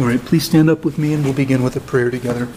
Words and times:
All 0.00 0.06
right, 0.06 0.24
please 0.24 0.44
stand 0.44 0.70
up 0.70 0.86
with 0.86 0.96
me 0.96 1.12
and 1.12 1.22
we'll 1.22 1.34
begin 1.34 1.62
with 1.62 1.76
a 1.76 1.80
prayer 1.80 2.10
together. 2.10 2.48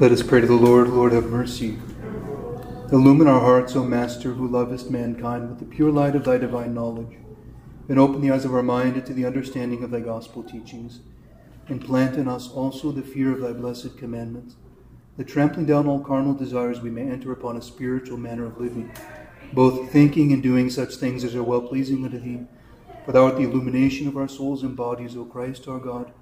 Let 0.00 0.10
us 0.10 0.24
pray 0.24 0.40
to 0.40 0.48
the 0.48 0.54
Lord. 0.54 0.88
Lord, 0.88 1.12
have 1.12 1.26
mercy. 1.26 1.78
Illumine 2.90 3.28
our 3.28 3.38
hearts, 3.38 3.76
O 3.76 3.84
Master, 3.84 4.32
who 4.32 4.48
lovest 4.48 4.90
mankind 4.90 5.48
with 5.48 5.60
the 5.60 5.64
pure 5.64 5.92
light 5.92 6.16
of 6.16 6.24
thy 6.24 6.36
divine 6.36 6.74
knowledge, 6.74 7.16
and 7.88 8.00
open 8.00 8.20
the 8.20 8.32
eyes 8.32 8.44
of 8.44 8.52
our 8.52 8.64
mind 8.64 9.06
to 9.06 9.14
the 9.14 9.24
understanding 9.24 9.84
of 9.84 9.92
thy 9.92 10.00
gospel 10.00 10.42
teachings, 10.42 11.00
and 11.68 11.84
plant 11.84 12.16
in 12.16 12.26
us 12.26 12.50
also 12.50 12.90
the 12.90 13.00
fear 13.00 13.30
of 13.30 13.40
thy 13.40 13.52
blessed 13.52 13.96
commandments, 13.96 14.56
that 15.16 15.28
trampling 15.28 15.66
down 15.66 15.86
all 15.86 16.00
carnal 16.00 16.34
desires 16.34 16.80
we 16.80 16.90
may 16.90 17.02
enter 17.02 17.32
upon 17.32 17.56
a 17.56 17.62
spiritual 17.62 18.16
manner 18.16 18.46
of 18.46 18.60
living, 18.60 18.92
both 19.52 19.90
thinking 19.90 20.32
and 20.32 20.42
doing 20.42 20.70
such 20.70 20.96
things 20.96 21.24
as 21.24 21.34
are 21.34 21.42
well 21.42 21.60
pleasing 21.60 22.04
unto 22.04 22.18
thee. 22.18 22.46
For 23.04 23.12
thou 23.12 23.24
art 23.26 23.36
the 23.36 23.42
illumination 23.42 24.08
of 24.08 24.16
our 24.16 24.28
souls 24.28 24.62
and 24.62 24.76
bodies, 24.76 25.16
O 25.16 25.24
Christ 25.24 25.68
our 25.68 25.78
God. 25.78 26.12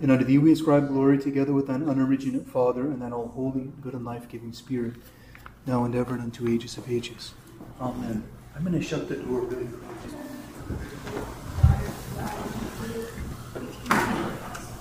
And 0.00 0.10
unto 0.10 0.24
thee 0.24 0.38
we 0.38 0.52
ascribe 0.52 0.88
glory 0.88 1.18
together 1.18 1.52
with 1.52 1.66
thine 1.66 1.82
unoriginate 1.82 2.46
Father 2.46 2.82
and 2.82 3.02
thine 3.02 3.12
all 3.12 3.28
holy, 3.28 3.72
good, 3.80 3.94
and 3.94 4.04
life 4.04 4.28
giving 4.28 4.52
Spirit, 4.52 4.94
now 5.66 5.84
and 5.84 5.94
ever 5.94 6.14
and 6.14 6.22
unto 6.22 6.48
ages 6.48 6.76
of 6.78 6.90
ages. 6.90 7.34
Amen. 7.80 8.24
I'm 8.56 8.64
going 8.64 8.74
to 8.74 8.82
shut 8.82 9.08
the 9.08 9.16
door 9.16 9.40
really 9.42 9.66
quick. 9.66 9.84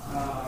Uh, 0.09 0.46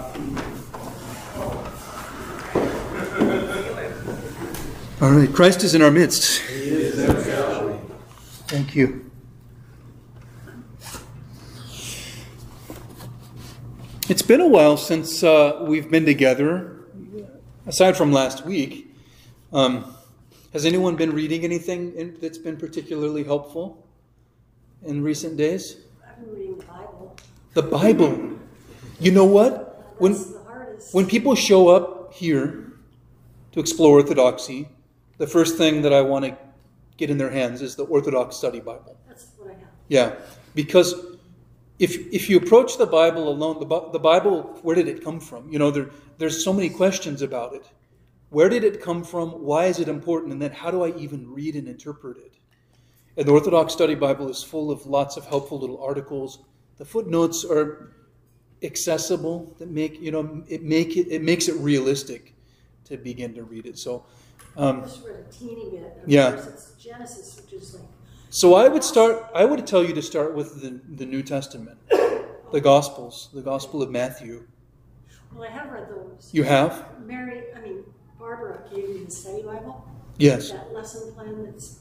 All 5.01 5.11
right, 5.11 5.31
Christ 5.31 5.63
is 5.63 5.75
in 5.75 5.81
our 5.81 5.91
midst. 5.91 6.41
Thank 8.49 8.75
you. 8.75 9.09
It's 14.09 14.21
been 14.21 14.41
a 14.41 14.47
while 14.47 14.75
since 14.75 15.23
uh, 15.23 15.59
we've 15.61 15.89
been 15.89 16.05
together, 16.05 16.81
aside 17.65 17.95
from 17.95 18.11
last 18.11 18.45
week. 18.45 18.93
Um, 19.53 19.95
has 20.51 20.65
anyone 20.65 20.97
been 20.97 21.13
reading 21.13 21.45
anything 21.45 21.95
in, 21.95 22.17
that's 22.19 22.37
been 22.37 22.57
particularly 22.57 23.23
helpful 23.23 23.87
in 24.83 25.01
recent 25.01 25.37
days? 25.37 25.77
I've 26.05 26.19
been 26.19 26.35
reading 26.35 26.57
the 26.57 26.65
Bible. 26.65 27.15
The 27.53 27.61
Bible. 27.61 28.37
You 28.99 29.13
know 29.13 29.23
what? 29.23 29.95
When, 30.01 30.11
That's 30.11 30.25
the 30.25 30.39
hardest. 30.43 30.93
when 30.93 31.05
people 31.07 31.35
show 31.35 31.69
up 31.69 32.13
here 32.13 32.73
to 33.53 33.61
explore 33.61 33.93
Orthodoxy, 33.93 34.67
the 35.19 35.27
first 35.27 35.57
thing 35.57 35.83
that 35.83 35.93
I 35.93 36.01
want 36.01 36.25
to 36.25 36.35
get 36.97 37.11
in 37.11 37.17
their 37.17 37.29
hands 37.29 37.61
is 37.61 37.75
the 37.75 37.83
Orthodox 37.83 38.35
Study 38.35 38.59
Bible. 38.59 38.97
That's 39.07 39.27
what 39.37 39.51
I 39.51 39.53
have. 39.53 39.67
Yeah, 39.87 40.15
because 40.55 40.95
if 41.77 41.97
if 42.11 42.29
you 42.29 42.37
approach 42.37 42.77
the 42.77 42.87
Bible 42.87 43.29
alone, 43.29 43.59
the, 43.59 43.89
the 43.91 43.99
Bible, 43.99 44.59
where 44.63 44.75
did 44.75 44.87
it 44.87 45.03
come 45.03 45.19
from? 45.19 45.51
You 45.51 45.59
know, 45.59 45.69
there 45.69 45.91
there's 46.17 46.43
so 46.43 46.51
many 46.51 46.69
questions 46.69 47.21
about 47.21 47.53
it. 47.53 47.69
Where 48.29 48.49
did 48.49 48.63
it 48.63 48.81
come 48.81 49.03
from? 49.03 49.29
Why 49.31 49.65
is 49.65 49.79
it 49.79 49.87
important? 49.87 50.33
And 50.33 50.41
then 50.41 50.51
how 50.51 50.71
do 50.71 50.83
I 50.83 50.95
even 50.97 51.31
read 51.31 51.55
and 51.55 51.67
interpret 51.67 52.17
it? 52.17 52.35
And 53.17 53.27
the 53.27 53.31
Orthodox 53.31 53.73
Study 53.73 53.95
Bible 53.95 54.29
is 54.29 54.41
full 54.41 54.71
of 54.71 54.85
lots 54.85 55.17
of 55.17 55.25
helpful 55.25 55.59
little 55.59 55.81
articles. 55.83 56.39
The 56.77 56.85
footnotes 56.85 57.43
are 57.43 57.93
accessible 58.61 59.55
that 59.57 59.69
make 59.69 59.99
you 59.99 60.11
know 60.11 60.43
it 60.47 60.63
make 60.63 60.95
it 60.95 61.07
it 61.09 61.23
makes 61.23 61.49
it 61.49 61.55
realistic 61.55 62.35
to 62.85 62.95
begin 62.95 63.33
to 63.33 63.43
read 63.43 63.65
it. 63.65 63.77
So. 63.77 64.05
I 64.59 64.61
Um, 64.69 64.81
just 64.81 65.05
read 65.05 65.15
a 65.27 65.31
teeny 65.31 65.69
bit. 65.69 65.83
Of 66.03 66.09
Yeah. 66.09 66.31
course, 66.33 66.47
it's 66.47 66.71
Genesis, 66.83 67.41
which 67.41 67.53
is 67.61 67.75
like, 67.75 67.83
So 68.29 68.55
I 68.55 68.67
would 68.67 68.83
start. 68.83 69.25
I 69.33 69.45
would 69.45 69.65
tell 69.65 69.83
you 69.83 69.93
to 69.93 70.01
start 70.01 70.35
with 70.35 70.61
the, 70.61 70.81
the 70.95 71.05
New 71.05 71.23
Testament, 71.23 71.77
the 72.51 72.59
Gospels, 72.61 73.29
the 73.33 73.41
Gospel 73.41 73.81
of 73.81 73.89
Matthew. 73.89 74.43
well, 75.33 75.43
I 75.43 75.51
have 75.51 75.71
read 75.71 75.87
those. 75.89 76.29
You 76.33 76.43
have? 76.43 76.85
Mary, 77.05 77.43
I 77.55 77.59
mean, 77.61 77.83
Barbara 78.19 78.59
gave 78.73 78.89
me 78.89 79.05
the 79.05 79.11
study 79.11 79.43
Bible. 79.43 79.87
Yes. 80.17 80.51
That 80.51 80.73
lesson 80.73 81.13
plan 81.13 81.45
that's, 81.45 81.79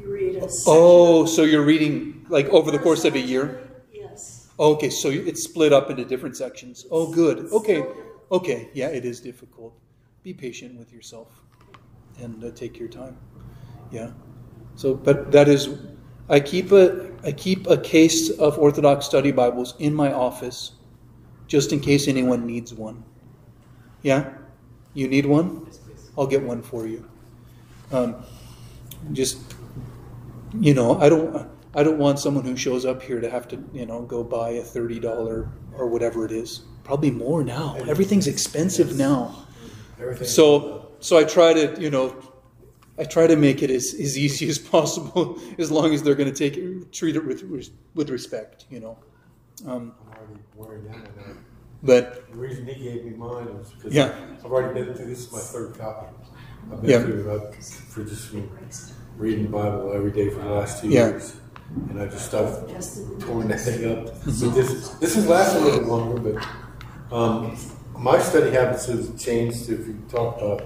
you 0.00 0.10
read 0.10 0.36
a 0.36 0.48
Oh, 0.66 1.26
so 1.26 1.42
you're 1.42 1.64
reading 1.64 2.24
like 2.30 2.48
over 2.48 2.70
the 2.70 2.78
course 2.78 3.04
of 3.04 3.14
a 3.14 3.20
year? 3.20 3.68
Yes. 3.92 4.48
Okay, 4.58 4.88
so 4.88 5.10
it's 5.10 5.42
split 5.44 5.72
up 5.74 5.90
into 5.90 6.04
different 6.06 6.36
sections. 6.36 6.86
Oh, 6.90 7.12
good. 7.12 7.52
Okay, 7.52 7.84
okay. 8.32 8.70
Yeah, 8.72 8.88
it 8.88 9.04
is 9.04 9.20
difficult. 9.20 9.74
Be 10.22 10.32
patient 10.32 10.78
with 10.78 10.90
yourself 10.92 11.43
and 12.20 12.42
uh, 12.44 12.50
take 12.50 12.78
your 12.78 12.88
time. 12.88 13.16
Yeah. 13.90 14.10
So, 14.76 14.94
but 14.94 15.30
that 15.32 15.48
is, 15.48 15.68
I 16.28 16.40
keep 16.40 16.72
a 16.72 17.10
I 17.24 17.32
keep 17.32 17.66
a 17.66 17.76
case 17.76 18.30
of 18.30 18.58
Orthodox 18.58 19.06
study 19.06 19.32
Bibles 19.32 19.74
in 19.78 19.94
my 19.94 20.12
office, 20.12 20.72
just 21.46 21.72
in 21.72 21.80
case 21.80 22.08
anyone 22.08 22.46
needs 22.46 22.74
one. 22.74 23.04
Yeah, 24.02 24.34
you 24.94 25.08
need 25.08 25.26
one? 25.26 25.66
I'll 26.18 26.26
get 26.26 26.42
one 26.42 26.62
for 26.62 26.86
you. 26.86 27.08
Um, 27.92 28.16
just 29.12 29.38
you 30.60 30.74
know, 30.74 31.00
I 31.00 31.08
don't 31.08 31.48
I 31.74 31.82
don't 31.82 31.98
want 31.98 32.18
someone 32.18 32.44
who 32.44 32.56
shows 32.56 32.84
up 32.84 33.02
here 33.02 33.20
to 33.20 33.30
have 33.30 33.48
to 33.48 33.62
you 33.72 33.86
know 33.86 34.02
go 34.02 34.22
buy 34.24 34.50
a 34.50 34.62
thirty 34.62 35.00
dollar 35.00 35.50
or 35.76 35.86
whatever 35.88 36.24
it 36.24 36.32
is. 36.32 36.62
Probably 36.84 37.10
more 37.10 37.42
now. 37.42 37.76
Everything's 37.88 38.26
expensive 38.26 38.96
now. 38.96 39.46
Everything. 39.98 40.26
So 40.26 40.83
so 41.04 41.18
I 41.18 41.24
try 41.24 41.52
to 41.52 41.64
you 41.84 41.90
know 41.90 42.06
I 42.98 43.04
try 43.04 43.26
to 43.26 43.36
make 43.36 43.62
it 43.62 43.70
as, 43.70 43.92
as 44.06 44.16
easy 44.16 44.48
as 44.54 44.58
possible, 44.58 45.38
as 45.58 45.70
long 45.70 45.92
as 45.94 46.02
they're 46.02 46.14
going 46.14 46.32
to 46.32 46.38
take 46.44 46.56
it, 46.56 46.92
treat 46.92 47.16
it 47.16 47.24
with 47.26 47.42
with 47.94 48.08
respect, 48.10 48.66
you 48.70 48.80
know. 48.80 48.96
Um, 49.66 49.92
I'm 50.00 50.18
already 50.18 50.40
wearing 50.56 50.84
down 50.86 50.94
on 50.96 51.02
that. 51.02 51.36
but 51.82 52.30
The 52.30 52.36
reason 52.38 52.66
he 52.66 52.74
gave 52.88 53.04
me 53.04 53.10
mine 53.10 53.46
was 53.58 53.70
because 53.72 53.92
Yeah. 53.94 54.14
I've 54.44 54.50
already 54.52 54.72
been 54.78 54.94
through. 54.94 55.06
This 55.06 55.20
is 55.26 55.32
my 55.32 55.38
third 55.38 55.78
copy. 55.78 56.06
I've 56.72 56.80
been 56.82 56.90
Yeah. 56.90 57.02
through 57.02 57.30
uh, 57.30 57.52
for 57.92 58.02
just 58.04 58.32
reading 59.18 59.44
the 59.44 59.50
Bible 59.50 59.92
every 59.94 60.10
day 60.10 60.30
for 60.30 60.40
the 60.40 60.50
last 60.58 60.80
two 60.80 60.88
Yeah. 60.88 61.08
years, 61.10 61.36
and 61.90 62.00
I 62.00 62.06
just 62.06 62.32
I've 62.34 62.56
torn 63.26 63.48
that 63.48 63.60
thing 63.60 63.82
up. 63.92 64.02
So 64.40 64.48
this 64.58 64.88
this 65.02 65.14
has 65.16 65.26
lasted 65.26 65.62
a 65.62 65.64
little 65.64 65.88
longer, 65.94 66.18
but 66.28 66.36
um, 67.18 67.56
my 68.10 68.18
study 68.18 68.50
habits 68.50 68.86
have 68.86 69.04
changed. 69.18 69.68
If 69.70 69.86
you 69.88 69.96
talk 70.08 70.38
about, 70.40 70.62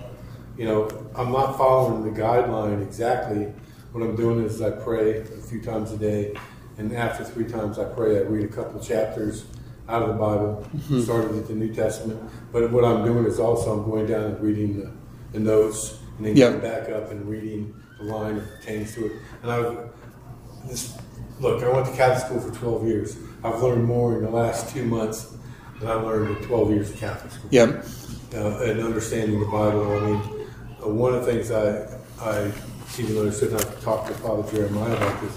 you 0.59 0.65
know, 0.67 0.89
I'm 1.15 1.31
not 1.33 1.57
following 1.57 2.03
the 2.05 2.21
guideline 2.21 2.83
exactly. 2.83 3.47
What 3.93 4.03
I'm 4.05 4.17
doing 4.17 4.45
is 4.45 4.61
I 4.61 4.71
pray 4.71 5.21
a 5.21 5.25
few 5.25 5.63
times 5.63 5.93
a 5.93 5.97
day, 5.97 6.35
and 6.77 6.93
after 6.95 7.25
three 7.25 7.47
times 7.47 7.79
I 7.79 7.85
pray, 7.85 8.19
I 8.19 8.23
read 8.23 8.45
a 8.45 8.49
couple 8.49 8.81
chapters 8.81 9.47
out 9.89 10.03
of 10.03 10.09
the 10.09 10.15
Bible, 10.15 10.67
started 11.03 11.31
with 11.31 11.49
the 11.49 11.55
New 11.55 11.73
Testament. 11.75 12.21
But 12.53 12.71
what 12.71 12.85
I'm 12.85 13.05
doing 13.05 13.25
is 13.25 13.41
also 13.41 13.73
I'm 13.81 13.89
going 13.91 14.07
down 14.07 14.25
and 14.25 14.41
reading 14.41 14.79
the, 14.81 14.91
the 15.33 15.41
notes, 15.41 15.99
and 16.19 16.27
then 16.27 16.37
Yeah. 16.37 16.51
going 16.51 16.61
back 16.61 16.91
up 16.91 17.11
and 17.11 17.27
reading 17.27 17.75
the 17.99 18.05
line 18.05 18.37
that 18.37 18.47
pertains 18.61 18.93
to 18.95 19.07
it. 19.07 19.13
And 19.43 19.51
I've 19.51 19.89
this, 20.67 20.99
look, 21.41 21.63
I 21.63 21.69
went 21.73 21.87
to 21.87 21.93
Catholic 21.95 22.27
school 22.27 22.41
for 22.53 22.59
12 22.59 22.87
years. 22.87 23.17
I've 23.43 23.63
learned 23.63 23.85
more 23.85 24.19
in 24.19 24.25
the 24.25 24.31
last 24.31 24.75
two 24.75 24.85
months 24.85 25.35
than 25.81 25.89
I 25.89 25.95
learned 25.95 26.37
in 26.37 26.45
12 26.45 26.71
years 26.71 26.91
of 26.91 26.97
Catholic 26.99 27.33
school. 27.33 27.49
yeah, 27.51 27.81
Uh, 28.35 28.59
and 28.65 28.81
understanding 28.81 29.41
the 29.41 29.47
Bible. 29.47 29.91
I 29.97 30.01
mean, 30.01 30.38
one 30.95 31.15
of 31.15 31.25
the 31.25 31.33
things 31.33 31.51
I, 31.51 31.87
I 32.21 32.53
even 32.99 33.19
understood, 33.19 33.53
and 33.53 33.61
I've 33.61 33.83
talked 33.83 34.09
to 34.09 34.15
Father 34.15 34.51
Jeremiah 34.51 34.97
about 34.97 35.21
this, 35.21 35.37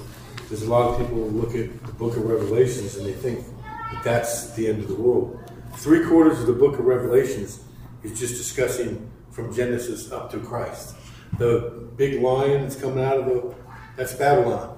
is 0.52 0.64
a 0.64 0.70
lot 0.70 0.90
of 0.90 1.00
people 1.00 1.28
look 1.30 1.56
at 1.56 1.84
the 1.86 1.94
book 1.94 2.18
of 2.18 2.24
Revelations 2.26 2.98
and 2.98 3.06
they 3.06 3.14
think 3.14 3.46
that 3.94 4.04
that's 4.04 4.52
the 4.52 4.68
end 4.68 4.84
of 4.84 4.88
the 4.88 4.96
world. 4.96 5.40
Three 5.76 6.06
quarters 6.06 6.40
of 6.42 6.48
the 6.48 6.54
book 6.54 6.78
of 6.78 6.86
Revelations 6.86 7.64
is 8.04 8.20
just 8.20 8.36
discussing 8.36 9.10
from 9.32 9.54
Genesis 9.54 10.12
up 10.12 10.30
to 10.32 10.40
Christ. 10.40 10.96
The 11.38 11.90
big 11.96 12.22
lion 12.22 12.64
that's 12.64 12.76
coming 12.76 13.04
out 13.04 13.20
of 13.20 13.26
the, 13.26 13.56
that's 13.96 14.14
Babylon. 14.14 14.78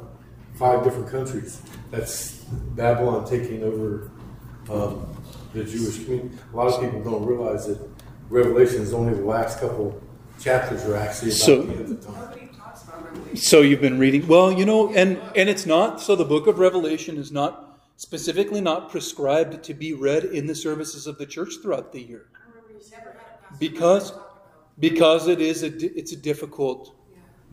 Five 0.56 0.84
different 0.84 1.10
countries. 1.10 1.62
That's 1.90 2.44
Babylon 2.76 3.26
taking 3.28 3.64
over 3.64 4.12
um, 4.70 5.16
the 5.54 5.64
Jewish 5.64 6.04
community. 6.04 6.38
A 6.54 6.56
lot 6.56 6.68
of 6.68 6.82
people 6.82 7.02
don't 7.02 7.26
realize 7.26 7.66
that 7.68 7.80
Revelation 8.30 8.82
is 8.82 8.94
only 8.94 9.14
the 9.16 9.26
last 9.26 9.60
couple 9.60 10.00
chapters 10.40 10.84
are 10.86 10.96
actually 10.96 11.30
about 11.30 11.40
So- 11.40 11.62
the 11.64 11.74
end 11.74 11.92
of 11.92 12.06
time. 12.06 12.30
So 13.36 13.62
you've 13.62 13.82
been 13.82 13.98
reading 13.98 14.28
well, 14.28 14.52
you 14.52 14.66
know, 14.66 14.94
and 14.94 15.20
and 15.36 15.50
it's 15.50 15.66
not 15.66 16.00
so 16.00 16.16
the 16.16 16.26
book 16.26 16.46
of 16.46 16.60
Revelation 16.60 17.18
is 17.18 17.32
not 17.32 17.80
specifically 17.98 18.62
not 18.62 18.90
prescribed 18.92 19.64
to 19.64 19.74
be 19.74 19.94
read 19.94 20.26
in 20.26 20.46
the 20.46 20.54
services 20.54 21.08
of 21.08 21.18
the 21.18 21.26
church 21.26 21.54
throughout 21.62 21.92
the 21.92 22.02
year. 22.02 22.28
Because 23.60 24.14
because 24.80 25.28
it 25.28 25.42
is 25.42 25.64
a 25.64 25.70
di- 25.70 25.88
it's 25.96 26.12
a 26.12 26.16
difficult 26.16 26.94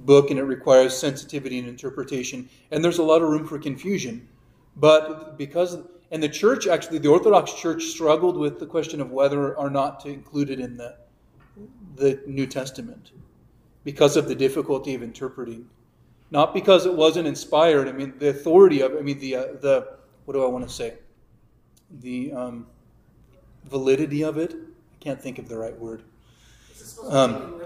book 0.01 0.31
and 0.31 0.39
it 0.39 0.45
requires 0.45 0.97
sensitivity 0.97 1.59
and 1.59 1.69
interpretation 1.69 2.49
and 2.71 2.85
there's 2.85 2.99
a 2.99 3.03
lot 3.03 3.23
of 3.23 3.29
room 3.29 3.47
for 3.47 3.59
confusion. 3.59 4.29
But 4.77 5.39
because 5.39 5.79
and 6.11 6.23
the 6.23 6.29
church 6.29 6.67
actually 6.67 6.99
the 6.99 7.09
Orthodox 7.09 7.55
Church 7.55 7.85
struggled 7.85 8.37
with 8.37 8.59
the 8.59 8.67
question 8.67 9.01
of 9.01 9.11
whether 9.11 9.55
or 9.57 9.71
not 9.71 10.01
to 10.01 10.09
include 10.09 10.51
it 10.51 10.61
in 10.61 10.77
the 10.77 10.97
the 11.97 12.21
New 12.27 12.47
Testament 12.47 13.13
because 13.85 14.17
of 14.17 14.29
the 14.29 14.35
difficulty 14.35 14.95
of 14.95 15.03
interpreting 15.03 15.69
not 16.31 16.55
because 16.55 16.87
it 16.87 16.95
wasn't 16.95 17.27
inspired. 17.27 17.89
I 17.89 17.93
mean, 17.93 18.15
the 18.19 18.29
authority 18.29 18.81
of. 18.81 18.97
I 18.97 19.01
mean, 19.01 19.19
the 19.19 19.37
uh, 19.37 19.47
the 19.61 19.89
what 20.25 20.35
do 20.35 20.45
I 20.45 20.49
want 20.49 20.67
to 20.67 20.73
say? 20.73 20.95
The 22.01 22.33
um, 22.33 22.67
validity 23.65 24.23
of 24.23 24.39
it. 24.39 24.55
I 24.55 25.03
can't 25.03 25.21
think 25.21 25.39
of 25.39 25.49
the 25.49 25.57
right 25.57 25.77
word. 25.77 26.03
Um, 27.09 27.61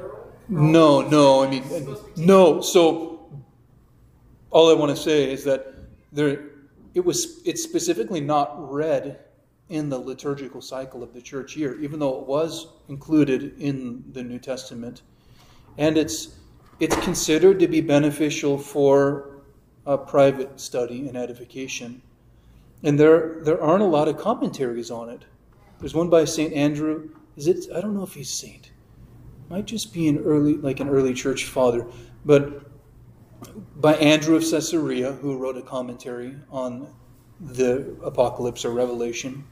no, 0.49 1.03
no. 1.03 1.45
I 1.45 1.51
mean, 1.51 1.65
no. 2.17 2.61
So 2.63 3.29
all 4.51 4.71
I 4.71 4.75
want 4.75 4.97
to 4.97 5.03
say 5.03 5.31
is 5.31 5.45
that 5.45 5.75
there, 6.13 6.51
it 6.95 7.05
was. 7.05 7.43
It's 7.45 7.63
specifically 7.63 8.21
not 8.21 8.73
read 8.73 9.19
in 9.69 9.89
the 9.89 9.99
liturgical 9.99 10.61
cycle 10.61 11.03
of 11.03 11.15
the 11.15 11.23
church 11.23 11.57
year, 11.57 11.81
even 11.81 11.99
though 11.99 12.21
it 12.21 12.27
was 12.27 12.69
included 12.89 13.59
in 13.59 14.05
the 14.13 14.23
New 14.23 14.39
Testament, 14.39 15.03
and 15.79 15.97
it's 15.97 16.37
it's 16.81 16.97
considered 16.97 17.59
to 17.61 17.69
be 17.69 17.81
beneficial 17.81 18.59
for 18.59 19.43
a 19.87 19.97
private 19.97 20.61
study 20.61 21.09
and 21.09 21.17
edification. 21.17 22.03
And 22.83 22.99
there 22.99 23.41
there 23.43 23.63
aren't 23.63 23.83
a 23.83 23.87
lot 23.87 24.09
of 24.09 24.19
commentaries 24.19 24.91
on 24.91 25.09
it. 25.09 25.25
There's 25.81 25.95
one 25.95 26.11
by 26.11 26.25
Saint 26.25 26.53
Andrew. 26.53 27.11
Is 27.37 27.47
it? 27.47 27.67
I 27.75 27.81
don't 27.81 27.95
know 27.95 28.03
if 28.03 28.15
he's 28.15 28.31
saint. 28.31 28.71
Might 29.49 29.67
just 29.67 29.93
be 29.93 30.09
an 30.09 30.19
early 30.19 30.55
like 30.55 30.81
an 30.81 30.89
early 30.89 31.15
church 31.15 31.45
father, 31.47 31.87
but 32.25 32.71
by 33.81 33.95
Andrew 33.97 34.37
of 34.37 34.43
Caesarea, 34.43 35.13
who 35.13 35.37
wrote 35.37 35.57
a 35.57 35.63
commentary 35.63 36.37
on 36.51 36.89
the 37.41 37.97
Apocalypse 38.03 38.65
or 38.65 38.71
Revelation. 38.71 39.45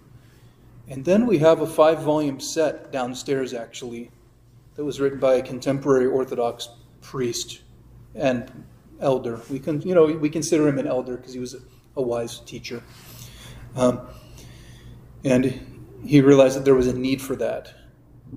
And 0.89 1.05
then 1.05 1.27
we 1.27 1.39
have 1.39 1.61
a 1.61 1.67
five 1.67 2.03
volume 2.03 2.41
set 2.41 2.93
downstairs, 2.93 3.55
actually, 3.55 4.11
that 4.75 4.85
was 4.85 5.01
written 5.01 5.19
by 5.19 5.35
a 5.35 5.43
contemporary 5.43 6.07
Orthodox 6.07 6.69
priest 7.01 7.61
and 8.15 8.51
elder. 9.01 9.41
We 9.51 9.59
can, 9.59 9.81
you 9.83 9.95
know, 9.95 10.07
we 10.07 10.31
consider 10.31 10.69
him 10.69 10.79
an 10.79 10.87
elder 10.87 11.17
because 11.17 11.33
he 11.33 11.41
was 11.41 11.55
a, 11.55 12.03
wise 12.03 12.41
teacher. 12.41 12.83
Um, 13.77 14.01
and 15.25 15.83
he 16.05 16.21
realized 16.21 16.57
that 16.57 16.65
there 16.65 16.75
was 16.75 16.87
a 16.87 16.99
need 16.99 17.21
for 17.21 17.37
that. 17.37 17.75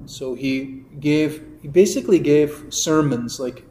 So 0.05 0.35
he 0.35 0.83
gave, 0.99 1.43
he 1.61 1.67
basically 1.67 2.19
gave 2.19 2.65
sermons 2.69 3.39
like 3.39 3.63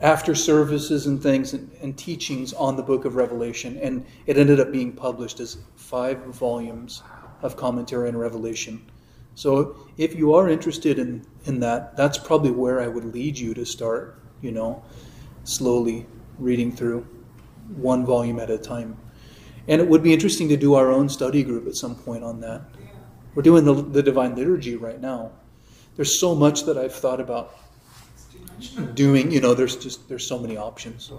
after 0.00 0.34
services 0.34 1.06
and 1.06 1.22
things 1.22 1.52
and, 1.52 1.70
and, 1.80 1.96
teachings 1.96 2.52
on 2.52 2.76
the 2.76 2.82
book 2.82 3.04
of 3.04 3.16
Revelation, 3.16 3.78
and 3.78 4.04
it 4.26 4.36
ended 4.36 4.60
up 4.60 4.70
being 4.70 4.92
published 4.92 5.40
as 5.40 5.58
five 5.74 6.18
volumes 6.26 7.02
of 7.46 7.56
commentary 7.56 8.08
on 8.08 8.16
Revelation. 8.16 8.84
So 9.34 9.76
if 9.96 10.14
you 10.14 10.34
are 10.34 10.48
interested 10.48 10.98
in, 10.98 11.24
in 11.44 11.60
that, 11.60 11.96
that's 11.96 12.18
probably 12.18 12.50
where 12.50 12.80
I 12.80 12.88
would 12.88 13.04
lead 13.04 13.38
you 13.38 13.54
to 13.54 13.64
start, 13.64 14.20
you 14.40 14.50
know, 14.50 14.82
slowly 15.44 16.06
reading 16.38 16.72
through 16.72 17.06
one 17.76 18.04
volume 18.04 18.40
at 18.40 18.50
a 18.50 18.58
time. 18.58 18.96
And 19.68 19.80
it 19.80 19.88
would 19.88 20.02
be 20.02 20.12
interesting 20.12 20.48
to 20.48 20.56
do 20.56 20.74
our 20.74 20.90
own 20.90 21.08
study 21.08 21.42
group 21.42 21.66
at 21.66 21.76
some 21.76 21.94
point 21.94 22.24
on 22.24 22.40
that. 22.40 22.62
We're 23.34 23.42
doing 23.42 23.64
the, 23.64 23.74
the 23.74 24.02
Divine 24.02 24.34
Liturgy 24.34 24.76
right 24.76 25.00
now. 25.00 25.32
There's 25.96 26.18
so 26.18 26.34
much 26.34 26.64
that 26.64 26.78
I've 26.78 26.94
thought 26.94 27.20
about 27.20 27.58
doing, 28.94 29.30
you 29.30 29.40
know, 29.40 29.54
there's 29.54 29.76
just 29.76 30.08
there's 30.08 30.26
so 30.26 30.38
many 30.38 30.56
options. 30.56 31.10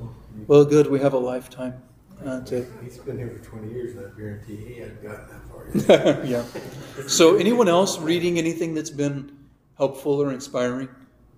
Well, 0.47 0.65
good, 0.65 0.87
we 0.87 0.99
have 0.99 1.13
a 1.13 1.19
lifetime 1.19 1.83
uh, 2.25 2.41
to. 2.41 2.65
He's 2.83 2.97
been 2.97 3.17
here 3.17 3.29
for 3.29 3.43
20 3.43 3.73
years, 3.73 3.95
and 3.95 4.05
I 4.07 4.17
guarantee 4.17 4.55
he 4.55 4.79
hasn't 4.79 5.03
gotten 5.03 5.27
that 5.27 5.95
far 5.97 6.25
yet. 6.25 6.25
yeah. 6.97 7.07
So, 7.07 7.35
anyone 7.35 7.67
else 7.67 7.99
reading 7.99 8.37
anything 8.37 8.73
that's 8.73 8.89
been 8.89 9.37
helpful 9.77 10.21
or 10.21 10.31
inspiring? 10.31 10.89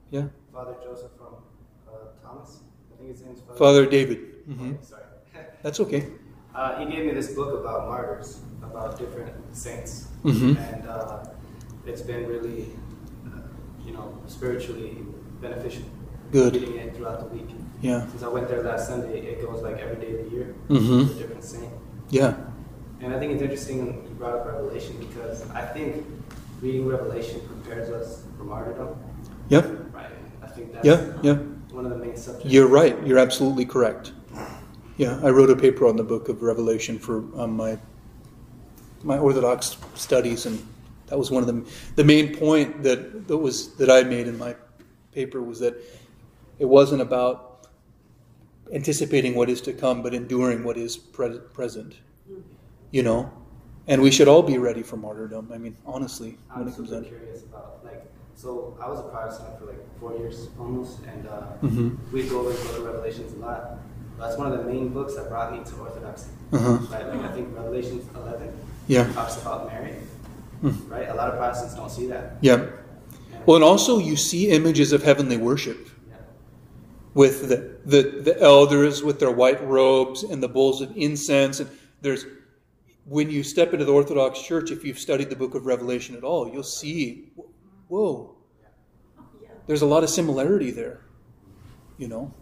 Yeah. 0.10 0.28
Father 0.54 0.76
Joseph 0.84 1.12
from 1.18 1.36
uh, 1.88 1.92
Thomas. 2.24 2.60
I 2.94 2.98
think 2.98 3.12
his 3.12 3.22
name's 3.22 3.42
Father, 3.42 3.58
Father 3.58 3.86
David. 3.86 4.48
Mm-hmm. 4.48 4.74
sorry. 4.82 5.04
That's 5.62 5.80
okay. 5.82 6.08
Uh, 6.56 6.80
he 6.80 6.86
gave 6.94 7.06
me 7.06 7.14
this 7.14 7.34
book 7.34 7.60
about 7.60 7.88
martyrs, 7.88 8.40
about 8.64 8.98
different 8.98 9.34
saints, 9.56 10.08
mm-hmm. 10.24 10.58
and 10.58 10.88
uh, 10.88 11.26
it's 11.86 12.02
been 12.02 12.26
really, 12.28 12.68
uh, 13.28 13.42
you 13.86 13.92
know, 13.92 14.18
spiritually 14.28 14.98
beneficial. 15.42 15.84
Good. 16.32 16.54
Reading 16.54 16.76
it 16.78 16.96
throughout 16.96 17.20
the 17.20 17.36
week. 17.36 17.50
Yeah. 17.82 18.08
Since 18.08 18.24
I 18.24 18.28
went 18.28 18.48
there 18.50 18.64
last 18.64 18.88
Sunday, 18.88 19.20
it 19.20 19.42
goes 19.42 19.62
like 19.62 19.78
every 19.78 20.06
day 20.06 20.20
of 20.20 20.26
the 20.26 20.36
year. 20.36 20.56
Mm-hmm. 20.70 21.12
A 21.12 21.14
different 21.14 21.44
saint. 21.44 21.72
Yeah. 22.10 22.36
And 23.02 23.14
I 23.14 23.20
think 23.20 23.34
it's 23.34 23.42
interesting 23.42 23.88
you 24.08 24.16
brought 24.18 24.36
up 24.36 24.46
Revelation 24.46 24.98
because 25.00 25.50
I 25.52 25.66
think 25.66 26.06
reading 26.62 26.86
Revelation 26.86 27.40
prepares 27.48 27.90
us 27.90 28.24
for 28.38 28.44
martyrdom. 28.44 28.98
Yeah. 29.48 29.66
Right. 29.94 30.08
I 30.42 30.48
think 30.48 30.74
that's 30.74 30.86
yeah, 30.86 31.14
yeah. 31.22 31.36
one 31.72 31.86
of 31.86 31.92
the 31.92 31.98
main 31.98 32.18
subjects. 32.18 32.52
You're 32.52 32.68
right. 32.68 33.02
You're 33.06 33.20
absolutely 33.20 33.66
correct. 33.66 34.12
Yeah, 34.98 35.18
I 35.24 35.30
wrote 35.30 35.50
a 35.50 35.56
paper 35.56 35.88
on 35.88 35.96
the 35.96 36.04
book 36.04 36.28
of 36.28 36.42
Revelation 36.42 37.00
for 37.00 37.20
um, 37.40 37.56
my 37.56 37.78
my 39.02 39.18
Orthodox 39.18 39.78
studies, 39.96 40.46
and 40.46 40.62
that 41.08 41.18
was 41.18 41.32
one 41.32 41.42
of 41.42 41.48
the 41.48 41.72
the 41.96 42.04
main 42.04 42.36
point 42.36 42.84
that 42.84 43.26
that 43.30 43.38
was 43.38 43.76
that 43.76 43.90
I 43.90 44.04
made 44.04 44.28
in 44.28 44.38
my 44.38 44.58
paper 45.14 45.42
was 45.42 45.60
that 45.62 45.82
it 46.60 46.66
wasn't 46.66 47.02
about 47.02 47.49
anticipating 48.74 49.36
what 49.36 49.50
is 49.50 49.62
to 49.62 49.74
come, 49.74 50.02
but 50.02 50.14
enduring 50.14 50.64
what 50.64 50.78
is 50.78 50.98
pre- 50.98 51.40
present. 51.54 51.96
You 52.92 53.04
know, 53.04 53.32
and 53.88 54.02
we 54.02 54.12
should 54.12 54.28
all 54.28 54.42
be 54.42 54.58
ready 54.58 54.82
for 54.82 54.98
martyrdom. 54.98 55.52
I 55.54 55.58
mean, 55.58 55.78
honestly, 55.86 56.38
I'm 56.50 56.68
it 56.68 56.76
comes 56.76 56.90
curious 56.90 57.44
about 57.44 57.84
like. 57.84 58.04
So 58.36 58.78
I 58.82 58.90
was 58.90 59.00
a 59.00 59.04
Protestant 59.04 59.60
for 59.60 59.66
like 59.66 60.00
four 60.00 60.16
years 60.18 60.48
almost, 60.58 61.00
and 61.04 61.28
uh, 61.28 61.42
mm-hmm. 61.62 61.96
we 62.12 62.28
go 62.28 62.40
over 62.40 62.52
the 62.52 62.64
Book 62.64 62.78
of 62.78 62.86
Revelations 62.86 63.34
a 63.34 63.38
lot. 63.38 63.78
That's 64.18 64.38
one 64.38 64.52
of 64.52 64.58
the 64.58 64.64
main 64.72 64.90
books 64.90 65.16
that 65.16 65.30
brought 65.30 65.52
me 65.52 65.64
to 65.64 65.76
Orthodoxy. 65.76 66.30
Uh-huh. 66.52 66.78
Right, 66.92 67.08
like 67.08 67.22
I 67.22 67.32
think 67.34 67.56
Revelations 67.56 68.06
11 68.16 68.58
yeah. 68.88 69.12
talks 69.14 69.42
about 69.42 69.68
Mary. 69.68 69.96
Mm. 70.64 70.90
Right, 70.90 71.08
a 71.08 71.14
lot 71.14 71.30
of 71.30 71.38
Protestants 71.38 71.76
don't 71.76 71.90
see 71.90 72.08
that. 72.08 72.38
Yeah. 72.42 72.68
Well, 73.46 73.56
and 73.56 73.64
also 73.64 73.98
you 73.98 74.16
see 74.16 74.50
images 74.52 74.92
of 74.92 75.04
heavenly 75.04 75.38
worship 75.38 75.90
with 77.14 77.50
the, 77.50 77.69
the, 77.86 78.22
the 78.24 78.40
elders 78.42 79.04
with 79.04 79.20
their 79.20 79.32
white 79.32 79.66
robes 79.66 80.24
and 80.24 80.42
the 80.42 80.50
bowls 80.50 80.82
of 80.82 80.96
incense. 80.96 81.60
And 81.60 81.70
there's 82.02 82.26
when 83.06 83.30
you 83.30 83.44
step 83.44 83.74
into 83.74 83.86
the 83.86 83.92
Orthodox 83.92 84.42
Church, 84.42 84.72
if 84.72 84.84
you've 84.84 85.00
studied 85.00 85.30
the 85.30 85.36
book 85.36 85.56
of 85.56 85.66
Revelation 85.66 86.16
at 86.16 86.24
all, 86.24 86.48
you'll 86.48 86.62
see, 86.62 87.32
whoa, 87.88 88.36
there's 89.66 89.82
a 89.82 89.86
lot 89.86 90.04
of 90.04 90.10
similarity 90.10 90.72
there, 90.72 91.02
you 91.98 92.08
know. 92.08 92.34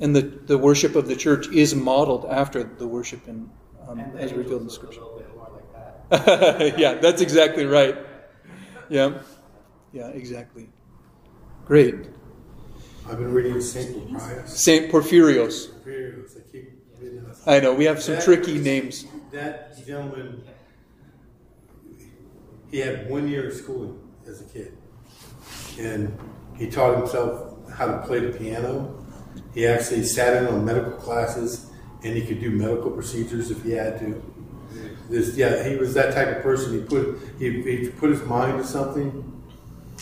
And 0.00 0.14
the, 0.14 0.22
the 0.22 0.58
worship 0.58 0.94
of 0.96 1.06
the 1.06 1.16
church 1.16 1.48
is 1.48 1.74
modeled 1.74 2.26
after 2.26 2.62
the 2.64 2.86
worship 2.86 3.26
in, 3.28 3.48
um, 3.88 4.00
as 4.16 4.32
revealed 4.32 4.62
in 4.62 4.70
Scripture. 4.70 5.00
Like 5.00 5.72
that. 6.10 6.74
yeah, 6.78 6.94
that's 6.94 7.20
exactly 7.20 7.64
right. 7.64 7.96
Yeah. 8.88 9.18
Yeah, 9.92 10.08
exactly. 10.08 10.68
Great. 11.64 12.08
I've 13.06 13.18
been 13.18 13.34
reading 13.34 13.60
Saint 13.60 13.94
Porphyrios. 13.94 14.48
Saint 14.48 14.90
Porphyrios. 14.90 15.68
Porphyrios. 15.68 16.38
I 16.38 16.40
keep 16.50 16.70
I 17.46 17.60
know 17.60 17.74
we 17.74 17.84
have 17.84 18.02
some 18.02 18.14
that, 18.14 18.24
tricky 18.24 18.58
names. 18.58 19.04
That 19.30 19.86
gentleman, 19.86 20.42
he 22.70 22.78
had 22.78 23.10
one 23.10 23.28
year 23.28 23.48
of 23.48 23.54
schooling 23.54 24.00
as 24.26 24.40
a 24.40 24.44
kid, 24.44 24.72
and 25.78 26.16
he 26.56 26.70
taught 26.70 26.96
himself 26.96 27.70
how 27.70 27.86
to 27.88 27.98
play 28.06 28.20
the 28.20 28.36
piano. 28.38 29.04
He 29.52 29.66
actually 29.66 30.04
sat 30.04 30.42
in 30.42 30.48
on 30.48 30.64
medical 30.64 30.92
classes, 30.92 31.70
and 32.02 32.16
he 32.16 32.26
could 32.26 32.40
do 32.40 32.50
medical 32.50 32.90
procedures 32.90 33.50
if 33.50 33.62
he 33.62 33.72
had 33.72 33.98
to. 33.98 34.22
This, 35.10 35.36
yeah, 35.36 35.68
he 35.68 35.76
was 35.76 35.92
that 35.92 36.14
type 36.14 36.34
of 36.34 36.42
person. 36.42 36.72
He 36.72 36.80
put 36.80 37.20
he, 37.38 37.62
he 37.62 37.88
put 37.90 38.08
his 38.08 38.22
mind 38.22 38.62
to 38.62 38.64
something 38.64 39.42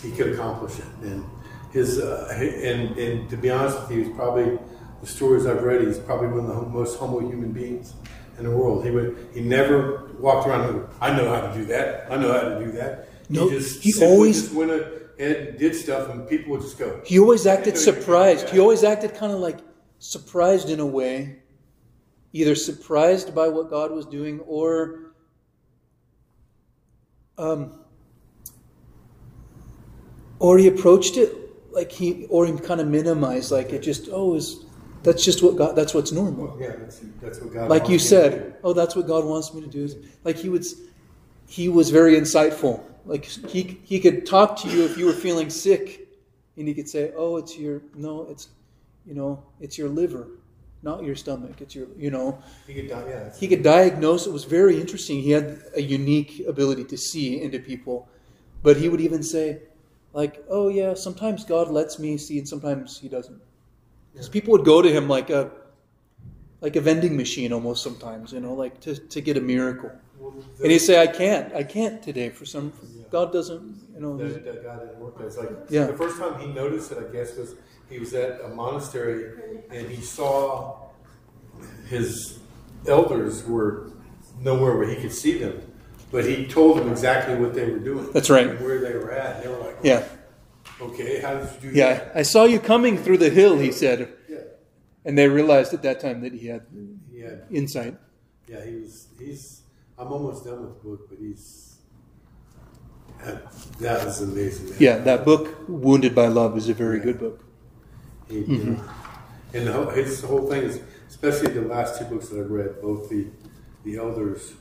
he 0.00 0.12
could 0.12 0.32
accomplish 0.32 0.78
it. 0.78 0.86
And 1.02 1.24
his 1.72 1.98
uh, 1.98 2.28
and 2.30 2.96
and 2.98 3.30
to 3.30 3.36
be 3.36 3.50
honest 3.50 3.80
with 3.80 3.90
you, 3.90 4.04
he's 4.04 4.14
probably 4.14 4.58
the 5.00 5.06
stories 5.06 5.46
I've 5.46 5.62
read. 5.62 5.86
He's 5.86 5.98
probably 5.98 6.28
one 6.28 6.40
of 6.40 6.46
the 6.46 6.66
most 6.66 6.98
humble 6.98 7.20
human 7.20 7.52
beings 7.52 7.94
in 8.38 8.44
the 8.44 8.50
world. 8.50 8.84
He 8.84 8.90
would 8.90 9.28
he 9.34 9.40
never 9.40 10.10
walked 10.18 10.46
around. 10.46 10.68
And, 10.68 10.86
I 11.00 11.16
know 11.16 11.28
how 11.34 11.40
to 11.48 11.54
do 11.54 11.64
that. 11.66 12.10
I 12.10 12.16
know 12.16 12.32
how 12.32 12.48
to 12.48 12.64
do 12.64 12.72
that. 12.72 13.08
No, 13.28 13.48
he 13.48 13.56
just 13.56 13.82
he 13.82 14.04
always 14.04 14.42
just 14.42 14.54
went 14.54 14.70
and 15.18 15.58
did 15.58 15.74
stuff, 15.74 16.10
and 16.10 16.28
people 16.28 16.52
would 16.52 16.62
just 16.62 16.78
go. 16.78 17.00
He 17.04 17.18
always 17.18 17.46
acted 17.46 17.78
surprised. 17.78 18.50
He 18.50 18.58
always 18.60 18.84
acted 18.84 19.14
kind 19.14 19.32
of 19.32 19.40
like 19.40 19.58
surprised 19.98 20.68
in 20.68 20.80
a 20.80 20.86
way, 20.86 21.38
either 22.32 22.54
surprised 22.54 23.34
by 23.34 23.48
what 23.48 23.70
God 23.70 23.90
was 23.90 24.06
doing 24.06 24.40
or. 24.40 25.00
Um, 27.38 27.78
or 30.38 30.58
he 30.58 30.66
approached 30.68 31.16
it 31.16 31.41
like 31.72 31.90
he, 31.92 32.26
or 32.26 32.46
he 32.46 32.52
kind 32.58 32.80
of 32.80 32.88
minimized, 32.88 33.50
like 33.50 33.72
it 33.72 33.80
just, 33.80 34.08
oh, 34.12 34.34
is 34.34 34.64
that's 35.02 35.24
just 35.24 35.42
what 35.42 35.56
God, 35.56 35.74
that's 35.74 35.94
what's 35.94 36.12
normal. 36.12 36.46
Well, 36.46 36.58
yeah, 36.60 36.76
that's, 36.78 37.00
that's 37.20 37.40
what 37.40 37.52
God. 37.52 37.68
Like 37.68 37.88
you 37.88 37.98
said, 37.98 38.56
oh, 38.62 38.72
that's 38.72 38.94
what 38.94 39.06
God 39.06 39.24
wants 39.24 39.52
me 39.52 39.60
to 39.60 39.66
do. 39.66 39.88
Like 40.24 40.36
he 40.36 40.48
was, 40.48 40.82
he 41.46 41.68
was 41.68 41.90
very 41.90 42.14
insightful. 42.14 42.82
Like 43.04 43.24
he 43.24 43.80
he 43.84 43.98
could 43.98 44.26
talk 44.26 44.56
to 44.60 44.68
you 44.68 44.84
if 44.84 44.96
you 44.96 45.06
were 45.06 45.12
feeling 45.12 45.50
sick, 45.50 46.08
and 46.56 46.68
he 46.68 46.74
could 46.74 46.88
say, 46.88 47.12
oh, 47.16 47.36
it's 47.36 47.58
your 47.58 47.82
no, 47.96 48.26
it's 48.30 48.48
you 49.04 49.14
know, 49.14 49.42
it's 49.60 49.76
your 49.76 49.88
liver, 49.88 50.28
not 50.82 51.02
your 51.02 51.16
stomach. 51.16 51.60
It's 51.60 51.74
your, 51.74 51.88
you 51.96 52.10
know, 52.10 52.38
He 52.66 52.74
could 52.74 52.88
die, 52.88 53.04
yeah. 53.08 53.32
he 53.38 53.48
could 53.48 53.62
diagnose. 53.62 54.26
It 54.26 54.32
was 54.32 54.44
very 54.44 54.80
interesting. 54.80 55.20
He 55.20 55.30
had 55.30 55.62
a 55.74 55.82
unique 55.82 56.44
ability 56.46 56.84
to 56.84 56.96
see 56.96 57.42
into 57.42 57.58
people, 57.58 58.08
but 58.62 58.76
he 58.76 58.88
would 58.88 59.00
even 59.00 59.22
say, 59.22 59.62
like, 60.12 60.44
"Oh 60.48 60.68
yeah, 60.68 60.94
sometimes 60.94 61.44
God 61.44 61.68
lets 61.70 61.98
me 61.98 62.16
see, 62.18 62.38
and 62.38 62.48
sometimes 62.48 62.98
He 62.98 63.08
doesn't." 63.08 63.40
Because 64.12 64.26
Yeah. 64.28 64.32
people 64.32 64.52
would 64.52 64.64
go 64.64 64.82
to 64.82 64.90
him 64.90 65.08
like 65.08 65.30
a, 65.30 65.50
like 66.60 66.76
a 66.76 66.80
vending 66.80 67.16
machine 67.16 67.52
almost 67.52 67.82
sometimes, 67.82 68.32
you 68.32 68.40
know, 68.40 68.54
like 68.54 68.78
to, 68.80 68.94
to 68.94 69.20
get 69.20 69.36
a 69.36 69.40
miracle. 69.40 69.90
Well, 70.18 70.34
And 70.62 70.70
he'd 70.70 70.78
say, 70.80 71.00
"I 71.02 71.06
can't, 71.06 71.52
I 71.54 71.64
can't 71.64 72.02
today 72.02 72.28
for 72.28 72.44
some. 72.44 72.72
Yeah. 72.94 73.04
God 73.10 73.32
doesn't, 73.32 73.62
you 73.94 74.00
know." 74.00 74.16
that, 74.18 74.44
that 74.44 74.62
guy 74.64 74.78
didn't 74.78 74.98
work. 75.00 75.16
It's 75.20 75.36
like 75.38 75.50
Yeah. 75.70 75.86
the 75.86 75.94
first 75.94 76.18
time 76.18 76.38
he 76.40 76.46
noticed 76.46 76.92
it, 76.92 76.98
I 76.98 77.12
guess, 77.12 77.36
was 77.36 77.54
he 77.88 77.98
was 77.98 78.12
at 78.14 78.40
a 78.42 78.48
monastery 78.48 79.32
and 79.70 79.86
he 79.88 80.00
saw 80.02 80.76
his 81.88 82.38
elders 82.86 83.44
were 83.46 83.90
nowhere 84.40 84.76
where 84.76 84.88
he 84.88 84.96
could 84.96 85.12
see 85.12 85.38
them, 85.38 85.60
but 86.12 86.24
he 86.26 86.46
told 86.46 86.78
them 86.78 86.90
exactly 86.90 87.34
what 87.34 87.54
they 87.54 87.64
were 87.68 87.78
doing. 87.78 88.12
That's 88.12 88.28
right. 88.30 88.46
And 88.46 88.60
where 88.60 88.80
they 88.80 88.94
were 88.94 89.10
at. 89.12 89.36
And 89.36 89.44
they 89.44 89.48
were 89.48 89.58
like, 89.58 89.76
Yeah, 89.82 90.04
okay, 90.80 91.20
how 91.20 91.34
did 91.38 91.48
you 91.64 91.70
do 91.70 91.76
yeah. 91.76 91.94
that? 91.94 92.12
I 92.14 92.22
saw 92.22 92.44
you 92.44 92.60
coming 92.60 92.96
through 92.98 93.18
the 93.18 93.30
hill, 93.30 93.58
he 93.58 93.72
said, 93.72 94.12
Yeah. 94.28 94.38
and 95.04 95.16
they 95.18 95.26
realized 95.26 95.72
at 95.74 95.82
that 95.82 96.00
time 96.00 96.20
that 96.20 96.34
he 96.34 96.46
had 96.46 96.66
He 97.10 97.20
had, 97.20 97.46
insight. 97.50 97.96
yeah, 98.46 98.64
he 98.64 98.76
was, 98.76 99.08
he's, 99.18 99.62
I'm 99.98 100.12
almost 100.12 100.44
done 100.44 100.60
with 100.60 100.74
the 100.82 100.88
book, 100.88 101.08
but 101.08 101.18
he's, 101.18 101.76
that, 103.24 103.52
that 103.80 104.04
was 104.04 104.20
amazing. 104.20 104.70
Man. 104.70 104.76
Yeah, 104.80 104.98
that 104.98 105.24
book, 105.24 105.64
"Wounded 105.68 106.14
by 106.14 106.26
Love," 106.26 106.56
is 106.58 106.68
a 106.68 106.74
very 106.74 106.98
good 106.98 107.18
book. 107.20 107.44
He, 108.28 108.40
you 108.40 108.46
know, 108.46 108.72
mm-hmm. 108.72 109.56
and 109.56 109.66
the 109.66 109.72
whole, 109.72 109.90
his 109.90 110.22
whole 110.22 110.50
thing 110.50 110.62
is, 110.64 110.80
especially 111.08 111.52
the 111.52 111.62
last 111.62 111.98
two 111.98 112.04
books 112.06 112.28
that 112.30 112.40
I've 112.40 112.50
read, 112.50 112.82
both 112.82 113.08
the 113.08 113.26
the 113.84 113.96
elders, 113.96 114.54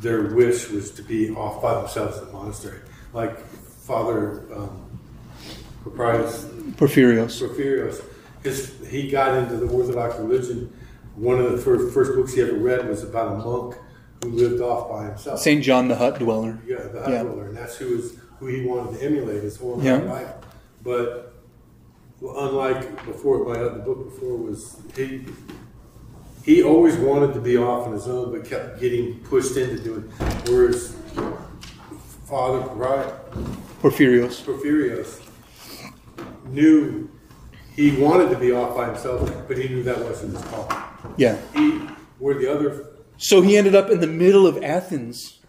their 0.00 0.22
wish 0.34 0.68
was 0.70 0.90
to 0.92 1.02
be 1.02 1.30
off 1.30 1.62
by 1.62 1.74
themselves 1.74 2.18
in 2.18 2.26
the 2.26 2.32
monastery, 2.32 2.80
like 3.12 3.38
Father 3.38 4.42
um, 4.54 4.98
Proprius 5.84 6.44
Porphyrios. 6.76 7.40
Porphyrios. 7.40 8.02
His, 8.42 8.74
he 8.88 9.08
got 9.10 9.36
into 9.38 9.56
the 9.56 9.66
Orthodox 9.66 10.16
religion. 10.18 10.72
One 11.16 11.38
of 11.38 11.50
the 11.52 11.58
first, 11.58 11.94
first 11.94 12.14
books 12.14 12.34
he 12.34 12.42
ever 12.42 12.54
read 12.54 12.88
was 12.88 13.02
about 13.02 13.32
a 13.32 13.38
monk 13.38 13.76
who 14.22 14.30
lived 14.30 14.60
off 14.60 14.90
by 14.90 15.06
himself. 15.06 15.40
Saint 15.40 15.62
John 15.62 15.88
the 15.88 15.94
Hut 15.96 16.18
Dweller. 16.18 16.58
Yeah, 16.66 16.78
the 16.88 17.00
hut 17.02 17.10
Yeah. 17.10 17.22
dweller, 17.22 17.46
and 17.48 17.56
that's 17.56 17.76
who 17.76 17.94
is 17.98 18.16
who 18.40 18.46
he 18.46 18.66
wanted 18.66 18.98
to 18.98 19.04
emulate 19.06 19.42
his 19.42 19.56
whole 19.56 19.80
Yeah. 19.82 19.98
life. 19.98 20.28
But 20.82 21.32
unlike 22.20 23.06
before, 23.06 23.44
my 23.44 23.60
other 23.60 23.78
book 23.80 24.04
before 24.12 24.36
was 24.36 24.76
he. 24.96 25.26
He 26.44 26.62
always 26.62 26.96
wanted 26.96 27.32
to 27.34 27.40
be 27.40 27.56
off 27.56 27.86
on 27.86 27.94
his 27.94 28.06
own, 28.06 28.30
but 28.30 28.44
kept 28.48 28.78
getting 28.78 29.18
pushed 29.20 29.56
into 29.56 29.82
doing. 29.82 30.02
Whereas 30.46 30.94
Father 32.26 32.58
Right 32.74 33.14
Porphyrios. 33.80 34.42
Porphyrios 34.44 35.22
knew 36.46 37.10
he 37.74 37.96
wanted 37.96 38.28
to 38.30 38.38
be 38.38 38.52
off 38.52 38.76
by 38.76 38.86
himself, 38.86 39.30
but 39.48 39.56
he 39.56 39.68
knew 39.68 39.82
that 39.84 39.98
wasn't 39.98 40.36
his 40.36 40.44
call. 40.44 40.70
Yeah. 41.16 41.38
He, 41.54 41.70
where 42.18 42.34
the 42.34 42.52
other 42.52 42.90
So 43.16 43.40
he 43.40 43.56
ended 43.56 43.74
up 43.74 43.90
in 43.90 44.00
the 44.00 44.06
middle 44.06 44.46
of 44.46 44.62
Athens, 44.62 45.40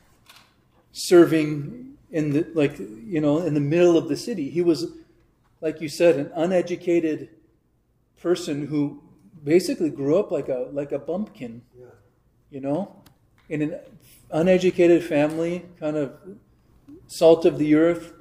serving 0.94 1.98
in 2.10 2.32
the 2.32 2.48
like 2.54 2.80
you 2.80 3.20
know 3.20 3.40
in 3.40 3.54
the 3.54 3.60
middle 3.60 3.98
of 3.98 4.08
the 4.08 4.16
city. 4.16 4.50
He 4.50 4.62
was, 4.62 4.86
like 5.60 5.82
you 5.82 5.90
said, 5.90 6.16
an 6.16 6.32
uneducated 6.36 7.30
person 8.22 8.68
who 8.68 9.02
basically 9.46 9.90
grew 9.90 10.18
up 10.18 10.32
like 10.32 10.50
a 10.50 10.68
like 10.80 10.92
a 10.92 11.00
bumpkin, 11.00 11.62
yeah, 11.80 11.86
you 12.50 12.60
know, 12.60 13.04
in 13.48 13.62
an 13.62 13.80
uneducated 14.32 15.04
family, 15.04 15.66
kind 15.80 15.96
of 15.96 16.12
salt 17.08 17.46
of 17.46 17.58
the 17.58 17.76
earth. 17.76 18.12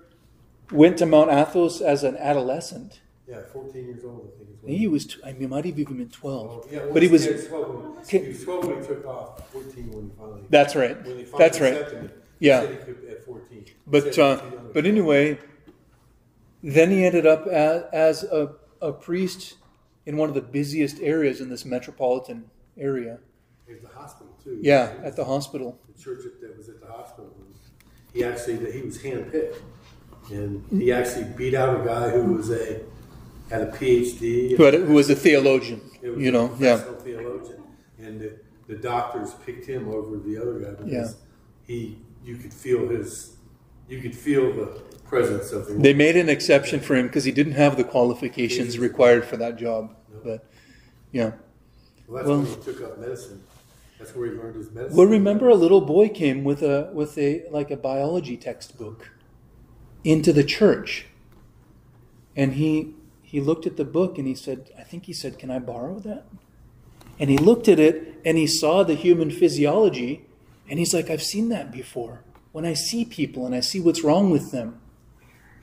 Went 0.72 0.96
to 0.98 1.06
Mount 1.06 1.30
Athos 1.30 1.80
as 1.80 2.04
an 2.04 2.16
adolescent. 2.16 3.00
yeah, 3.28 3.40
fourteen 3.52 3.84
years 3.86 4.02
old, 4.04 4.30
I 4.34 4.38
think. 4.38 4.48
Is 4.72 4.78
He 4.80 4.86
was, 4.88 5.04
t- 5.06 5.20
I 5.24 5.32
mean, 5.34 5.50
might 5.50 5.66
have 5.66 5.78
even 5.78 5.98
been 5.98 6.08
twelve, 6.08 6.46
Oh, 6.50 6.68
yeah, 6.70 6.86
but 6.92 7.02
he 7.02 7.08
was. 7.08 7.26
yeah, 7.26 7.36
12 7.36 7.68
when, 7.68 8.22
he 8.22 8.28
was 8.28 8.44
12 8.44 8.64
when 8.66 8.80
he 8.80 8.86
took 8.86 9.06
off, 9.06 9.52
14 9.52 9.90
when 9.92 10.04
he 10.04 10.10
finally. 10.16 10.40
That's 10.48 10.74
right. 10.74 10.96
when 11.06 11.18
he 11.18 11.24
finally 11.24 11.38
That's 11.38 11.60
right. 11.60 12.02
me. 12.02 12.08
Yeah. 12.38 12.60
He 12.62 12.66
said 12.66 12.78
he 12.78 12.84
could 12.86 13.04
at 13.10 13.24
14. 13.26 13.64
He 13.66 13.72
But 13.86 13.98
uh, 13.98 14.00
he 14.02 14.06
was 14.08 14.16
too 14.16 14.22
young. 14.56 14.70
but 14.72 14.86
anyway, 14.86 15.38
then 16.62 16.90
he 16.90 17.04
ended 17.04 17.26
up 17.26 17.46
as, 17.46 17.82
as 17.92 18.24
a, 18.24 18.54
a 18.80 18.92
priest 18.92 19.56
in 20.06 20.16
one 20.16 20.28
of 20.28 20.34
the 20.34 20.40
busiest 20.40 21.00
areas 21.00 21.40
in 21.40 21.48
this 21.48 21.64
metropolitan 21.64 22.50
area. 22.78 23.18
Was 23.68 23.80
the 23.80 23.88
hospital 23.88 24.34
too. 24.42 24.58
Yeah, 24.60 24.92
at 25.02 25.16
the 25.16 25.24
hospital. 25.24 25.78
the 25.94 26.02
church 26.02 26.20
that- 26.40 26.56
was 26.56 26.68
at 26.68 26.80
the 26.80 26.86
hospital. 26.86 27.34
He 28.12 28.22
actually 28.22 28.70
he 28.70 28.82
was 28.82 28.98
handpicked, 28.98 29.56
and 30.30 30.60
mm-hmm. 30.60 30.80
he 30.80 30.92
actually 30.92 31.24
beat 31.36 31.52
out 31.54 31.80
a 31.80 31.84
guy 31.84 32.10
who 32.10 32.34
was 32.34 32.48
a 32.50 32.80
had 33.50 33.62
a 33.62 33.72
PhD. 33.72 34.56
Who, 34.56 34.62
had, 34.62 34.74
who 34.74 34.94
was 34.94 35.10
a 35.10 35.16
theologian, 35.16 35.80
was 36.00 36.22
you 36.22 36.28
a 36.28 36.32
know? 36.32 36.56
Yeah, 36.60 36.76
theologian, 36.76 37.62
and 37.98 38.20
the, 38.20 38.38
the 38.68 38.76
doctors 38.76 39.34
picked 39.44 39.66
him 39.66 39.88
over 39.88 40.16
the 40.16 40.40
other 40.40 40.60
guy 40.60 40.82
because 40.82 41.16
he, 41.66 41.98
you 42.24 42.36
could 42.36 42.52
feel 42.52 42.88
his, 42.88 43.36
you 43.88 44.00
could 44.00 44.14
feel 44.14 44.52
the 44.52 44.80
presence 45.04 45.52
of 45.52 45.66
the. 45.66 45.74
they 45.74 45.94
made 45.94 46.16
an 46.16 46.28
exception 46.28 46.80
for 46.80 46.94
him 46.96 47.06
because 47.06 47.24
he 47.24 47.32
didn't 47.32 47.52
have 47.54 47.76
the 47.76 47.84
qualifications 47.84 48.78
required 48.78 49.24
for 49.24 49.36
that 49.36 49.56
job. 49.56 49.94
But 50.22 50.44
yeah, 51.12 51.32
well, 52.06 52.16
that's 52.16 52.28
well- 52.28 52.38
when 52.38 52.46
he 52.46 52.56
took 52.56 52.82
up 52.82 52.98
medicine. 52.98 53.42
That's 53.98 54.14
where 54.14 54.26
he 54.26 54.36
learned 54.36 54.56
his 54.56 54.70
medicine. 54.70 54.98
well, 54.98 55.06
remember 55.06 55.48
a 55.48 55.54
little 55.54 55.80
boy 55.80 56.08
came 56.10 56.44
with 56.44 56.62
a 56.62 56.90
with 56.92 57.16
a 57.16 57.44
like 57.50 57.70
a 57.70 57.76
biology 57.76 58.36
textbook 58.36 59.10
into 60.02 60.32
the 60.32 60.44
church, 60.44 61.06
and 62.36 62.54
he 62.54 62.94
he 63.22 63.40
looked 63.40 63.66
at 63.66 63.76
the 63.76 63.84
book 63.84 64.18
and 64.18 64.26
he 64.26 64.34
said, 64.34 64.70
I 64.78 64.82
think 64.82 65.06
he 65.06 65.12
said, 65.12 65.38
"Can 65.38 65.50
I 65.50 65.58
borrow 65.58 65.98
that?" 66.00 66.26
And 67.18 67.30
he 67.30 67.38
looked 67.38 67.68
at 67.68 67.78
it 67.78 68.20
and 68.24 68.36
he 68.36 68.46
saw 68.46 68.82
the 68.82 68.94
human 68.94 69.30
physiology, 69.30 70.26
and 70.68 70.78
he's 70.78 70.92
like, 70.92 71.08
"I've 71.08 71.22
seen 71.22 71.48
that 71.50 71.72
before. 71.72 72.20
When 72.52 72.64
I 72.66 72.74
see 72.74 73.04
people 73.04 73.46
and 73.46 73.54
I 73.54 73.60
see 73.60 73.80
what's 73.80 74.04
wrong 74.04 74.30
with 74.30 74.50
them." 74.52 74.80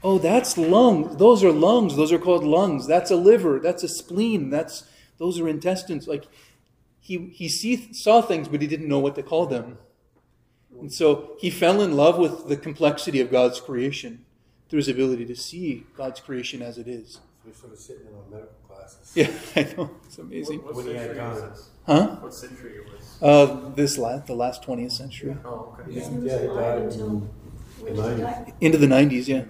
Oh, 0.04 0.18
that's 0.18 0.58
lungs. 0.58 1.18
Those 1.18 1.44
are 1.44 1.52
lungs. 1.52 1.96
Those 1.96 2.12
are 2.12 2.18
called 2.18 2.44
lungs. 2.44 2.88
That's 2.88 3.12
a 3.12 3.16
liver. 3.16 3.60
That's 3.60 3.84
a 3.84 3.88
spleen. 3.88 4.50
That's 4.50 4.84
those 5.18 5.40
are 5.40 5.48
intestines. 5.48 6.08
Like 6.08 6.26
he 7.00 7.28
he 7.28 7.48
see, 7.50 7.94
saw 7.94 8.22
things, 8.22 8.48
but 8.48 8.62
he 8.62 8.68
didn't 8.68 8.88
know 8.88 9.00
what 9.00 9.16
to 9.16 9.24
call 9.24 9.46
them. 9.46 9.78
And 10.80 10.92
so 10.92 11.36
he 11.40 11.50
fell 11.50 11.82
in 11.82 11.96
love 11.96 12.18
with 12.18 12.48
the 12.48 12.58
complexity 12.58 13.20
of 13.22 13.30
God's 13.30 13.60
creation 13.60 14.26
through 14.70 14.78
his 14.78 14.88
ability 14.88 15.26
to 15.26 15.36
see 15.36 15.86
God's 15.96 16.20
creation 16.20 16.62
as 16.62 16.78
it 16.78 16.88
is. 16.88 17.20
We're 17.46 17.54
sort 17.54 17.74
of 17.74 17.80
sitting 17.80 18.08
in 18.08 18.14
on 18.14 18.30
medical 18.32 18.56
classes. 18.68 19.12
Yeah, 19.16 19.32
I 19.56 19.74
know. 19.76 19.92
It's 20.06 20.18
amazing. 20.18 20.64
What, 20.64 20.76
When 20.76 20.86
he 20.88 20.94
had 20.94 21.08
century 21.16 21.30
was 21.30 21.42
this? 21.42 21.70
Huh? 21.86 22.08
What 22.22 22.34
century 22.34 22.76
it 22.78 22.86
was? 22.86 23.18
Uh, 23.22 23.70
this 23.76 23.98
last, 23.98 24.28
the 24.28 24.34
last 24.36 24.64
20th 24.64 24.92
century. 24.92 25.36
Oh, 25.44 25.76
okay. 25.80 25.92
Yeah, 25.92 26.10
He 26.10 26.16
yeah, 26.26 26.42
he 26.42 26.48
died 26.48 26.82
until, 26.84 27.30
in 27.82 27.96
when 27.96 27.96
the 27.96 28.10
did 28.10 28.18
he 28.18 28.24
90s. 28.24 28.46
die? 28.46 28.54
Into 28.62 28.78
the 28.78 28.88
90s, 28.88 29.28
yeah. 29.28 29.44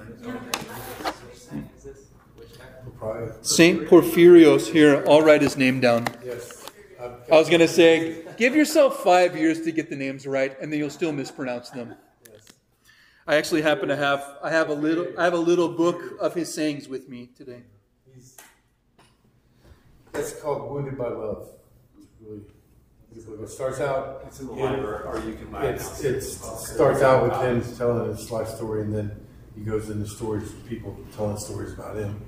Saint 1.34 1.70
is 1.78 1.84
this? 1.84 1.98
Which 2.36 2.58
guy? 2.58 2.66
Propriety. 2.84 3.32
Saint 3.42 3.88
Porphyrios 3.88 4.72
here, 4.72 5.04
I'll 5.08 5.22
write 5.22 5.42
his 5.42 5.58
name 5.58 5.80
down. 5.80 6.08
Yes. 6.26 6.66
I've 7.02 7.30
was 7.30 7.48
going 7.50 7.62
to 7.62 7.68
say, 7.68 8.24
give 8.38 8.56
yourself 8.56 8.98
five 9.04 9.36
years 9.36 9.62
to 9.62 9.72
get 9.72 9.90
the 9.90 9.96
names 9.96 10.28
right, 10.28 10.56
and 10.62 10.72
then 10.72 10.80
you'll 10.80 10.90
still 10.92 11.12
mispronounce 11.12 11.70
them. 11.72 11.96
I 13.28 13.36
actually 13.36 13.62
happen 13.62 13.88
to 13.90 13.96
have 13.96 14.24
I 14.44 14.50
have 14.50 14.70
a 14.70 14.74
little 14.74 15.08
I 15.18 15.24
have 15.24 15.34
a 15.34 15.38
little 15.38 15.70
book 15.70 16.02
of 16.20 16.34
his 16.34 16.54
sayings 16.54 16.88
with 16.90 17.08
me 17.08 17.30
today. 17.38 17.62
He's, 18.14 18.36
it's 20.14 20.34
called 20.42 20.70
Wounded 20.72 20.98
by 20.98 21.08
Love. 21.08 21.48
It's 21.98 22.08
really, 22.20 22.38
it's 22.40 22.48
like- 22.50 22.61
it 23.16 23.50
starts 23.50 23.80
out. 23.80 24.24
It's 24.28 24.40
in 24.40 24.48
the 24.48 24.54
in- 24.54 24.60
library, 24.60 25.04
or 25.06 25.20
you 25.28 25.36
can 25.36 25.52
buy 25.52 25.66
it. 25.66 25.76
It's, 25.76 26.04
now. 26.04 26.10
it 26.10 26.22
starts 26.22 27.02
out 27.02 27.24
with 27.24 27.34
him 27.42 27.78
telling 27.78 28.08
his 28.10 28.32
life 28.32 28.48
story, 28.48 28.82
and 28.82 28.94
then 28.94 29.28
he 29.56 29.62
goes 29.62 29.90
into 29.90 30.08
stories, 30.08 30.52
people 30.68 30.98
telling 31.16 31.38
stories 31.38 31.74
about 31.74 31.98
him. 31.98 32.22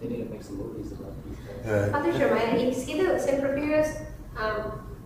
They 0.00 0.08
need 0.08 0.24
to 0.24 0.30
make 0.30 0.42
some 0.42 0.56
movies 0.56 0.92
about 0.92 1.12
these 1.24 1.36
guys. 1.38 1.66
Uh, 1.66 1.92
Father 1.92 2.12
Jeremiah, 2.12 2.56
is 2.56 2.84
he 2.86 3.00
the 3.00 3.18
St. 3.18 3.40
Porphyrios? 3.40 4.04
Um, 4.36 4.96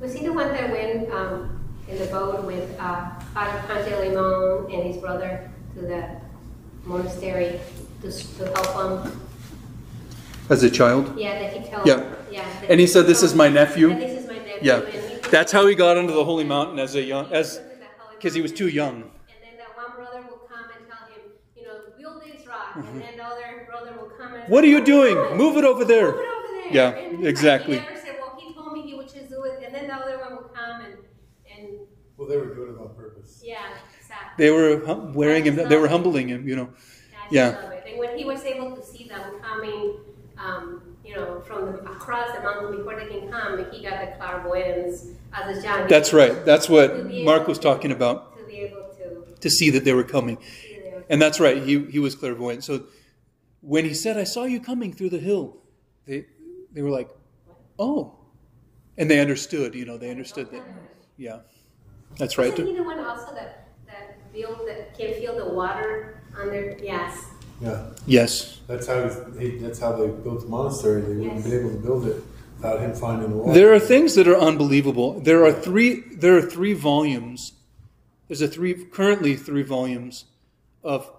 was 0.00 0.14
he 0.14 0.24
the 0.24 0.32
one 0.32 0.48
that 0.48 0.70
went 0.70 1.10
um, 1.12 1.68
in 1.88 1.98
the 1.98 2.06
boat 2.06 2.44
with 2.44 2.74
uh, 2.78 3.10
Father 3.34 3.58
Pantelimon 3.68 4.72
and 4.72 4.82
his 4.82 4.96
brother 4.96 5.50
to 5.74 5.80
the 5.82 6.20
monastery 6.84 7.60
to, 8.00 8.10
to 8.10 8.44
help 8.46 9.04
him? 9.04 9.20
As 10.50 10.62
a 10.64 10.70
child? 10.70 11.16
Yeah, 11.16 11.38
that 11.38 11.52
he 11.56 11.70
told. 11.70 11.86
Yeah. 11.86 12.02
yeah 12.30 12.44
And 12.68 12.80
he 12.80 12.86
said, 12.86 13.06
"This 13.06 13.22
is 13.22 13.34
my 13.34 13.48
nephew." 13.48 13.90
And 13.90 14.02
this 14.02 14.20
is 14.22 14.26
my 14.28 14.38
nephew. 14.38 14.58
Yeah. 14.62 14.80
and 14.80 15.22
That's 15.30 15.52
how 15.52 15.66
he 15.66 15.74
got 15.74 15.96
onto 15.96 16.12
the 16.12 16.24
holy 16.24 16.44
mountain 16.44 16.78
as 16.78 16.94
a 16.96 17.02
young 17.02 17.26
as 17.32 17.56
took 17.56 17.66
it 17.66 17.70
to 17.70 17.78
the 17.78 17.84
Holy 17.98 18.16
because 18.16 18.34
he 18.34 18.42
was 18.42 18.52
too 18.52 18.68
young. 18.68 18.96
And 18.96 19.38
then 19.44 19.54
that 19.62 19.72
one 19.76 19.92
brother 19.96 20.20
will 20.28 20.42
come 20.52 20.66
and 20.76 20.82
tell 20.90 21.04
him, 21.12 21.22
you 21.56 21.64
know, 21.66 21.76
build 21.98 22.22
this 22.24 22.46
rock, 22.46 22.74
Mm-hmm. 22.74 22.88
and 22.96 23.02
then 23.02 23.16
the 23.16 23.24
other 23.24 23.48
brother 23.70 23.92
will 23.98 24.10
come 24.20 24.34
and 24.34 24.44
What 24.52 24.64
are 24.64 24.72
you 24.76 24.82
doing? 24.84 25.14
"No, 25.14 25.34
Move 25.42 25.56
it 25.56 25.64
over 25.64 25.84
there." 25.84 26.10
Move 26.12 26.20
it 26.20 26.34
over 26.36 26.48
there. 26.58 26.72
Yeah, 26.78 26.88
And 26.90 27.10
he's 27.10 27.18
like, 27.20 27.28
exactly. 27.34 27.78
He 27.78 27.82
never 27.84 27.96
said, 28.06 28.16
well, 28.20 28.34
he 28.40 28.52
told 28.54 28.72
me 28.72 28.80
he 28.82 28.94
would 28.98 29.08
just 29.16 29.28
do 29.28 29.42
it, 29.44 29.62
and 29.64 29.72
then 29.74 29.86
the 29.88 29.94
other 30.02 30.18
one 30.24 30.32
would 30.36 30.50
come 30.60 30.76
and, 30.86 30.94
and 31.52 31.64
Well, 32.16 32.28
they 32.28 32.36
were 32.36 32.52
doing 32.58 32.74
it 32.74 32.80
on 32.80 32.90
purpose. 32.94 33.40
yeah, 33.44 33.58
exactly. 34.00 34.34
They 34.44 34.50
were 34.50 34.84
hum- 34.86 35.14
wearing 35.14 35.44
him. 35.44 35.54
They 35.70 35.76
were 35.76 35.88
humbling 35.88 36.28
him. 36.28 36.42
You 36.50 36.56
know. 36.56 36.68
I 36.70 37.26
Yeah. 37.38 37.48
And 37.88 37.98
when 38.02 38.12
he 38.18 38.24
was 38.24 38.42
able 38.44 38.70
to 38.76 38.82
see 38.92 39.04
them 39.08 39.24
coming, 39.42 39.84
um, 40.44 40.82
you 41.04 41.14
know, 41.14 41.40
from 41.46 41.66
the, 41.66 41.90
across 41.90 42.34
the 42.34 42.40
mountain 42.42 42.76
before 42.76 42.96
they 42.96 43.06
can 43.06 43.30
come, 43.30 43.58
he 43.70 43.82
got 43.82 44.00
the 44.00 44.16
clairvoyance 44.18 45.06
as 45.32 45.58
a 45.58 45.62
John. 45.62 45.88
That's 45.88 46.12
right. 46.12 46.44
That's 46.44 46.68
what 46.68 47.14
Mark 47.14 47.46
was 47.46 47.58
talking 47.58 47.92
about. 47.92 48.38
To 48.38 48.44
be 48.44 48.60
able 48.60 48.84
to 49.34 49.40
To 49.40 49.50
see 49.50 49.70
that 49.70 49.84
they 49.84 49.92
were 49.92 50.04
coming. 50.04 50.38
And 51.08 51.20
that's 51.20 51.40
right. 51.40 51.62
He 51.62 51.84
he 51.86 51.98
was 51.98 52.14
clairvoyant. 52.14 52.64
So 52.64 52.84
when 53.60 53.84
he 53.84 53.94
said, 53.94 54.16
"I 54.16 54.24
saw 54.24 54.44
you 54.44 54.60
coming 54.60 54.92
through 54.92 55.10
the 55.10 55.18
hill," 55.18 55.56
they 56.06 56.26
they 56.72 56.82
were 56.82 56.90
like, 56.90 57.10
"Oh," 57.78 58.14
and 58.98 59.10
they 59.10 59.20
understood. 59.20 59.74
You 59.74 59.84
know, 59.84 59.98
they 59.98 60.10
understood 60.10 60.50
that. 60.52 60.62
Yeah, 61.16 61.40
that's 62.18 62.38
right. 62.38 62.52
Isn't 62.52 62.66
he 62.66 62.74
the 62.74 62.82
one 62.84 63.00
also 63.00 63.34
that 63.34 63.68
that 63.86 64.32
build 64.32 64.66
that 64.68 64.96
can 64.96 65.14
feel 65.14 65.36
the 65.36 65.54
water 65.54 66.22
under? 66.36 66.78
Yes. 66.82 67.26
Yeah, 67.60 67.86
Yes, 68.06 68.60
that's 68.66 68.86
how 68.86 69.08
he, 69.38 69.58
that's 69.58 69.78
how 69.78 69.92
they 69.92 70.08
built 70.08 70.40
the 70.40 70.48
monastery. 70.48 71.02
They 71.02 71.14
wouldn't 71.14 71.44
be 71.44 71.54
able 71.54 71.70
to 71.70 71.76
build 71.76 72.06
it 72.06 72.22
without 72.56 72.80
him 72.80 72.94
finding 72.94 73.30
the 73.30 73.36
water. 73.36 73.52
there 73.52 73.74
are 73.74 73.78
things 73.78 74.14
that 74.14 74.26
are 74.26 74.36
unbelievable. 74.36 75.20
There 75.20 75.44
are 75.44 75.52
three. 75.52 76.00
There 76.14 76.36
are 76.36 76.42
three 76.42 76.72
volumes. 76.72 77.52
There's 78.28 78.40
a 78.40 78.48
three 78.48 78.74
currently 78.86 79.36
three 79.36 79.62
volumes 79.62 80.24
of 80.82 81.10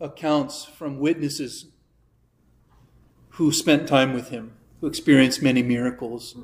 accounts 0.00 0.64
from 0.64 0.98
witnesses 0.98 1.66
who 3.30 3.52
spent 3.52 3.86
time 3.88 4.12
with 4.12 4.30
him, 4.30 4.52
who 4.80 4.86
experienced 4.86 5.42
many 5.42 5.62
miracles. 5.62 6.34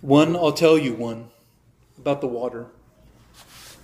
One, 0.00 0.36
I'll 0.36 0.52
tell 0.52 0.76
you 0.76 0.94
one 0.94 1.30
about 1.98 2.20
the 2.20 2.26
water. 2.26 2.66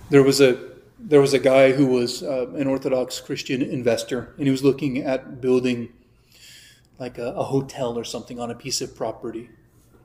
There 0.09 0.23
was 0.23 0.39
a 0.41 0.70
there 1.03 1.21
was 1.21 1.33
a 1.33 1.39
guy 1.39 1.71
who 1.71 1.87
was 1.87 2.21
uh, 2.21 2.47
an 2.55 2.67
Orthodox 2.67 3.19
Christian 3.19 3.61
investor, 3.61 4.33
and 4.37 4.45
he 4.45 4.51
was 4.51 4.63
looking 4.63 4.99
at 4.99 5.41
building 5.41 5.89
like 6.99 7.17
a, 7.17 7.31
a 7.33 7.43
hotel 7.43 7.97
or 7.97 8.03
something 8.03 8.39
on 8.39 8.51
a 8.51 8.55
piece 8.55 8.79
of 8.81 8.95
property. 8.95 9.49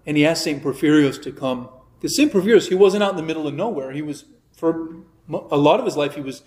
And 0.07 0.17
he 0.17 0.25
asked 0.25 0.45
St. 0.45 0.63
Porphyrios 0.63 1.21
to 1.23 1.33
come. 1.33 1.69
Because 1.99 2.17
St. 2.17 2.33
Porphyrios, 2.33 2.69
he 2.69 2.75
wasn't 2.75 3.03
out 3.03 3.11
in 3.11 3.17
the 3.17 3.23
middle 3.23 3.47
of 3.47 3.55
nowhere. 3.55 3.93
He 3.93 4.03
was, 4.03 4.25
for 4.53 5.03
a 5.29 5.57
lot 5.57 5.79
of 5.79 5.85
his 5.85 5.97
life, 5.97 6.15
he 6.15 6.21
was 6.21 6.43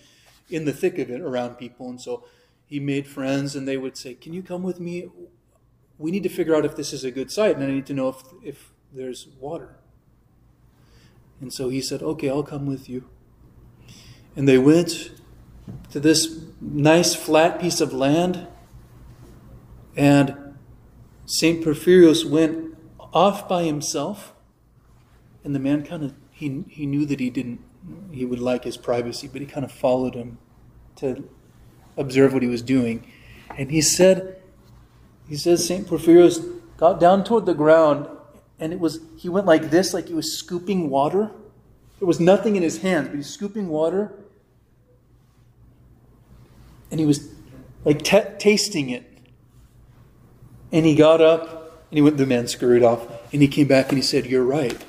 in 0.50 0.66
the 0.66 0.74
thick 0.74 0.98
of 0.98 1.10
it 1.12 1.22
around 1.22 1.56
people. 1.56 1.90
And 1.90 2.02
so 2.02 2.26
he 2.66 2.80
made 2.80 3.06
friends, 3.06 3.56
and 3.56 3.68
they 3.68 3.78
would 3.78 3.96
say, 3.96 4.16
Can 4.16 4.34
you 4.34 4.42
come 4.42 4.64
with 4.64 4.80
me? 4.80 5.10
We 5.98 6.12
need 6.12 6.24
to 6.24 6.30
figure 6.30 6.56
out 6.56 6.66
if 6.66 6.76
this 6.76 6.94
is 6.94 7.04
a 7.04 7.12
good 7.12 7.32
site, 7.32 7.56
and 7.56 7.64
I 7.64 7.68
need 7.68 7.86
to 7.88 7.94
know 7.94 8.10
if, 8.10 8.24
if 8.44 8.72
there's 8.92 9.28
water. 9.40 9.76
And 11.42 11.54
so 11.54 11.70
he 11.70 11.82
said, 11.82 12.02
Okay, 12.02 12.30
I'll 12.30 12.44
come 12.44 12.66
with 12.66 12.90
you. 12.90 13.08
And 14.36 14.48
they 14.48 14.58
went 14.58 15.12
to 15.92 16.00
this 16.00 16.40
nice 16.62 17.16
flat 17.16 17.60
piece 17.60 17.82
of 17.82 17.94
land, 17.94 18.48
and 19.96 20.56
St. 21.26 21.64
Porphyrios 21.64 22.30
went 22.30 22.76
off 23.14 23.48
by 23.48 23.64
himself, 23.64 24.34
and 25.44 25.56
the 25.56 25.60
man 25.60 25.84
kind 25.84 26.04
of 26.04 26.14
he 26.32 26.64
he 26.70 26.86
knew 26.86 27.06
that 27.06 27.20
he 27.20 27.30
didn't 27.30 27.60
he 28.12 28.26
would 28.26 28.40
like 28.40 28.64
his 28.64 28.78
privacy, 28.78 29.28
but 29.28 29.42
he 29.42 29.48
kind 29.48 29.66
of 29.66 29.72
followed 29.72 30.14
him 30.14 30.38
to 30.98 31.28
observe 31.98 32.34
what 32.34 32.44
he 32.44 32.50
was 32.50 32.62
doing, 32.62 33.06
and 33.58 33.72
he 33.72 33.82
said 33.82 34.42
he 35.28 35.36
says 35.36 35.66
St. 35.66 35.88
Porphyrios 35.88 36.60
got 36.78 37.00
down 37.00 37.24
toward 37.24 37.46
the 37.46 37.54
ground, 37.54 38.08
and 38.60 38.74
it 38.74 38.80
was 38.80 39.00
he 39.18 39.30
went 39.30 39.46
like 39.46 39.70
this, 39.70 39.94
like 39.94 40.08
he 40.08 40.14
was 40.14 40.38
scooping 40.38 40.90
water. 40.90 41.32
There 42.00 42.08
was 42.08 42.20
nothing 42.20 42.56
in 42.56 42.64
his 42.64 42.82
hands, 42.82 43.10
but 43.10 43.18
he's 43.18 43.30
scooping 43.30 43.68
water, 43.68 44.14
and 46.92 47.00
he 47.00 47.06
was 47.06 47.30
like 47.86 48.02
t- 48.04 48.22
tasting 48.38 48.90
it. 48.90 49.06
And 50.72 50.86
he 50.86 50.96
got 50.96 51.22
up 51.22 51.86
and 51.90 51.98
he 51.98 52.02
went, 52.02 52.18
the 52.18 52.26
man 52.26 52.48
scurried 52.48 52.84
off. 52.84 53.08
And 53.34 53.42
he 53.42 53.48
came 53.48 53.68
back 53.68 53.90
and 53.90 53.98
he 53.98 54.02
said, 54.04 54.26
You're 54.26 54.44
right. 54.44 54.86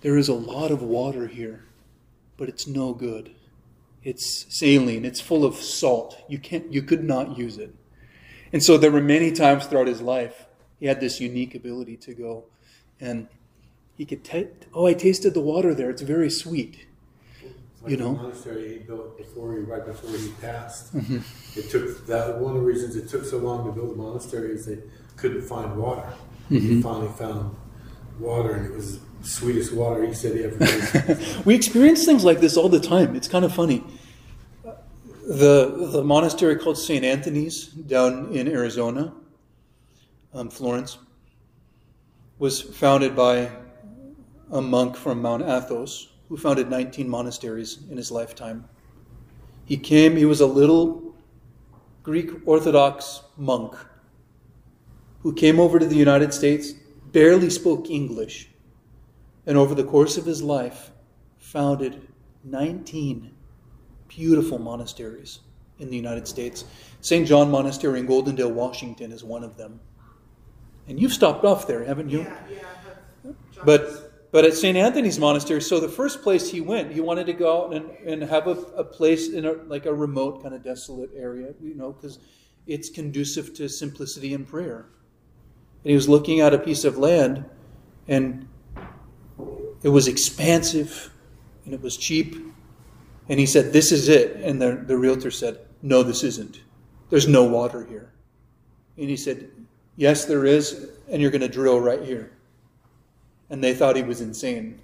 There 0.00 0.18
is 0.18 0.28
a 0.28 0.34
lot 0.34 0.70
of 0.70 0.82
water 0.82 1.28
here, 1.28 1.64
but 2.36 2.48
it's 2.48 2.66
no 2.66 2.92
good. 2.92 3.34
It's 4.02 4.44
saline, 4.50 5.04
it's 5.04 5.20
full 5.20 5.44
of 5.44 5.56
salt. 5.56 6.22
You 6.28 6.38
can't 6.38 6.72
you 6.72 6.82
could 6.82 7.04
not 7.04 7.38
use 7.38 7.56
it. 7.56 7.74
And 8.52 8.62
so 8.62 8.76
there 8.76 8.90
were 8.90 9.00
many 9.00 9.32
times 9.32 9.66
throughout 9.66 9.86
his 9.86 10.02
life 10.02 10.46
he 10.78 10.86
had 10.86 11.00
this 11.00 11.20
unique 11.20 11.54
ability 11.54 11.96
to 11.96 12.14
go 12.14 12.44
and 13.00 13.28
he 13.96 14.04
could 14.04 14.24
ta 14.24 14.42
oh 14.74 14.86
I 14.86 14.92
tasted 14.94 15.32
the 15.34 15.40
water 15.40 15.74
there. 15.74 15.90
It's 15.90 16.02
very 16.02 16.30
sweet. 16.30 16.86
Like 17.84 17.90
you 17.90 17.96
the 17.98 18.04
know? 18.04 18.12
monastery 18.14 18.72
he 18.72 18.78
built 18.78 19.18
before 19.18 19.52
he, 19.52 19.58
right 19.58 19.84
before 19.84 20.16
he 20.16 20.28
passed. 20.40 20.96
Mm-hmm. 20.96 21.18
It 21.58 21.70
took 21.70 22.06
that 22.06 22.38
one 22.38 22.56
of 22.56 22.62
the 22.62 22.66
reasons 22.66 22.96
it 22.96 23.10
took 23.10 23.26
so 23.26 23.36
long 23.36 23.66
to 23.66 23.72
build 23.72 23.90
the 23.90 24.02
monastery 24.02 24.52
is 24.52 24.64
they 24.64 24.78
couldn't 25.16 25.42
find 25.42 25.76
water. 25.76 26.10
Mm-hmm. 26.50 26.56
He 26.56 26.80
finally 26.80 27.12
found 27.12 27.54
water, 28.18 28.54
and 28.54 28.64
it 28.64 28.72
was 28.74 29.00
the 29.00 29.28
sweetest 29.28 29.74
water 29.74 30.06
he 30.06 30.14
said 30.14 30.34
he 30.34 30.44
ever 30.44 30.58
tasted. 30.58 31.18
we 31.44 31.54
experience 31.54 32.06
things 32.06 32.24
like 32.24 32.40
this 32.40 32.56
all 32.56 32.70
the 32.70 32.80
time. 32.80 33.14
It's 33.14 33.28
kind 33.28 33.44
of 33.44 33.54
funny. 33.54 33.84
The, 34.62 35.90
the 35.92 36.02
monastery 36.02 36.56
called 36.56 36.78
St. 36.78 37.04
Anthony's 37.04 37.66
down 37.66 38.32
in 38.32 38.48
Arizona, 38.48 39.12
um, 40.32 40.48
Florence, 40.48 40.96
was 42.38 42.62
founded 42.62 43.14
by 43.14 43.50
a 44.50 44.62
monk 44.62 44.96
from 44.96 45.20
Mount 45.20 45.42
Athos 45.42 46.13
who 46.34 46.40
founded 46.40 46.68
19 46.68 47.08
monasteries 47.08 47.78
in 47.88 47.96
his 47.96 48.10
lifetime. 48.10 48.68
He 49.66 49.76
came, 49.76 50.16
he 50.16 50.24
was 50.24 50.40
a 50.40 50.46
little 50.46 51.14
Greek 52.02 52.28
Orthodox 52.44 53.22
monk 53.36 53.76
who 55.20 55.32
came 55.32 55.60
over 55.60 55.78
to 55.78 55.86
the 55.86 55.94
United 55.94 56.34
States, 56.34 56.72
barely 57.12 57.50
spoke 57.50 57.88
English, 57.88 58.48
and 59.46 59.56
over 59.56 59.76
the 59.76 59.84
course 59.84 60.16
of 60.16 60.26
his 60.26 60.42
life 60.42 60.90
founded 61.38 62.08
19 62.42 63.30
beautiful 64.08 64.58
monasteries 64.58 65.38
in 65.78 65.88
the 65.88 65.96
United 65.96 66.26
States. 66.26 66.64
St. 67.00 67.28
John 67.28 67.48
Monastery 67.48 68.00
in 68.00 68.08
Goldendale, 68.08 68.50
Washington 68.50 69.12
is 69.12 69.22
one 69.22 69.44
of 69.44 69.56
them. 69.56 69.78
And 70.88 70.98
you've 71.00 71.12
stopped 71.12 71.44
off 71.44 71.68
there, 71.68 71.84
haven't 71.84 72.10
you? 72.10 72.22
Yeah, 72.22 72.38
yeah. 72.50 73.32
But, 73.64 74.13
But 74.34 74.44
at 74.44 74.54
St. 74.54 74.76
Anthony's 74.76 75.16
Monastery, 75.16 75.62
so 75.62 75.78
the 75.78 75.88
first 75.88 76.20
place 76.24 76.50
he 76.50 76.60
went, 76.60 76.90
he 76.90 77.00
wanted 77.00 77.26
to 77.26 77.32
go 77.32 77.66
out 77.66 77.72
and, 77.72 77.88
and 78.04 78.20
have 78.24 78.48
a, 78.48 78.56
a 78.74 78.82
place 78.82 79.28
in 79.28 79.44
a, 79.44 79.52
like 79.52 79.86
a 79.86 79.94
remote, 79.94 80.42
kind 80.42 80.52
of 80.56 80.64
desolate 80.64 81.10
area, 81.14 81.54
you 81.62 81.76
know, 81.76 81.92
because 81.92 82.18
it's 82.66 82.90
conducive 82.90 83.54
to 83.54 83.68
simplicity 83.68 84.34
and 84.34 84.44
prayer. 84.44 84.86
And 85.84 85.90
he 85.90 85.94
was 85.94 86.08
looking 86.08 86.40
at 86.40 86.52
a 86.52 86.58
piece 86.58 86.82
of 86.82 86.98
land, 86.98 87.44
and 88.08 88.48
it 89.84 89.90
was 89.90 90.08
expansive, 90.08 91.12
and 91.64 91.72
it 91.72 91.80
was 91.80 91.96
cheap. 91.96 92.34
And 93.28 93.38
he 93.38 93.46
said, 93.46 93.72
This 93.72 93.92
is 93.92 94.08
it. 94.08 94.34
And 94.38 94.60
the, 94.60 94.82
the 94.84 94.96
realtor 94.96 95.30
said, 95.30 95.60
No, 95.80 96.02
this 96.02 96.24
isn't. 96.24 96.60
There's 97.08 97.28
no 97.28 97.44
water 97.44 97.86
here. 97.86 98.12
And 98.96 99.08
he 99.08 99.16
said, 99.16 99.48
Yes, 99.94 100.24
there 100.24 100.44
is, 100.44 100.90
and 101.08 101.22
you're 101.22 101.30
going 101.30 101.40
to 101.40 101.48
drill 101.48 101.78
right 101.78 102.02
here 102.02 102.32
and 103.50 103.62
they 103.62 103.74
thought 103.74 103.96
he 103.96 104.02
was 104.02 104.20
insane. 104.20 104.80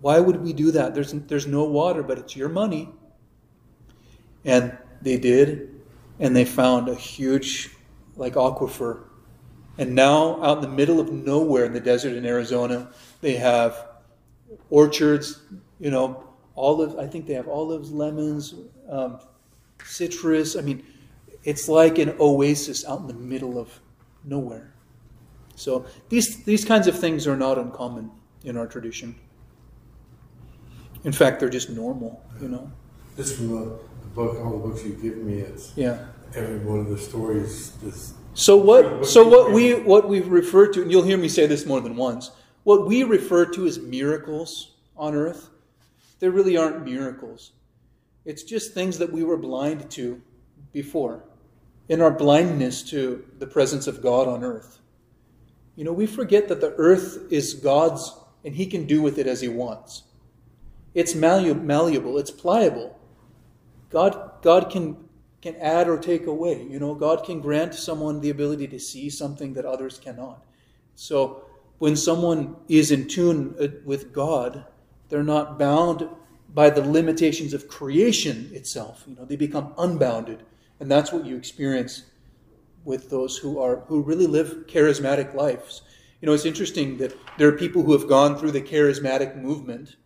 Why 0.00 0.20
would 0.20 0.42
we 0.42 0.52
do 0.52 0.70
that? 0.72 0.94
There's, 0.94 1.12
there's 1.12 1.46
no 1.46 1.64
water, 1.64 2.02
but 2.02 2.18
it's 2.18 2.36
your 2.36 2.48
money. 2.48 2.90
And 4.44 4.76
they 5.00 5.16
did, 5.16 5.80
and 6.20 6.36
they 6.36 6.44
found 6.44 6.88
a 6.88 6.94
huge, 6.94 7.70
like, 8.16 8.34
aquifer. 8.34 9.04
And 9.78 9.94
now, 9.94 10.42
out 10.42 10.58
in 10.58 10.62
the 10.62 10.76
middle 10.76 11.00
of 11.00 11.10
nowhere 11.10 11.64
in 11.64 11.72
the 11.72 11.80
desert 11.80 12.14
in 12.14 12.26
Arizona, 12.26 12.90
they 13.22 13.36
have 13.36 13.86
orchards, 14.70 15.40
you 15.80 15.90
know, 15.90 16.24
olive, 16.56 16.98
I 16.98 17.06
think 17.06 17.26
they 17.26 17.34
have 17.34 17.48
olives, 17.48 17.90
lemons, 17.90 18.54
um, 18.88 19.18
citrus. 19.82 20.54
I 20.56 20.60
mean, 20.60 20.84
it's 21.44 21.68
like 21.68 21.98
an 21.98 22.14
oasis 22.20 22.84
out 22.86 23.00
in 23.00 23.06
the 23.06 23.14
middle 23.14 23.58
of 23.58 23.80
nowhere. 24.22 24.73
So 25.56 25.86
these 26.08 26.44
these 26.44 26.64
kinds 26.64 26.86
of 26.86 26.98
things 26.98 27.26
are 27.26 27.36
not 27.36 27.58
uncommon 27.58 28.10
in 28.44 28.56
our 28.56 28.66
tradition. 28.66 29.14
In 31.04 31.12
fact, 31.12 31.40
they're 31.40 31.50
just 31.50 31.70
normal, 31.70 32.22
you 32.40 32.48
know. 32.48 32.70
Just 33.16 33.36
from 33.36 33.48
the, 33.50 33.78
book, 34.14 34.36
all 34.44 34.58
the 34.58 34.68
books 34.68 34.84
you 34.84 34.92
give 34.94 35.18
me, 35.18 35.34
it's 35.40 35.72
Yeah. 35.76 36.06
every 36.34 36.58
one 36.58 36.78
of 36.80 36.88
the 36.88 36.98
stories. 36.98 37.72
Just 37.82 38.14
So 38.34 38.56
what 38.56 39.06
so 39.06 39.26
what 39.26 39.52
we 39.52 39.74
what 39.74 40.08
we 40.08 40.20
refer 40.20 40.66
to 40.72 40.82
and 40.82 40.90
you'll 40.90 41.02
hear 41.02 41.18
me 41.18 41.28
say 41.28 41.46
this 41.46 41.66
more 41.66 41.80
than 41.80 41.96
once, 41.96 42.30
what 42.64 42.86
we 42.86 43.02
refer 43.04 43.44
to 43.46 43.66
as 43.66 43.78
miracles 43.78 44.72
on 44.96 45.14
earth, 45.14 45.50
they 46.20 46.28
really 46.28 46.56
aren't 46.56 46.84
miracles. 46.84 47.52
It's 48.24 48.42
just 48.42 48.72
things 48.72 48.98
that 48.98 49.12
we 49.12 49.22
were 49.22 49.36
blind 49.36 49.90
to 49.92 50.20
before. 50.72 51.24
in 51.86 52.00
our 52.00 52.10
blindness 52.10 52.82
to 52.82 53.22
the 53.38 53.46
presence 53.46 53.86
of 53.86 54.00
God 54.00 54.26
on 54.26 54.42
earth, 54.42 54.78
you 55.76 55.84
know, 55.84 55.92
we 55.92 56.06
forget 56.06 56.48
that 56.48 56.60
the 56.60 56.74
earth 56.76 57.18
is 57.30 57.54
God's 57.54 58.14
and 58.44 58.54
He 58.54 58.66
can 58.66 58.86
do 58.86 59.02
with 59.02 59.18
it 59.18 59.26
as 59.26 59.40
He 59.40 59.48
wants. 59.48 60.04
It's 60.94 61.14
malleable, 61.14 62.18
it's 62.18 62.30
pliable. 62.30 62.98
God, 63.90 64.42
God 64.42 64.70
can, 64.70 64.96
can 65.42 65.56
add 65.56 65.88
or 65.88 65.98
take 65.98 66.26
away. 66.26 66.62
You 66.62 66.78
know, 66.78 66.94
God 66.94 67.24
can 67.24 67.40
grant 67.40 67.74
someone 67.74 68.20
the 68.20 68.30
ability 68.30 68.68
to 68.68 68.78
see 68.78 69.10
something 69.10 69.54
that 69.54 69.64
others 69.64 69.98
cannot. 69.98 70.44
So 70.94 71.44
when 71.78 71.96
someone 71.96 72.56
is 72.68 72.90
in 72.90 73.08
tune 73.08 73.54
uh, 73.60 73.68
with 73.84 74.12
God, 74.12 74.64
they're 75.08 75.24
not 75.24 75.58
bound 75.58 76.08
by 76.52 76.70
the 76.70 76.80
limitations 76.80 77.52
of 77.52 77.68
creation 77.68 78.50
itself. 78.52 79.04
You 79.06 79.16
know, 79.16 79.24
they 79.24 79.36
become 79.36 79.74
unbounded. 79.76 80.44
And 80.78 80.90
that's 80.90 81.12
what 81.12 81.26
you 81.26 81.36
experience 81.36 82.04
with 82.84 83.10
those 83.10 83.36
who 83.36 83.58
are 83.58 83.76
who 83.86 84.02
really 84.02 84.26
live 84.26 84.66
charismatic 84.66 85.34
lives. 85.34 85.82
You 86.20 86.26
know, 86.26 86.32
it's 86.32 86.44
interesting 86.44 86.96
that 86.98 87.14
there 87.38 87.48
are 87.48 87.52
people 87.52 87.82
who 87.82 87.92
have 87.92 88.08
gone 88.08 88.36
through 88.36 88.52
the 88.52 88.62
charismatic 88.62 89.36
movement 89.36 89.96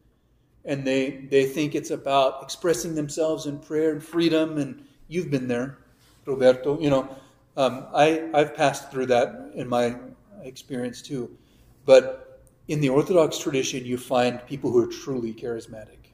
and 0.64 0.86
they 0.86 1.26
they 1.30 1.46
think 1.46 1.74
it's 1.74 1.90
about 1.90 2.42
expressing 2.42 2.94
themselves 2.94 3.46
in 3.46 3.58
prayer 3.58 3.92
and 3.92 4.02
freedom 4.02 4.58
and 4.58 4.84
you've 5.08 5.30
been 5.30 5.48
there, 5.48 5.78
Roberto. 6.26 6.78
You 6.80 6.90
know, 6.90 7.16
um, 7.56 7.86
I 7.94 8.28
I've 8.34 8.54
passed 8.54 8.90
through 8.90 9.06
that 9.06 9.52
in 9.54 9.68
my 9.68 9.96
experience 10.42 11.02
too. 11.02 11.36
But 11.84 12.42
in 12.68 12.80
the 12.80 12.90
Orthodox 12.90 13.38
tradition, 13.38 13.84
you 13.84 13.96
find 13.96 14.44
people 14.46 14.70
who 14.70 14.82
are 14.82 14.92
truly 14.92 15.32
charismatic, 15.32 16.12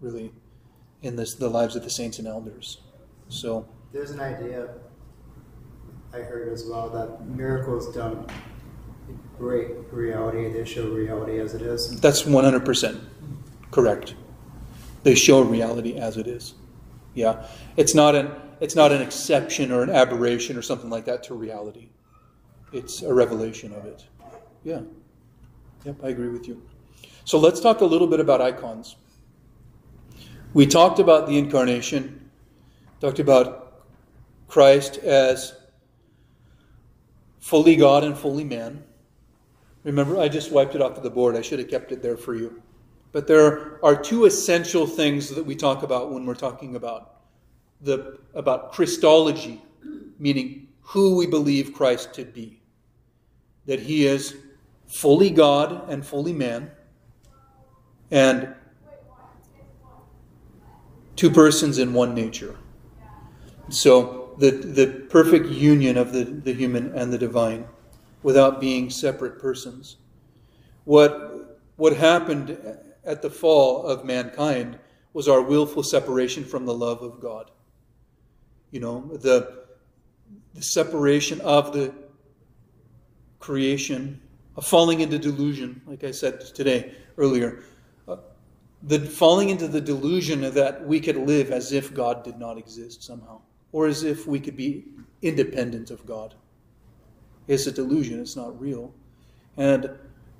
really, 0.00 0.32
in 1.02 1.14
this, 1.14 1.34
the 1.34 1.48
lives 1.48 1.76
of 1.76 1.84
the 1.84 1.90
saints 1.90 2.18
and 2.18 2.26
elders. 2.26 2.78
So 3.28 3.68
there's 3.92 4.10
an 4.10 4.20
idea 4.20 4.68
I 6.14 6.20
heard 6.20 6.52
as 6.52 6.64
well 6.64 6.88
that 6.90 7.26
miracles 7.26 7.92
don't 7.92 8.30
break 9.36 9.70
reality; 9.90 10.48
they 10.52 10.64
show 10.64 10.88
reality 10.88 11.40
as 11.40 11.54
it 11.54 11.62
is. 11.62 12.00
That's 12.00 12.24
one 12.24 12.44
hundred 12.44 12.64
percent 12.64 13.00
correct. 13.72 14.14
They 15.02 15.16
show 15.16 15.40
reality 15.42 15.96
as 15.96 16.16
it 16.16 16.28
is. 16.28 16.54
Yeah, 17.14 17.44
it's 17.76 17.96
not 17.96 18.14
an 18.14 18.30
it's 18.60 18.76
not 18.76 18.92
an 18.92 19.02
exception 19.02 19.72
or 19.72 19.82
an 19.82 19.90
aberration 19.90 20.56
or 20.56 20.62
something 20.62 20.88
like 20.88 21.04
that 21.06 21.24
to 21.24 21.34
reality. 21.34 21.88
It's 22.72 23.02
a 23.02 23.12
revelation 23.12 23.72
of 23.72 23.84
it. 23.84 24.04
Yeah. 24.62 24.82
Yep, 25.84 25.96
I 26.04 26.10
agree 26.10 26.28
with 26.28 26.46
you. 26.46 26.62
So 27.24 27.38
let's 27.40 27.58
talk 27.58 27.80
a 27.80 27.84
little 27.84 28.06
bit 28.06 28.20
about 28.20 28.40
icons. 28.40 28.94
We 30.52 30.66
talked 30.66 31.00
about 31.00 31.26
the 31.26 31.36
incarnation, 31.38 32.30
talked 33.00 33.18
about 33.18 33.82
Christ 34.46 34.98
as 34.98 35.54
fully 37.44 37.76
God 37.76 38.04
and 38.04 38.16
fully 38.16 38.42
man. 38.42 38.82
Remember, 39.82 40.18
I 40.18 40.28
just 40.28 40.50
wiped 40.50 40.74
it 40.74 40.80
off 40.80 40.96
of 40.96 41.02
the 41.02 41.10
board. 41.10 41.36
I 41.36 41.42
should 41.42 41.58
have 41.58 41.68
kept 41.68 41.92
it 41.92 42.00
there 42.00 42.16
for 42.16 42.34
you. 42.34 42.62
But 43.12 43.26
there 43.26 43.84
are 43.84 43.94
two 43.94 44.24
essential 44.24 44.86
things 44.86 45.28
that 45.28 45.44
we 45.44 45.54
talk 45.54 45.82
about 45.82 46.10
when 46.10 46.24
we're 46.24 46.36
talking 46.36 46.74
about 46.74 47.16
the 47.82 48.18
about 48.32 48.72
Christology, 48.72 49.62
meaning 50.18 50.68
who 50.80 51.16
we 51.16 51.26
believe 51.26 51.74
Christ 51.74 52.14
to 52.14 52.24
be. 52.24 52.62
That 53.66 53.80
he 53.80 54.06
is 54.06 54.36
fully 54.86 55.28
God 55.28 55.90
and 55.90 56.04
fully 56.04 56.32
man, 56.32 56.70
and 58.10 58.54
two 61.14 61.30
persons 61.30 61.76
in 61.76 61.92
one 61.92 62.14
nature. 62.14 62.56
So 63.68 64.23
the, 64.38 64.50
the 64.50 65.06
perfect 65.08 65.46
union 65.46 65.96
of 65.96 66.12
the, 66.12 66.24
the 66.24 66.52
human 66.52 66.92
and 66.96 67.12
the 67.12 67.18
divine 67.18 67.66
without 68.22 68.60
being 68.60 68.90
separate 68.90 69.38
persons. 69.38 69.96
What, 70.84 71.60
what 71.76 71.96
happened 71.96 72.58
at 73.04 73.22
the 73.22 73.30
fall 73.30 73.86
of 73.86 74.04
mankind 74.04 74.78
was 75.12 75.28
our 75.28 75.40
willful 75.40 75.82
separation 75.82 76.44
from 76.44 76.66
the 76.66 76.74
love 76.74 77.02
of 77.02 77.20
God. 77.20 77.50
You 78.70 78.80
know, 78.80 79.16
the, 79.22 79.64
the 80.54 80.62
separation 80.62 81.40
of 81.42 81.72
the 81.72 81.94
creation 83.38 84.20
of 84.56 84.66
falling 84.66 85.00
into 85.00 85.18
delusion, 85.18 85.80
like 85.86 86.04
I 86.04 86.10
said 86.10 86.40
today 86.40 86.94
earlier, 87.16 87.62
uh, 88.08 88.16
the 88.82 88.98
falling 89.00 89.50
into 89.50 89.68
the 89.68 89.80
delusion 89.80 90.40
that 90.54 90.86
we 90.86 91.00
could 91.00 91.16
live 91.16 91.50
as 91.50 91.72
if 91.72 91.92
God 91.94 92.24
did 92.24 92.38
not 92.38 92.58
exist 92.58 93.02
somehow, 93.02 93.40
or 93.74 93.88
as 93.88 94.04
if 94.04 94.24
we 94.28 94.38
could 94.38 94.56
be 94.56 94.84
independent 95.20 95.90
of 95.90 96.06
God. 96.06 96.32
It's 97.48 97.66
a 97.66 97.72
delusion, 97.72 98.20
it's 98.20 98.36
not 98.36 98.58
real. 98.60 98.94
And, 99.56 99.90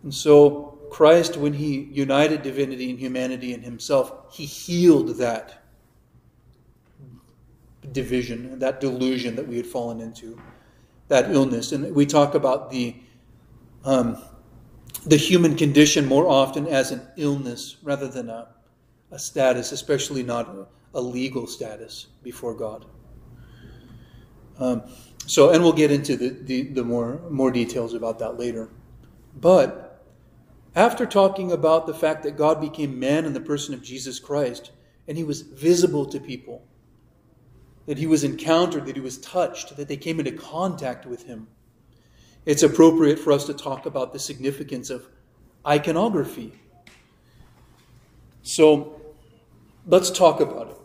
and 0.05 0.15
so 0.15 0.79
Christ, 0.93 1.37
when 1.37 1.53
he 1.53 1.89
united 1.93 2.43
divinity 2.43 2.91
and 2.91 2.99
humanity 2.99 3.53
in 3.53 3.61
himself, 3.61 4.33
he 4.33 4.47
healed 4.47 5.17
that 5.19 5.65
division, 7.91 8.57
that 8.61 8.81
delusion 8.81 9.35
that 9.35 9.49
we 9.49 9.57
had 9.57 9.67
fallen 9.67 10.01
into, 10.01 10.41
that 11.09 11.33
illness. 11.33 11.73
And 11.73 11.93
we 11.93 12.07
talk 12.07 12.37
about 12.37 12.71
the 12.71 12.95
um, 13.85 14.17
the 15.07 15.17
human 15.17 15.57
condition 15.57 16.07
more 16.07 16.29
often 16.29 16.69
as 16.69 16.93
an 16.93 17.03
illness 17.17 17.79
rather 17.83 18.07
than 18.07 18.31
a, 18.31 18.47
a 19.11 19.19
status, 19.19 19.73
especially 19.73 20.23
not 20.23 20.69
a 20.95 21.01
legal 21.01 21.49
status 21.49 22.07
before 22.23 22.55
God. 22.55 22.87
Um, 24.59 24.83
so, 25.27 25.51
and 25.51 25.63
we'll 25.63 25.73
get 25.73 25.91
into 25.91 26.17
the, 26.17 26.29
the, 26.29 26.63
the, 26.63 26.85
more, 26.85 27.21
more 27.31 27.51
details 27.51 27.95
about 27.95 28.19
that 28.19 28.39
later. 28.39 28.69
But 29.41 30.03
after 30.77 31.07
talking 31.07 31.53
about 31.53 31.87
the 31.87 31.95
fact 31.95 32.23
that 32.25 32.37
God 32.37 32.61
became 32.61 32.99
man 32.99 33.25
in 33.25 33.33
the 33.33 33.41
person 33.41 33.75
of 33.75 33.83
Jesus 33.83 34.19
Christ, 34.19 34.73
and 35.09 35.17
he 35.17 35.25
was 35.25 35.43
visible 35.43 36.07
to 36.07 36.21
people, 36.21 36.67
that 37.87 37.99
he 37.99 38.07
was 38.07 38.25
encountered, 38.25 38.87
that 38.87 38.97
he 38.97 39.03
was 39.03 39.19
touched, 39.19 39.77
that 39.77 39.89
they 39.89 39.97
came 39.97 40.19
into 40.19 40.33
contact 40.33 41.07
with 41.07 41.25
him, 41.25 41.49
it's 42.47 42.63
appropriate 42.63 43.19
for 43.19 43.33
us 43.33 43.47
to 43.47 43.55
talk 43.55 43.87
about 43.87 44.13
the 44.13 44.19
significance 44.19 44.91
of 44.91 45.09
iconography. 45.67 46.53
So 48.43 49.01
let's 49.87 50.11
talk 50.11 50.41
about 50.41 50.71
it. 50.71 50.77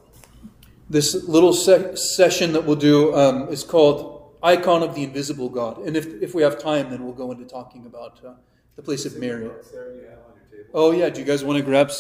This 0.90 1.28
little 1.28 1.54
se- 1.54 1.96
session 1.96 2.54
that 2.54 2.66
we'll 2.66 2.76
do 2.76 3.14
um, 3.16 3.50
is 3.50 3.64
called 3.64 4.34
Icon 4.42 4.82
of 4.82 4.96
the 4.96 5.04
Invisible 5.04 5.50
God. 5.50 5.78
And 5.86 5.96
if, 5.96 6.08
if 6.22 6.34
we 6.34 6.42
have 6.42 6.58
time, 6.58 6.90
then 6.90 7.04
we'll 7.04 7.14
go 7.14 7.32
into 7.32 7.46
talking 7.46 7.86
about 7.86 8.20
uh, 8.26 8.34
the 8.76 8.82
place 8.82 9.06
of 9.06 9.18
Mary. 9.18 9.50
Oh, 10.74 10.92
yeah. 10.92 11.10
Do 11.10 11.20
you 11.20 11.26
guys 11.26 11.44
want 11.44 11.58
to 11.58 11.64
grab 11.64 11.92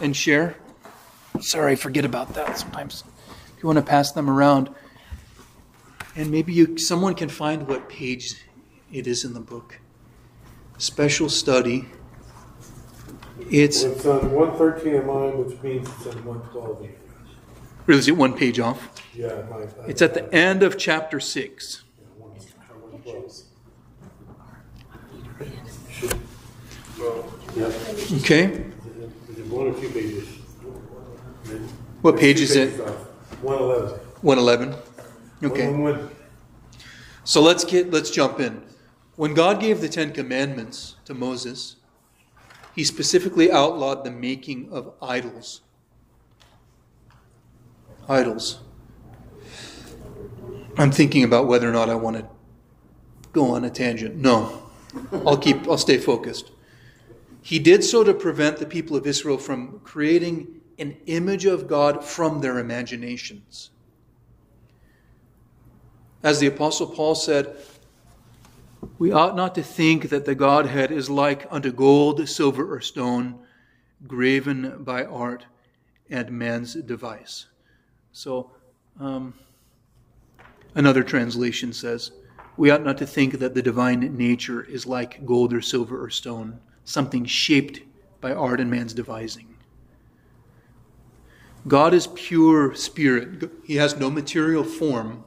and 0.00 0.16
share? 0.16 0.56
Sorry, 1.40 1.72
I 1.72 1.76
forget 1.76 2.04
about 2.04 2.34
that 2.34 2.58
sometimes. 2.58 3.04
If 3.56 3.62
you 3.62 3.66
want 3.68 3.78
to 3.78 3.84
pass 3.84 4.12
them 4.12 4.28
around, 4.28 4.70
and 6.16 6.30
maybe 6.30 6.52
you, 6.52 6.78
someone 6.78 7.14
can 7.14 7.28
find 7.28 7.68
what 7.68 7.88
page 7.88 8.42
it 8.90 9.06
is 9.06 9.24
in 9.24 9.34
the 9.34 9.40
book. 9.40 9.78
Special 10.78 11.28
study. 11.28 11.86
It's, 13.50 13.82
it's 13.82 14.06
on 14.06 14.32
one 14.32 14.56
thirteen 14.56 14.94
in 14.94 15.06
mine, 15.06 15.44
which 15.44 15.62
means 15.62 15.88
it's 15.88 16.06
on 16.06 16.24
one 16.24 16.40
twelve 16.50 16.80
in 16.80 16.86
yours. 16.86 17.05
Really, 17.86 17.98
is 17.98 18.08
it 18.08 18.16
one 18.16 18.34
page 18.36 18.58
off? 18.60 18.90
Yeah. 19.14 19.42
It's 19.86 20.02
at 20.02 20.14
the 20.14 20.32
end 20.34 20.62
of 20.62 20.76
chapter 20.78 21.20
6. 21.20 21.82
One- 22.18 22.30
one 22.30 23.02
twelve. 23.02 23.32
Should- 25.90 26.14
Well, 26.98 27.24
yeah, 27.54 28.18
Okay. 28.20 28.44
is 29.30 29.50
one 29.50 29.66
or 29.68 29.74
two 29.74 29.88
pages? 29.90 30.28
What 32.02 32.16
page 32.16 32.40
is 32.40 32.56
it? 32.56 32.70
One 33.42 33.58
eleven. 33.58 33.98
111. 34.22 34.74
Okay. 35.44 36.02
So 37.24 37.40
let's 37.42 37.64
get 37.64 37.90
let's 37.90 38.10
jump 38.10 38.40
in. 38.40 38.62
When 39.16 39.34
God 39.34 39.60
gave 39.60 39.80
the 39.80 39.88
10 39.88 40.12
commandments 40.12 40.96
to 41.06 41.14
Moses, 41.14 41.76
he 42.74 42.84
specifically 42.84 43.50
outlawed 43.50 44.04
the 44.04 44.10
making 44.10 44.68
of 44.70 44.92
idols. 45.00 45.62
Idols. 48.08 48.60
I'm 50.78 50.92
thinking 50.92 51.24
about 51.24 51.46
whether 51.46 51.68
or 51.68 51.72
not 51.72 51.88
I 51.88 51.94
want 51.94 52.16
to 52.18 52.26
go 53.32 53.54
on 53.54 53.64
a 53.64 53.70
tangent. 53.70 54.16
No. 54.16 54.62
I'll 55.26 55.38
keep 55.38 55.66
I'll 55.68 55.78
stay 55.78 55.98
focused. 55.98 56.50
He 57.42 57.58
did 57.58 57.84
so 57.84 58.04
to 58.04 58.12
prevent 58.12 58.58
the 58.58 58.66
people 58.66 58.96
of 58.96 59.06
Israel 59.06 59.38
from 59.38 59.80
creating 59.84 60.60
an 60.78 60.96
image 61.06 61.44
of 61.44 61.68
God 61.68 62.04
from 62.04 62.40
their 62.40 62.58
imaginations. 62.58 63.70
As 66.22 66.40
the 66.40 66.48
Apostle 66.48 66.88
Paul 66.88 67.14
said, 67.14 67.56
we 68.98 69.12
ought 69.12 69.36
not 69.36 69.54
to 69.54 69.62
think 69.62 70.08
that 70.08 70.24
the 70.24 70.34
Godhead 70.34 70.90
is 70.90 71.08
like 71.08 71.46
unto 71.50 71.72
gold, 71.72 72.28
silver, 72.28 72.74
or 72.74 72.80
stone, 72.80 73.38
graven 74.06 74.82
by 74.82 75.04
art 75.04 75.46
and 76.10 76.30
man's 76.30 76.74
device. 76.74 77.46
So, 78.16 78.50
um, 78.98 79.34
Another 80.76 81.02
translation 81.02 81.72
says, 81.72 82.12
We 82.58 82.70
ought 82.70 82.84
not 82.84 82.98
to 82.98 83.06
think 83.06 83.38
that 83.38 83.54
the 83.54 83.62
divine 83.62 84.14
nature 84.14 84.62
is 84.62 84.86
like 84.86 85.24
gold 85.24 85.54
or 85.54 85.62
silver 85.62 86.04
or 86.04 86.10
stone, 86.10 86.60
something 86.84 87.24
shaped 87.24 87.80
by 88.20 88.32
art 88.32 88.60
and 88.60 88.70
man's 88.70 88.92
devising. 88.92 89.56
God 91.66 91.94
is 91.94 92.08
pure 92.08 92.74
spirit, 92.74 93.50
He 93.64 93.76
has 93.76 93.96
no 93.96 94.10
material 94.10 94.64
form. 94.64 95.24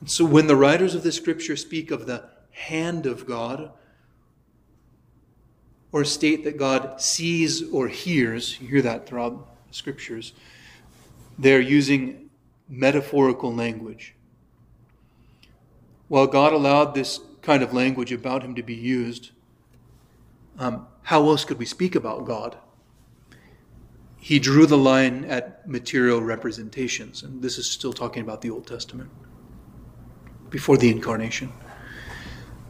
And 0.00 0.10
so 0.10 0.24
when 0.24 0.46
the 0.46 0.56
writers 0.56 0.94
of 0.94 1.02
the 1.02 1.12
scripture 1.12 1.54
speak 1.54 1.90
of 1.90 2.06
the 2.06 2.24
hand 2.52 3.04
of 3.04 3.26
God, 3.26 3.72
or 5.92 6.02
state 6.02 6.44
that 6.44 6.56
God 6.56 6.98
sees 6.98 7.62
or 7.70 7.88
hears, 7.88 8.58
you 8.58 8.68
hear 8.68 8.82
that 8.82 9.06
throughout 9.06 9.68
the 9.68 9.74
scriptures, 9.74 10.32
they're 11.38 11.60
using 11.60 12.30
metaphorical 12.68 13.54
language. 13.54 14.14
While 16.08 16.26
God 16.26 16.52
allowed 16.52 16.94
this 16.94 17.20
kind 17.42 17.62
of 17.62 17.72
language 17.72 18.12
about 18.12 18.42
him 18.42 18.54
to 18.54 18.62
be 18.62 18.74
used, 18.74 19.30
um, 20.58 20.86
how 21.02 21.28
else 21.28 21.44
could 21.44 21.58
we 21.58 21.66
speak 21.66 21.94
about 21.94 22.24
God? 22.24 22.56
He 24.16 24.38
drew 24.38 24.66
the 24.66 24.78
line 24.78 25.24
at 25.24 25.68
material 25.68 26.20
representations, 26.20 27.22
and 27.22 27.42
this 27.42 27.58
is 27.58 27.70
still 27.70 27.92
talking 27.92 28.22
about 28.22 28.40
the 28.40 28.50
Old 28.50 28.66
Testament, 28.66 29.10
before 30.50 30.76
the 30.76 30.90
incarnation. 30.90 31.52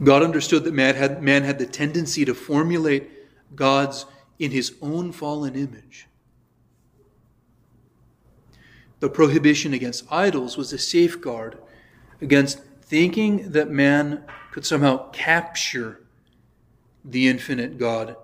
God 0.03 0.21
understood 0.21 0.63
that 0.65 0.73
man 0.73 0.95
had, 0.95 1.23
man 1.23 1.43
had 1.43 1.57
the 1.57 1.65
tendency 1.65 2.25
to 2.25 2.35
formulate 2.35 3.09
gods 3.55 4.05
in 4.37 4.51
his 4.51 4.75
own 4.81 5.11
fallen 5.11 5.55
image. 5.55 6.06
The 8.99 9.09
prohibition 9.09 9.73
against 9.73 10.11
idols 10.11 10.57
was 10.57 10.73
a 10.73 10.77
safeguard 10.77 11.57
against 12.21 12.59
thinking 12.81 13.51
that 13.51 13.69
man 13.69 14.23
could 14.51 14.65
somehow 14.65 15.09
capture 15.11 16.01
the 17.05 17.27
infinite 17.27 17.77
God 17.77 18.15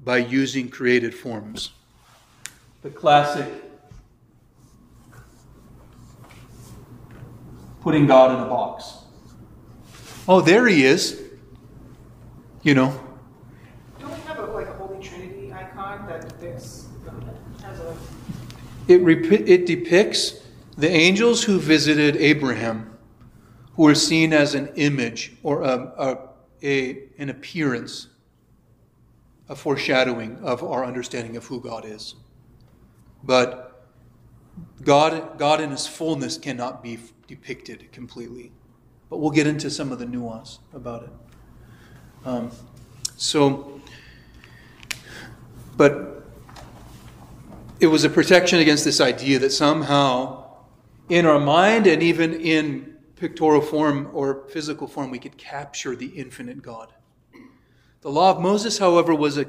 by 0.00 0.18
using 0.18 0.68
created 0.68 1.14
forms. 1.14 1.72
The 2.82 2.90
classic 2.90 3.48
putting 7.80 8.06
God 8.06 8.36
in 8.36 8.44
a 8.44 8.48
box. 8.48 8.94
Oh, 10.26 10.40
there 10.40 10.66
he 10.66 10.84
is. 10.84 11.22
You 12.62 12.74
know. 12.74 13.00
Don't 13.98 14.10
we 14.10 14.20
have 14.26 14.38
a 14.38 14.42
like 14.52 14.68
Holy 14.76 15.02
Trinity 15.02 15.52
icon 15.52 16.06
that 16.06 16.28
depicts 16.28 16.88
as 17.64 17.80
a 17.80 17.96
It, 18.88 19.02
rep- 19.02 19.30
it 19.30 19.66
depicts 19.66 20.40
the 20.76 20.90
angels 20.90 21.44
who 21.44 21.60
visited 21.60 22.16
Abraham, 22.16 22.96
who 23.74 23.86
are 23.86 23.94
seen 23.94 24.32
as 24.32 24.54
an 24.54 24.68
image 24.76 25.34
or 25.42 25.62
a, 25.62 25.92
a, 25.98 26.18
a, 26.62 27.02
an 27.18 27.28
appearance, 27.28 28.08
a 29.48 29.54
foreshadowing 29.54 30.38
of 30.38 30.64
our 30.64 30.84
understanding 30.84 31.36
of 31.36 31.44
who 31.44 31.60
God 31.60 31.84
is. 31.84 32.14
But 33.22 33.86
God, 34.82 35.38
God 35.38 35.60
in 35.60 35.70
his 35.70 35.86
fullness 35.86 36.38
cannot 36.38 36.82
be 36.82 36.98
depicted 37.26 37.92
completely. 37.92 38.52
But 39.10 39.18
we'll 39.18 39.30
get 39.30 39.46
into 39.46 39.70
some 39.70 39.92
of 39.92 39.98
the 39.98 40.06
nuance 40.06 40.60
about 40.72 41.04
it. 41.04 41.10
Um, 42.24 42.50
so, 43.16 43.80
but 45.76 46.17
it 47.80 47.86
was 47.86 48.04
a 48.04 48.10
protection 48.10 48.58
against 48.58 48.84
this 48.84 49.00
idea 49.00 49.38
that 49.38 49.52
somehow 49.52 50.44
in 51.08 51.26
our 51.26 51.38
mind 51.38 51.86
and 51.86 52.02
even 52.02 52.34
in 52.34 52.96
pictorial 53.16 53.62
form 53.62 54.08
or 54.12 54.46
physical 54.48 54.86
form 54.86 55.10
we 55.10 55.18
could 55.18 55.36
capture 55.36 55.96
the 55.96 56.06
infinite 56.06 56.62
God. 56.62 56.92
The 58.00 58.10
law 58.10 58.30
of 58.30 58.40
Moses, 58.40 58.78
however, 58.78 59.14
was 59.14 59.38
a 59.38 59.46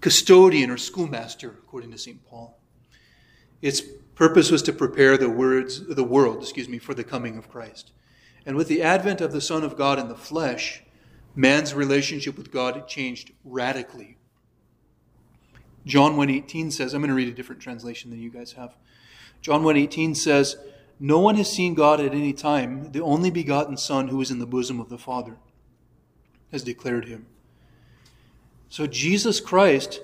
custodian 0.00 0.70
or 0.70 0.76
schoolmaster, 0.76 1.50
according 1.50 1.90
to 1.90 1.98
St. 1.98 2.24
Paul. 2.26 2.58
Its 3.62 3.80
purpose 4.14 4.50
was 4.50 4.62
to 4.62 4.72
prepare 4.72 5.16
the 5.16 5.30
words 5.30 5.84
the 5.86 6.04
world, 6.04 6.42
excuse 6.42 6.68
me, 6.68 6.78
for 6.78 6.94
the 6.94 7.02
coming 7.02 7.36
of 7.36 7.48
Christ. 7.48 7.92
And 8.46 8.56
with 8.56 8.68
the 8.68 8.82
advent 8.82 9.20
of 9.20 9.32
the 9.32 9.40
Son 9.40 9.64
of 9.64 9.76
God 9.76 9.98
in 9.98 10.08
the 10.08 10.14
flesh, 10.14 10.82
man's 11.34 11.74
relationship 11.74 12.36
with 12.36 12.52
God 12.52 12.86
changed 12.86 13.32
radically. 13.44 14.18
John 15.86 16.16
1:18 16.16 16.72
says, 16.72 16.94
I'm 16.94 17.00
going 17.02 17.08
to 17.08 17.14
read 17.14 17.28
a 17.28 17.32
different 17.32 17.60
translation 17.60 18.10
than 18.10 18.20
you 18.20 18.30
guys 18.30 18.52
have. 18.52 18.74
John 19.42 19.62
1:18 19.62 20.16
says, 20.16 20.56
"No 20.98 21.18
one 21.18 21.36
has 21.36 21.52
seen 21.52 21.74
God 21.74 22.00
at 22.00 22.14
any 22.14 22.32
time. 22.32 22.92
The 22.92 23.02
only 23.02 23.30
begotten 23.30 23.76
Son 23.76 24.08
who 24.08 24.20
is 24.20 24.30
in 24.30 24.38
the 24.38 24.46
bosom 24.46 24.80
of 24.80 24.88
the 24.88 24.98
Father 24.98 25.36
has 26.50 26.62
declared 26.62 27.06
him." 27.06 27.26
So 28.68 28.86
Jesus 28.86 29.40
Christ, 29.40 30.00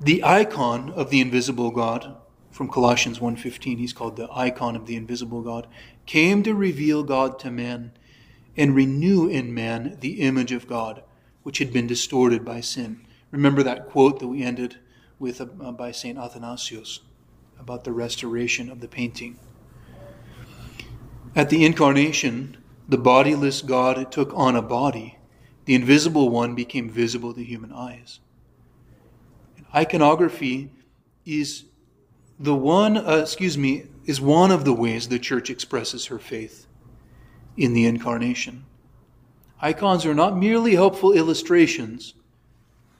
the 0.00 0.24
icon 0.24 0.90
of 0.90 1.10
the 1.10 1.20
invisible 1.20 1.70
God, 1.70 2.16
from 2.50 2.68
Colossians 2.68 3.20
1:15, 3.20 3.78
he's 3.78 3.92
called 3.92 4.16
the 4.16 4.28
icon 4.32 4.74
of 4.76 4.86
the 4.86 4.96
invisible 4.96 5.42
God, 5.42 5.66
came 6.06 6.42
to 6.44 6.54
reveal 6.54 7.02
God 7.02 7.38
to 7.40 7.50
man 7.50 7.92
and 8.56 8.74
renew 8.74 9.26
in 9.26 9.52
man 9.52 9.98
the 10.00 10.20
image 10.20 10.52
of 10.52 10.66
God, 10.66 11.02
which 11.42 11.58
had 11.58 11.72
been 11.72 11.86
distorted 11.86 12.44
by 12.44 12.60
sin. 12.60 13.03
Remember 13.34 13.64
that 13.64 13.88
quote 13.88 14.20
that 14.20 14.28
we 14.28 14.44
ended 14.44 14.76
with 15.18 15.40
uh, 15.40 15.44
by 15.44 15.90
St. 15.90 16.16
Athanasius 16.16 17.00
about 17.58 17.82
the 17.82 17.90
restoration 17.90 18.70
of 18.70 18.78
the 18.78 18.86
painting. 18.86 19.40
At 21.34 21.50
the 21.50 21.64
incarnation, 21.64 22.56
the 22.88 22.96
bodiless 22.96 23.60
God 23.60 24.12
took 24.12 24.32
on 24.34 24.54
a 24.54 24.62
body. 24.62 25.18
The 25.64 25.74
invisible 25.74 26.28
one 26.28 26.54
became 26.54 26.88
visible 26.88 27.34
to 27.34 27.42
human 27.42 27.72
eyes. 27.72 28.20
Iconography 29.74 30.70
is 31.26 31.64
the 32.38 32.54
one, 32.54 32.96
uh, 32.96 33.16
excuse 33.22 33.58
me, 33.58 33.86
is 34.04 34.20
one 34.20 34.52
of 34.52 34.64
the 34.64 34.74
ways 34.74 35.08
the 35.08 35.18
church 35.18 35.50
expresses 35.50 36.06
her 36.06 36.20
faith 36.20 36.68
in 37.56 37.74
the 37.74 37.84
incarnation. 37.84 38.64
Icons 39.60 40.06
are 40.06 40.14
not 40.14 40.38
merely 40.38 40.76
helpful 40.76 41.12
illustrations, 41.12 42.14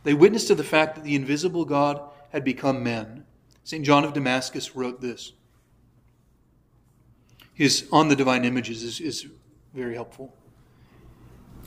they 0.05 0.15
witnessed 0.15 0.47
to 0.49 0.55
the 0.55 0.65
fact 0.65 0.95
that 0.95 1.05
the 1.05 1.17
invisible 1.17 1.65
God 1.65 2.01
had 2.31 2.45
become 2.45 2.83
man. 2.83 3.25
St. 3.65 3.85
John 3.85 4.05
of 4.05 4.13
Damascus 4.13 4.77
wrote 4.77 5.01
this. 5.01 5.33
His 7.55 7.89
On 7.91 8.09
the 8.09 8.17
Divine 8.17 8.45
Images 8.45 8.83
is, 8.83 9.01
is 9.01 9.27
very 9.73 9.95
helpful. 9.95 10.35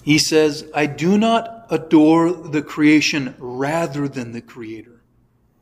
He 0.04 0.18
says, 0.18 0.70
I 0.74 0.86
do 0.86 1.18
not 1.18 1.66
adore 1.70 2.32
the 2.32 2.62
creation 2.62 3.36
rather 3.40 4.08
than 4.08 4.32
the 4.32 4.42
Creator. 4.42 5.02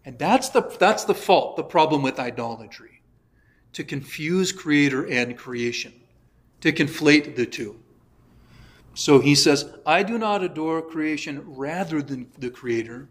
And 0.04 0.20
that's 0.20 0.50
the, 0.50 0.62
that's 0.62 1.04
the 1.06 1.16
fault, 1.16 1.56
the 1.56 1.64
problem 1.64 2.04
with 2.04 2.20
idolatry. 2.20 3.02
To 3.74 3.84
confuse 3.84 4.52
Creator 4.52 5.08
and 5.08 5.38
creation, 5.38 5.94
to 6.62 6.72
conflate 6.72 7.36
the 7.36 7.46
two. 7.46 7.80
So 8.96 9.20
he 9.20 9.36
says, 9.36 9.66
I 9.86 10.04
do 10.04 10.18
not 10.18 10.42
adore 10.42 10.82
creation 10.82 11.44
rather 11.46 12.02
than 12.02 12.32
the 12.40 12.50
Creator, 12.50 13.10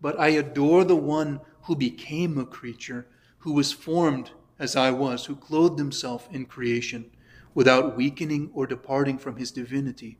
but 0.00 0.18
I 0.18 0.28
adore 0.28 0.84
the 0.84 0.96
one 0.96 1.40
who 1.64 1.76
became 1.76 2.38
a 2.38 2.46
creature, 2.46 3.06
who 3.40 3.52
was 3.52 3.72
formed 3.72 4.30
as 4.58 4.74
I 4.74 4.90
was, 4.90 5.26
who 5.26 5.36
clothed 5.36 5.78
himself 5.78 6.28
in 6.32 6.46
creation 6.46 7.10
without 7.54 7.94
weakening 7.94 8.50
or 8.54 8.66
departing 8.66 9.18
from 9.18 9.36
his 9.36 9.50
divinity, 9.50 10.16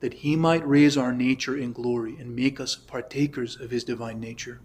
that 0.00 0.14
he 0.14 0.34
might 0.34 0.66
raise 0.66 0.96
our 0.96 1.12
nature 1.12 1.56
in 1.56 1.74
glory 1.74 2.16
and 2.18 2.34
make 2.34 2.58
us 2.58 2.74
partakers 2.74 3.60
of 3.60 3.70
his 3.70 3.84
divine 3.84 4.18
nature. 4.18 4.60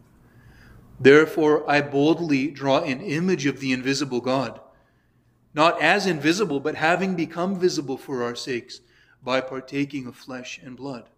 Therefore, 0.97 1.69
I 1.69 1.81
boldly 1.81 2.51
draw 2.51 2.79
an 2.79 3.01
image 3.01 3.45
of 3.45 3.59
the 3.59 3.73
invisible 3.73 4.21
God, 4.21 4.61
not 5.53 5.81
as 5.81 6.05
invisible, 6.05 6.61
but 6.61 6.75
having 6.75 7.15
become 7.15 7.59
visible 7.59 7.97
for 7.97 8.23
our 8.23 8.35
sakes 8.35 8.79
by 9.23 9.41
partaking 9.41 10.07
of 10.07 10.15
flesh 10.15 10.59
and 10.63 10.75
blood. 10.75 11.09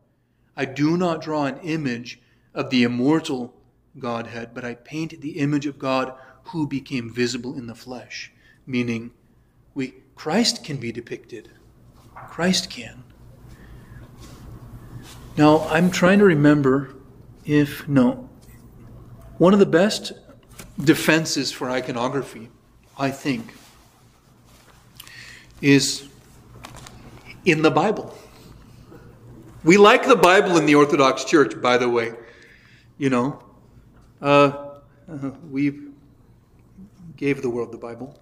I 0.55 0.65
do 0.65 0.97
not 0.97 1.21
draw 1.21 1.45
an 1.45 1.59
image 1.59 2.19
of 2.53 2.69
the 2.69 2.83
immortal 2.83 3.53
Godhead, 3.97 4.53
but 4.53 4.65
I 4.65 4.75
paint 4.75 5.21
the 5.21 5.39
image 5.39 5.65
of 5.65 5.79
God 5.79 6.13
who 6.45 6.67
became 6.67 7.13
visible 7.13 7.55
in 7.55 7.67
the 7.67 7.75
flesh, 7.75 8.31
meaning 8.65 9.11
we 9.73 9.93
Christ 10.15 10.63
can 10.63 10.77
be 10.77 10.91
depicted. 10.91 11.49
Christ 12.13 12.69
can. 12.69 13.03
Now, 15.37 15.59
I'm 15.69 15.89
trying 15.91 16.19
to 16.19 16.25
remember 16.25 16.93
if 17.45 17.87
no 17.87 18.29
one 19.37 19.53
of 19.53 19.59
the 19.59 19.65
best 19.65 20.11
defenses 20.83 21.49
for 21.49 21.69
iconography, 21.69 22.49
I 22.97 23.09
think, 23.09 23.53
is 25.61 26.08
in 27.51 27.61
the 27.61 27.71
Bible. 27.71 28.15
We 29.63 29.77
like 29.77 30.07
the 30.07 30.15
Bible 30.15 30.57
in 30.57 30.65
the 30.65 30.75
Orthodox 30.75 31.25
Church, 31.25 31.59
by 31.61 31.77
the 31.77 31.89
way. 31.89 32.13
You 32.97 33.09
know, 33.09 33.43
uh, 34.21 34.25
uh, 35.11 35.31
we 35.49 35.79
gave 37.17 37.41
the 37.41 37.49
world 37.49 37.71
the 37.71 37.77
Bible. 37.77 38.19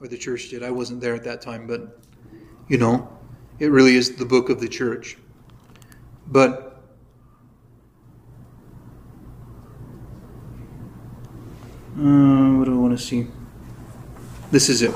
or 0.00 0.08
the 0.08 0.16
church 0.18 0.50
did. 0.50 0.62
I 0.62 0.70
wasn't 0.70 1.00
there 1.00 1.14
at 1.14 1.24
that 1.24 1.40
time, 1.40 1.66
but 1.66 1.98
you 2.68 2.78
know, 2.78 3.08
it 3.58 3.70
really 3.70 3.96
is 3.96 4.16
the 4.16 4.24
book 4.24 4.50
of 4.50 4.60
the 4.60 4.68
church. 4.68 5.16
But 6.28 6.82
uh, 11.98 12.52
what 12.56 12.64
do 12.64 12.72
I 12.72 12.76
want 12.76 12.98
to 12.98 13.02
see? 13.02 13.28
This 14.50 14.68
is 14.68 14.82
it. 14.82 14.94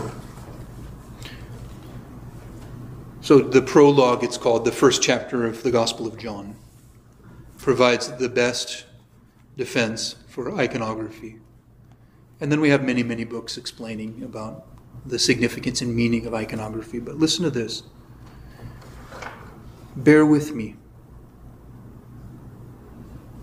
So, 3.30 3.38
the 3.38 3.62
prologue, 3.62 4.24
it's 4.24 4.36
called, 4.36 4.64
the 4.64 4.72
first 4.72 5.02
chapter 5.02 5.46
of 5.46 5.62
the 5.62 5.70
Gospel 5.70 6.04
of 6.04 6.18
John, 6.18 6.56
provides 7.58 8.10
the 8.10 8.28
best 8.28 8.86
defense 9.56 10.16
for 10.26 10.52
iconography. 10.58 11.36
And 12.40 12.50
then 12.50 12.60
we 12.60 12.70
have 12.70 12.82
many, 12.82 13.04
many 13.04 13.22
books 13.22 13.56
explaining 13.56 14.24
about 14.24 14.66
the 15.06 15.16
significance 15.16 15.80
and 15.80 15.94
meaning 15.94 16.26
of 16.26 16.34
iconography. 16.34 16.98
But 16.98 17.18
listen 17.18 17.44
to 17.44 17.50
this. 17.50 17.84
Bear 19.94 20.26
with 20.26 20.52
me. 20.52 20.74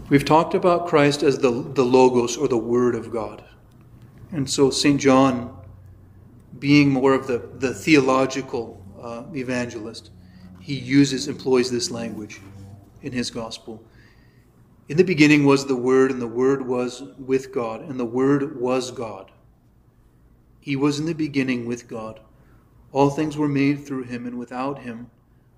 We've 0.10 0.26
talked 0.26 0.54
about 0.54 0.88
Christ 0.88 1.23
as 1.23 1.38
the, 1.38 1.50
the 1.50 1.86
Logos 1.86 2.36
or 2.36 2.50
the 2.50 2.58
Word 2.58 2.93
of 2.93 3.10
God. 3.10 3.41
And 4.34 4.50
so 4.50 4.69
St. 4.69 5.00
John, 5.00 5.58
being 6.60 6.89
more 6.89 7.13
of 7.13 7.28
the, 7.28 7.38
the 7.38 7.73
theological 7.73 8.77
uh, 9.02 9.24
evangelist, 9.34 10.12
he 10.60 10.76
uses, 10.76 11.28
employs 11.28 11.72
this 11.72 11.92
language 11.92 12.42
in 13.02 13.12
his 13.12 13.30
gospel. 13.30 13.84
In 14.90 14.98
the 14.98 15.04
beginning 15.04 15.46
was 15.46 15.66
the 15.66 15.76
Word, 15.76 16.12
and 16.12 16.22
the 16.22 16.28
Word 16.28 16.66
was 16.66 17.04
with 17.18 17.52
God, 17.52 17.82
and 17.82 18.00
the 18.00 18.06
Word 18.06 18.60
was 18.60 18.92
God. 18.92 19.32
He 20.60 20.76
was 20.76 21.00
in 21.00 21.06
the 21.06 21.14
beginning 21.14 21.66
with 21.66 21.88
God. 21.88 22.20
All 22.92 23.10
things 23.10 23.38
were 23.38 23.48
made 23.48 23.86
through 23.86 24.04
him, 24.04 24.26
and 24.26 24.38
without 24.38 24.80
him 24.80 25.10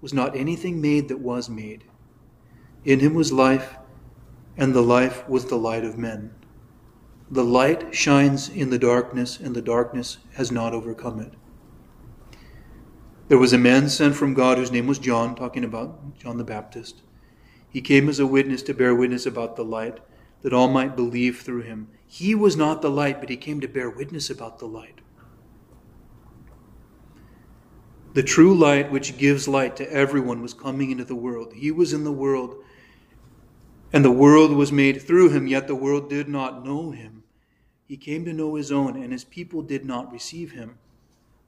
was 0.02 0.14
not 0.14 0.36
anything 0.36 0.82
made 0.82 1.08
that 1.08 1.20
was 1.20 1.50
made. 1.50 1.84
In 2.86 3.00
him 3.00 3.14
was 3.14 3.32
life, 3.32 3.78
and 4.58 4.74
the 4.74 4.82
life 4.82 5.28
was 5.30 5.46
the 5.46 5.58
light 5.58 5.84
of 5.84 5.98
men. 5.98 6.34
The 7.32 7.44
light 7.44 7.94
shines 7.94 8.50
in 8.50 8.72
the 8.72 8.80
darkness, 8.80 9.40
and 9.40 9.56
the 9.56 9.62
darkness 9.62 10.18
has 10.34 10.52
not 10.52 10.74
overcome 10.74 11.20
it. 11.20 11.34
There 13.30 13.38
was 13.38 13.54
a 13.54 13.60
man 13.60 13.90
sent 13.90 14.16
from 14.16 14.34
God 14.34 14.58
whose 14.58 14.72
name 14.72 14.88
was 14.88 14.98
John, 14.98 15.36
talking 15.36 15.64
about 15.64 16.18
John 16.18 16.38
the 16.38 16.44
Baptist. 16.44 17.04
He 17.70 17.80
came 17.80 18.10
as 18.10 18.20
a 18.20 18.26
witness 18.26 18.64
to 18.64 18.74
bear 18.74 18.96
witness 18.96 19.28
about 19.28 19.56
the 19.56 19.64
light, 19.64 20.00
that 20.42 20.52
all 20.52 20.68
might 20.68 20.96
believe 20.96 21.42
through 21.42 21.62
him. 21.62 21.90
He 22.08 22.34
was 22.34 22.58
not 22.58 22.82
the 22.82 22.90
light, 22.90 23.20
but 23.20 23.30
he 23.30 23.38
came 23.38 23.62
to 23.62 23.68
bear 23.68 23.88
witness 23.88 24.32
about 24.32 24.58
the 24.58 24.66
light. 24.66 25.02
The 28.16 28.24
true 28.24 28.56
light, 28.56 28.92
which 28.92 29.20
gives 29.20 29.48
light 29.48 29.76
to 29.76 29.94
everyone, 29.94 30.42
was 30.42 30.56
coming 30.56 30.90
into 30.90 31.06
the 31.06 31.14
world. 31.14 31.54
He 31.54 31.70
was 31.70 31.94
in 31.94 32.06
the 32.06 32.12
world, 32.12 32.56
and 33.94 34.04
the 34.04 34.10
world 34.10 34.54
was 34.54 34.72
made 34.72 35.04
through 35.04 35.30
him, 35.30 35.46
yet 35.46 35.68
the 35.68 35.76
world 35.76 36.10
did 36.10 36.28
not 36.28 36.66
know 36.66 36.90
him. 36.90 37.24
He 37.86 37.96
came 37.96 38.26
to 38.26 38.34
know 38.34 38.56
his 38.56 38.72
own, 38.72 38.96
and 38.96 39.14
his 39.14 39.24
people 39.24 39.62
did 39.62 39.86
not 39.86 40.12
receive 40.12 40.54
him. 40.54 40.80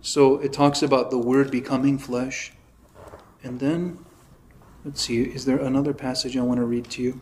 so 0.00 0.38
it 0.38 0.52
talks 0.52 0.82
about 0.82 1.10
the 1.10 1.18
Word 1.18 1.50
becoming 1.50 1.98
flesh, 1.98 2.52
and 3.42 3.60
then 3.60 4.04
Let's 4.82 5.02
see, 5.02 5.20
is 5.20 5.44
there 5.44 5.58
another 5.58 5.92
passage 5.92 6.38
I 6.38 6.40
want 6.40 6.58
to 6.58 6.64
read 6.64 6.88
to 6.92 7.02
you? 7.02 7.20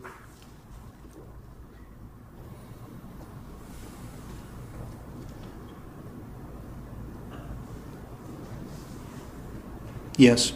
Yes, 10.15 10.53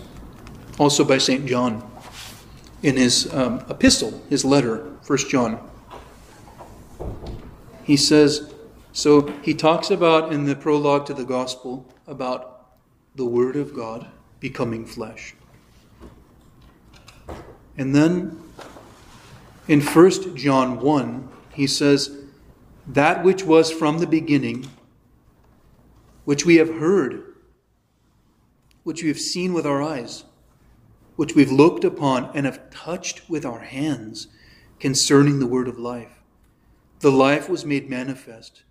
also 0.78 1.04
by 1.04 1.18
St. 1.18 1.46
John 1.46 1.90
in 2.82 2.96
his 2.96 3.34
um, 3.34 3.66
epistle, 3.70 4.24
his 4.30 4.46
letter, 4.46 4.78
1 5.06 5.18
John. 5.30 5.60
He 7.84 7.98
says, 7.98 8.54
so 8.94 9.28
he 9.42 9.54
talks 9.54 9.92
about 9.92 10.32
in 10.32 10.46
the 10.46 10.56
prologue 10.56 11.06
to 11.08 11.14
the 11.14 11.26
gospel 11.26 11.86
about 12.08 12.76
the 13.16 13.26
Word 13.26 13.56
of 13.56 13.74
God 13.74 14.08
becoming 14.40 14.86
flesh. 14.86 15.36
And 17.78 17.96
then 17.96 18.42
in 19.68 19.82
1 19.82 20.36
John 20.36 20.80
1, 20.80 21.30
he 21.54 21.68
says, 21.68 22.18
That 22.88 23.24
which 23.24 23.44
was 23.44 23.72
from 23.72 24.00
the 24.00 24.08
beginning, 24.08 24.68
which 26.26 26.46
we 26.46 26.58
have 26.58 26.76
heard, 26.76 27.24
which 28.84 29.02
we 29.02 29.08
have 29.08 29.20
seen 29.20 29.54
with 29.54 29.66
our 29.66 29.82
eyes, 29.82 30.26
which 31.16 31.36
we've 31.36 31.52
looked 31.52 31.84
upon 31.84 32.30
and 32.34 32.46
have 32.46 32.70
touched 32.70 33.30
with 33.30 33.46
our 33.46 33.60
hands 33.60 34.28
concerning 34.80 35.40
the 35.40 35.48
word 35.48 35.68
of 35.68 35.80
life. 35.80 36.22
The 37.00 37.12
life 37.12 37.48
was 37.48 37.66
made 37.66 37.90
manifest, 37.90 38.64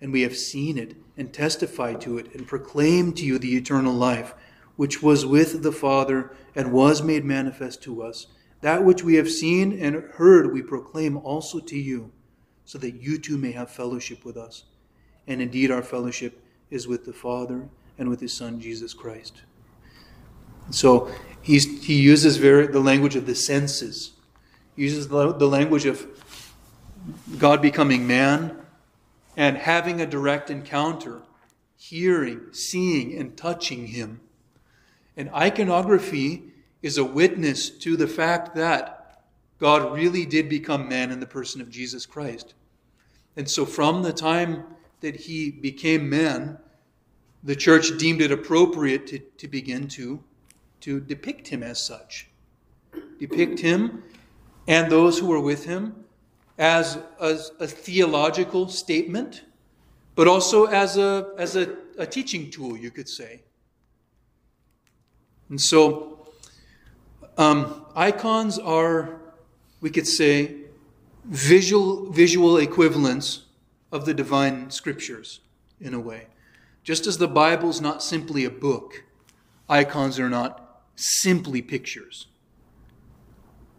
and 0.00 0.12
we 0.12 0.22
have 0.22 0.36
seen 0.36 0.78
it 0.78 0.96
and 1.16 1.32
testified 1.32 2.00
to 2.00 2.18
it 2.18 2.34
and 2.34 2.46
proclaimed 2.46 3.16
to 3.16 3.24
you 3.24 3.38
the 3.38 3.56
eternal 3.56 3.92
life 3.92 4.34
which 4.76 5.02
was 5.02 5.26
with 5.26 5.62
the 5.62 5.72
Father 5.72 6.32
and 6.54 6.72
was 6.72 7.02
made 7.02 7.24
manifest 7.24 7.82
to 7.82 8.02
us. 8.02 8.28
That 8.62 8.82
which 8.82 9.04
we 9.04 9.16
have 9.16 9.30
seen 9.30 9.78
and 9.78 9.94
heard 10.12 10.52
we 10.52 10.62
proclaim 10.62 11.18
also 11.18 11.60
to 11.60 11.78
you, 11.78 12.12
so 12.64 12.78
that 12.78 12.94
you 12.94 13.18
too 13.18 13.36
may 13.36 13.52
have 13.52 13.70
fellowship 13.70 14.24
with 14.24 14.36
us. 14.38 14.64
And 15.26 15.42
indeed, 15.42 15.70
our 15.70 15.82
fellowship 15.82 16.42
is 16.70 16.88
with 16.88 17.04
the 17.04 17.12
Father 17.12 17.68
and 17.98 18.08
with 18.08 18.20
His 18.20 18.32
Son, 18.32 18.58
Jesus 18.58 18.94
Christ. 18.94 19.42
So 20.70 21.10
he 21.42 21.58
uses 21.94 22.36
very, 22.36 22.66
the 22.66 22.80
language 22.80 23.16
of 23.16 23.26
the 23.26 23.34
senses. 23.34 24.12
He 24.76 24.84
uses 24.84 25.08
the, 25.08 25.32
the 25.32 25.48
language 25.48 25.84
of 25.84 26.06
God 27.38 27.60
becoming 27.60 28.06
man 28.06 28.59
and 29.36 29.56
having 29.56 30.00
a 30.00 30.06
direct 30.06 30.50
encounter, 30.50 31.22
hearing, 31.76 32.40
seeing, 32.52 33.16
and 33.16 33.36
touching 33.36 33.88
Him. 33.88 34.20
And 35.16 35.30
iconography 35.30 36.44
is 36.82 36.98
a 36.98 37.04
witness 37.04 37.70
to 37.70 37.96
the 37.96 38.08
fact 38.08 38.54
that 38.54 39.22
God 39.58 39.92
really 39.92 40.24
did 40.24 40.48
become 40.48 40.88
man 40.88 41.10
in 41.10 41.20
the 41.20 41.26
person 41.26 41.60
of 41.60 41.70
Jesus 41.70 42.06
Christ. 42.06 42.54
And 43.36 43.48
so, 43.48 43.66
from 43.66 44.02
the 44.02 44.12
time 44.12 44.64
that 45.00 45.16
he 45.16 45.50
became 45.50 46.08
man, 46.08 46.58
the 47.42 47.56
church 47.56 47.96
deemed 47.98 48.20
it 48.20 48.32
appropriate 48.32 49.06
to, 49.08 49.18
to 49.18 49.48
begin 49.48 49.88
to, 49.88 50.22
to 50.80 51.00
depict 51.00 51.48
him 51.48 51.62
as 51.62 51.82
such. 51.82 52.28
Depict 53.18 53.60
him 53.60 54.02
and 54.66 54.90
those 54.90 55.18
who 55.18 55.26
were 55.26 55.40
with 55.40 55.64
him 55.64 55.99
as 56.60 56.98
a, 57.18 57.38
a 57.58 57.66
theological 57.66 58.68
statement, 58.68 59.44
but 60.14 60.28
also 60.28 60.66
as 60.66 60.98
a, 60.98 61.30
as 61.38 61.56
a, 61.56 61.74
a 61.96 62.06
teaching 62.06 62.50
tool, 62.50 62.76
you 62.76 62.90
could 62.90 63.08
say. 63.08 63.40
And 65.48 65.58
so, 65.58 66.28
um, 67.38 67.86
icons 67.96 68.58
are, 68.58 69.20
we 69.80 69.88
could 69.88 70.06
say, 70.06 70.56
visual, 71.24 72.10
visual 72.10 72.58
equivalents 72.58 73.46
of 73.90 74.04
the 74.04 74.12
divine 74.12 74.70
scriptures, 74.70 75.40
in 75.80 75.94
a 75.94 76.00
way. 76.00 76.26
Just 76.84 77.06
as 77.06 77.16
the 77.16 77.26
Bible's 77.26 77.80
not 77.80 78.02
simply 78.02 78.44
a 78.44 78.50
book, 78.50 79.04
icons 79.66 80.20
are 80.20 80.28
not 80.28 80.82
simply 80.94 81.62
pictures. 81.62 82.26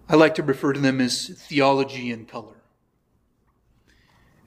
I 0.09 0.15
like 0.15 0.33
to 0.35 0.43
refer 0.43 0.73
to 0.73 0.79
them 0.79 0.99
as 0.99 1.29
theology 1.47 2.09
in 2.09 2.25
color. 2.25 2.60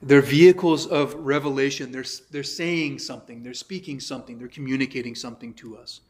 They're 0.05 0.21
vehicles 0.21 0.85
of 0.85 1.15
revelation. 1.15 1.91
They're, 1.91 2.05
they're 2.29 2.43
saying 2.43 2.99
something, 2.99 3.41
they're 3.41 3.55
speaking 3.55 3.99
something, 3.99 4.37
they're 4.37 4.47
communicating 4.47 5.15
something 5.15 5.53
to 5.55 5.75
us. 5.77 6.01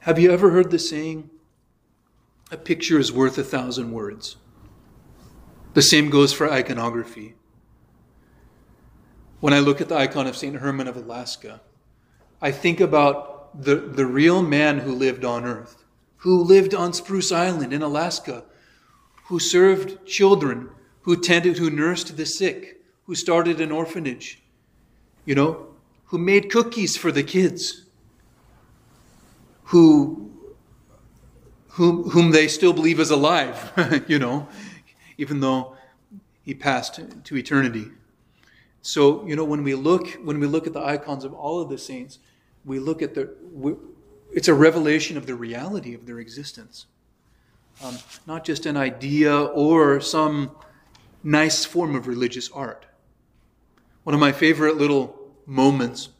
Have 0.00 0.18
you 0.18 0.30
ever 0.30 0.50
heard 0.50 0.70
the 0.70 0.78
saying, 0.78 1.30
a 2.50 2.58
picture 2.58 2.98
is 2.98 3.10
worth 3.10 3.38
a 3.38 3.42
thousand 3.42 3.92
words? 3.92 4.36
The 5.72 5.80
same 5.80 6.10
goes 6.10 6.34
for 6.34 6.50
iconography. 6.52 7.34
when 9.40 9.54
I 9.54 9.58
look 9.58 9.80
at 9.80 9.88
the 9.88 9.96
icon 9.96 10.26
of 10.26 10.36
St. 10.36 10.56
Herman 10.56 10.88
of 10.88 10.96
Alaska, 10.96 11.62
I 12.40 12.50
think 12.50 12.80
about 12.80 13.62
the, 13.62 13.76
the 13.76 14.06
real 14.06 14.42
man 14.42 14.78
who 14.78 14.94
lived 14.94 15.24
on 15.24 15.44
earth, 15.44 15.84
who 16.16 16.42
lived 16.42 16.74
on 16.74 16.92
Spruce 16.92 17.32
Island 17.32 17.72
in 17.72 17.82
Alaska, 17.82 18.44
who 19.26 19.38
served 19.38 20.06
children, 20.06 20.70
who 21.04 21.16
tended, 21.16 21.58
who 21.58 21.70
nursed 21.70 22.16
the 22.16 22.26
sick, 22.26 22.80
who 23.06 23.14
started 23.14 23.60
an 23.60 23.70
orphanage, 23.70 24.42
you 25.26 25.34
know, 25.34 25.66
who 26.06 26.18
made 26.18 26.50
cookies 26.50 26.96
for 26.96 27.12
the 27.12 27.22
kids, 27.22 27.84
who, 29.64 30.30
whom, 31.68 32.10
whom 32.10 32.30
they 32.30 32.48
still 32.48 32.72
believe 32.72 32.98
is 32.98 33.10
alive, 33.10 34.04
you 34.08 34.18
know, 34.18 34.48
even 35.18 35.40
though 35.40 35.76
he 36.42 36.54
passed 36.54 37.00
to 37.24 37.36
eternity. 37.36 37.90
So, 38.80 39.26
you 39.26 39.36
know, 39.36 39.44
when 39.44 39.62
we 39.62 39.74
look, 39.74 40.08
when 40.24 40.40
we 40.40 40.46
look 40.46 40.66
at 40.66 40.72
the 40.72 40.82
icons 40.82 41.24
of 41.24 41.34
all 41.34 41.60
of 41.60 41.68
the 41.68 41.78
saints, 41.78 42.18
we 42.64 42.78
look 42.78 43.02
at 43.02 43.14
the, 43.14 43.34
we, 43.52 43.74
it's 44.32 44.48
a 44.48 44.54
revelation 44.54 45.18
of 45.18 45.26
the 45.26 45.34
reality 45.34 45.94
of 45.94 46.06
their 46.06 46.18
existence. 46.18 46.86
Um, 47.82 47.98
not 48.26 48.44
just 48.44 48.64
an 48.66 48.76
idea 48.76 49.36
or 49.36 50.00
some 50.00 50.52
nice 51.24 51.64
form 51.64 51.96
of 51.96 52.06
religious 52.06 52.50
art. 52.52 52.86
One 54.04 54.14
of 54.14 54.20
my 54.20 54.30
favorite 54.30 54.76
little 54.76 55.18
moments 55.46 56.10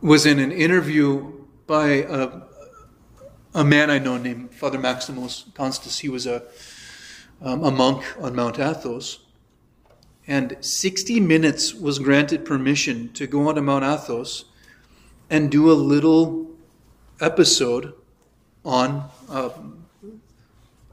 was 0.00 0.26
in 0.26 0.38
an 0.38 0.50
interview 0.50 1.32
by 1.66 1.88
a, 1.88 2.40
a 3.54 3.62
man 3.62 3.90
I 3.90 3.98
know 3.98 4.16
named 4.16 4.52
Father 4.54 4.78
Maximus 4.78 5.44
Constas. 5.52 6.00
He 6.00 6.08
was 6.08 6.26
a, 6.26 6.42
um, 7.40 7.62
a 7.62 7.70
monk 7.70 8.02
on 8.18 8.34
Mount 8.34 8.58
Athos. 8.58 9.20
And 10.26 10.56
60 10.60 11.20
minutes 11.20 11.74
was 11.74 11.98
granted 11.98 12.44
permission 12.44 13.12
to 13.12 13.26
go 13.26 13.48
onto 13.48 13.60
Mount 13.60 13.84
Athos 13.84 14.46
and 15.28 15.50
do 15.50 15.70
a 15.70 15.74
little 15.74 16.50
episode 17.20 17.94
on 18.64 19.08
uh, 19.28 19.50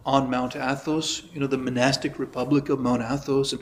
on 0.10 0.28
Mount 0.28 0.56
Athos, 0.56 1.24
you 1.32 1.40
know, 1.40 1.46
the 1.46 1.58
monastic 1.58 2.18
republic 2.18 2.68
of 2.70 2.80
Mount 2.80 3.04
Athos. 3.04 3.54
And 3.54 3.62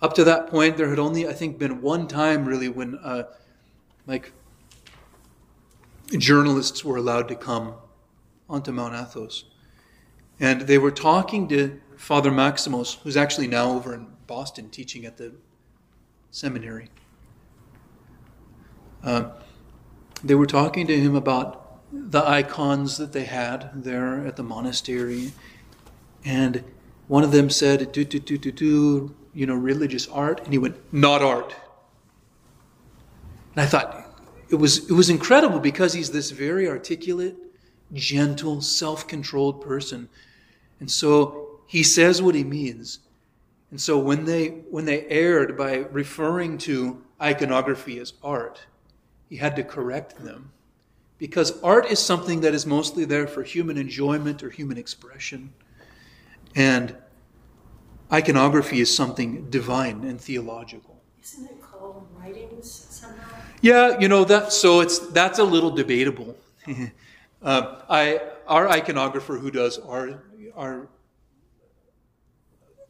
up 0.00 0.14
to 0.14 0.22
that 0.22 0.46
point, 0.46 0.76
there 0.76 0.88
had 0.88 1.00
only, 1.00 1.26
I 1.26 1.32
think, 1.32 1.58
been 1.58 1.82
one 1.82 2.06
time 2.06 2.44
really 2.44 2.68
when, 2.68 2.94
uh, 3.02 3.24
like, 4.06 4.32
journalists 6.16 6.84
were 6.84 6.96
allowed 6.96 7.26
to 7.28 7.34
come 7.34 7.74
onto 8.48 8.70
Mount 8.70 8.94
Athos. 8.94 9.44
And 10.38 10.62
they 10.62 10.78
were 10.78 10.92
talking 10.92 11.48
to 11.48 11.80
Father 11.96 12.30
Maximus, 12.30 12.98
who's 13.02 13.16
actually 13.16 13.48
now 13.48 13.72
over 13.72 13.92
in 13.92 14.06
Boston 14.28 14.70
teaching 14.70 15.04
at 15.04 15.16
the 15.16 15.34
seminary. 16.30 16.90
Uh, 19.02 19.30
they 20.22 20.36
were 20.36 20.46
talking 20.46 20.86
to 20.86 20.96
him 20.96 21.16
about 21.16 21.80
the 21.92 22.24
icons 22.24 22.98
that 22.98 23.12
they 23.12 23.24
had 23.24 23.70
there 23.74 24.26
at 24.26 24.36
the 24.36 24.42
monastery. 24.42 25.32
And 26.24 26.64
one 27.08 27.22
of 27.22 27.32
them 27.32 27.50
said, 27.50 27.92
do, 27.92 28.04
do, 28.04 28.18
do, 28.18 28.38
do, 28.38 28.52
do, 28.52 29.14
you 29.32 29.46
know, 29.46 29.54
religious 29.54 30.08
art. 30.08 30.40
And 30.44 30.52
he 30.52 30.58
went, 30.58 30.76
not 30.92 31.22
art. 31.22 31.54
And 33.54 33.62
I 33.62 33.66
thought, 33.66 34.06
it 34.48 34.56
was, 34.56 34.88
it 34.90 34.92
was 34.92 35.10
incredible 35.10 35.58
because 35.58 35.92
he's 35.92 36.10
this 36.10 36.30
very 36.30 36.68
articulate, 36.68 37.36
gentle, 37.92 38.60
self 38.60 39.06
controlled 39.06 39.60
person. 39.60 40.08
And 40.80 40.90
so 40.90 41.60
he 41.66 41.82
says 41.82 42.22
what 42.22 42.34
he 42.34 42.44
means. 42.44 43.00
And 43.70 43.80
so 43.80 43.98
when 43.98 44.24
they, 44.24 44.48
when 44.70 44.84
they 44.84 45.06
erred 45.06 45.56
by 45.56 45.78
referring 45.90 46.58
to 46.58 47.02
iconography 47.20 47.98
as 47.98 48.12
art, 48.22 48.66
he 49.28 49.36
had 49.36 49.56
to 49.56 49.64
correct 49.64 50.22
them. 50.22 50.52
Because 51.18 51.60
art 51.62 51.86
is 51.86 51.98
something 51.98 52.42
that 52.42 52.54
is 52.54 52.66
mostly 52.66 53.04
there 53.04 53.26
for 53.26 53.42
human 53.42 53.76
enjoyment 53.76 54.42
or 54.42 54.50
human 54.50 54.76
expression. 54.76 55.52
And 56.56 56.96
iconography 58.10 58.80
is 58.80 58.94
something 58.94 59.48
divine 59.50 60.02
and 60.04 60.20
theological. 60.20 61.00
Isn't 61.22 61.44
it 61.44 61.62
called 61.62 62.08
writings 62.18 62.70
somehow? 62.72 63.36
Yeah, 63.60 63.98
you 64.00 64.08
know 64.08 64.24
that. 64.24 64.52
So 64.52 64.80
it's 64.80 64.98
that's 64.98 65.38
a 65.38 65.44
little 65.44 65.70
debatable. 65.70 66.34
uh, 67.42 67.82
I 67.88 68.20
our 68.48 68.66
iconographer 68.68 69.38
who 69.38 69.50
does 69.50 69.78
our 69.78 70.22
our 70.56 70.88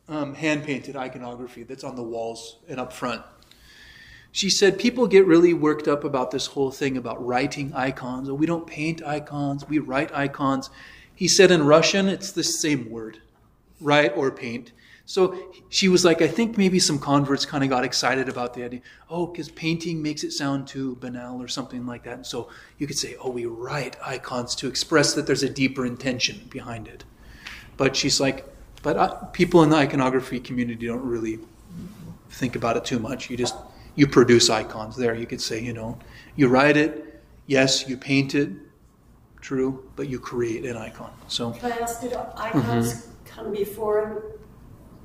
um, 0.09 0.35
hand 0.35 0.65
painted 0.65 0.97
iconography 0.97 1.65
that's 1.65 1.85
on 1.85 1.97
the 1.97 2.03
walls 2.03 2.59
and 2.69 2.79
up 2.79 2.93
front. 2.93 3.23
She 4.33 4.51
said 4.51 4.79
people 4.79 5.07
get 5.07 5.27
really 5.27 5.55
worked 5.55 5.89
up 5.89 6.05
about 6.05 6.31
this 6.31 6.47
whole 6.47 6.71
thing 6.71 6.97
about 6.97 7.25
writing 7.25 7.73
icons. 7.73 8.31
we 8.31 8.47
don't 8.47 8.67
paint 8.67 9.03
icons, 9.03 9.67
we 9.67 9.79
write 9.79 10.15
icons. 10.15 10.71
He 11.15 11.27
said 11.27 11.51
in 11.51 11.65
Russian 11.65 12.09
it's 12.09 12.31
the 12.33 12.45
same 12.45 12.91
word, 12.91 13.23
write 13.81 14.17
or 14.17 14.31
paint. 14.31 14.73
So 15.09 15.53
she 15.69 15.89
was 15.89 16.05
like, 16.05 16.21
I 16.21 16.27
think 16.27 16.59
maybe 16.59 16.81
some 16.81 16.99
converts 16.99 17.47
kind 17.47 17.63
of 17.63 17.71
got 17.71 17.85
excited 17.85 18.29
about 18.29 18.55
the 18.55 18.65
idea. 18.65 18.81
Oh, 19.09 19.27
because 19.27 19.49
painting 19.51 20.03
makes 20.03 20.25
it 20.25 20.33
sound 20.33 20.67
too 20.67 20.97
banal 20.97 21.41
or 21.41 21.47
something 21.47 21.87
like 21.87 22.03
that. 22.05 22.15
And 22.15 22.27
so 22.27 22.51
you 22.79 22.89
could 22.89 22.99
say, 22.99 23.15
oh, 23.21 23.31
we 23.31 23.47
write 23.47 23.97
icons 24.05 24.57
to 24.57 24.67
express 24.67 25.15
that 25.15 25.27
there's 25.27 25.45
a 25.45 25.49
deeper 25.49 25.87
intention 25.87 26.49
behind 26.51 26.89
it. 26.89 27.05
But 27.77 27.95
she's 27.95 28.21
like, 28.21 28.53
but 28.83 28.97
uh, 28.97 29.15
people 29.27 29.63
in 29.63 29.71
the 29.71 29.77
iconography 29.77 30.41
community 30.41 30.87
don't 30.87 31.07
really 31.07 31.39
think 32.31 32.57
about 32.57 32.77
it 32.77 32.85
too 32.85 32.99
much. 32.99 33.31
You 33.31 33.37
just 33.37 33.55
you 33.95 34.09
produce 34.09 34.51
icons 34.51 34.97
there. 34.97 35.15
You 35.15 35.27
could 35.27 35.41
say, 35.41 35.63
you 35.63 35.73
know, 35.73 35.99
you 36.35 36.49
write 36.49 36.77
it, 36.77 37.23
yes, 37.47 37.89
you 37.89 37.97
paint 37.97 38.35
it, 38.35 38.51
true, 39.41 39.89
but 39.95 40.09
you 40.09 40.19
create 40.19 40.65
an 40.65 40.77
icon. 40.77 41.13
So. 41.29 41.53
Can 41.53 41.73
I 41.73 41.77
ask, 41.79 42.03
icons 42.37 42.93
mm-hmm. 42.93 43.13
Before 43.53 44.39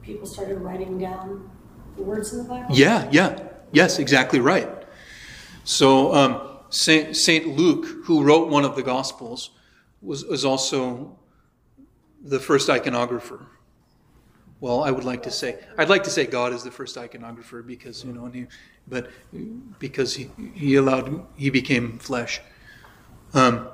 people 0.01 0.25
started 0.25 0.59
writing 0.59 0.97
down 0.97 1.49
the 1.95 2.03
words 2.03 2.33
in 2.33 2.39
the 2.39 2.43
Bible? 2.43 2.75
Yeah, 2.75 3.07
yeah, 3.11 3.39
yes, 3.71 3.99
exactly 3.99 4.39
right. 4.39 4.69
So 5.63 6.13
um, 6.13 6.59
Saint, 6.69 7.15
Saint 7.15 7.47
Luke, 7.47 7.85
who 8.05 8.23
wrote 8.23 8.49
one 8.49 8.65
of 8.65 8.75
the 8.75 8.83
Gospels, 8.83 9.51
was, 10.01 10.25
was 10.25 10.45
also 10.45 11.17
the 12.23 12.39
first 12.39 12.69
iconographer. 12.69 13.45
Well, 14.59 14.83
I 14.83 14.91
would 14.91 15.03
like 15.03 15.23
to 15.23 15.31
say 15.31 15.57
I'd 15.77 15.89
like 15.89 16.03
to 16.03 16.11
say 16.11 16.27
God 16.27 16.53
is 16.53 16.63
the 16.63 16.69
first 16.69 16.95
iconographer 16.95 17.65
because 17.65 18.05
you 18.05 18.13
know, 18.13 18.27
he, 18.27 18.45
but 18.87 19.09
because 19.79 20.13
he, 20.15 20.29
he 20.53 20.75
allowed 20.75 21.25
he 21.35 21.49
became 21.49 21.97
flesh. 21.97 22.39
Um, 23.33 23.69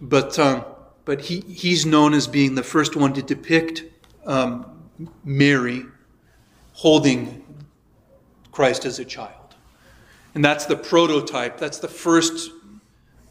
but 0.00 0.38
um, 0.38 0.64
but 1.04 1.22
he 1.22 1.40
he's 1.40 1.84
known 1.84 2.14
as 2.14 2.28
being 2.28 2.54
the 2.54 2.62
first 2.62 2.94
one 2.94 3.12
to 3.14 3.22
depict 3.22 3.82
um, 4.26 4.88
Mary 5.24 5.84
holding 6.72 7.44
Christ 8.52 8.84
as 8.84 8.98
a 8.98 9.04
child. 9.04 9.34
And 10.34 10.44
that's 10.44 10.66
the 10.66 10.76
prototype, 10.76 11.58
that's 11.58 11.78
the 11.78 11.88
first 11.88 12.50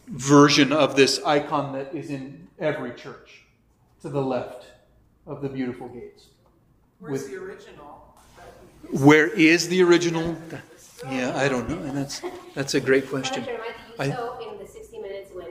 version 0.07 0.73
of 0.73 0.95
this 0.95 1.21
icon 1.23 1.73
that 1.73 1.93
is 1.93 2.09
in 2.09 2.47
every 2.59 2.93
church 2.93 3.43
to 4.01 4.09
the 4.09 4.21
left 4.21 4.65
of 5.25 5.41
the 5.41 5.49
beautiful 5.49 5.87
gates. 5.87 6.27
Where's 6.99 7.23
With, 7.23 7.31
the 7.31 7.37
original? 7.37 8.15
Where 8.91 9.27
is 9.27 9.69
the 9.69 9.81
original? 9.83 10.35
Yeah, 11.05 11.37
I 11.37 11.47
don't 11.47 11.69
know, 11.69 11.77
and 11.77 11.95
that's 11.95 12.21
that's 12.55 12.73
a 12.73 12.81
great 12.81 13.09
question. 13.09 13.45
you 13.45 13.57
I, 13.97 14.09
saw 14.09 14.37
in 14.39 14.57
the 14.57 14.67
60 14.67 14.99
Minutes 14.99 15.31
when 15.33 15.47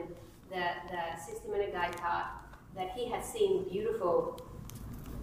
the, 0.51 0.63
the 0.91 1.23
60 1.25 1.49
Minute 1.49 1.73
guy 1.73 1.89
taught 1.89 2.45
that 2.75 2.91
he 2.91 3.09
had 3.09 3.25
seen 3.25 3.67
beautiful 3.67 4.39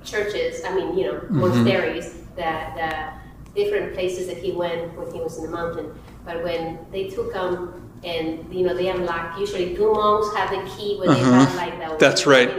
churches, 0.07 0.63
I 0.65 0.75
mean, 0.75 0.97
you 0.97 1.05
know, 1.05 1.15
mm-hmm. 1.15 1.41
monasteries, 1.41 2.23
that 2.37 2.77
the 3.55 3.63
different 3.63 3.95
places 3.95 4.27
that 4.29 4.37
he 4.37 4.53
went 4.53 4.97
when 4.97 5.13
he 5.13 5.21
was 5.21 5.39
in 5.39 5.45
the 5.45 5.51
mountain. 5.51 5.99
But 6.25 6.43
when 6.45 6.87
they 6.91 7.09
took 7.09 7.33
him 7.33 7.91
and, 8.05 8.53
you 8.55 8.67
know, 8.67 8.75
they 8.75 8.89
unlocked, 8.89 9.39
usually 9.39 9.75
two 9.75 9.93
monks 9.93 10.35
have 10.37 10.51
the 10.51 10.71
key 10.71 10.99
when 10.99 11.09
uh-huh. 11.09 11.19
they 11.19 11.31
have 11.31 11.55
like 11.55 11.91
the. 11.91 11.97
That's 11.99 12.27
right. 12.27 12.51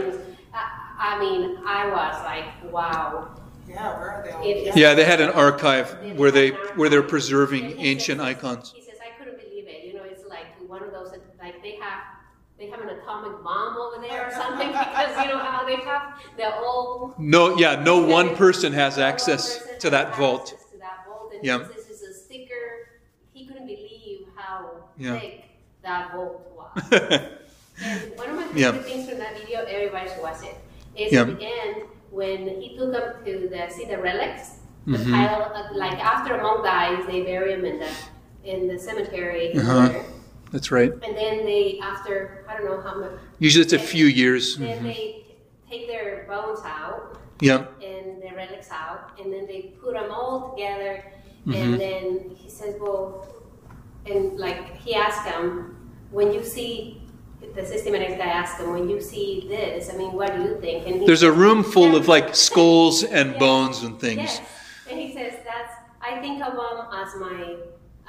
I, 0.52 1.16
I, 1.16 1.20
mean, 1.20 1.58
I 1.66 1.88
was 1.88 2.24
like, 2.24 2.72
wow. 2.72 3.34
Yeah, 3.68 3.98
where 3.98 4.10
are 4.10 4.42
they? 4.42 4.72
yeah, 4.74 4.94
they 4.94 5.04
had 5.04 5.20
an 5.20 5.28
archive 5.30 6.16
where 6.16 6.30
they 6.30 6.50
where 6.76 6.88
they're 6.88 7.02
preserving 7.02 7.78
ancient 7.78 8.18
says, 8.18 8.26
icons. 8.26 8.72
He 8.74 8.82
says, 8.82 8.94
I 9.04 9.18
couldn't 9.18 9.38
believe 9.38 9.66
it. 9.68 9.84
You 9.84 9.92
know, 9.92 10.04
it's 10.04 10.26
like 10.26 10.46
one 10.66 10.82
of 10.82 10.90
those 10.90 11.12
like 11.38 11.62
they 11.62 11.76
have 11.76 12.02
they 12.58 12.68
have 12.68 12.80
an 12.80 12.88
atomic 12.88 13.42
bomb 13.44 13.76
over 13.76 14.02
there 14.02 14.28
or 14.28 14.30
something 14.42 14.68
because 14.68 15.16
you 15.24 15.28
know 15.30 15.38
how 15.38 15.64
they 15.64 15.76
have 15.76 16.20
the 16.36 16.56
old. 16.60 17.18
No, 17.18 17.56
yeah, 17.56 17.82
no 17.82 17.98
one 17.98 18.34
person 18.36 18.72
has 18.72 18.98
access 18.98 19.58
person 19.58 19.78
to 19.80 19.90
that 19.90 20.16
vault. 20.16 20.46
To 20.72 20.78
that 20.78 21.04
vault, 21.06 21.32
and 21.34 21.44
yeah. 21.44 21.58
this 21.58 21.88
is 21.88 22.02
a 22.02 22.12
sticker. 22.12 22.88
He 23.32 23.46
couldn't 23.46 23.66
believe 23.66 24.26
how 24.34 24.70
yeah. 24.98 25.18
thick 25.20 25.44
that 25.82 26.12
vault 26.12 26.52
was. 26.56 26.82
and 27.82 28.16
one 28.16 28.30
of 28.30 28.36
my 28.36 28.42
favorite 28.48 28.56
yeah. 28.56 28.72
things 28.82 29.08
from 29.08 29.18
that 29.18 29.38
video, 29.38 29.60
everybody 29.64 30.08
should 30.10 30.22
watch 30.22 30.42
it, 30.42 30.56
is 31.00 31.12
yeah. 31.12 31.20
at 31.22 31.38
the 31.38 31.44
end 31.44 31.82
when 32.10 32.48
he 32.60 32.76
took 32.76 32.92
them 32.92 33.24
to 33.24 33.48
the, 33.48 33.68
see 33.72 33.84
the 33.84 33.98
relics. 33.98 34.56
The 34.86 34.96
Mhm. 34.96 35.10
pile, 35.10 35.42
of, 35.52 35.76
like 35.76 35.98
after 36.02 36.36
a 36.36 36.42
monk 36.42 36.64
dies, 36.64 37.04
they 37.06 37.22
bury 37.22 37.52
him 37.52 37.64
in 37.66 37.78
the 37.78 37.90
in 38.42 38.68
the 38.68 38.78
cemetery 38.78 39.52
Uh-huh. 39.54 39.88
there. 39.88 40.04
That's 40.52 40.70
right. 40.70 40.92
and 40.92 41.16
then 41.16 41.44
they 41.44 41.78
after 41.82 42.44
I 42.48 42.56
don't 42.56 42.64
know 42.66 42.80
how 42.80 42.98
much. 42.98 43.12
Usually 43.38 43.62
it's 43.64 43.72
a 43.74 43.78
few 43.78 44.06
years. 44.06 44.56
Then 44.56 44.78
Mhm. 44.80 44.82
they 44.94 45.24
take 45.70 45.86
their 45.86 46.24
bones 46.28 46.60
out 46.64 47.18
Yeah. 47.40 47.66
and 47.82 48.22
their 48.22 48.34
relics 48.34 48.70
out, 48.70 49.12
and 49.20 49.32
then 49.32 49.46
they 49.46 49.74
put 49.82 49.92
them 49.94 50.10
all 50.10 50.50
together. 50.54 51.04
Mhm. 51.46 51.54
And 51.62 51.80
then 51.80 52.30
he 52.34 52.48
says, 52.48 52.74
"Well," 52.80 53.26
and 54.06 54.38
like 54.38 54.76
he 54.84 54.94
asked 54.94 55.24
them, 55.24 55.90
"When 56.10 56.32
you 56.32 56.42
see." 56.42 57.02
The 57.54 57.64
systematic 57.64 58.18
guy 58.18 58.24
asked 58.26 58.58
him, 58.60 58.72
"When 58.72 58.88
you 58.88 59.00
see 59.00 59.46
this, 59.48 59.88
I 59.92 59.96
mean, 59.96 60.12
what 60.12 60.34
do 60.36 60.42
you 60.42 60.58
think?" 60.60 60.86
And 60.86 61.00
he 61.00 61.06
There's 61.06 61.22
a 61.22 61.30
room 61.32 61.62
full 61.62 61.94
of 61.94 62.08
like 62.08 62.34
skulls 62.34 63.04
and 63.04 63.30
Yes. 63.32 63.38
bones 63.38 63.82
and 63.84 63.98
things. 64.00 64.18
Yes. 64.18 64.40
And 64.90 64.98
he 64.98 65.12
says, 65.12 65.34
"That's 65.44 65.72
I 66.00 66.20
think 66.20 66.42
of 66.42 66.52
them 66.54 66.86
as 66.92 67.14
my 67.20 67.56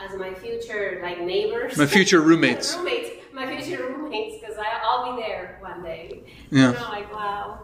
as 0.01 0.17
my 0.17 0.33
future 0.33 0.99
like 1.03 1.19
neighbors, 1.21 1.77
My 1.77 1.85
future 1.85 2.21
roommates. 2.21 2.75
roommates, 2.77 3.09
my 3.33 3.45
future 3.61 3.87
roommates, 3.87 4.39
because 4.39 4.55
I'll 4.57 5.15
be 5.15 5.21
there 5.21 5.57
one 5.61 5.83
day." 5.83 6.23
Yeah. 6.49 6.69
And 6.69 6.77
I'm 6.77 6.89
like, 6.91 7.13
wow. 7.13 7.61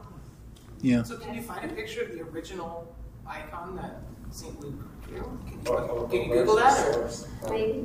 Yeah. 0.82 1.04
So 1.04 1.18
can 1.18 1.34
you 1.34 1.42
find 1.42 1.70
a 1.72 1.74
picture 1.74 2.04
of 2.04 2.12
the 2.12 2.22
original 2.22 2.94
icon 3.28 3.76
that 3.78 4.02
St. 4.32 4.60
Luke 4.60 4.76
drew? 5.08 5.40
Can 5.48 5.60
you, 5.66 6.08
can 6.12 6.22
you 6.22 6.34
Google 6.34 6.56
that, 6.58 6.96
or 6.96 7.10
Maybe. 7.50 7.80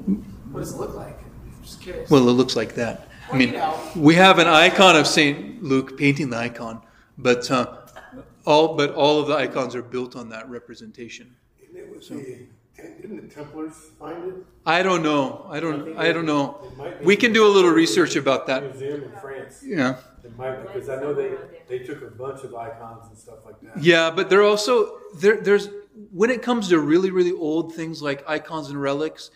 what 0.50 0.60
does 0.60 0.74
it 0.74 0.78
look 0.78 0.94
like? 0.94 1.18
I'm 1.18 1.62
just 1.62 1.80
curious. 1.80 2.10
Well, 2.10 2.28
it 2.28 2.32
looks 2.32 2.56
like 2.56 2.74
that. 2.74 3.08
I 3.32 3.36
mean, 3.36 3.60
we 3.94 4.16
have 4.16 4.38
an 4.40 4.48
icon 4.48 4.96
of 4.96 5.06
Saint 5.06 5.62
Luke 5.62 5.96
painting 5.96 6.30
the 6.30 6.36
icon, 6.36 6.82
but 7.16 7.48
uh, 7.50 7.76
all 8.44 8.74
but 8.74 8.92
all 8.94 9.20
of 9.20 9.28
the 9.28 9.34
icons 9.36 9.74
are 9.76 9.82
built 9.82 10.16
on 10.16 10.28
that 10.30 10.50
representation. 10.50 11.36
And 11.68 11.76
it 11.78 11.94
was 11.96 12.08
the, 12.08 12.46
didn't 13.00 13.28
the 13.28 13.34
Templars 13.34 13.74
find 13.98 14.28
it? 14.28 14.34
I 14.66 14.82
don't 14.82 15.02
know. 15.02 15.46
I 15.48 15.60
don't. 15.60 15.96
I 15.96 16.12
don't 16.12 16.26
know. 16.26 16.60
It 16.64 16.76
might 16.76 16.98
be- 17.00 17.04
We 17.06 17.16
can 17.16 17.32
do 17.32 17.46
a 17.46 17.52
little 17.56 17.70
research 17.70 18.16
about 18.16 18.46
that. 18.48 18.62
Museum 18.62 19.02
in 19.04 19.12
France. 19.20 19.62
Yeah. 19.64 19.96
It 20.24 20.36
might, 20.36 20.62
because 20.62 20.88
I 20.88 20.96
know 21.00 21.14
they, 21.14 21.32
they 21.68 21.78
took 21.80 22.02
a 22.02 22.10
bunch 22.10 22.44
of 22.44 22.54
icons 22.54 23.06
and 23.08 23.16
stuff 23.18 23.38
like 23.46 23.58
that. 23.62 23.82
Yeah, 23.82 24.10
but 24.10 24.28
there 24.30 24.42
also 24.42 24.98
there 25.18 25.40
there's 25.40 25.68
when 26.12 26.30
it 26.30 26.42
comes 26.42 26.68
to 26.68 26.78
really 26.78 27.10
really 27.10 27.32
old 27.32 27.74
things 27.74 28.02
like 28.02 28.22
icons 28.28 28.68
and 28.70 28.80
relics, 28.80 29.30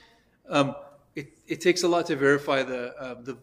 um, 0.49 0.75
it 1.17 1.27
it 1.47 1.61
takes 1.61 1.83
a 1.85 1.89
lot 1.89 2.07
to 2.07 2.17
verify 2.17 2.63
the 2.63 2.95
uh, 3.01 3.15
the 3.23 3.37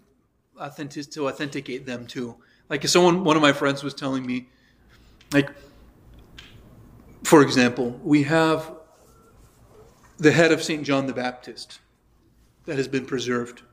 authentic 0.57 1.09
to 1.11 1.27
authenticate 1.27 1.85
them 1.85 2.05
too. 2.05 2.35
Like 2.69 2.83
if 2.85 2.91
someone 2.91 3.23
one 3.23 3.35
of 3.35 3.41
my 3.41 3.53
friends 3.53 3.83
was 3.83 3.93
telling 3.95 4.23
me, 4.25 4.47
like 5.33 5.49
for 7.23 7.41
example, 7.41 7.99
we 8.03 8.23
have 8.23 8.71
the 10.21 10.31
head 10.31 10.51
of 10.51 10.61
Saint 10.61 10.83
John 10.83 11.07
the 11.07 11.13
Baptist 11.13 11.79
that 12.65 12.77
has 12.77 12.87
been 12.87 13.05
preserved, 13.05 13.63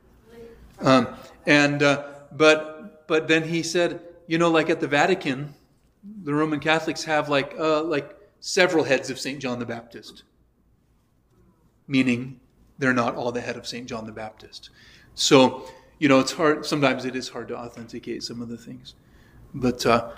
um, 0.79 1.07
and 1.45 1.83
uh, 1.83 2.07
but 2.35 3.07
but 3.07 3.27
then 3.27 3.43
he 3.43 3.61
said, 3.61 4.01
you 4.25 4.39
know, 4.39 4.49
like 4.49 4.69
at 4.71 4.79
the 4.79 4.87
Vatican, 4.87 5.53
the 6.23 6.33
Roman 6.33 6.59
Catholics 6.59 7.03
have 7.03 7.29
like 7.29 7.53
uh, 7.59 7.83
like 7.83 8.17
several 8.39 8.83
heads 8.83 9.11
of 9.11 9.19
Saint 9.19 9.39
John 9.39 9.59
the 9.59 9.65
Baptist, 9.65 10.23
meaning 11.87 12.39
they're 12.79 12.93
not 12.93 13.15
all 13.15 13.31
the 13.31 13.41
head 13.41 13.55
of 13.55 13.67
Saint 13.67 13.87
John 13.87 14.07
the 14.07 14.11
Baptist. 14.11 14.71
So 15.13 15.69
you 15.99 16.09
know, 16.09 16.19
it's 16.19 16.31
hard. 16.31 16.65
Sometimes 16.65 17.05
it 17.05 17.15
is 17.15 17.29
hard 17.29 17.47
to 17.49 17.57
authenticate 17.57 18.23
some 18.23 18.41
of 18.41 18.49
the 18.49 18.57
things, 18.57 18.95
but 19.53 19.85
uh, 19.85 20.13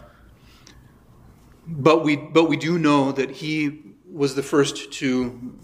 but 1.68 2.06
we 2.06 2.16
but 2.16 2.46
we 2.46 2.56
do 2.56 2.80
know 2.80 3.12
that 3.12 3.32
he 3.32 3.82
was 4.10 4.36
the 4.36 4.44
first 4.44 4.94
to 4.94 5.60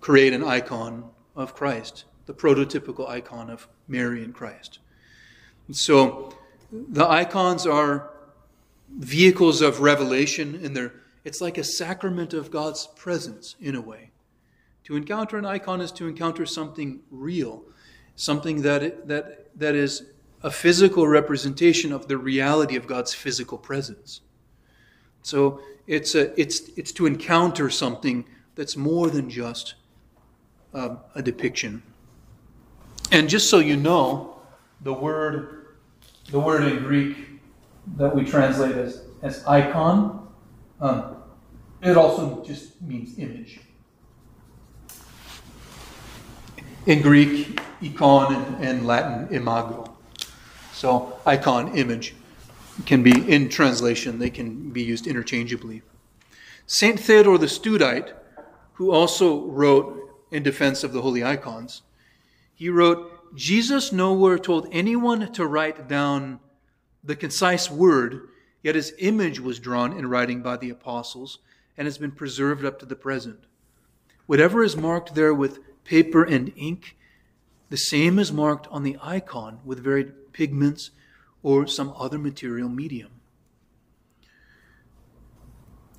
create 0.00 0.32
an 0.32 0.44
icon 0.44 1.10
of 1.36 1.54
Christ, 1.54 2.04
the 2.26 2.34
prototypical 2.34 3.08
icon 3.08 3.50
of 3.50 3.68
Mary 3.86 4.24
and 4.24 4.34
Christ. 4.34 4.78
And 5.66 5.76
so 5.76 6.34
the 6.70 7.08
icons 7.08 7.66
are 7.66 8.10
vehicles 8.96 9.60
of 9.60 9.80
revelation 9.80 10.60
and 10.64 10.76
they're 10.76 10.92
it's 11.24 11.42
like 11.42 11.58
a 11.58 11.64
sacrament 11.64 12.32
of 12.32 12.50
God's 12.50 12.86
presence 12.86 13.54
in 13.60 13.74
a 13.74 13.82
way. 13.82 14.12
To 14.84 14.96
encounter 14.96 15.36
an 15.36 15.44
icon 15.44 15.82
is 15.82 15.92
to 15.92 16.08
encounter 16.08 16.46
something 16.46 17.00
real, 17.10 17.64
something 18.16 18.62
that 18.62 19.06
that 19.08 19.50
that 19.58 19.74
is 19.74 20.04
a 20.42 20.50
physical 20.50 21.06
representation 21.06 21.92
of 21.92 22.08
the 22.08 22.16
reality 22.16 22.76
of 22.76 22.86
God's 22.86 23.12
physical 23.12 23.58
presence. 23.58 24.22
So 25.22 25.60
it's 25.86 26.14
a, 26.14 26.40
it's 26.40 26.70
it's 26.76 26.92
to 26.92 27.04
encounter 27.04 27.68
something 27.68 28.24
that's 28.54 28.76
more 28.76 29.10
than 29.10 29.28
just 29.28 29.74
um, 30.74 30.98
a 31.14 31.22
depiction. 31.22 31.82
And 33.10 33.28
just 33.28 33.48
so 33.48 33.58
you 33.58 33.76
know, 33.76 34.40
the 34.82 34.92
word 34.92 35.58
the 36.30 36.38
word 36.38 36.64
in 36.64 36.82
Greek 36.82 37.16
that 37.96 38.14
we 38.14 38.24
translate 38.24 38.76
as, 38.76 39.02
as 39.22 39.44
icon, 39.46 40.28
um, 40.80 41.16
it 41.80 41.96
also 41.96 42.44
just 42.44 42.80
means 42.82 43.18
image. 43.18 43.60
In 46.86 47.02
Greek, 47.02 47.60
icon, 47.82 48.34
and, 48.34 48.64
and 48.64 48.86
Latin, 48.86 49.34
imago. 49.34 49.96
So, 50.72 51.18
icon, 51.26 51.76
image, 51.76 52.14
can 52.86 53.02
be 53.02 53.32
in 53.32 53.48
translation, 53.48 54.18
they 54.18 54.30
can 54.30 54.70
be 54.70 54.82
used 54.82 55.06
interchangeably. 55.06 55.82
Saint 56.66 57.00
Theodore 57.00 57.38
the 57.38 57.46
Studite, 57.46 58.12
who 58.74 58.92
also 58.92 59.46
wrote 59.46 59.97
in 60.30 60.42
defense 60.42 60.84
of 60.84 60.92
the 60.92 61.02
holy 61.02 61.24
icons, 61.24 61.82
he 62.54 62.68
wrote, 62.68 63.36
Jesus 63.36 63.92
nowhere 63.92 64.38
told 64.38 64.68
anyone 64.72 65.32
to 65.32 65.46
write 65.46 65.88
down 65.88 66.40
the 67.04 67.16
concise 67.16 67.70
word, 67.70 68.28
yet 68.62 68.74
his 68.74 68.94
image 68.98 69.38
was 69.40 69.58
drawn 69.58 69.92
in 69.92 70.08
writing 70.08 70.42
by 70.42 70.56
the 70.56 70.70
apostles 70.70 71.38
and 71.76 71.86
has 71.86 71.98
been 71.98 72.10
preserved 72.10 72.64
up 72.64 72.78
to 72.78 72.86
the 72.86 72.96
present. 72.96 73.44
Whatever 74.26 74.62
is 74.62 74.76
marked 74.76 75.14
there 75.14 75.32
with 75.32 75.60
paper 75.84 76.24
and 76.24 76.52
ink, 76.56 76.96
the 77.70 77.76
same 77.76 78.18
is 78.18 78.32
marked 78.32 78.66
on 78.68 78.82
the 78.82 78.98
icon 79.02 79.60
with 79.64 79.82
varied 79.82 80.32
pigments 80.32 80.90
or 81.42 81.66
some 81.66 81.94
other 81.96 82.18
material 82.18 82.68
medium. 82.68 83.10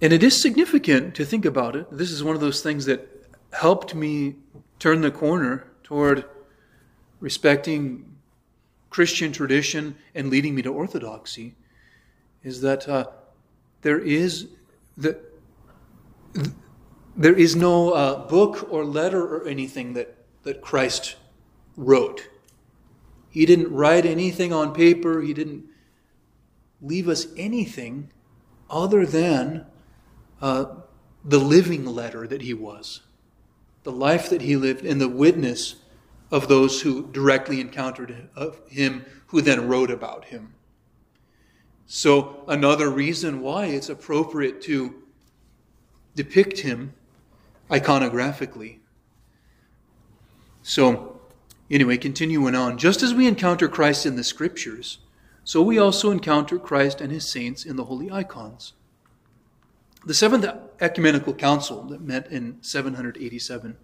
And 0.02 0.14
it 0.14 0.24
is 0.24 0.42
significant 0.42 1.16
to 1.16 1.26
think 1.26 1.46
about 1.46 1.76
it. 1.76 1.88
This 1.92 2.12
is 2.12 2.24
one 2.24 2.36
of 2.36 2.42
those 2.42 2.62
things 2.62 2.86
that 2.86 3.19
helped 3.54 3.96
me 3.96 4.36
turn 4.78 5.02
the 5.02 5.12
corner 5.12 5.68
toward 5.84 6.26
respecting 7.20 8.06
Christian 8.90 9.32
tradition 9.32 9.96
and 10.16 10.30
leading 10.30 10.56
me 10.56 10.62
to 10.62 10.74
orthodoxy 10.74 11.56
is 12.44 12.62
that 12.62 12.88
uh, 12.88 13.06
there 13.82 14.00
is 14.00 14.48
the, 14.98 15.20
there 17.16 17.34
is 17.36 17.56
no 17.56 17.92
uh, 17.92 18.28
book 18.28 18.68
or 18.72 18.86
letter 18.86 19.22
or 19.22 19.48
anything 19.48 19.94
that, 19.94 20.16
that 20.44 20.62
Christ 20.62 21.16
wrote. 21.76 22.30
He 23.30 23.46
didn't 23.46 23.72
write 23.72 24.06
anything 24.06 24.52
on 24.52 24.74
paper. 24.74 25.22
He 25.22 25.34
didn't 25.34 25.66
leave 26.82 27.08
us 27.08 27.28
anything 27.38 28.10
other 28.70 29.06
than 29.06 29.66
uh, 30.42 30.66
the 31.24 31.40
living 31.40 31.86
letter 31.86 32.26
that 32.28 32.42
he 32.42 32.54
was, 32.54 33.02
the 33.90 33.96
life 33.96 34.30
that 34.30 34.44
he 34.44 34.56
lived, 34.56 34.86
and 34.86 35.02
the 35.02 35.10
witness 35.10 35.78
of 36.30 36.48
those 36.48 36.82
who 36.82 37.08
directly 37.12 37.60
encountered 37.60 38.30
him, 38.68 39.04
who 39.28 39.42
then 39.42 39.68
wrote 39.68 39.90
about 39.90 40.26
him. 40.26 40.54
So, 41.88 42.44
another 42.48 42.88
reason 42.92 43.42
why 43.42 43.66
it's 43.66 43.90
appropriate 43.90 44.62
to 44.64 44.94
depict 46.16 46.60
him 46.60 46.94
iconographically. 47.72 48.78
So, 50.62 51.20
anyway, 51.72 51.98
continuing 51.98 52.54
on. 52.54 52.78
Just 52.78 53.02
as 53.02 53.16
we 53.16 53.26
encounter 53.26 53.68
Christ 53.68 54.06
in 54.06 54.18
the 54.18 54.24
scriptures, 54.24 55.00
so 55.44 55.64
we 55.64 55.80
also 55.80 56.12
encounter 56.12 56.60
Christ 56.60 57.02
and 57.02 57.12
his 57.12 57.28
saints 57.28 57.66
in 57.66 57.76
the 57.76 57.86
holy 57.86 58.12
icons. 58.12 58.74
The 60.06 60.14
Seventh 60.14 60.46
Ecumenical 60.82 61.34
Council 61.34 61.84
that 61.84 62.02
met 62.02 62.32
in 62.32 62.58
787 62.62 63.78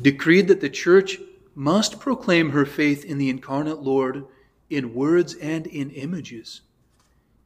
decreed 0.00 0.48
that 0.48 0.60
the 0.60 0.70
church 0.70 1.18
must 1.54 2.00
proclaim 2.00 2.50
her 2.50 2.64
faith 2.64 3.04
in 3.04 3.18
the 3.18 3.28
incarnate 3.28 3.82
Lord 3.82 4.24
in 4.70 4.94
words 4.94 5.34
and 5.34 5.66
in 5.66 5.90
images. 5.90 6.62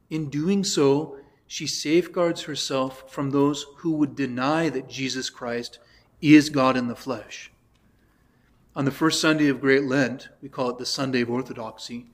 In 0.09 0.29
doing 0.29 0.63
so, 0.63 1.17
she 1.45 1.67
safeguards 1.67 2.43
herself 2.43 3.11
from 3.11 3.31
those 3.31 3.65
who 3.77 3.91
would 3.93 4.15
deny 4.15 4.69
that 4.69 4.89
Jesus 4.89 5.29
Christ 5.29 5.79
is 6.21 6.49
God 6.49 6.77
in 6.77 6.87
the 6.87 6.95
flesh. 6.95 7.51
On 8.75 8.85
the 8.85 8.91
first 8.91 9.19
Sunday 9.19 9.47
of 9.47 9.61
Great 9.61 9.83
Lent, 9.83 10.29
we 10.41 10.49
call 10.49 10.69
it 10.69 10.77
the 10.77 10.85
Sunday 10.85 11.21
of 11.21 11.29
Orthodoxy, 11.29 12.07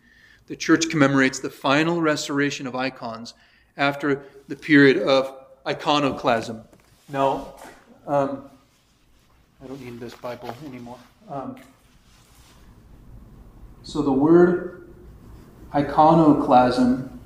the 0.48 0.56
church 0.56 0.90
commemorates 0.90 1.40
the 1.40 1.50
final 1.50 2.02
restoration 2.02 2.68
of 2.68 2.76
icons 2.76 3.34
after 3.78 4.26
the 4.48 4.56
period 4.56 4.98
of 4.98 5.43
iconoclasm 5.66 6.64
Now, 7.10 7.54
um, 8.06 8.50
I 9.64 9.68
don't 9.68 9.82
need 9.82 10.00
this 10.00 10.14
Bible 10.16 10.54
anymore. 10.66 11.00
Um, 11.30 11.56
so 13.84 14.02
the 14.02 14.12
word 14.12 14.90
iconoclasm 15.74 17.20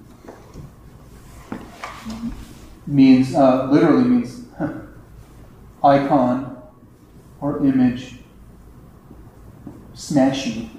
means 2.86 3.36
uh, 3.36 3.70
literally 3.72 4.04
means 4.04 4.46
icon 5.84 6.62
or 7.42 7.66
image 7.66 8.16
smashing. 9.94 10.70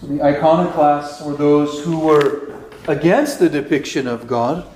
So 0.00 0.06
the 0.06 0.22
iconoclasts 0.22 1.22
were 1.22 1.34
those 1.34 1.82
who 1.82 1.98
were 1.98 2.47
against 2.88 3.38
the 3.38 3.48
depiction 3.48 4.06
of 4.06 4.26
God, 4.26 4.66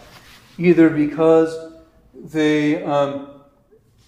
either 0.59 0.91
because 0.91 1.73
they 2.15 2.85
um, 2.85 3.29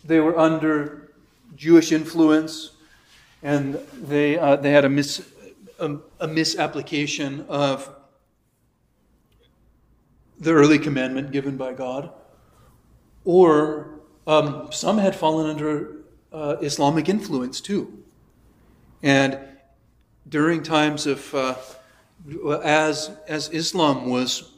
they 0.05 0.21
were 0.21 0.39
under 0.39 1.13
Jewish 1.57 1.91
influence 1.91 2.73
and 3.43 3.75
they 3.93 4.39
uh, 4.39 4.57
they 4.57 4.71
had 4.71 4.85
a 4.85 4.89
mis 4.89 5.23
a, 5.79 5.97
a 6.21 6.29
misapplication 6.29 7.47
of 7.49 7.91
the 10.39 10.53
early 10.53 10.79
commandment 10.79 11.33
given 11.33 11.57
by 11.57 11.73
God, 11.73 12.11
or 13.25 14.01
um, 14.27 14.69
some 14.71 14.99
had 14.99 15.17
fallen 15.17 15.49
under 15.49 15.97
uh, 16.33 16.57
Islamic 16.61 17.09
influence 17.09 17.61
too. 17.61 18.03
And 19.03 19.39
during 20.29 20.63
times 20.63 21.07
of, 21.07 21.35
uh, 21.35 21.55
as, 22.63 23.11
as 23.29 23.49
Islam 23.51 24.09
was 24.09 24.53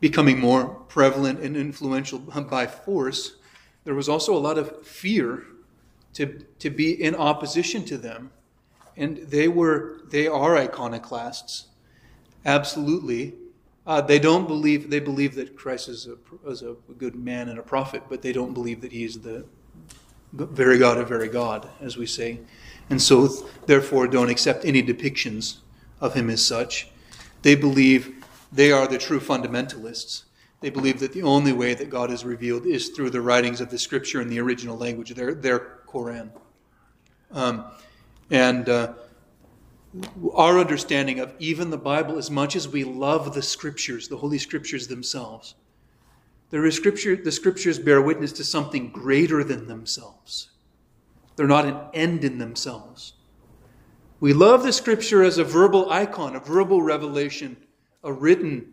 becoming 0.00 0.38
more 0.38 0.66
prevalent 0.88 1.40
and 1.40 1.56
influential 1.56 2.18
by 2.18 2.66
force, 2.66 3.36
there 3.84 3.94
was 3.94 4.08
also 4.08 4.34
a 4.34 4.38
lot 4.38 4.58
of 4.58 4.84
fear 4.86 5.44
to, 6.14 6.44
to 6.58 6.70
be 6.70 6.90
in 7.02 7.14
opposition 7.14 7.84
to 7.84 7.96
them. 7.96 8.30
And 8.96 9.18
they 9.18 9.48
were, 9.48 10.00
they 10.10 10.26
are 10.26 10.56
iconoclasts. 10.56 11.66
Absolutely. 12.44 13.34
Uh, 13.86 14.00
they 14.00 14.18
don't 14.18 14.48
believe, 14.48 14.90
they 14.90 15.00
believe 15.00 15.34
that 15.34 15.56
Christ 15.56 15.88
is 15.88 16.08
a, 16.08 16.48
is 16.48 16.62
a 16.62 16.74
good 16.98 17.14
man 17.14 17.48
and 17.48 17.58
a 17.58 17.62
prophet, 17.62 18.02
but 18.08 18.22
they 18.22 18.32
don't 18.32 18.54
believe 18.54 18.80
that 18.80 18.92
he 18.92 19.04
is 19.04 19.20
the 19.20 19.44
very 20.32 20.78
God 20.78 20.98
of 20.98 21.08
very 21.08 21.28
God, 21.28 21.68
as 21.80 21.96
we 21.96 22.06
say. 22.06 22.40
And 22.90 23.00
so, 23.00 23.28
therefore, 23.66 24.08
don't 24.08 24.30
accept 24.30 24.64
any 24.64 24.82
depictions 24.82 25.58
of 26.00 26.14
him 26.14 26.30
as 26.30 26.44
such. 26.44 26.88
They 27.42 27.54
believe 27.54 28.24
they 28.52 28.72
are 28.72 28.86
the 28.86 28.98
true 28.98 29.20
fundamentalists. 29.20 30.24
They 30.60 30.70
believe 30.70 31.00
that 31.00 31.12
the 31.12 31.22
only 31.22 31.52
way 31.52 31.74
that 31.74 31.90
God 31.90 32.10
is 32.10 32.24
revealed 32.24 32.66
is 32.66 32.88
through 32.88 33.10
the 33.10 33.20
writings 33.20 33.60
of 33.60 33.70
the 33.70 33.78
scripture 33.78 34.20
in 34.20 34.28
the 34.28 34.40
original 34.40 34.76
language, 34.76 35.14
their, 35.14 35.34
their 35.34 35.58
Koran. 35.86 36.32
Um, 37.30 37.64
and 38.30 38.68
uh, 38.68 38.94
our 40.34 40.58
understanding 40.58 41.20
of 41.20 41.34
even 41.38 41.70
the 41.70 41.78
Bible, 41.78 42.18
as 42.18 42.30
much 42.30 42.56
as 42.56 42.68
we 42.68 42.84
love 42.84 43.34
the 43.34 43.42
scriptures, 43.42 44.08
the 44.08 44.16
Holy 44.16 44.38
Scriptures 44.38 44.88
themselves, 44.88 45.54
is 46.50 46.70
scripture, 46.70 47.16
the 47.16 47.32
scriptures 47.32 47.78
bear 47.78 48.00
witness 48.00 48.32
to 48.32 48.44
something 48.44 48.90
greater 48.90 49.42
than 49.42 49.66
themselves. 49.66 50.50
They're 51.36 51.46
not 51.46 51.66
an 51.66 51.76
end 51.92 52.24
in 52.24 52.38
themselves. 52.38 53.14
We 54.18 54.32
love 54.32 54.62
the 54.62 54.72
scripture 54.72 55.22
as 55.22 55.38
a 55.38 55.44
verbal 55.44 55.90
icon, 55.90 56.36
a 56.36 56.40
verbal 56.40 56.80
revelation, 56.80 57.56
a 58.02 58.12
written 58.12 58.72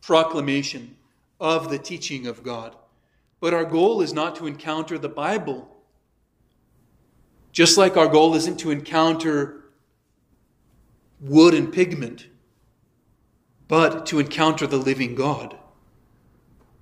proclamation 0.00 0.96
of 1.38 1.70
the 1.70 1.78
teaching 1.78 2.26
of 2.26 2.42
God. 2.42 2.74
But 3.40 3.54
our 3.54 3.64
goal 3.64 4.02
is 4.02 4.12
not 4.12 4.36
to 4.36 4.46
encounter 4.46 4.98
the 4.98 5.08
Bible, 5.08 5.68
just 7.52 7.78
like 7.78 7.96
our 7.96 8.08
goal 8.08 8.34
isn't 8.34 8.58
to 8.60 8.70
encounter 8.70 9.64
wood 11.20 11.54
and 11.54 11.72
pigment, 11.72 12.26
but 13.68 14.06
to 14.06 14.18
encounter 14.18 14.66
the 14.66 14.78
living 14.78 15.14
God 15.14 15.56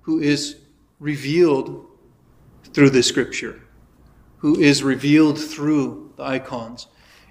who 0.01 0.19
is 0.19 0.57
revealed 0.99 1.85
through 2.73 2.89
the 2.89 3.03
scripture, 3.03 3.61
who 4.37 4.59
is 4.59 4.83
revealed 4.83 5.39
through 5.39 6.13
the 6.17 6.23
icons. 6.23 6.87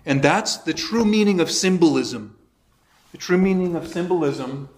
And 0.07 0.23
that's 0.23 0.59
the 0.59 0.73
true 0.73 1.05
meaning 1.05 1.41
of 1.41 1.51
symbolism. 1.51 2.37
The 3.13 3.19
true 3.19 3.39
meaning 3.39 3.77
of 3.77 3.87
symbolism. 3.89 4.69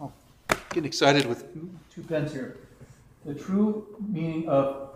Oh, 0.00 0.12
getting 0.70 0.84
excited 0.84 1.26
with 1.26 1.44
two 1.94 2.02
pens 2.02 2.32
here. 2.32 2.58
The 3.24 3.34
true 3.34 3.86
meaning 4.08 4.48
of, 4.48 4.90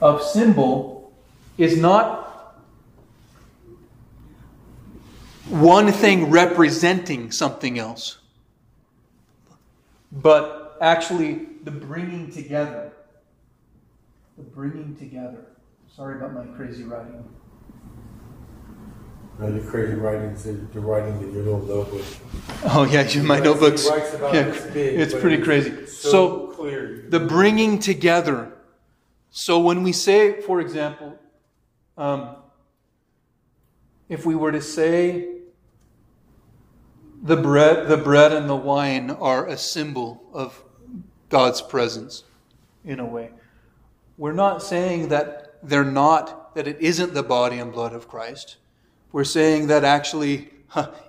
of 0.00 0.22
symbol 0.22 1.12
is 1.58 1.78
not 1.78 2.26
one 5.48 5.92
thing 5.92 6.30
representing 6.30 7.30
something 7.30 7.78
else, 7.78 8.18
but 10.10 10.76
actually 10.80 11.46
the 11.64 11.70
bringing 11.70 12.30
together. 12.30 12.92
The 14.36 14.42
bringing 14.42 14.96
together. 14.96 15.46
Sorry 15.94 16.16
about 16.16 16.34
my 16.34 16.44
crazy 16.56 16.82
writing. 16.82 17.24
Your 19.38 19.60
crazy 19.60 19.94
writings, 19.94 20.44
the 20.44 20.80
writing 20.80 21.20
in 21.20 21.32
your 21.34 21.42
little 21.42 21.62
notebook. 21.62 22.04
Oh 22.64 22.88
yeah, 22.90 23.02
you, 23.02 23.22
my 23.22 23.38
notebooks. 23.38 23.86
Yeah, 23.86 24.54
big, 24.72 24.98
it's 24.98 25.12
pretty 25.12 25.36
it's 25.36 25.44
crazy. 25.44 25.86
So, 25.86 26.10
So 26.10 26.46
clear. 26.48 27.04
the 27.08 27.20
bringing 27.20 27.78
together. 27.78 28.52
So 29.30 29.58
when 29.60 29.82
we 29.82 29.92
say, 29.92 30.40
for 30.40 30.60
example, 30.60 31.18
um, 31.98 32.36
if 34.08 34.24
we 34.24 34.34
were 34.34 34.52
to 34.52 34.62
say 34.62 35.28
the 37.22 37.36
bread, 37.36 37.88
the 37.88 37.98
bread 37.98 38.32
and 38.32 38.48
the 38.48 38.56
wine 38.56 39.10
are 39.10 39.46
a 39.46 39.58
symbol 39.58 40.22
of 40.32 40.64
God's 41.28 41.60
presence, 41.60 42.24
in 42.86 43.00
a 43.00 43.04
way, 43.06 43.32
we're 44.16 44.32
not 44.32 44.62
saying 44.62 45.08
that 45.08 45.58
they're 45.62 45.84
not 45.84 46.54
that 46.54 46.66
it 46.66 46.80
isn't 46.80 47.12
the 47.12 47.22
body 47.22 47.58
and 47.58 47.70
blood 47.70 47.92
of 47.92 48.08
Christ. 48.08 48.56
We're 49.16 49.24
saying 49.24 49.68
that 49.68 49.82
actually 49.82 50.50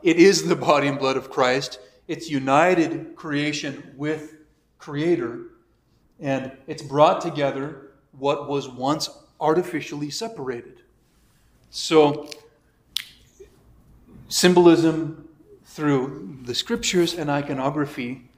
it 0.01 0.15
is 0.15 0.47
the 0.47 0.55
body 0.55 0.87
and 0.87 0.97
blood 0.97 1.17
of 1.17 1.29
Christ. 1.29 1.81
It's 2.07 2.29
united 2.29 3.17
creation 3.17 3.93
with 3.97 4.37
Creator, 4.77 5.41
and 6.17 6.53
it's 6.67 6.81
brought 6.81 7.19
together 7.19 7.91
what 8.17 8.47
was 8.47 8.69
once 8.69 9.09
artificially 9.41 10.09
separated. 10.09 10.83
So, 11.69 12.29
symbolism 14.29 15.27
through 15.65 16.37
the 16.43 16.55
scriptures 16.55 17.13
and 17.13 17.29
iconography 17.29 18.29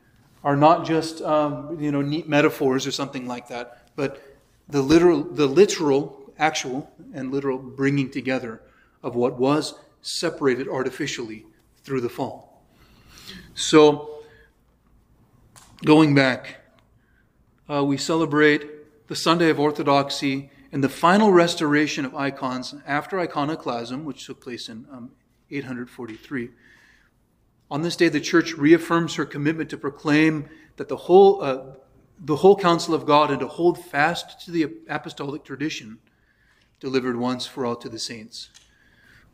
are 0.43 0.55
not 0.55 0.83
just 0.83 1.21
um, 1.21 1.79
you 1.79 1.91
know 1.91 2.01
neat 2.01 2.27
metaphors 2.27 2.87
or 2.87 2.91
something 2.91 3.27
like 3.27 3.49
that, 3.49 3.87
but 3.95 4.19
the 4.67 4.81
literal, 4.81 5.21
the 5.21 5.45
literal, 5.45 6.33
actual, 6.39 6.91
and 7.13 7.31
literal 7.31 7.59
bringing 7.59 8.09
together 8.09 8.63
of 9.03 9.15
what 9.15 9.39
was 9.39 9.75
separated 10.01 10.67
artificially 10.67 11.45
through 11.83 12.01
the 12.01 12.09
fall. 12.09 12.63
So, 13.53 14.23
going 15.85 16.15
back, 16.15 16.61
uh, 17.69 17.83
we 17.83 17.97
celebrate 17.97 19.07
the 19.07 19.15
Sunday 19.15 19.49
of 19.49 19.59
Orthodoxy 19.59 20.49
and 20.71 20.83
the 20.83 20.89
final 20.89 21.31
restoration 21.31 22.05
of 22.05 22.15
icons 22.15 22.75
after 22.85 23.19
iconoclasm, 23.19 24.05
which 24.05 24.25
took 24.25 24.41
place 24.41 24.69
in 24.69 24.85
um, 24.91 25.11
843. 25.49 26.49
On 27.71 27.81
this 27.81 27.95
day, 27.95 28.09
the 28.09 28.19
Church 28.19 28.53
reaffirms 28.53 29.15
her 29.15 29.25
commitment 29.25 29.69
to 29.69 29.77
proclaim 29.77 30.49
that 30.77 30.89
the 30.89 30.95
whole, 30.95 31.41
uh, 31.41 31.75
the 32.19 32.37
whole 32.37 32.55
counsel 32.55 32.93
of 32.93 33.05
God 33.05 33.31
and 33.31 33.39
to 33.39 33.47
hold 33.47 33.83
fast 33.83 34.45
to 34.45 34.51
the 34.51 34.67
apostolic 34.87 35.43
tradition 35.43 35.99
delivered 36.79 37.17
once 37.17 37.45
for 37.45 37.65
all 37.65 37.75
to 37.75 37.89
the 37.89 37.99
saints. 37.99 38.49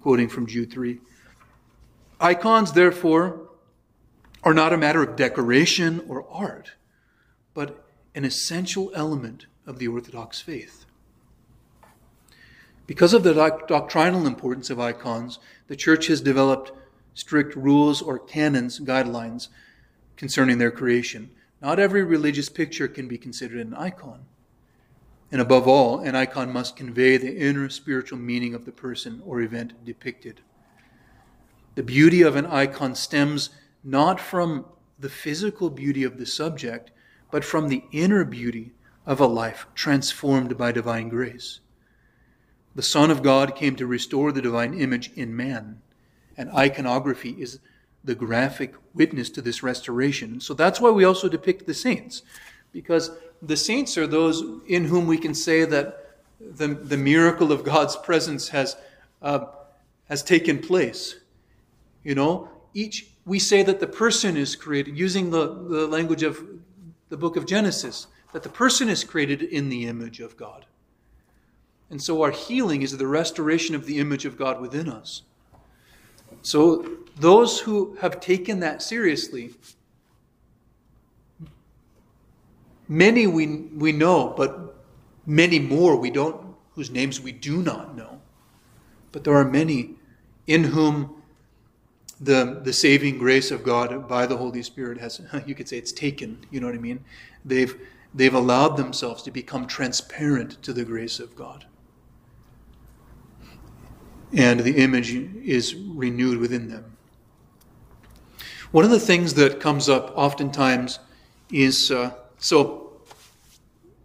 Quoting 0.06 0.30
from 0.30 0.46
Jude 0.46 0.72
3. 0.72 1.00
Icons, 2.22 2.74
therefore, 2.74 3.50
are 4.44 4.54
not 4.54 4.72
a 4.72 4.78
matter 4.78 5.02
of 5.02 5.16
decoration 5.16 6.00
or 6.08 6.30
art, 6.30 6.74
but 7.56 7.84
an 8.14 8.24
essential 8.24 8.92
element 8.94 9.48
of 9.66 9.80
the 9.80 9.88
Orthodox 9.88 10.40
faith. 10.40 10.86
Because 12.86 13.16
of 13.16 13.24
the 13.24 13.34
doc- 13.34 13.68
doctrinal 13.68 14.28
importance 14.28 14.70
of 14.70 14.80
icons, 14.80 15.40
the 15.70 15.76
Church 15.76 16.06
has 16.06 16.22
developed 16.22 16.72
strict 17.16 17.56
rules 17.56 18.00
or 18.00 18.20
canons, 18.20 18.80
guidelines 18.80 19.48
concerning 20.18 20.60
their 20.60 20.70
creation. 20.70 21.32
Not 21.64 21.80
every 21.80 22.04
religious 22.04 22.48
picture 22.48 22.88
can 22.88 23.08
be 23.08 23.18
considered 23.18 23.66
an 23.66 23.74
icon. 23.74 24.26
And 25.32 25.42
above 25.42 25.68
all, 25.68 26.00
an 26.00 26.16
icon 26.16 26.54
must 26.54 26.76
convey 26.76 27.18
the 27.18 27.36
inner 27.36 27.68
spiritual 27.70 28.20
meaning 28.20 28.54
of 28.54 28.66
the 28.66 28.72
person 28.72 29.22
or 29.26 29.42
event 29.42 29.84
depicted. 29.84 30.42
The 31.76 31.84
beauty 31.84 32.22
of 32.22 32.36
an 32.36 32.46
icon 32.46 32.96
stems 32.96 33.50
not 33.84 34.20
from 34.20 34.66
the 34.98 35.10
physical 35.10 35.70
beauty 35.70 36.04
of 36.04 36.18
the 36.18 36.26
subject, 36.26 36.92
but 37.32 37.44
from 37.44 37.68
the 37.68 37.84
inner 37.92 38.24
beauty 38.24 38.72
of 39.06 39.20
a 39.20 39.26
life 39.26 39.68
transformed 39.76 40.58
by 40.58 40.72
divine 40.72 41.10
grace. 41.10 41.60
The 42.76 42.82
Son 42.82 43.12
of 43.12 43.24
God 43.24 43.56
came 43.56 43.76
to 43.76 43.88
restore 43.88 44.32
the 44.32 44.42
divine 44.42 44.74
image 44.74 45.12
in 45.16 45.36
man, 45.36 45.82
and 46.38 46.50
iconography 46.52 47.32
is 47.32 47.60
the 48.04 48.16
graphic 48.16 48.76
witness 48.94 49.30
to 49.32 49.42
this 49.42 49.64
restoration. 49.64 50.40
So 50.40 50.54
that's 50.54 50.80
why 50.80 50.92
we 50.92 51.04
also 51.04 51.28
depict 51.28 51.66
the 51.66 51.74
saints, 51.74 52.22
because 52.72 53.12
the 53.42 53.58
saints 53.58 53.98
are 53.98 54.08
those 54.08 54.44
in 54.68 54.86
whom 54.86 55.08
we 55.08 55.18
can 55.18 55.34
say 55.34 55.66
that 55.66 56.18
the, 56.40 56.68
the 56.68 56.98
miracle 56.98 57.52
of 57.52 57.64
God's 57.64 57.96
presence 57.96 58.50
has, 58.50 58.76
uh, 59.22 59.46
has 60.10 60.24
taken 60.24 60.60
place. 60.60 61.16
You 62.04 62.16
know, 62.16 62.50
each 62.74 63.08
we 63.26 63.40
say 63.40 63.64
that 63.64 63.80
the 63.80 63.88
person 63.88 64.38
is 64.38 64.56
created 64.56 64.98
using 64.98 65.32
the, 65.32 65.48
the 65.48 65.88
language 65.88 66.24
of 66.24 66.40
the 67.10 67.18
book 67.18 67.36
of 67.36 67.46
Genesis, 67.46 68.08
that 68.34 68.44
the 68.44 68.50
person 68.50 68.88
is 68.88 69.04
created 69.04 69.42
in 69.42 69.70
the 69.70 69.88
image 69.88 70.20
of 70.20 70.38
God. 70.38 70.66
And 71.90 72.02
so 72.02 72.22
our 72.22 72.32
healing 72.32 72.82
is 72.82 72.98
the 72.98 73.08
restoration 73.08 73.76
of 73.76 73.86
the 73.86 74.00
image 74.00 74.26
of 74.26 74.38
God 74.38 74.62
within 74.62 74.90
us. 74.90 75.24
So 76.42 76.86
those 77.16 77.60
who 77.60 77.96
have 78.02 78.20
taken 78.20 78.60
that 78.60 78.82
seriously, 78.82 79.54
many 82.88 83.28
we, 83.28 83.48
we 83.76 83.92
know, 83.92 84.34
but 84.36 84.76
many 85.26 85.60
more 85.60 85.96
we 85.96 86.10
don't, 86.10 86.56
whose 86.74 86.92
names 86.92 87.22
we 87.22 87.32
do 87.32 87.62
not 87.62 87.96
know. 87.96 88.22
But 89.12 89.24
there 89.24 89.36
are 89.36 89.46
many 89.46 89.96
in 90.48 90.64
whom 90.66 91.22
the, 92.20 92.62
the 92.64 92.74
saving 92.74 93.18
grace 93.18 93.52
of 93.52 93.64
God 93.64 94.08
by 94.08 94.26
the 94.26 94.38
Holy 94.38 94.64
Spirit 94.64 95.00
has, 95.00 95.22
you 95.46 95.56
could 95.56 95.68
say 95.68 95.78
it's 95.78 95.92
taken, 95.92 96.46
you 96.52 96.60
know 96.60 96.68
what 96.68 96.76
I 96.76 96.80
mean? 96.80 97.04
They've, 97.44 97.80
they've 98.14 98.34
allowed 98.34 98.78
themselves 98.78 99.24
to 99.24 99.32
become 99.32 99.68
transparent 99.68 100.62
to 100.64 100.74
the 100.74 100.86
grace 100.86 101.20
of 101.20 101.36
God. 101.36 101.66
And 104.34 104.60
the 104.60 104.78
image 104.78 105.14
is 105.14 105.76
renewed 105.76 106.40
within 106.40 106.68
them. 106.68 106.98
One 108.72 108.84
of 108.84 108.92
the 108.92 109.00
things 109.00 109.36
that 109.36 109.62
comes 109.62 109.88
up 109.88 110.12
oftentimes 110.18 111.00
is 111.52 111.92
uh, 111.92 112.12
so, 112.38 113.02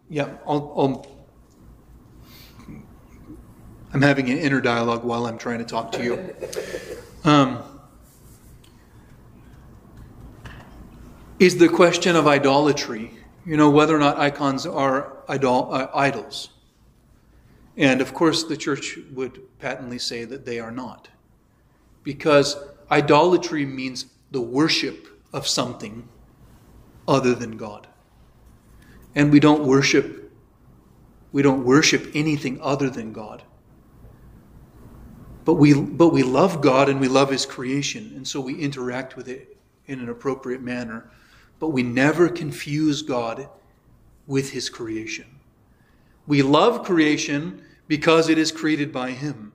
yeah, 0.09 0.37
I'll, 0.47 0.73
I'll, 0.77 1.07
I'm 3.93 4.03
having 4.03 4.31
an 4.31 4.39
inner 4.39 4.61
dialogue 4.61 5.05
while 5.05 5.27
I'm 5.27 5.39
trying 5.39 5.59
to 5.59 5.65
talk 5.65 5.93
to 5.93 6.05
you. 6.05 6.35
Um, 7.25 7.63
is 11.41 11.57
the 11.57 11.69
question 11.69 12.15
of 12.15 12.27
idolatry. 12.27 13.13
You 13.47 13.57
know, 13.57 13.71
whether 13.71 13.97
or 13.97 13.99
not 13.99 14.19
icons 14.19 14.67
are 14.67 15.17
idol, 15.29 15.73
uh, 15.73 15.89
idols. 15.95 16.51
And 17.77 18.01
of 18.01 18.13
course, 18.13 18.45
the 18.45 18.57
church 18.57 18.99
would 19.13 19.41
patently 19.59 19.99
say 19.99 20.25
that 20.25 20.45
they 20.45 20.61
are 20.61 20.71
not. 20.71 21.09
Because 22.05 22.57
idolatry 22.91 23.65
means 23.65 24.07
the 24.31 24.41
worship 24.41 25.09
of 25.33 25.47
something 25.47 26.09
other 27.09 27.35
than 27.35 27.57
God. 27.57 27.89
And 29.15 29.33
we 29.33 29.41
don't 29.41 29.65
worship 29.65 30.19
we 31.33 31.43
don't 31.43 31.65
worship 31.65 32.11
anything 32.13 32.61
other 32.61 32.91
than 32.91 33.13
God. 33.13 33.45
But 35.45 35.55
we 35.55 35.75
but 35.75 36.09
we 36.09 36.25
love 36.25 36.61
God 36.61 36.89
and 36.89 37.01
we 37.01 37.07
love 37.07 37.31
his 37.31 37.47
creation, 37.47 38.13
and 38.17 38.27
so 38.27 38.41
we 38.41 38.57
interact 38.57 39.17
with 39.17 39.29
it 39.29 39.57
in 39.87 40.01
an 40.01 40.09
appropriate 40.09 40.61
manner 40.61 41.11
but 41.61 41.69
we 41.69 41.83
never 41.83 42.29
confuse 42.29 43.03
God 43.03 43.49
with 44.27 44.51
his 44.51 44.69
creation. 44.69 45.27
We 46.27 46.43
love 46.43 46.85
creation 46.85 47.63
because 47.87 48.29
it 48.29 48.39
is 48.39 48.51
created 48.51 48.93
by 48.93 49.11
him. 49.11 49.53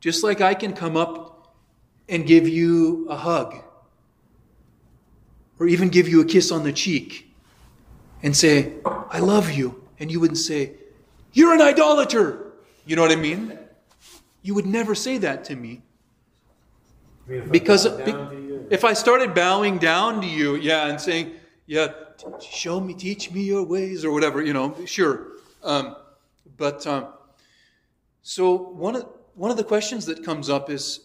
Just 0.00 0.22
like 0.22 0.40
I 0.40 0.54
can 0.54 0.72
come 0.72 0.96
up 0.96 1.54
and 2.08 2.26
give 2.26 2.48
you 2.48 3.06
a 3.08 3.16
hug, 3.16 3.56
or 5.58 5.66
even 5.66 5.88
give 5.88 6.08
you 6.08 6.20
a 6.20 6.24
kiss 6.24 6.50
on 6.50 6.64
the 6.64 6.72
cheek 6.72 7.34
and 8.26 8.36
say, 8.36 8.72
I 8.84 9.20
love 9.20 9.52
you. 9.52 9.84
And 10.00 10.10
you 10.10 10.18
wouldn't 10.18 10.38
say, 10.38 10.72
You're 11.32 11.54
an 11.54 11.62
idolater. 11.62 12.54
You 12.84 12.96
know 12.96 13.02
what 13.02 13.12
I 13.12 13.16
mean? 13.16 13.56
You 14.42 14.52
would 14.56 14.66
never 14.66 14.96
say 14.96 15.16
that 15.18 15.44
to 15.44 15.54
me. 15.54 15.82
Because 17.50 17.86
if 18.68 18.84
I 18.84 18.94
started 18.94 19.32
bowing 19.32 19.78
down 19.78 20.20
to 20.22 20.26
you, 20.26 20.56
yeah, 20.56 20.88
and 20.88 21.00
saying, 21.00 21.34
yeah, 21.66 21.92
show 22.40 22.80
me, 22.80 22.94
teach 22.94 23.30
me 23.30 23.42
your 23.42 23.64
ways, 23.64 24.04
or 24.04 24.10
whatever, 24.10 24.42
you 24.42 24.52
know, 24.52 24.76
sure. 24.86 25.28
Um, 25.62 25.96
but 26.56 26.86
um, 26.86 27.08
so 28.22 28.54
one 28.54 28.96
of 28.96 29.08
one 29.34 29.52
of 29.52 29.56
the 29.56 29.64
questions 29.64 30.04
that 30.06 30.24
comes 30.24 30.48
up 30.50 30.68
is, 30.68 31.00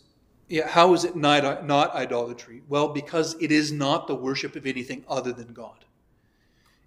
yeah, 0.48 0.68
how 0.68 0.94
is 0.94 1.04
it 1.04 1.16
not, 1.16 1.68
not 1.68 1.94
idolatry? 1.94 2.64
Well, 2.68 2.88
because 2.90 3.36
it 3.40 3.52
is 3.52 3.72
not 3.72 4.08
the 4.08 4.16
worship 4.16 4.56
of 4.56 4.66
anything 4.66 5.04
other 5.08 5.34
than 5.34 5.54
God. 5.54 5.86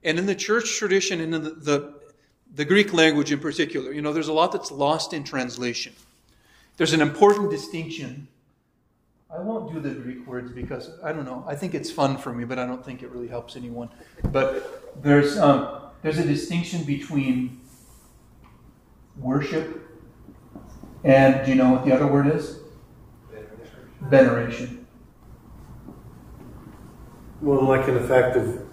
And 0.05 0.19
in 0.19 0.27
the 0.27 0.35
church 0.35 0.77
tradition, 0.77 1.21
and 1.21 1.35
in 1.35 1.43
the, 1.43 1.51
the, 1.51 1.95
the 2.55 2.65
Greek 2.65 2.93
language 2.93 3.33
in 3.33 3.39
particular, 3.39 3.93
you 3.93 4.03
know, 4.03 4.13
there's 4.13 4.29
a 4.29 4.33
lot 4.33 4.53
that's 4.53 4.71
lost 4.71 5.13
in 5.13 5.25
translation. 5.25 5.93
There's 6.77 6.93
an 6.93 7.01
important 7.01 7.51
distinction 7.51 8.29
I 9.35 9.41
won't 9.41 9.73
do 9.73 9.81
the 9.81 9.91
Greek 9.91 10.25
words 10.29 10.53
because 10.53 10.91
I 11.03 11.13
don't 11.13 11.25
know. 11.25 11.45
I 11.49 11.57
think 11.57 11.75
it's 11.75 11.91
fun 11.91 12.17
for 12.17 12.33
me, 12.33 12.45
but 12.45 12.57
I 12.57 12.67
don't 12.67 12.85
think 12.85 13.03
it 13.03 13.11
really 13.11 13.27
helps 13.27 13.57
anyone. 13.57 13.89
But 14.31 15.03
there's 15.03 15.37
um, 15.39 15.91
there's 16.03 16.19
a 16.19 16.25
distinction 16.25 16.85
between 16.85 17.61
worship 19.19 19.91
and 21.03 21.45
do 21.45 21.51
you 21.51 21.57
know 21.57 21.71
what 21.71 21.85
the 21.85 21.93
other 21.93 22.07
word 22.07 22.29
is? 22.29 22.59
Veneration. 24.03 24.87
Well, 27.41 27.65
like 27.65 27.89
in 27.89 27.95
the 27.95 28.09
fact 28.09 28.37
of 28.37 28.64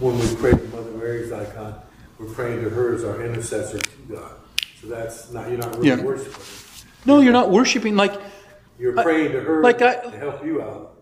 when 0.00 0.18
we 0.18 0.34
pray 0.36 0.50
to 0.52 0.64
Mother 0.68 0.90
Mary's 0.92 1.30
icon, 1.32 1.80
we're 2.18 2.32
praying 2.32 2.62
to 2.62 2.70
her 2.70 2.94
as 2.94 3.04
our 3.04 3.24
intercessor 3.24 3.78
to 3.78 3.98
God. 4.08 4.32
So 4.80 4.88
that's 4.88 5.32
not 5.32 5.48
you're 5.48 5.58
not 5.58 5.76
really 5.76 5.88
yeah. 5.88 6.02
worshiping. 6.02 6.42
No, 7.06 7.20
you're 7.20 7.32
not 7.32 7.50
worshiping 7.50 7.96
like 7.96 8.20
you're 8.78 8.92
praying 8.92 9.32
to 9.32 9.40
her 9.40 9.62
like 9.62 9.82
I, 9.82 9.96
to 9.96 10.10
help 10.10 10.44
you 10.44 10.62
out. 10.62 10.96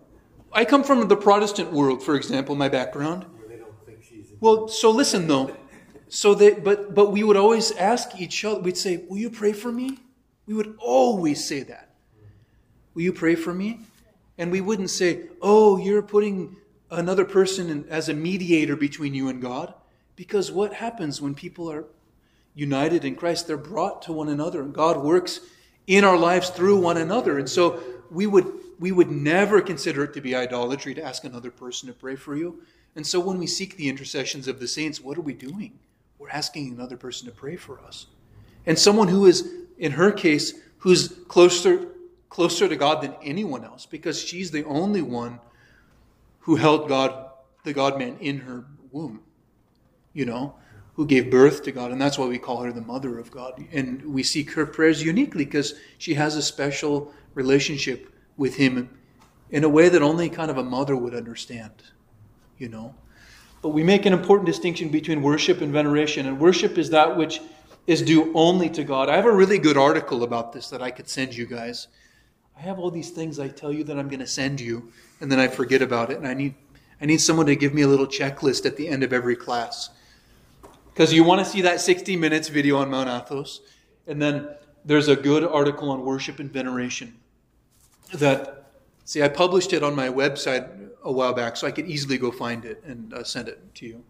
I 0.51 0.65
come 0.65 0.83
from 0.83 1.07
the 1.07 1.17
Protestant 1.17 1.71
world, 1.71 2.03
for 2.03 2.15
example, 2.15 2.55
my 2.55 2.69
background. 2.69 3.25
They 3.47 3.57
don't 3.57 3.73
think 3.85 4.03
she's 4.03 4.27
well, 4.39 4.67
so 4.67 4.91
listen 4.91 5.27
though. 5.27 5.55
So 6.09 6.35
they, 6.35 6.51
but 6.51 6.93
but 6.93 7.11
we 7.11 7.23
would 7.23 7.37
always 7.37 7.71
ask 7.71 8.19
each 8.19 8.45
other. 8.45 8.59
We'd 8.59 8.77
say, 8.77 9.03
"Will 9.09 9.17
you 9.17 9.31
pray 9.31 9.53
for 9.53 9.71
me?" 9.71 9.97
We 10.45 10.53
would 10.53 10.75
always 10.77 11.43
say 11.47 11.63
that. 11.63 11.95
Will 12.93 13.01
you 13.01 13.13
pray 13.13 13.35
for 13.35 13.53
me? 13.53 13.79
And 14.37 14.51
we 14.51 14.61
wouldn't 14.61 14.89
say, 14.89 15.29
"Oh, 15.41 15.77
you're 15.77 16.03
putting 16.03 16.57
another 16.91 17.25
person 17.25 17.85
as 17.89 18.09
a 18.09 18.13
mediator 18.13 18.75
between 18.75 19.13
you 19.13 19.29
and 19.29 19.41
God," 19.41 19.73
because 20.15 20.51
what 20.51 20.73
happens 20.73 21.21
when 21.21 21.33
people 21.35 21.71
are 21.71 21.85
united 22.53 23.03
in 23.03 23.15
Christ? 23.15 23.47
They're 23.47 23.57
brought 23.57 24.01
to 24.03 24.13
one 24.13 24.29
another, 24.29 24.61
and 24.61 24.73
God 24.73 25.03
works 25.03 25.39
in 25.87 26.03
our 26.03 26.17
lives 26.17 26.49
through 26.49 26.79
one 26.79 26.97
another. 26.97 27.37
And 27.37 27.49
so 27.49 27.81
we 28.09 28.27
would 28.27 28.51
we 28.79 28.91
would 28.91 29.11
never 29.11 29.61
consider 29.61 30.03
it 30.03 30.13
to 30.13 30.21
be 30.21 30.35
idolatry 30.35 30.93
to 30.93 31.03
ask 31.03 31.23
another 31.23 31.51
person 31.51 31.87
to 31.87 31.93
pray 31.93 32.15
for 32.15 32.35
you. 32.35 32.61
And 32.95 33.07
so 33.07 33.19
when 33.19 33.37
we 33.37 33.47
seek 33.47 33.77
the 33.77 33.87
intercessions 33.87 34.47
of 34.47 34.59
the 34.59 34.67
saints, 34.67 34.99
what 34.99 35.17
are 35.17 35.21
we 35.21 35.33
doing? 35.33 35.79
We're 36.19 36.29
asking 36.29 36.73
another 36.73 36.97
person 36.97 37.27
to 37.27 37.33
pray 37.33 37.55
for 37.55 37.79
us. 37.79 38.07
And 38.65 38.77
someone 38.77 39.07
who 39.07 39.25
is, 39.25 39.47
in 39.77 39.93
her 39.93 40.11
case, 40.11 40.53
who's 40.79 41.07
closer 41.27 41.87
closer 42.29 42.67
to 42.67 42.75
God 42.75 43.01
than 43.03 43.13
anyone 43.21 43.63
else, 43.63 43.85
because 43.85 44.19
she's 44.19 44.49
the 44.51 44.65
only 44.65 45.01
one 45.03 45.39
who 46.43 46.55
held 46.55 46.87
God, 46.87 47.31
the 47.63 47.73
God 47.73 47.97
man, 47.97 48.17
in 48.19 48.39
her 48.39 48.65
womb. 48.91 49.21
You 50.13 50.25
know? 50.25 50.55
who 50.95 51.07
gave 51.07 51.31
birth 51.31 51.63
to 51.63 51.71
God, 51.71 51.91
and 51.91 51.99
that's 51.99 52.17
why 52.17 52.27
we 52.27 52.37
call 52.37 52.61
her 52.61 52.71
the 52.71 52.81
Mother 52.81 53.17
of 53.17 53.31
God. 53.31 53.65
And 53.71 54.13
we 54.13 54.21
seek 54.21 54.51
her 54.51 54.65
prayers 54.65 55.03
uniquely 55.03 55.43
because 55.43 55.73
she 55.97 56.13
has 56.13 56.35
a 56.35 56.41
special 56.41 57.11
relationship 57.33 58.13
with 58.37 58.55
Him 58.55 58.89
in 59.49 59.63
a 59.63 59.69
way 59.69 59.89
that 59.89 60.01
only 60.01 60.29
kind 60.29 60.51
of 60.51 60.57
a 60.57 60.63
mother 60.63 60.95
would 60.95 61.15
understand, 61.15 61.71
you 62.57 62.69
know. 62.69 62.93
But 63.61 63.69
we 63.69 63.83
make 63.83 64.05
an 64.05 64.13
important 64.13 64.45
distinction 64.45 64.89
between 64.89 65.21
worship 65.21 65.61
and 65.61 65.71
veneration, 65.71 66.27
and 66.27 66.39
worship 66.39 66.77
is 66.77 66.91
that 66.91 67.17
which 67.17 67.41
is 67.87 68.01
due 68.01 68.31
only 68.35 68.69
to 68.69 68.83
God. 68.83 69.09
I 69.09 69.15
have 69.15 69.25
a 69.25 69.31
really 69.31 69.57
good 69.57 69.77
article 69.77 70.23
about 70.23 70.53
this 70.53 70.69
that 70.69 70.81
I 70.81 70.91
could 70.91 71.09
send 71.09 71.35
you 71.35 71.45
guys. 71.45 71.87
I 72.57 72.61
have 72.61 72.79
all 72.79 72.91
these 72.91 73.09
things 73.09 73.39
I 73.39 73.47
tell 73.47 73.71
you 73.71 73.83
that 73.85 73.97
I'm 73.97 74.07
going 74.07 74.19
to 74.19 74.27
send 74.27 74.61
you, 74.61 74.91
and 75.21 75.31
then 75.31 75.39
I 75.39 75.47
forget 75.47 75.81
about 75.81 76.11
it, 76.11 76.17
and 76.17 76.27
I 76.27 76.33
need 76.33 76.55
I 77.01 77.05
need 77.05 77.19
someone 77.19 77.47
to 77.47 77.55
give 77.55 77.73
me 77.73 77.81
a 77.81 77.87
little 77.87 78.07
checklist 78.07 78.65
at 78.65 78.77
the 78.77 78.87
end 78.87 79.03
of 79.03 79.11
every 79.11 79.35
class 79.35 79.89
because 80.93 81.11
you 81.11 81.23
want 81.23 81.39
to 81.39 81.45
see 81.45 81.61
that 81.61 81.81
60 81.81 82.15
minutes 82.15 82.47
video 82.47 82.77
on 82.77 82.89
Mount 82.89 83.09
Athos. 83.09 83.61
And 84.07 84.21
then 84.21 84.49
there's 84.85 85.07
a 85.07 85.15
good 85.15 85.43
article 85.43 85.89
on 85.89 86.05
worship 86.05 86.39
and 86.39 86.51
veneration 86.51 87.17
that, 88.13 88.71
see, 89.05 89.23
I 89.23 89.27
published 89.27 89.73
it 89.73 89.83
on 89.83 89.95
my 89.95 90.07
website 90.07 90.69
a 91.03 91.11
while 91.11 91.33
back, 91.33 91.57
so 91.57 91.67
I 91.67 91.71
could 91.71 91.87
easily 91.87 92.17
go 92.17 92.31
find 92.31 92.63
it 92.63 92.83
and 92.85 93.13
uh, 93.13 93.23
send 93.23 93.47
it 93.47 93.73
to 93.75 93.85
you. 93.85 94.03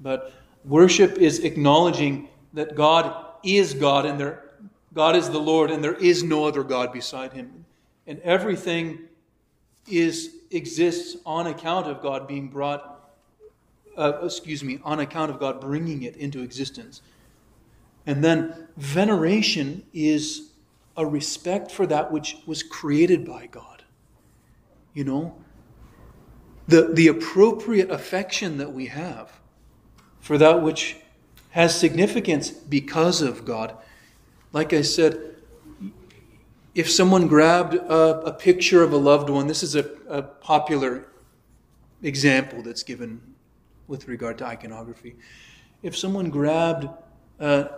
But 0.00 0.32
worship 0.64 1.18
is 1.18 1.40
acknowledging 1.40 2.28
that 2.52 2.74
God 2.74 3.24
is 3.44 3.74
God 3.74 4.04
and 4.04 4.18
there 4.18 4.44
God 4.94 5.14
is 5.14 5.30
the 5.30 5.38
Lord 5.38 5.70
and 5.70 5.84
there 5.84 5.94
is 5.94 6.24
no 6.24 6.46
other 6.46 6.64
God 6.64 6.92
beside 6.92 7.32
him. 7.32 7.64
And 8.08 8.18
everything 8.20 8.98
is 9.86 10.34
exists 10.50 11.16
on 11.24 11.46
account 11.46 11.86
of 11.86 12.02
God 12.02 12.26
being 12.26 12.48
brought 12.48 12.98
uh, 13.98 14.20
excuse 14.22 14.62
me, 14.62 14.78
on 14.84 15.00
account 15.00 15.30
of 15.30 15.40
God 15.40 15.60
bringing 15.60 16.04
it 16.04 16.16
into 16.16 16.42
existence. 16.42 17.02
And 18.06 18.22
then 18.22 18.68
veneration 18.76 19.84
is 19.92 20.52
a 20.96 21.04
respect 21.04 21.70
for 21.70 21.84
that 21.86 22.12
which 22.12 22.38
was 22.46 22.62
created 22.62 23.26
by 23.26 23.46
God. 23.46 23.82
You 24.94 25.04
know, 25.04 25.36
the, 26.68 26.90
the 26.92 27.08
appropriate 27.08 27.90
affection 27.90 28.58
that 28.58 28.72
we 28.72 28.86
have 28.86 29.32
for 30.20 30.38
that 30.38 30.62
which 30.62 30.96
has 31.50 31.78
significance 31.78 32.50
because 32.50 33.20
of 33.20 33.44
God. 33.44 33.76
Like 34.52 34.72
I 34.72 34.82
said, 34.82 35.36
if 36.78 36.88
someone 36.88 37.26
grabbed 37.26 37.74
a, 37.74 38.20
a 38.20 38.32
picture 38.32 38.84
of 38.84 38.92
a 38.92 38.96
loved 38.96 39.28
one, 39.28 39.48
this 39.48 39.64
is 39.64 39.74
a, 39.74 39.90
a 40.08 40.22
popular 40.22 41.08
example 42.04 42.62
that's 42.62 42.84
given 42.84 43.20
with 43.88 44.06
regard 44.06 44.38
to 44.38 44.46
iconography. 44.46 45.16
If 45.82 45.96
someone 45.96 46.30
grabbed 46.30 46.88
a, 47.40 47.68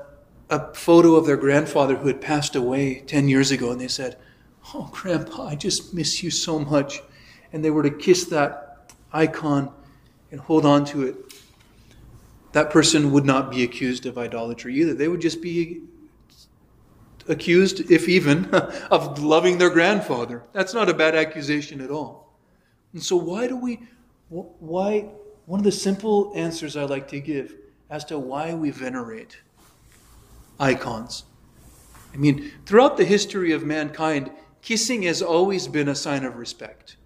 a 0.51 0.75
photo 0.75 1.15
of 1.15 1.25
their 1.25 1.39
grandfather 1.39 1.97
who 1.97 2.09
had 2.09 2.21
passed 2.21 2.55
away 2.55 3.01
10 3.07 3.27
years 3.27 3.51
ago 3.51 3.71
and 3.71 3.81
they 3.81 3.89
said, 3.89 4.19
Oh, 4.75 4.91
Grandpa, 4.93 5.47
I 5.47 5.55
just 5.55 5.95
miss 5.95 6.23
you 6.23 6.31
so 6.31 6.59
much, 6.59 7.01
and 7.55 7.65
they 7.65 7.71
were 7.71 7.83
to 7.83 7.91
kiss 7.91 8.27
that 8.27 8.93
icon 9.15 9.73
and 10.31 10.43
hold 10.43 10.67
on 10.67 10.85
to 10.85 11.05
it, 11.05 11.17
that 12.53 12.69
person 12.69 13.13
would 13.13 13.25
not 13.25 13.51
be 13.51 13.63
accused 13.63 14.05
of 14.05 14.19
idolatry 14.19 14.75
either. 14.75 14.93
They 14.93 15.09
would 15.09 15.23
just 15.23 15.41
be 15.41 15.85
accused, 17.31 17.91
if 17.91 18.09
even, 18.09 18.47
of 18.91 19.19
loving 19.23 19.59
their 19.59 19.71
grandfather. 19.71 20.43
That's 20.53 20.75
not 20.75 20.91
a 20.91 20.95
bad 20.95 21.15
accusation 21.15 21.81
at 21.81 21.91
all. 21.91 22.35
And 22.93 23.03
so, 23.03 23.17
why 23.17 23.47
do 23.47 23.57
we, 23.57 23.81
why, 24.29 25.09
one 25.47 25.61
of 25.61 25.65
the 25.65 25.73
simple 25.73 26.33
answers 26.35 26.77
I 26.77 26.85
like 26.85 27.09
to 27.09 27.21
give 27.21 27.55
as 27.89 28.05
to 28.07 28.19
why 28.19 28.55
we 28.55 28.71
venerate 28.71 29.39
icons. 30.61 31.25
I 32.13 32.17
mean, 32.17 32.53
throughout 32.67 32.97
the 32.97 33.05
history 33.05 33.53
of 33.53 33.65
mankind, 33.65 34.31
kissing 34.63 35.03
has 35.03 35.23
always 35.23 35.67
been 35.67 35.89
a 35.89 35.95
sign 35.95 36.25
of 36.25 36.37
respect. 36.37 36.97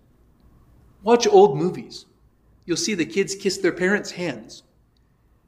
Watch 1.03 1.27
old 1.27 1.57
movies. 1.57 2.07
You'll 2.67 2.77
see 2.77 2.95
the 2.95 3.07
kids 3.07 3.35
kiss 3.35 3.59
their 3.59 3.73
parents' 3.73 4.13
hands. 4.13 4.63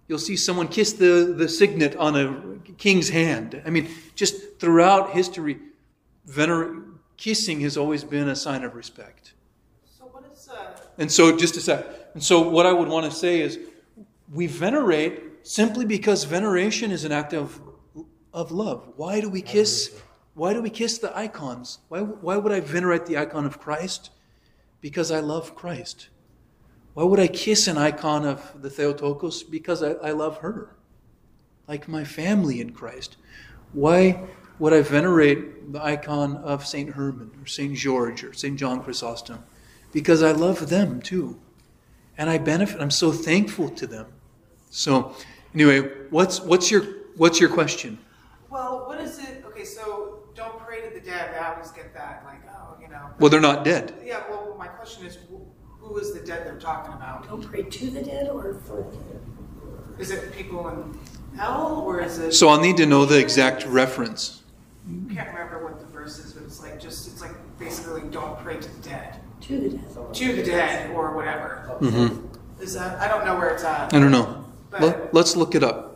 You'll 0.09 0.19
see 0.19 0.37
someone 0.37 0.69
kiss 0.69 0.93
the, 0.93 1.35
the 1.37 1.49
signet 1.49 1.97
on 1.97 2.17
a 2.17 2.73
king's 2.75 3.09
hand. 3.09 3.61
I 3.67 3.71
mean, 3.71 3.89
just 4.15 4.61
throughout 4.61 5.11
history, 5.11 5.59
vener- 6.29 6.85
kissing 7.17 7.61
has 7.61 7.77
always 7.77 8.05
been 8.05 8.29
a 8.29 8.37
sign 8.37 8.63
of 8.63 8.75
respect. 8.75 9.33
So 9.99 10.05
what 10.07 10.25
is 10.33 10.49
uh, 10.49 10.79
And 10.99 11.11
so, 11.11 11.37
just 11.37 11.57
a 11.57 11.61
sec. 11.61 11.85
And 12.15 12.23
so, 12.23 12.49
what 12.49 12.67
I 12.67 12.73
would 12.73 12.89
want 12.89 13.11
to 13.11 13.17
say 13.17 13.41
is, 13.41 13.59
we 14.33 14.47
venerate 14.47 15.47
simply 15.47 15.85
because 15.85 16.25
veneration 16.25 16.91
is 16.91 17.05
an 17.05 17.13
act 17.13 17.33
of, 17.33 17.61
of 18.33 18.51
love. 18.53 18.93
Why 18.97 19.21
do 19.21 19.29
we 19.29 19.43
kiss? 19.43 20.01
Why 20.35 20.53
do 20.53 20.63
we 20.63 20.71
kiss 20.71 20.99
the 20.99 21.17
icons? 21.17 21.79
Why, 21.89 22.01
why 22.01 22.37
would 22.37 22.53
I 22.53 22.61
venerate 22.61 23.07
the 23.07 23.17
icon 23.17 23.47
of 23.47 23.59
Christ? 23.59 24.11
Because 24.81 25.11
I 25.11 25.21
love 25.21 25.55
Christ. 25.55 26.09
Why 26.97 27.05
would 27.05 27.21
I 27.21 27.27
kiss 27.27 27.69
an 27.69 27.77
icon 27.77 28.25
of 28.25 28.63
the 28.63 28.71
Theotokos? 28.71 29.43
Because 29.43 29.83
I, 29.83 29.91
I 30.03 30.13
love 30.13 30.39
her, 30.39 30.75
like 31.69 31.89
my 31.89 32.05
family 32.05 32.59
in 32.59 32.73
Christ. 32.73 33.19
Why 33.75 34.25
would 34.59 34.73
I 34.73 34.81
venerate 34.81 35.75
the 35.75 35.85
icon 35.85 36.37
of 36.39 36.67
St. 36.67 36.95
Herman 36.95 37.33
or 37.39 37.47
St. 37.47 37.77
George 37.77 38.25
or 38.25 38.33
St. 38.33 38.59
John 38.59 38.83
Chrysostom? 38.83 39.45
Because 39.93 40.23
I 40.23 40.33
love 40.33 40.71
them 40.71 41.03
too. 41.03 41.39
And 42.17 42.31
I 42.31 42.39
benefit, 42.39 42.81
I'm 42.81 42.91
so 42.91 43.13
thankful 43.13 43.69
to 43.69 43.87
them. 43.87 44.07
So, 44.71 45.15
anyway, 45.53 45.81
what's, 46.09 46.41
what's, 46.41 46.71
your, 46.71 46.83
what's 47.17 47.39
your 47.39 47.51
question? 47.51 47.99
well, 48.49 48.87
what 48.87 48.99
is 49.01 49.19
it? 49.19 49.45
Okay, 49.47 49.65
so 49.65 50.21
don't 50.35 50.59
pray 50.61 50.81
to 50.89 50.95
the 50.95 51.01
dead. 51.01 51.35
I 51.35 51.53
always 51.53 51.71
get 51.73 51.93
that, 51.93 52.23
like, 52.25 52.41
oh, 52.51 52.81
you 52.81 52.89
know. 52.89 53.11
Well, 53.19 53.29
they're 53.29 53.41
not 53.41 53.65
dead. 53.65 53.93
Yeah. 54.03 54.23
Well, 54.31 54.55
my 54.59 54.67
question 54.67 55.05
is, 55.05 55.19
who- 55.97 56.01
who 56.03 56.07
is 56.07 56.13
the 56.13 56.21
dead 56.27 56.47
they're 56.47 56.59
talking 56.61 56.93
about? 56.93 57.27
Don't 57.29 57.43
pray 57.43 57.63
to 57.63 57.91
the 57.91 58.03
dead 58.03 58.29
or 58.29 58.55
for 58.67 58.77
the 58.91 58.97
dead. 58.97 59.21
Is 59.99 60.11
it 60.11 60.33
people 60.33 60.69
in 60.69 60.99
hell, 61.39 61.83
or 61.87 62.01
is 62.01 62.19
it? 62.19 62.33
So 62.33 62.49
I'll 62.49 62.61
need 62.61 62.77
to 62.79 62.87
know 62.87 63.05
the 63.07 63.19
exact 63.19 63.67
reference. 63.67 64.43
I 64.87 65.15
can't 65.15 65.29
remember 65.29 65.65
what 65.65 65.81
the 65.81 65.87
verse 65.87 66.19
is, 66.19 66.33
but 66.35 66.45
it's 66.45 66.63
like 66.63 66.79
just 66.79 67.09
it's 67.09 67.21
like 67.23 67.33
basically 67.59 68.03
don't 68.11 68.39
pray 68.41 68.57
to 68.59 68.69
the 68.83 68.89
dead, 68.89 69.17
To 69.43 69.59
the 69.59 69.69
dead. 69.71 70.15
to 70.15 70.37
the 70.37 70.43
dead, 70.43 70.91
or 70.95 71.15
whatever. 71.15 71.63
Mm-hmm. 71.81 72.63
Is 72.63 72.75
that 72.75 73.01
I 73.01 73.09
don't 73.09 73.25
know 73.25 73.37
where 73.37 73.51
it's 73.51 73.65
at. 73.65 73.93
I 73.95 73.99
don't 73.99 74.13
know. 74.13 74.45
Let, 74.79 75.15
let's 75.15 75.35
look 75.37 75.55
it 75.55 75.63
up. 75.65 75.96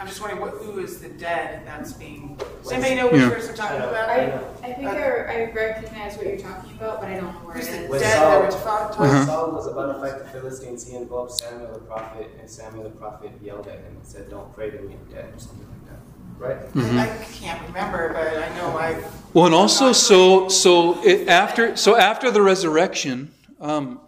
Okay, 0.00 0.06
I'm 0.06 0.08
just 0.08 0.20
wondering 0.22 0.40
what 0.40 0.54
who 0.54 0.80
is 0.80 0.98
the 1.00 1.10
dead 1.10 1.62
that's 1.66 1.92
being. 1.92 2.38
Does 2.62 2.72
anybody 2.72 2.94
know 2.94 3.08
which 3.08 3.20
Yeah. 3.20 3.28
verse 3.28 3.46
they're 3.48 3.56
talking 3.56 3.76
about? 3.76 4.08
I, 4.08 4.32
I 4.62 4.72
think 4.72 4.88
I, 4.88 4.96
I 4.96 5.52
recognize 5.52 6.16
what 6.16 6.26
you're 6.26 6.38
talking 6.38 6.72
about, 6.72 7.00
but 7.02 7.10
I 7.10 7.14
don't 7.16 7.24
know 7.24 7.30
where 7.40 7.56
it 7.58 7.64
Who's 7.64 7.68
the 7.68 7.84
is. 7.84 7.90
When 7.90 8.00
dead 8.00 8.16
Saul- 8.16 8.30
that 8.30 8.40
we're 8.40 8.60
talking 8.62 9.04
Uh-huh. 9.04 9.14
When 9.18 9.26
Saul 9.26 9.50
was 9.52 9.66
about 9.66 9.92
to 9.92 10.00
fight 10.00 10.18
the 10.18 10.30
Philistines, 10.30 10.88
he 10.88 10.96
invoked 10.96 11.32
Samuel 11.32 11.72
the 11.74 11.80
prophet, 11.80 12.30
and 12.40 12.48
Samuel 12.48 12.84
the 12.84 12.90
prophet 12.90 13.30
yelled 13.42 13.66
at 13.68 13.74
him 13.74 13.96
and 13.96 14.06
said, 14.06 14.30
Don't 14.30 14.50
pray 14.54 14.70
to 14.70 14.80
me, 14.80 14.94
I'm 14.94 15.14
dead, 15.14 15.34
or 15.34 15.38
something 15.38 15.68
like 15.68 15.84
that. 15.90 16.48
Right? 16.48 16.72
Mm-hmm. 16.72 16.98
I 16.98 17.24
can't 17.34 17.62
remember, 17.68 18.14
but 18.14 18.38
I 18.38 18.56
know 18.56 18.78
I. 18.78 19.04
Well, 19.34 19.46
and 19.46 19.54
also, 19.54 19.92
so 19.92 20.48
so 20.48 21.04
it, 21.04 21.28
after 21.28 21.76
so 21.76 21.96
after 21.98 22.30
the 22.30 22.40
resurrection, 22.40 23.32
um, 23.60 24.00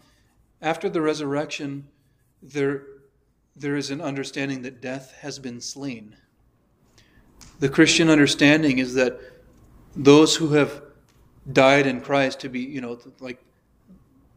after 0.63 0.89
the 0.89 1.03
resurrection, 1.03 1.87
there 2.43 2.85
there 3.63 3.77
is 3.77 3.91
an 3.91 4.01
understanding 4.01 4.63
that 4.63 4.83
death 4.83 5.15
has 5.21 5.39
been 5.39 5.61
slain. 5.61 6.17
The 7.61 7.69
Christian 7.69 8.11
understanding 8.11 8.79
is 8.79 8.95
that 8.95 9.21
those 9.95 10.35
who 10.37 10.49
have 10.49 10.83
died 11.53 11.87
in 11.87 12.01
Christ 12.01 12.41
to 12.41 12.49
be, 12.49 12.61
you 12.61 12.81
know, 12.81 12.99
like 13.21 13.43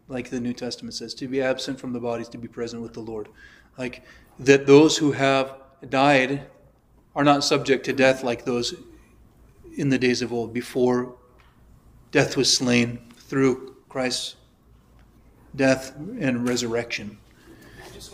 like 0.08 0.30
the 0.30 0.40
New 0.40 0.54
Testament 0.54 0.94
says, 0.94 1.16
to 1.16 1.28
be 1.28 1.42
absent 1.42 1.80
from 1.80 1.92
the 1.92 2.00
bodies, 2.00 2.30
to 2.30 2.38
be 2.38 2.48
present 2.48 2.84
with 2.84 2.94
the 2.94 3.00
Lord, 3.00 3.28
like 3.76 4.04
that 4.38 4.68
those 4.68 4.96
who 4.96 5.12
have 5.12 5.56
died 5.90 6.46
are 7.16 7.24
not 7.24 7.44
subject 7.44 7.84
to 7.86 7.94
death 7.94 8.24
like 8.24 8.46
those 8.46 8.76
in 9.78 9.90
the 9.90 9.98
days 9.98 10.22
of 10.22 10.32
old, 10.32 10.54
before 10.54 11.16
death 12.12 12.38
was 12.38 12.56
slain 12.56 13.00
through 13.18 13.76
Christ's 13.90 14.36
death 15.56 15.96
and 15.96 16.48
resurrection. 16.48 17.18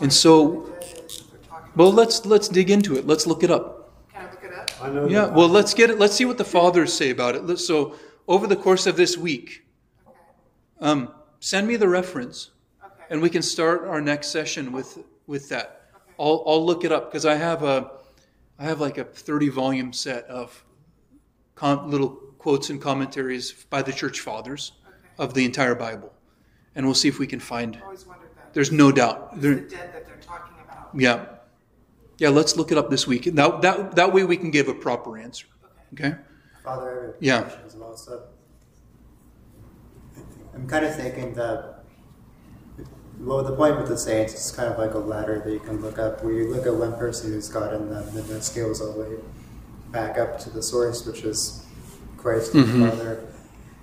And 0.00 0.10
so- 0.10 0.71
Well, 1.74 1.92
let's 1.92 2.26
let's 2.26 2.48
dig 2.48 2.70
into 2.70 2.96
it. 2.96 3.06
Let's 3.06 3.26
look 3.26 3.42
it 3.42 3.50
up. 3.50 3.92
Can 4.12 4.26
I 4.26 4.30
look 4.30 4.44
it 4.44 4.52
up? 4.52 4.70
I 4.82 4.90
know. 4.90 5.06
Yeah. 5.08 5.26
Well, 5.26 5.48
let's 5.48 5.74
get 5.74 5.90
it. 5.90 5.98
Let's 5.98 6.14
see 6.14 6.24
what 6.24 6.38
the 6.38 6.44
fathers 6.44 6.92
say 6.92 7.10
about 7.10 7.34
it. 7.34 7.56
So, 7.58 7.96
over 8.28 8.46
the 8.46 8.56
course 8.56 8.86
of 8.86 8.96
this 8.96 9.16
week, 9.16 9.64
Okay. 10.06 10.18
um, 10.80 11.12
send 11.40 11.66
me 11.66 11.76
the 11.76 11.88
reference, 11.88 12.50
Okay. 12.84 13.04
and 13.10 13.22
we 13.22 13.30
can 13.30 13.42
start 13.42 13.84
our 13.84 14.00
next 14.00 14.28
session 14.28 14.72
with 14.72 14.98
with 15.26 15.48
that. 15.48 15.88
I'll 16.18 16.44
I'll 16.46 16.64
look 16.64 16.84
it 16.84 16.92
up 16.92 17.10
because 17.10 17.24
I 17.24 17.36
have 17.36 17.62
a 17.62 17.90
I 18.58 18.64
have 18.64 18.80
like 18.80 18.98
a 18.98 19.04
thirty 19.04 19.48
volume 19.48 19.92
set 19.94 20.24
of 20.26 20.64
com- 21.54 21.90
little 21.90 22.10
quotes 22.38 22.68
and 22.70 22.80
commentaries 22.82 23.52
by 23.70 23.80
the 23.82 23.92
church 23.92 24.20
fathers 24.20 24.72
Okay. 24.86 24.96
of 25.18 25.32
the 25.34 25.44
entire 25.46 25.74
Bible, 25.74 26.12
and 26.74 26.84
we'll 26.84 26.94
see 26.94 27.08
if 27.08 27.18
we 27.18 27.26
can 27.26 27.40
find. 27.40 27.76
I 27.76 27.84
always 27.84 28.04
wondered 28.06 28.28
that. 28.36 28.52
There's 28.52 28.70
no 28.72 28.92
doubt. 28.92 29.30
Who's 29.34 29.42
There, 29.42 29.54
the 29.54 29.60
dead 29.62 29.94
that 29.94 30.06
they're 30.06 30.16
talking 30.20 30.54
about? 30.62 30.90
yeah, 30.94 31.24
yeah. 32.22 32.28
Let's 32.28 32.56
look 32.56 32.70
it 32.72 32.78
up 32.78 32.88
this 32.88 33.04
week. 33.06 33.24
That 33.34 33.60
that 33.62 33.96
that 33.96 34.12
way 34.14 34.22
we 34.24 34.36
can 34.36 34.50
give 34.52 34.68
a 34.68 34.74
proper 34.74 35.18
answer. 35.18 35.46
Okay. 35.92 36.14
Father, 36.64 36.88
I 36.90 37.04
have 37.06 37.14
a 37.14 37.16
Yeah. 37.20 37.50
as 37.66 37.74
well. 37.76 37.96
So 37.96 38.22
I'm 40.54 40.66
kind 40.68 40.84
of 40.84 40.94
thinking 40.94 41.34
that, 41.34 41.84
well, 43.18 43.42
the 43.42 43.56
point 43.56 43.76
with 43.78 43.88
the 43.88 43.96
saints 43.98 44.32
is 44.34 44.52
kind 44.52 44.68
of 44.72 44.78
like 44.78 44.94
a 44.94 44.98
ladder 44.98 45.40
that 45.44 45.52
you 45.52 45.60
can 45.60 45.80
look 45.80 45.98
up, 45.98 46.22
where 46.22 46.32
you 46.32 46.48
look 46.54 46.66
at 46.66 46.74
one 46.74 46.92
person 46.94 47.32
who's 47.32 47.48
gotten 47.48 47.90
them, 47.90 48.06
and 48.08 48.16
then 48.16 48.36
it 48.36 48.42
scales 48.44 48.80
all 48.80 48.92
the 48.92 49.00
way 49.00 49.16
back 49.90 50.18
up 50.18 50.38
to 50.40 50.50
the 50.50 50.62
source, 50.62 51.04
which 51.06 51.22
is 51.24 51.64
Christ 52.16 52.54
and 52.54 52.64
Mhm. 52.66 52.82
the 52.84 52.90
Father. 52.90 53.20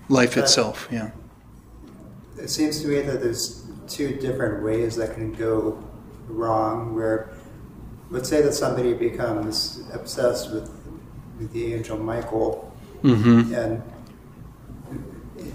Life 0.07 0.35
But- 0.35 0.43
itself. 0.45 0.87
Yeah. 0.91 1.09
It 2.37 2.49
seems 2.49 2.81
to 2.81 2.87
me 2.87 3.01
that 3.01 3.21
there's 3.21 3.63
two 3.87 4.15
different 4.15 4.63
ways 4.63 4.95
that 4.95 5.13
can 5.15 5.33
go 5.33 5.77
wrong. 6.29 6.95
Where, 6.95 7.29
let's 8.09 8.29
say 8.29 8.41
that 8.41 8.53
somebody 8.53 8.93
becomes 8.93 9.81
obsessed 9.93 10.51
with, 10.51 10.69
with 11.37 11.51
the 11.53 11.73
angel 11.73 11.97
Michael, 11.97 12.65
Mm-hmm. 13.03 13.55
and 13.55 13.81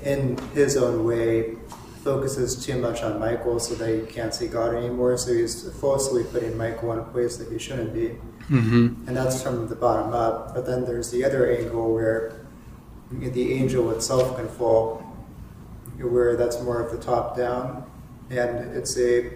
in 0.02 0.38
his 0.54 0.78
own 0.78 1.04
way 1.04 1.56
focuses 2.02 2.64
too 2.64 2.78
much 2.78 3.02
on 3.02 3.18
Michael 3.18 3.58
so 3.58 3.74
that 3.74 3.88
he 3.94 4.06
can't 4.06 4.34
see 4.34 4.46
God 4.46 4.74
anymore. 4.74 5.16
So 5.18 5.34
he's 5.34 5.70
falsely 5.74 6.24
putting 6.24 6.56
Michael 6.56 6.92
in 6.92 6.98
a 7.00 7.04
place 7.04 7.36
that 7.36 7.50
he 7.52 7.58
shouldn't 7.58 7.92
be. 7.92 8.16
Mm-hmm. 8.50 9.08
And 9.08 9.16
that's 9.16 9.42
from 9.42 9.68
the 9.68 9.74
bottom 9.74 10.12
up. 10.12 10.54
But 10.54 10.66
then 10.66 10.84
there's 10.84 11.10
the 11.10 11.24
other 11.24 11.50
angle 11.50 11.92
where 11.92 12.46
the 13.10 13.54
angel 13.54 13.90
itself 13.90 14.36
can 14.36 14.48
fall, 14.48 14.98
where 15.98 16.36
that's 16.36 16.60
more 16.62 16.80
of 16.80 16.92
the 16.92 17.02
top 17.02 17.36
down. 17.36 17.90
And 18.30 18.74
it's 18.74 18.98
a 18.98 19.32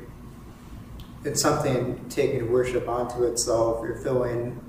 it's 1.25 1.41
something 1.41 2.05
taking 2.09 2.51
worship 2.53 2.89
onto 2.89 3.25
itself. 3.25 3.85
You're 3.85 3.97
filling 3.97 4.61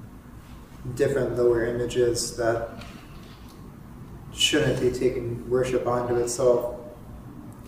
different 0.96 1.38
lower 1.38 1.66
images 1.66 2.36
that 2.38 2.84
shouldn't 4.34 4.80
be 4.80 4.92
taking 4.92 5.50
worship 5.50 5.86
onto 5.86 6.16
itself. 6.16 6.76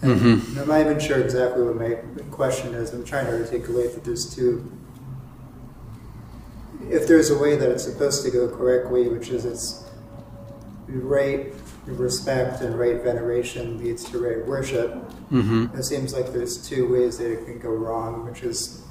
And 0.02 0.20
Mhm. 0.20 0.62
I'm 0.62 0.68
not 0.68 0.82
even 0.82 1.00
sure 1.00 1.20
exactly 1.20 1.64
what 1.64 1.76
my 1.76 1.98
question 2.32 2.74
is. 2.74 2.92
I'm 2.94 3.04
trying 3.04 3.28
to 3.28 3.40
articulate 3.40 3.94
that 3.94 4.04
there's 4.04 4.34
two. 4.34 4.64
If 6.90 7.08
there's 7.08 7.30
a 7.30 7.38
way 7.38 7.56
that 7.56 7.70
it's 7.70 7.84
supposed 7.84 8.24
to 8.26 8.32
go 8.32 8.48
correctly, 8.48 9.08
which 9.08 9.30
is 9.30 9.46
it's 9.46 9.84
right 10.88 11.54
respect 11.86 12.62
and 12.62 12.78
right 12.78 13.02
veneration 13.02 13.78
leads 13.80 14.04
to 14.12 14.20
right 14.20 14.46
worship, 14.46 14.94
Mm-hmm. 15.32 15.78
it 15.78 15.84
seems 15.84 16.14
like 16.14 16.34
there's 16.34 16.68
two 16.68 16.92
ways 16.92 17.18
that 17.18 17.32
it 17.32 17.46
can 17.46 17.58
go 17.60 17.70
wrong, 17.72 18.26
which 18.26 18.44
is 18.44 18.82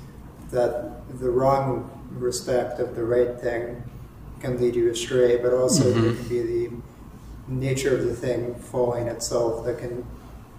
that 0.50 1.02
the 1.20 1.28
wrong 1.30 1.90
respect 2.12 2.80
of 2.80 2.96
the 2.96 3.04
right 3.04 3.38
thing 3.40 3.82
can 4.40 4.58
lead 4.58 4.74
you 4.74 4.90
astray, 4.90 5.36
but 5.36 5.52
also 5.52 5.84
Mhm. 5.92 6.02
there 6.02 6.14
can 6.14 6.28
be 6.28 6.40
the 6.42 6.70
nature 7.46 7.94
of 7.94 8.04
the 8.06 8.14
thing 8.14 8.54
falling 8.54 9.06
itself 9.06 9.64
that 9.66 9.78
can 9.78 10.04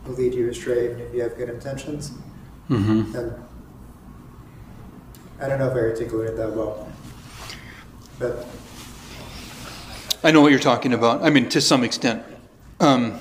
lead 0.08 0.34
you 0.36 0.50
astray 0.50 0.86
even 0.86 1.00
if 1.00 1.14
you 1.16 1.22
have 1.24 1.36
good 1.36 1.50
intentions. 1.50 2.12
Mm-hmm. 2.70 3.16
And 3.16 3.34
I 5.42 5.48
don't 5.50 5.58
know 5.60 5.68
if 5.70 5.76
I 5.76 5.80
articulated 5.80 6.38
that 6.38 6.56
well, 6.56 6.88
but 8.20 8.46
I 10.24 10.32
know 10.32 10.41
what 10.41 10.51
you're 10.51 10.59
talking 10.59 10.93
about. 10.93 11.24
I 11.24 11.30
mean, 11.30 11.49
to 11.49 11.61
some 11.61 11.84
extent, 11.84 12.24
um, 12.80 13.19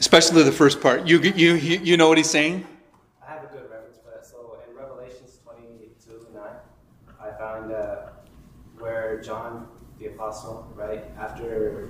especially 0.00 0.42
the 0.42 0.52
first 0.52 0.80
part. 0.80 1.06
You 1.06 1.20
you 1.20 1.54
you 1.54 1.96
know 1.96 2.08
what 2.08 2.18
he's 2.18 2.30
saying? 2.30 2.66
I 3.26 3.32
have 3.32 3.44
a 3.44 3.46
good 3.48 3.70
reference 3.70 3.98
for 3.98 4.10
that. 4.12 4.24
So 4.26 4.58
in 4.68 4.76
Revelations 4.76 5.38
22 5.44 6.26
9, 6.34 6.42
I 7.20 7.30
found 7.38 7.72
uh, 7.72 7.96
where 8.78 9.20
John 9.22 9.68
the 9.98 10.06
Apostle, 10.06 10.72
right, 10.76 11.04
after, 11.18 11.88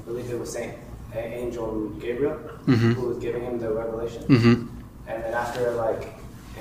I 0.00 0.02
believe 0.04 0.30
it 0.30 0.38
was 0.38 0.52
Saint 0.52 0.74
Angel 1.14 1.88
Gabriel, 1.98 2.38
Mhm. 2.66 2.92
who 2.94 3.08
was 3.08 3.18
giving 3.18 3.42
him 3.42 3.58
the 3.58 3.70
revelation. 3.72 4.22
Mm-hmm. 4.24 4.66
And 5.08 5.24
then 5.24 5.32
after, 5.32 5.70
like, 5.72 6.12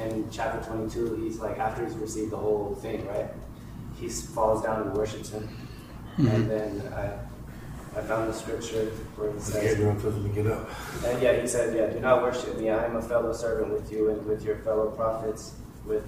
in 0.02 0.26
chapter 0.32 0.66
22, 0.66 1.16
he's 1.22 1.40
like, 1.40 1.60
after 1.60 1.84
he's 1.86 1.96
received 1.98 2.32
the 2.32 2.38
whole 2.38 2.76
thing, 2.82 3.06
right, 3.08 3.28
he 4.00 4.08
falls 4.08 4.64
down 4.64 4.84
and 4.84 4.94
worships 4.96 5.32
him. 5.32 5.50
Mhm. 6.18 6.34
And 6.34 6.50
then 6.50 6.94
I, 6.94 8.00
I 8.00 8.02
found 8.02 8.30
the 8.30 8.34
scripture 8.34 8.86
where 9.18 9.30
it 9.30 9.42
says, 9.42 9.64
Gabriel 9.76 9.96
tells 10.00 10.16
him 10.16 10.24
to 10.24 10.30
get 10.30 10.48
up. 10.52 10.70
and 11.06 11.22
yeah, 11.22 11.40
he 11.40 11.48
said, 11.48 11.76
yeah, 11.76 11.88
do 11.88 12.00
not 12.00 12.22
worship 12.22 12.58
me. 12.58 12.70
I 12.70 12.86
am 12.86 12.96
a 12.96 13.02
fellow 13.02 13.34
servant 13.34 13.72
with 13.74 13.92
you 13.92 14.10
and 14.10 14.26
with 14.26 14.44
your 14.44 14.58
fellow 14.58 14.92
prophets, 14.92 15.54
with 15.86 16.06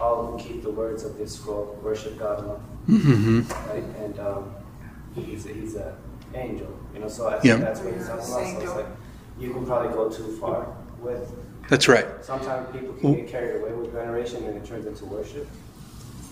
all 0.00 0.26
who 0.26 0.38
keep 0.38 0.62
the 0.62 0.70
words 0.70 1.04
of 1.04 1.16
this 1.18 1.34
scroll. 1.34 1.78
Worship 1.82 2.18
God 2.18 2.38
alone. 2.44 2.62
Mm-hmm. 2.88 3.70
Right? 3.70 3.84
And 4.04 4.18
um, 4.20 4.54
he's 5.14 5.46
a, 5.46 5.52
he's 5.52 5.74
a 5.76 5.96
angel, 6.34 6.68
you 6.94 7.00
know. 7.00 7.08
So 7.08 7.28
I 7.28 7.32
think 7.32 7.44
Yeah. 7.44 7.56
that's 7.56 7.80
what 7.80 7.94
he's 7.94 8.06
talking 8.06 8.24
about. 8.32 8.52
So 8.52 8.60
it's 8.62 8.74
like 8.74 8.86
you 9.38 9.52
can 9.52 9.66
probably 9.66 9.92
go 9.92 10.08
too 10.08 10.36
far 10.38 10.68
with. 11.00 11.32
That's 11.68 11.86
right. 11.88 12.06
Sometimes 12.22 12.70
people 12.72 12.94
can 12.94 13.14
get 13.14 13.28
carried 13.28 13.60
away 13.60 13.72
with 13.72 13.92
veneration 13.92 14.44
and 14.44 14.56
it 14.56 14.64
turns 14.64 14.86
into 14.86 15.04
worship. 15.04 15.46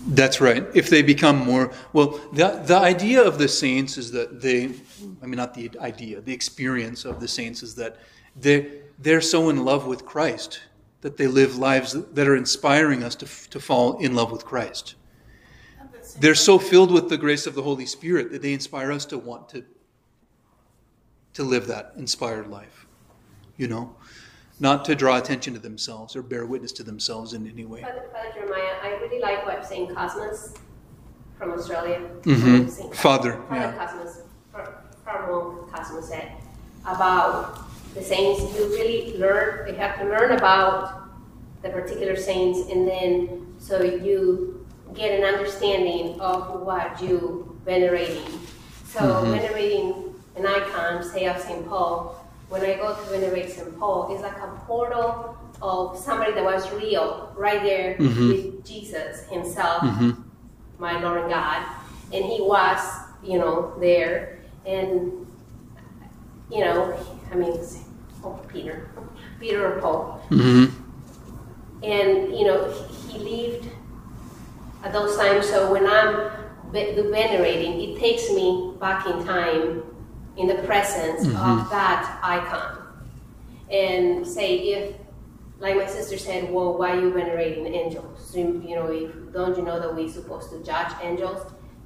That's 0.07 0.39
right. 0.39 0.65
If 0.73 0.89
they 0.89 1.01
become 1.01 1.37
more 1.37 1.73
well, 1.91 2.19
the 2.31 2.61
the 2.65 2.77
idea 2.77 3.21
of 3.21 3.37
the 3.37 3.47
saints 3.47 3.97
is 3.97 4.11
that 4.11 4.41
they, 4.41 4.71
I 5.21 5.25
mean, 5.25 5.35
not 5.35 5.53
the 5.53 5.69
idea, 5.79 6.21
the 6.21 6.33
experience 6.33 7.03
of 7.03 7.19
the 7.19 7.27
saints 7.27 7.61
is 7.61 7.75
that 7.75 7.97
they 8.35 8.83
they're 8.99 9.21
so 9.21 9.49
in 9.49 9.65
love 9.65 9.85
with 9.85 10.05
Christ 10.05 10.61
that 11.01 11.17
they 11.17 11.27
live 11.27 11.57
lives 11.57 11.91
that 11.91 12.27
are 12.27 12.37
inspiring 12.37 13.03
us 13.03 13.15
to 13.15 13.25
to 13.49 13.59
fall 13.59 13.97
in 13.97 14.15
love 14.15 14.31
with 14.31 14.45
Christ. 14.45 14.95
They're 16.19 16.35
so 16.35 16.57
filled 16.57 16.91
with 16.91 17.09
the 17.09 17.17
grace 17.17 17.45
of 17.45 17.53
the 17.53 17.61
Holy 17.61 17.85
Spirit 17.85 18.31
that 18.31 18.41
they 18.41 18.53
inspire 18.53 18.93
us 18.93 19.05
to 19.07 19.17
want 19.17 19.49
to 19.49 19.65
to 21.33 21.43
live 21.43 21.67
that 21.67 21.93
inspired 21.97 22.47
life. 22.47 22.87
You 23.57 23.67
know, 23.67 23.95
not 24.59 24.85
to 24.85 24.95
draw 24.95 25.17
attention 25.17 25.53
to 25.53 25.59
themselves 25.59 26.15
or 26.15 26.21
bear 26.21 26.45
witness 26.45 26.71
to 26.73 26.83
themselves 26.83 27.33
in 27.33 27.47
any 27.47 27.65
way. 27.65 27.81
Father, 27.81 28.05
Father 28.11 28.29
Jeremiah, 28.33 28.73
I 28.83 28.89
really 29.01 29.19
like 29.21 29.45
what 29.45 29.65
Saint 29.65 29.93
Cosmos 29.95 30.55
from 31.37 31.51
Australia. 31.51 32.01
Mhm. 32.23 32.69
Saint 32.69 32.95
Father, 32.95 33.33
Father 33.47 33.55
yeah. 33.55 33.85
Cosmos, 33.85 34.21
Father 34.51 34.73
Cosmos 35.71 36.07
said 36.09 36.31
about 36.85 37.59
the 37.93 38.01
saints. 38.01 38.41
You 38.57 38.65
really 38.69 39.17
learn. 39.17 39.67
You 39.67 39.75
have 39.75 39.99
to 39.99 40.05
learn 40.05 40.31
about 40.31 41.03
the 41.61 41.69
particular 41.69 42.15
saints, 42.15 42.69
and 42.71 42.87
then 42.87 43.55
so 43.59 43.81
you 43.83 44.65
get 44.93 45.11
an 45.19 45.25
understanding 45.25 46.19
of 46.19 46.61
what 46.61 47.01
you 47.01 47.55
venerating. 47.65 48.23
So 48.85 48.99
Mhm. 48.99 49.39
venerating 49.39 50.15
an 50.35 50.45
icon, 50.45 51.03
say 51.03 51.25
of 51.25 51.39
Saint 51.39 51.67
Paul. 51.67 52.15
When 52.49 52.61
I 52.61 52.75
go 52.75 52.95
to 52.95 53.01
venerate 53.09 53.51
Saint 53.51 53.77
Paul, 53.79 54.13
it's 54.13 54.21
like 54.23 54.37
a 54.37 54.47
portal 54.65 55.35
of 55.61 55.97
somebody 55.97 56.31
that 56.33 56.43
was 56.43 56.71
real, 56.73 57.33
right 57.35 57.61
there 57.61 57.95
Mhm. 57.97 58.27
with 58.29 58.65
Jesus 58.65 59.25
Himself 59.29 59.81
hmm 59.81 60.11
my 60.79 61.01
Lord 61.01 61.21
and 61.21 61.29
God, 61.31 61.65
and 62.13 62.23
he 62.23 62.39
was, 62.39 62.79
you 63.23 63.39
know, 63.39 63.73
there, 63.79 64.37
and 64.65 65.25
you 66.51 66.61
know, 66.63 66.93
I 67.31 67.35
mean, 67.35 67.59
oh, 68.23 68.39
Peter, 68.47 68.87
Peter 69.39 69.73
or 69.73 69.81
Paul, 69.81 70.21
hmm 70.29 70.65
and 71.83 72.35
you 72.37 72.45
know, 72.45 72.71
he 73.07 73.17
lived 73.19 73.67
at 74.83 74.93
those 74.93 75.17
times. 75.17 75.47
So 75.49 75.71
when 75.71 75.85
I'm 75.87 76.29
ve- 76.71 76.93
venerating, 77.11 77.81
it 77.81 77.99
takes 77.99 78.29
me 78.31 78.73
back 78.79 79.05
in 79.07 79.25
time, 79.25 79.83
in 80.37 80.47
the 80.47 80.55
presence 80.63 81.25
Mhm. 81.25 81.35
of 81.63 81.69
that 81.69 82.19
icon, 82.23 82.77
and 83.71 84.25
say 84.25 84.49
if. 84.73 84.95
Like 85.59 85.75
my 85.75 85.87
sister 85.87 86.19
said, 86.19 86.53
well, 86.53 86.77
why 86.77 86.91
are 86.91 86.99
you 87.01 87.11
venerating 87.11 87.65
angels? 87.65 88.31
You 88.35 88.61
you 88.63 88.75
know, 88.75 88.91
if, 88.91 89.09
don't 89.33 89.57
you 89.57 89.63
know 89.63 89.79
that 89.79 89.91
we're 89.95 90.07
supposed 90.07 90.51
to 90.51 90.61
judge 90.63 90.91
angels? 91.01 91.41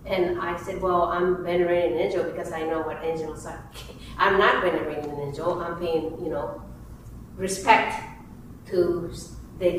And 0.05 0.41
I 0.41 0.57
said, 0.57 0.81
well, 0.81 1.03
I'm 1.03 1.41
venerating 1.41 1.93
an 1.93 1.99
angel 1.99 2.23
because 2.25 2.51
I 2.51 2.63
know 2.63 2.81
what 2.81 2.97
angels 3.01 3.45
are. 3.45 3.63
I'm 4.17 4.37
not 4.37 4.61
venerating 4.61 5.09
an 5.09 5.19
angel. 5.21 5.61
I'm 5.61 5.77
paying, 5.79 6.03
you 6.21 6.29
know, 6.31 6.61
respect 7.37 7.95
to 8.71 9.09
the, 9.59 9.69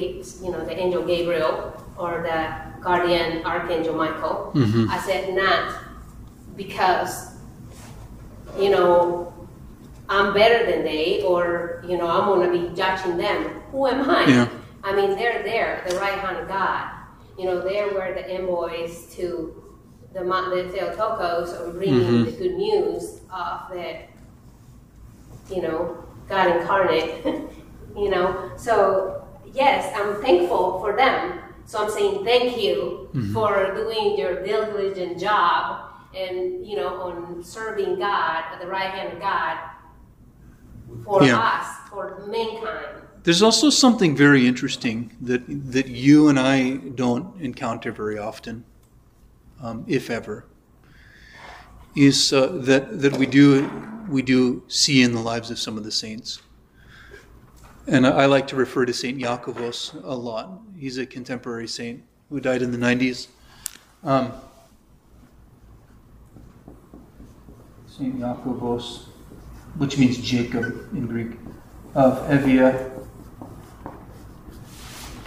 you 0.42 0.50
know, 0.50 0.64
the 0.64 0.74
angel 0.84 1.02
Gabriel 1.04 1.74
or 1.98 2.22
the 2.22 2.38
guardian 2.82 3.44
archangel 3.44 3.94
Michael. 3.94 4.52
Mhm. 4.54 4.88
I 4.88 4.98
said 5.00 5.34
not 5.34 5.74
because, 6.56 7.31
you 8.58 8.70
know, 8.70 9.32
I'm 10.08 10.34
better 10.34 10.70
than 10.70 10.84
they 10.84 11.22
or, 11.22 11.82
you 11.86 11.96
know, 11.96 12.06
I'm 12.08 12.26
going 12.26 12.50
to 12.52 12.68
be 12.68 12.74
judging 12.76 13.16
them. 13.16 13.44
Who 13.70 13.86
am 13.86 14.08
I? 14.08 14.26
Yeah. 14.26 14.48
I 14.84 14.94
mean, 14.94 15.10
they're 15.16 15.42
there, 15.42 15.84
the 15.88 15.96
right 15.96 16.18
hand 16.18 16.36
of 16.38 16.48
God. 16.48 16.90
You 17.38 17.46
know, 17.46 17.60
they 17.60 17.82
were 17.84 18.12
the 18.14 18.28
envoys 18.30 19.06
to 19.14 19.62
the, 20.12 20.20
the 20.20 20.68
Theotokos 20.72 21.52
of 21.54 21.74
bringing 21.74 22.02
Mhm. 22.02 22.24
the 22.26 22.32
good 22.32 22.54
news 22.56 23.20
of 23.32 23.70
the, 23.70 23.96
you 25.54 25.62
know, 25.62 25.96
God 26.28 26.56
incarnate. 26.56 27.24
you 27.96 28.10
know, 28.10 28.50
so 28.56 29.24
yes, 29.52 29.92
I'm 29.96 30.20
thankful 30.22 30.78
for 30.80 30.94
them. 30.96 31.38
So 31.64 31.82
I'm 31.82 31.90
saying 31.90 32.24
thank 32.24 32.58
you 32.60 33.08
Mhm. 33.14 33.32
for 33.32 33.74
doing 33.74 34.18
your 34.18 34.42
diligent 34.42 35.18
job 35.18 35.91
and 36.14 36.66
you 36.66 36.76
know 36.76 37.00
on 37.02 37.42
serving 37.42 37.98
God 37.98 38.44
at 38.52 38.60
the 38.60 38.66
right 38.66 38.90
hand 38.90 39.12
of 39.14 39.20
God 39.20 39.58
for 41.04 41.22
Yeah. 41.24 41.38
us, 41.38 41.66
for 41.90 42.24
mankind. 42.28 43.02
There's 43.24 43.42
also 43.42 43.70
something 43.70 44.16
very 44.16 44.46
interesting 44.46 45.16
that 45.20 45.42
that 45.72 45.88
you 45.88 46.28
and 46.28 46.38
I 46.38 46.76
don't 46.76 47.40
encounter 47.40 47.92
very 47.92 48.18
often, 48.18 48.64
um, 49.60 49.84
if 49.86 50.10
ever, 50.10 50.46
is 51.94 52.32
uh, 52.32 52.48
that 52.64 53.00
that 53.00 53.16
we 53.16 53.26
do 53.26 53.68
we 54.08 54.22
do 54.22 54.62
see 54.68 55.02
in 55.02 55.12
the 55.12 55.20
lives 55.20 55.50
of 55.50 55.58
some 55.58 55.76
of 55.78 55.84
the 55.84 55.92
saints. 55.92 56.40
And 57.86 58.06
I, 58.06 58.10
I 58.10 58.26
like 58.26 58.46
to 58.48 58.56
refer 58.56 58.84
to 58.84 58.92
Saint 58.92 59.18
Iakovos 59.18 59.94
a 60.04 60.14
lot. 60.14 60.60
He's 60.76 60.98
a 60.98 61.06
contemporary 61.06 61.66
saint 61.66 62.02
who 62.28 62.40
died 62.40 62.62
in 62.62 62.70
the 62.70 62.78
90s. 62.78 63.26
Um, 64.04 64.32
Saint 68.02 68.18
Iakovos, 68.18 69.04
which 69.76 69.96
means 69.96 70.18
Jacob 70.18 70.92
in 70.92 71.06
Greek, 71.06 71.38
of 71.94 72.18
Evia 72.28 72.90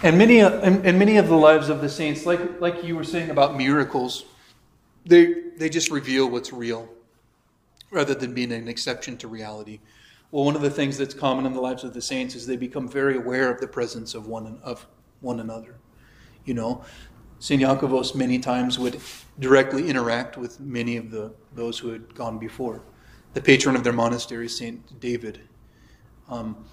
And 0.02 0.18
many, 0.18 0.40
and, 0.40 0.84
and 0.84 0.98
many 0.98 1.16
of 1.16 1.28
the 1.28 1.36
lives 1.36 1.70
of 1.70 1.80
the 1.80 1.88
saints, 1.88 2.26
like, 2.26 2.60
like 2.60 2.84
you 2.84 2.94
were 2.94 3.04
saying 3.04 3.30
about 3.30 3.56
miracles, 3.56 4.26
they, 5.06 5.52
they 5.56 5.70
just 5.70 5.90
reveal 5.90 6.28
what's 6.28 6.52
real 6.52 6.86
rather 7.90 8.14
than 8.14 8.34
being 8.34 8.52
an 8.52 8.68
exception 8.68 9.16
to 9.18 9.28
reality. 9.28 9.80
Well, 10.30 10.44
one 10.44 10.54
of 10.54 10.60
the 10.60 10.70
things 10.70 10.98
that's 10.98 11.14
common 11.14 11.46
in 11.46 11.54
the 11.54 11.62
lives 11.62 11.82
of 11.82 11.94
the 11.94 12.02
saints 12.02 12.34
is 12.34 12.46
they 12.46 12.58
become 12.58 12.88
very 12.88 13.16
aware 13.16 13.50
of 13.50 13.58
the 13.58 13.68
presence 13.68 14.14
of 14.14 14.26
one, 14.26 14.58
of 14.62 14.86
one 15.20 15.40
another. 15.40 15.76
You 16.44 16.52
know, 16.52 16.84
St. 17.38 17.62
Iakovos 17.62 18.14
many 18.14 18.38
times 18.38 18.78
would 18.78 19.00
directly 19.38 19.88
interact 19.88 20.36
with 20.36 20.60
many 20.60 20.96
of 20.96 21.10
the, 21.10 21.32
those 21.54 21.78
who 21.78 21.88
had 21.88 22.14
gone 22.14 22.38
before. 22.38 22.82
The 23.34 23.40
patron 23.40 23.76
of 23.76 23.84
their 23.84 23.92
monastery, 23.92 24.48
St. 24.48 24.98
David, 24.98 25.40
um, 26.28 26.64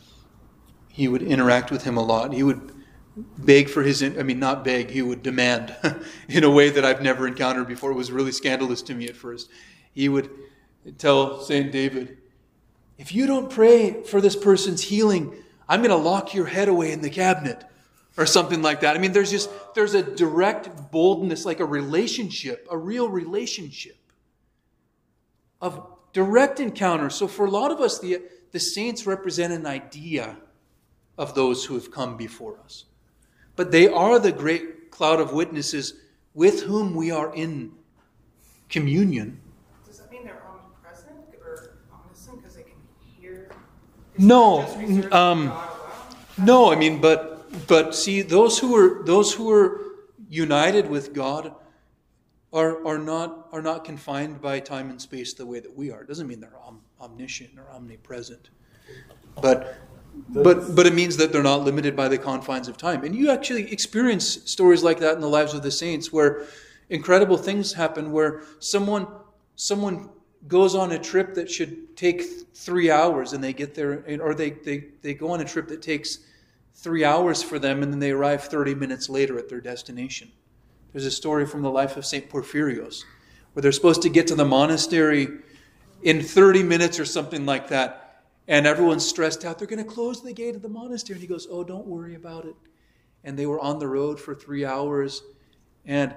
he 0.87 1.07
would 1.07 1.21
interact 1.21 1.71
with 1.71 1.83
him 1.83 1.97
a 1.97 2.03
lot. 2.03 2.33
He 2.33 2.43
would 2.43 2.71
beg 3.15 3.69
for 3.69 3.83
his, 3.83 4.01
I 4.01 4.23
mean, 4.23 4.39
not 4.39 4.63
beg, 4.63 4.89
he 4.89 5.01
would 5.01 5.21
demand 5.23 5.75
in 6.29 6.43
a 6.43 6.49
way 6.49 6.69
that 6.69 6.85
I've 6.85 7.01
never 7.01 7.27
encountered 7.27 7.67
before. 7.67 7.91
It 7.91 7.95
was 7.95 8.11
really 8.11 8.31
scandalous 8.31 8.81
to 8.83 8.95
me 8.95 9.07
at 9.07 9.15
first. 9.15 9.49
He 9.93 10.09
would 10.09 10.29
tell 10.97 11.41
St. 11.41 11.71
David, 11.71 12.17
if 12.97 13.13
you 13.13 13.27
don't 13.27 13.49
pray 13.49 14.03
for 14.03 14.21
this 14.21 14.35
person's 14.35 14.81
healing, 14.81 15.35
I'm 15.67 15.81
going 15.81 15.89
to 15.89 15.95
lock 15.95 16.33
your 16.33 16.45
head 16.45 16.67
away 16.67 16.91
in 16.91 17.01
the 17.01 17.09
cabinet 17.09 17.65
or 18.17 18.25
something 18.25 18.61
like 18.61 18.81
that. 18.81 18.95
I 18.95 18.99
mean, 18.99 19.11
there's 19.11 19.31
just, 19.31 19.49
there's 19.73 19.93
a 19.93 20.03
direct 20.03 20.91
boldness, 20.91 21.45
like 21.45 21.59
a 21.59 21.65
relationship, 21.65 22.67
a 22.69 22.77
real 22.77 23.09
relationship 23.09 23.97
of 25.61 25.87
direct 26.13 26.59
encounter. 26.59 27.09
So 27.09 27.27
for 27.27 27.45
a 27.45 27.49
lot 27.49 27.71
of 27.71 27.79
us, 27.79 27.99
the, 27.99 28.21
the 28.51 28.59
saints 28.59 29.07
represent 29.07 29.51
an 29.51 29.65
idea 29.65 30.37
of 31.17 31.33
those 31.33 31.65
who 31.65 31.73
have 31.75 31.91
come 31.91 32.17
before 32.17 32.59
us. 32.63 32.85
But 33.55 33.71
they 33.71 33.87
are 33.87 34.19
the 34.19 34.31
great 34.31 34.91
cloud 34.91 35.19
of 35.19 35.33
witnesses 35.33 35.95
with 36.33 36.63
whom 36.63 36.95
we 36.95 37.11
are 37.11 37.33
in 37.33 37.71
communion. 38.69 39.39
Does 39.85 39.99
that 39.99 40.11
mean 40.11 40.23
they're 40.25 40.41
omnipresent 40.47 41.17
or 41.43 41.75
omniscient 41.93 42.41
because 42.41 42.55
they 42.55 42.63
can 42.63 42.73
hear? 42.99 43.49
No, 44.17 44.65
um, 45.11 45.51
no. 46.37 46.71
I 46.71 46.75
mean, 46.75 46.99
but 46.99 47.32
but 47.67 47.95
see, 47.95 48.21
those 48.21 48.59
who 48.59 48.75
are 48.75 49.03
those 49.03 49.33
who 49.33 49.51
are 49.51 49.81
united 50.29 50.89
with 50.89 51.13
God 51.13 51.53
are 52.51 52.85
are 52.85 52.97
not 52.97 53.47
are 53.51 53.61
not 53.61 53.85
confined 53.85 54.41
by 54.41 54.59
time 54.59 54.89
and 54.89 55.01
space 55.01 55.33
the 55.33 55.45
way 55.45 55.59
that 55.59 55.75
we 55.75 55.91
are. 55.91 56.01
It 56.01 56.07
doesn't 56.07 56.27
mean 56.27 56.39
they're 56.39 56.59
om- 56.65 56.81
omniscient 56.99 57.57
or 57.57 57.69
omnipresent, 57.71 58.49
but 59.41 59.75
but 60.29 60.75
but 60.75 60.85
it 60.85 60.93
means 60.93 61.17
that 61.17 61.31
they're 61.31 61.43
not 61.43 61.61
limited 61.61 61.95
by 61.95 62.07
the 62.07 62.17
confines 62.17 62.67
of 62.67 62.77
time. 62.77 63.03
And 63.03 63.15
you 63.15 63.29
actually 63.29 63.71
experience 63.71 64.49
stories 64.49 64.83
like 64.83 64.99
that 64.99 65.15
in 65.15 65.21
the 65.21 65.29
lives 65.29 65.53
of 65.53 65.63
the 65.63 65.71
saints, 65.71 66.11
where 66.11 66.45
incredible 66.89 67.37
things 67.37 67.73
happen, 67.73 68.11
where 68.11 68.43
someone 68.59 69.07
someone 69.55 70.09
goes 70.47 70.75
on 70.75 70.91
a 70.91 70.99
trip 70.99 71.33
that 71.35 71.49
should 71.49 71.95
take 71.95 72.23
three 72.53 72.91
hours, 72.91 73.33
and 73.33 73.43
they 73.43 73.53
get 73.53 73.73
there, 73.73 74.03
or 74.21 74.33
they 74.33 74.51
they 74.51 74.85
they 75.01 75.13
go 75.13 75.31
on 75.31 75.41
a 75.41 75.45
trip 75.45 75.67
that 75.69 75.81
takes 75.81 76.19
three 76.75 77.03
hours 77.03 77.41
for 77.43 77.59
them, 77.59 77.83
and 77.83 77.91
then 77.91 77.99
they 77.99 78.11
arrive 78.11 78.43
30 78.43 78.75
minutes 78.75 79.09
later 79.09 79.37
at 79.37 79.49
their 79.49 79.61
destination. 79.61 80.31
There's 80.91 81.05
a 81.05 81.11
story 81.11 81.45
from 81.45 81.61
the 81.61 81.71
life 81.71 81.97
of 81.97 82.05
St. 82.05 82.29
Porphyrios 82.29 83.03
where 83.53 83.61
they're 83.61 83.71
supposed 83.71 84.01
to 84.03 84.09
get 84.09 84.27
to 84.27 84.35
the 84.35 84.45
monastery 84.45 85.27
in 86.01 86.21
30 86.21 86.63
minutes 86.63 86.99
or 86.99 87.05
something 87.05 87.45
like 87.45 87.69
that. 87.69 87.99
And 88.47 88.67
everyone's 88.67 89.07
stressed 89.07 89.45
out. 89.45 89.57
They're 89.57 89.67
going 89.67 89.83
to 89.83 89.89
close 89.89 90.21
the 90.21 90.33
gate 90.33 90.55
of 90.55 90.61
the 90.61 90.69
monastery. 90.69 91.15
And 91.15 91.21
he 91.21 91.27
goes, 91.27 91.47
Oh, 91.49 91.63
don't 91.63 91.87
worry 91.87 92.15
about 92.15 92.45
it. 92.45 92.55
And 93.23 93.39
they 93.39 93.45
were 93.45 93.59
on 93.59 93.79
the 93.79 93.87
road 93.87 94.19
for 94.19 94.35
three 94.35 94.65
hours. 94.65 95.23
And 95.85 96.13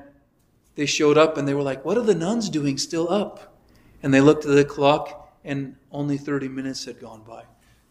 they 0.75 0.87
showed 0.87 1.17
up 1.17 1.37
and 1.37 1.47
they 1.47 1.55
were 1.55 1.63
like, 1.63 1.85
What 1.85 1.97
are 1.97 2.03
the 2.03 2.15
nuns 2.15 2.51
doing 2.51 2.79
still 2.79 3.09
up? 3.11 3.55
And 4.03 4.13
they 4.13 4.21
looked 4.21 4.45
at 4.45 4.55
the 4.55 4.65
clock 4.65 5.39
and 5.45 5.77
only 5.93 6.19
30 6.19 6.49
minutes 6.49 6.85
had 6.85 7.01
gone 7.01 7.23
by. 7.23 7.45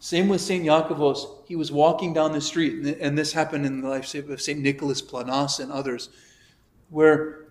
Same 0.06 0.28
with 0.28 0.40
St. 0.40 0.64
Iakovos. 0.64 1.48
He 1.48 1.56
was 1.56 1.72
walking 1.72 2.14
down 2.14 2.32
the 2.32 2.40
street, 2.40 2.96
and 3.02 3.18
this 3.18 3.34
happened 3.34 3.66
in 3.66 3.82
the 3.82 3.90
life 3.90 4.14
of 4.14 4.40
St. 4.40 4.60
Nicholas 4.60 5.02
Planas 5.02 5.60
and 5.60 5.72
others, 5.72 6.10
where 6.92 7.48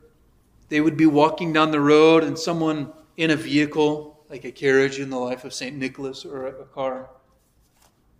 they 0.68 0.80
would 0.80 0.96
be 0.96 1.06
walking 1.06 1.52
down 1.52 1.72
the 1.72 1.80
road 1.80 2.22
and 2.22 2.38
someone 2.38 2.92
in 3.16 3.32
a 3.32 3.36
vehicle, 3.36 4.24
like 4.30 4.44
a 4.44 4.52
carriage 4.52 5.00
in 5.00 5.10
the 5.10 5.18
life 5.18 5.42
of 5.42 5.52
St. 5.52 5.76
Nicholas 5.76 6.24
or 6.24 6.46
a 6.46 6.64
car, 6.66 7.10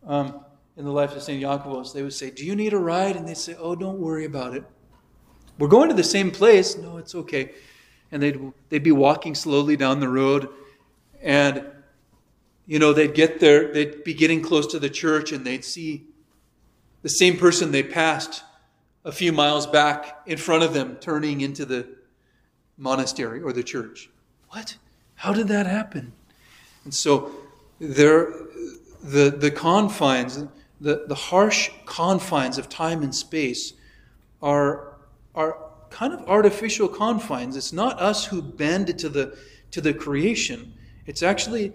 um, 0.04 0.44
in 0.76 0.84
the 0.84 0.90
life 0.90 1.14
of 1.14 1.22
St. 1.22 1.40
Iakovos, 1.40 1.92
they 1.92 2.02
would 2.02 2.12
say, 2.12 2.32
Do 2.32 2.44
you 2.44 2.56
need 2.56 2.72
a 2.72 2.78
ride? 2.78 3.14
And 3.14 3.28
they'd 3.28 3.36
say, 3.36 3.54
Oh, 3.56 3.76
don't 3.76 4.00
worry 4.00 4.24
about 4.24 4.56
it. 4.56 4.64
We're 5.60 5.68
going 5.68 5.90
to 5.90 5.94
the 5.94 6.02
same 6.02 6.32
place. 6.32 6.76
No, 6.76 6.96
it's 6.96 7.14
okay. 7.14 7.52
And 8.10 8.20
they'd, 8.20 8.52
they'd 8.68 8.82
be 8.82 8.90
walking 8.90 9.36
slowly 9.36 9.76
down 9.76 10.00
the 10.00 10.08
road, 10.08 10.48
and 11.22 11.64
you 12.66 12.78
know, 12.78 12.92
they'd 12.92 13.14
get 13.14 13.40
there, 13.40 13.72
they'd 13.72 14.04
be 14.04 14.14
getting 14.14 14.42
close 14.42 14.66
to 14.68 14.78
the 14.78 14.90
church 14.90 15.32
and 15.32 15.44
they'd 15.46 15.64
see 15.64 16.06
the 17.02 17.08
same 17.08 17.36
person 17.36 17.70
they 17.70 17.82
passed 17.82 18.42
a 19.04 19.12
few 19.12 19.32
miles 19.32 19.66
back 19.66 20.22
in 20.26 20.38
front 20.38 20.62
of 20.62 20.72
them 20.72 20.96
turning 20.96 21.42
into 21.42 21.64
the 21.64 21.86
monastery 22.78 23.42
or 23.42 23.52
the 23.52 23.62
church. 23.62 24.08
What? 24.48 24.76
How 25.16 25.32
did 25.32 25.48
that 25.48 25.66
happen? 25.66 26.12
And 26.84 26.94
so 26.94 27.30
there 27.78 28.32
the 29.02 29.30
the 29.30 29.50
confines, 29.50 30.44
the, 30.80 31.04
the 31.06 31.14
harsh 31.14 31.70
confines 31.84 32.56
of 32.56 32.68
time 32.68 33.02
and 33.02 33.14
space 33.14 33.74
are 34.42 34.96
are 35.34 35.58
kind 35.90 36.12
of 36.12 36.20
artificial 36.28 36.88
confines. 36.88 37.56
It's 37.56 37.72
not 37.72 38.00
us 38.00 38.24
who 38.24 38.40
bend 38.40 38.98
to 38.98 39.08
the 39.08 39.36
to 39.72 39.80
the 39.80 39.92
creation. 39.92 40.74
It's 41.06 41.22
actually 41.22 41.72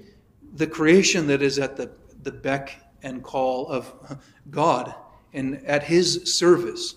the 0.53 0.67
creation 0.67 1.27
that 1.27 1.41
is 1.41 1.59
at 1.59 1.77
the, 1.77 1.91
the 2.23 2.31
beck 2.31 2.81
and 3.03 3.23
call 3.23 3.67
of 3.67 4.21
God 4.49 4.93
and 5.33 5.65
at 5.65 5.83
His 5.83 6.37
service. 6.37 6.95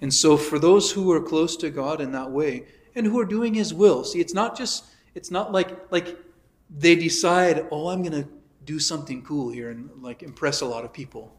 And 0.00 0.12
so, 0.12 0.36
for 0.36 0.58
those 0.58 0.90
who 0.90 1.10
are 1.12 1.20
close 1.20 1.56
to 1.58 1.70
God 1.70 2.00
in 2.00 2.12
that 2.12 2.30
way 2.30 2.66
and 2.94 3.06
who 3.06 3.18
are 3.18 3.24
doing 3.24 3.54
His 3.54 3.72
will, 3.72 4.04
see, 4.04 4.20
it's 4.20 4.34
not 4.34 4.56
just, 4.56 4.84
it's 5.14 5.30
not 5.30 5.52
like, 5.52 5.90
like 5.90 6.18
they 6.70 6.94
decide, 6.94 7.66
oh, 7.70 7.88
I'm 7.88 8.02
going 8.02 8.22
to 8.22 8.28
do 8.64 8.78
something 8.78 9.22
cool 9.22 9.50
here 9.50 9.70
and 9.70 9.90
like 10.02 10.22
impress 10.22 10.60
a 10.62 10.66
lot 10.66 10.84
of 10.84 10.92
people 10.92 11.34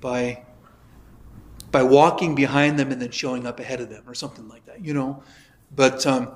by 0.00 0.44
by 1.70 1.82
walking 1.82 2.34
behind 2.34 2.78
them 2.78 2.90
and 2.90 3.00
then 3.00 3.10
showing 3.10 3.46
up 3.46 3.60
ahead 3.60 3.80
of 3.80 3.88
them 3.88 4.02
or 4.06 4.14
something 4.14 4.48
like 4.48 4.64
that, 4.66 4.84
you 4.84 4.92
know. 4.92 5.22
But 5.74 6.04
um, 6.04 6.32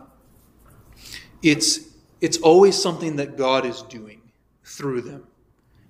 it's 1.42 1.93
it's 2.24 2.38
always 2.38 2.80
something 2.80 3.16
that 3.16 3.36
God 3.36 3.66
is 3.66 3.82
doing 3.82 4.22
through 4.64 5.02
them. 5.02 5.26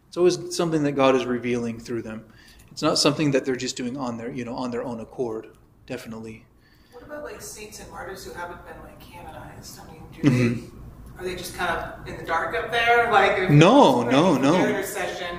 It's 0.08 0.16
always 0.16 0.56
something 0.56 0.82
that 0.82 0.92
God 0.92 1.14
is 1.14 1.24
revealing 1.24 1.78
through 1.78 2.02
them. 2.02 2.24
It's 2.72 2.82
not 2.82 2.98
something 2.98 3.30
that 3.30 3.44
they're 3.44 3.54
just 3.54 3.76
doing 3.76 3.96
on 3.96 4.16
their, 4.18 4.32
you 4.32 4.44
know, 4.44 4.56
on 4.56 4.72
their 4.72 4.82
own 4.82 4.98
accord. 4.98 5.46
Definitely. 5.86 6.44
What 6.90 7.04
about 7.04 7.22
like 7.22 7.40
saints 7.40 7.78
and 7.78 7.88
martyrs 7.88 8.24
who 8.24 8.32
haven't 8.32 8.66
been 8.66 8.80
like 8.80 8.98
canonized? 8.98 9.78
I 9.78 9.92
mean, 9.92 10.02
do 10.12 10.28
mm-hmm. 10.28 10.60
they 10.60 11.22
are 11.22 11.24
they 11.24 11.36
just 11.36 11.54
kind 11.54 11.70
of 11.70 12.08
in 12.08 12.16
the 12.16 12.24
dark 12.24 12.56
up 12.56 12.72
there? 12.72 13.08
Like 13.12 13.48
no, 13.48 14.02
no, 14.02 14.36
no. 14.36 14.82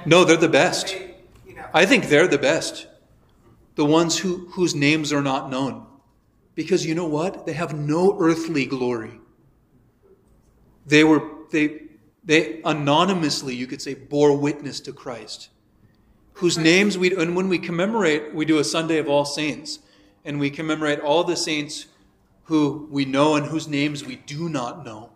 No, 0.05 0.23
they're 0.23 0.37
the 0.37 0.47
best. 0.47 0.87
They, 0.87 1.15
you 1.45 1.55
know, 1.55 1.65
I 1.73 1.85
think 1.85 2.07
they're 2.07 2.29
the 2.29 2.37
best. 2.37 2.87
The 3.75 3.83
ones 3.83 4.17
who 4.19 4.47
whose 4.51 4.73
names 4.73 5.11
are 5.11 5.21
not 5.21 5.49
known, 5.49 5.85
because 6.53 6.85
you 6.85 6.95
know 6.95 7.07
what? 7.07 7.45
They 7.45 7.51
have 7.51 7.73
no 7.73 8.15
earthly 8.17 8.65
glory. 8.65 9.19
They 10.85 11.03
were 11.03 11.21
they 11.51 11.81
they 12.23 12.61
anonymously, 12.63 13.55
you 13.55 13.67
could 13.67 13.81
say, 13.81 13.93
bore 13.93 14.35
witness 14.35 14.79
to 14.81 14.93
Christ, 14.93 15.49
whose 16.33 16.57
names 16.57 16.97
we 16.97 17.15
and 17.15 17.35
when 17.35 17.49
we 17.49 17.59
commemorate, 17.59 18.33
we 18.33 18.45
do 18.45 18.59
a 18.59 18.63
Sunday 18.63 18.97
of 18.97 19.07
All 19.07 19.25
Saints, 19.25 19.79
and 20.23 20.39
we 20.39 20.49
commemorate 20.49 20.99
all 20.99 21.23
the 21.23 21.35
saints 21.35 21.87
who 22.45 22.87
we 22.91 23.05
know 23.05 23.35
and 23.35 23.45
whose 23.47 23.67
names 23.67 24.05
we 24.05 24.15
do 24.15 24.49
not 24.49 24.85
know. 24.85 25.11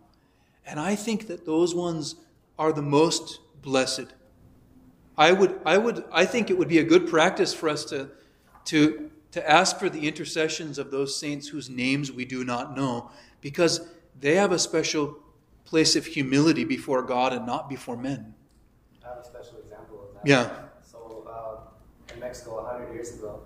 And 0.66 0.80
I 0.80 0.96
think 0.96 1.28
that 1.28 1.46
those 1.46 1.74
ones 1.74 2.16
are 2.58 2.74
the 2.74 2.82
most 2.82 3.40
blessed. 3.62 4.08
I 5.18 5.32
would, 5.32 5.60
I 5.66 5.78
would, 5.78 6.06
I 6.12 6.26
think 6.26 6.50
it 6.50 6.58
would 6.58 6.68
be 6.68 6.80
a 6.80 6.84
good 6.84 7.08
practice 7.08 7.54
for 7.54 7.70
us 7.70 7.86
to, 7.86 8.10
to, 8.66 9.10
to 9.32 9.50
ask 9.50 9.78
for 9.78 9.90
the 9.90 10.08
intercessions 10.08 10.80
of 10.80 10.92
those 10.92 11.16
saints 11.16 11.48
whose 11.48 11.70
names 11.70 12.12
we 12.12 12.26
do 12.26 12.44
not 12.44 12.76
know, 12.76 13.12
because 13.42 13.88
they 14.20 14.36
have 14.36 14.52
a 14.52 14.60
special 14.60 15.18
place 15.70 15.96
of 15.96 16.06
humility 16.06 16.64
before 16.64 17.02
God 17.04 17.32
and 17.32 17.46
not 17.46 17.70
before 17.70 17.96
men. 17.96 18.34
I 19.06 19.10
have 19.10 19.18
a 19.20 19.24
special 19.24 19.60
example 19.64 19.98
of 20.04 20.14
that. 20.16 20.28
Yeah. 20.28 20.50
So 20.82 21.28
uh, 21.30 22.14
in 22.14 22.20
Mexico, 22.20 22.64
100 22.64 22.94
years 22.94 23.14
ago, 23.16 23.42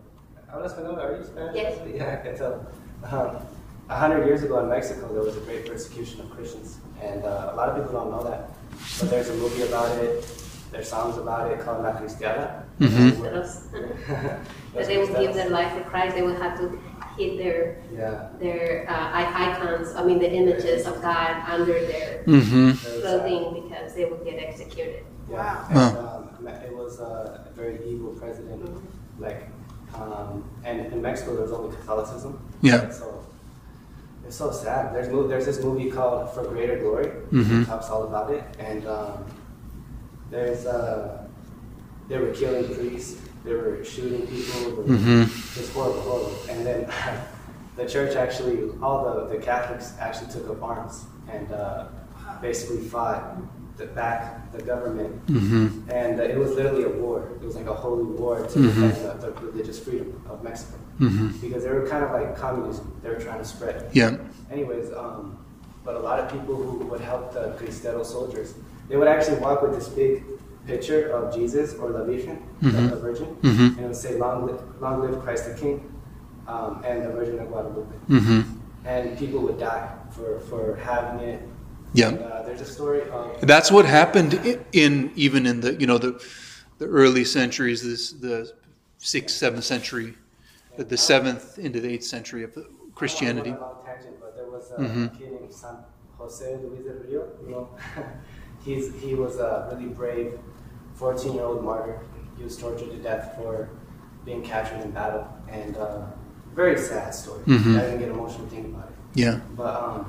Habla 0.49 0.69
español? 0.69 0.97
Are 1.03 1.17
you 1.17 1.23
Spanish? 1.23 1.55
Yes. 1.55 1.73
Yeah, 1.95 2.13
I 2.13 2.23
can 2.23 2.37
tell. 2.37 2.53
Um, 3.03 3.35
100 3.87 4.25
years 4.25 4.43
ago 4.43 4.59
in 4.59 4.69
Mexico, 4.69 5.11
there 5.13 5.23
was 5.23 5.35
a 5.35 5.41
great 5.41 5.67
persecution 5.67 6.21
of 6.21 6.29
Christians. 6.29 6.77
And 7.01 7.25
uh, 7.25 7.51
a 7.51 7.55
lot 7.55 7.69
of 7.69 7.75
people 7.75 7.91
don't 7.91 8.11
know 8.11 8.23
that. 8.23 8.49
But 8.99 9.09
there's 9.09 9.29
a 9.29 9.35
movie 9.35 9.63
about 9.63 9.91
it, 9.97 10.23
there's 10.71 10.87
songs 10.87 11.17
about 11.17 11.51
it 11.51 11.59
called 11.59 11.83
La 11.83 11.91
Cristiada. 11.91 12.63
Mhm. 12.79 13.19
But 14.73 14.87
they 14.87 14.97
would 14.97 15.13
give 15.23 15.33
their 15.33 15.49
life 15.49 15.73
for 15.73 15.83
Christ. 15.89 16.15
They 16.15 16.21
would 16.23 16.37
have 16.37 16.57
to 16.59 16.79
hid 17.17 17.39
their 17.39 17.77
Yeah. 17.93 18.29
their 18.39 18.85
uh, 18.89 19.09
icons. 19.13 19.93
I 19.95 20.03
mean, 20.03 20.19
the 20.19 20.31
images 20.31 20.85
of 20.87 21.01
God 21.01 21.43
under 21.49 21.73
their 21.73 22.23
Mm-hmm. 22.25 22.71
clothing 23.01 23.63
because 23.63 23.93
they 23.95 24.05
would 24.05 24.23
get 24.23 24.37
executed. 24.39 25.03
Wow. 25.27 25.65
And, 25.69 25.97
um, 25.97 26.47
it 26.63 26.75
was 26.75 26.99
a 26.99 27.47
very 27.55 27.79
evil 27.87 28.11
president. 28.13 28.61
Like, 29.19 29.47
um, 29.95 30.43
and 30.65 30.91
in 30.91 31.01
Mexico, 31.01 31.33
there 31.33 31.43
was 31.43 31.51
only 31.53 31.75
Catholicism. 31.75 32.39
Yeah. 32.61 32.89
So 32.89 33.23
it's 34.25 34.35
so 34.35 34.51
sad. 34.51 34.93
There's 34.93 35.09
mo- 35.09 35.27
there's 35.27 35.45
this 35.45 35.61
movie 35.63 35.89
called 35.91 36.33
For 36.33 36.43
Greater 36.43 36.77
Glory. 36.79 37.07
Mhm. 37.31 37.61
It 37.63 37.65
talks 37.65 37.89
all 37.89 38.03
about 38.03 38.31
it, 38.31 38.43
and 38.59 38.85
um, 38.87 39.25
there's 40.31 40.65
uh, 40.65 41.27
they 42.09 42.17
were 42.17 42.31
killing 42.33 42.65
priests. 42.73 43.21
They 43.43 43.53
were 43.53 43.83
shooting 43.83 44.25
people. 44.27 44.83
Mhm. 44.83 45.23
It's 45.57 45.69
horrible, 45.73 46.01
horrible. 46.01 46.35
And 46.49 46.65
then 46.65 46.89
the 47.75 47.85
church 47.85 48.15
actually, 48.15 48.69
all 48.81 49.03
the, 49.27 49.35
the 49.35 49.41
Catholics 49.41 49.93
actually 49.99 50.31
took 50.31 50.49
up 50.49 50.63
arms 50.63 51.05
and 51.29 51.51
uh, 51.51 51.85
basically 52.41 52.83
fought 52.87 53.37
the 53.77 53.87
back 53.87 54.51
the 54.53 54.61
government. 54.61 55.25
Mm-hmm. 55.27 55.89
And 55.89 56.19
uh, 56.19 56.23
it 56.23 56.37
was 56.37 56.51
literally 56.51 56.83
a 56.83 56.89
war. 56.89 57.27
It 57.41 57.45
was 57.45 57.55
like 57.55 57.65
a 57.65 57.73
holy 57.73 58.03
war 58.03 58.37
to 58.45 58.59
Mhm. 58.59 58.63
defend 58.91 58.95
the, 59.21 59.31
the 59.31 59.31
religious 59.47 59.79
freedom 59.79 60.21
of 60.29 60.43
Mexico. 60.43 60.77
Mhm. 60.99 61.41
Because 61.41 61.63
they 61.63 61.71
were 61.71 61.87
kind 61.87 62.03
of 62.05 62.11
like 62.11 62.37
communism. 62.37 62.93
They 63.01 63.09
were 63.09 63.19
trying 63.19 63.39
to 63.39 63.45
spread. 63.45 63.89
Yeah. 63.93 64.17
Anyways, 64.51 64.93
um, 64.93 65.37
but 65.83 65.95
a 65.95 65.99
lot 65.99 66.19
of 66.19 66.31
people 66.31 66.55
who 66.55 66.85
would 66.85 67.01
help 67.01 67.33
the 67.33 67.57
Cristero 67.59 68.05
soldiers, 68.05 68.53
they 68.87 68.95
would 68.95 69.07
actually 69.07 69.39
walk 69.39 69.61
with 69.63 69.73
this 69.73 69.89
big 69.89 70.23
picture 70.67 71.09
of 71.11 71.33
Jesus 71.33 71.73
or 71.75 71.89
La 71.89 72.03
Virgen, 72.03 72.37
Mhm. 72.61 72.71
the, 72.89 72.95
the 72.95 73.01
Virgin, 73.01 73.27
Mhm. 73.41 73.67
and 73.77 73.79
it 73.79 73.87
would 73.87 73.95
say, 73.95 74.17
"Long 74.17 74.45
live, 74.45 74.61
long 74.81 75.01
live 75.01 75.19
Christ 75.23 75.45
the 75.49 75.53
King," 75.55 75.91
um, 76.47 76.81
and 76.85 77.03
the 77.05 77.09
Virgin 77.09 77.39
of 77.39 77.47
Guadalupe. 77.49 77.95
Mm-hmm. 78.09 78.41
And 78.85 79.17
people 79.17 79.39
would 79.41 79.59
die 79.59 79.89
for, 80.11 80.39
for 80.49 80.75
having 80.75 81.19
it. 81.27 81.41
Yeah. 81.93 82.09
And, 82.09 82.19
uh, 82.19 82.43
there's 82.45 82.61
a 82.61 82.65
story 82.65 83.01
of 83.09 83.39
That's 83.41 83.71
what 83.71 83.85
happened 83.85 84.39
i- 84.43 84.59
in 84.73 85.11
even 85.15 85.45
in 85.45 85.61
the 85.61 85.73
you 85.75 85.87
know 85.87 85.97
the 85.97 86.13
the 86.79 86.85
early 86.87 87.23
centuries, 87.23 87.81
this 87.83 88.11
the 88.11 88.51
sixth, 88.97 89.37
seventh 89.37 89.63
century, 89.63 90.15
the, 90.77 90.83
the 90.83 90.97
seventh 90.97 91.59
into 91.59 91.79
the 91.79 91.89
eighth 91.93 92.03
century 92.05 92.43
of 92.43 92.53
the 92.55 92.65
Christianity. 92.95 93.51
I 93.51 93.53
don't 93.53 93.61
wanna 93.61 93.73
go 93.75 93.79
on 93.79 93.87
a 93.87 93.93
tangent, 93.95 94.15
but 94.19 94.35
there 94.35 94.49
was 94.55 94.71
a 94.71 94.81
Mhm. 94.81 95.17
kid 95.17 95.31
named 95.31 95.53
San 95.53 95.75
Jose 96.17 96.57
Luis 96.63 96.83
del 96.85 96.95
Rio. 97.07 97.23
You 97.45 97.51
know, 97.51 97.69
he's 98.65 98.93
he 99.01 99.13
was 99.13 99.37
a 99.37 99.69
really 99.71 99.89
brave 99.93 100.39
14 101.03 101.33
year 101.33 101.43
old 101.43 101.61
martyr. 101.65 101.99
He 102.37 102.43
was 102.45 102.55
tortured 102.57 102.89
to 102.91 102.97
death 102.97 103.35
for 103.35 103.67
being 104.23 104.41
captured 104.41 104.79
in 104.81 104.91
battle, 104.91 105.27
and 105.49 105.75
uh, 105.75 106.05
very 106.55 106.77
sad 106.77 107.13
story. 107.13 107.41
Mhm. 107.45 107.77
I 107.77 107.81
didn't 107.81 107.99
get 107.99 108.07
emotional 108.09 108.47
thinking 108.47 108.73
about 108.73 108.87
it. 108.87 108.95
Yeah. 109.23 109.41
But 109.57 109.75
um, 109.83 110.05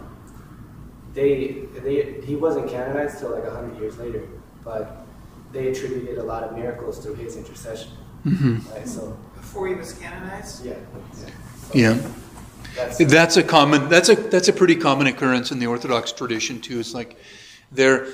they 1.15 1.65
they 1.85 2.21
he 2.29 2.37
wasn't 2.37 2.69
canonized 2.71 3.19
till 3.19 3.31
like 3.31 3.45
100 3.45 3.81
years 3.81 3.99
later, 3.99 4.23
but 4.63 5.05
they 5.53 5.67
attributed 5.73 6.19
a 6.19 6.23
lot 6.33 6.45
of 6.45 6.57
miracles 6.57 6.99
through 7.03 7.17
his 7.17 7.37
intercession. 7.37 7.91
Mhm. 8.25 8.55
Right, 8.73 8.89
so 8.89 9.17
Before 9.35 9.67
he 9.67 9.75
was 9.75 9.93
canonized? 9.95 10.65
yeah, 10.65 10.75
yeah. 10.75 11.31
So 11.61 11.79
Yeah. 11.83 11.97
That's, 12.77 12.99
That's 13.17 13.37
a 13.37 13.43
common. 13.43 13.89
That's 13.89 14.09
a 14.09 14.17
that's 14.35 14.49
a 14.49 14.53
pretty 14.61 14.77
common 14.77 15.07
occurrence 15.09 15.49
in 15.53 15.59
the 15.59 15.67
Orthodox 15.67 16.13
tradition 16.13 16.61
too. 16.61 16.79
It's 16.83 16.95
like 16.95 17.11
there 17.81 18.07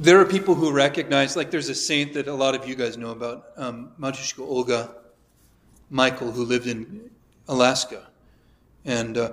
there 0.00 0.18
are 0.18 0.24
people 0.24 0.54
who 0.54 0.72
recognize. 0.72 1.36
Like 1.36 1.50
there's 1.50 1.68
a 1.68 1.74
saint 1.74 2.14
that 2.14 2.26
a 2.26 2.34
lot 2.34 2.54
of 2.54 2.66
you 2.66 2.74
guys 2.74 2.96
know 2.96 3.10
about, 3.10 3.48
um, 3.56 3.92
Matushka 4.00 4.40
Olga 4.40 4.94
Michael, 5.90 6.32
who 6.32 6.44
lived 6.44 6.66
in 6.66 7.10
Alaska, 7.48 8.08
and 8.86 9.18
uh, 9.18 9.32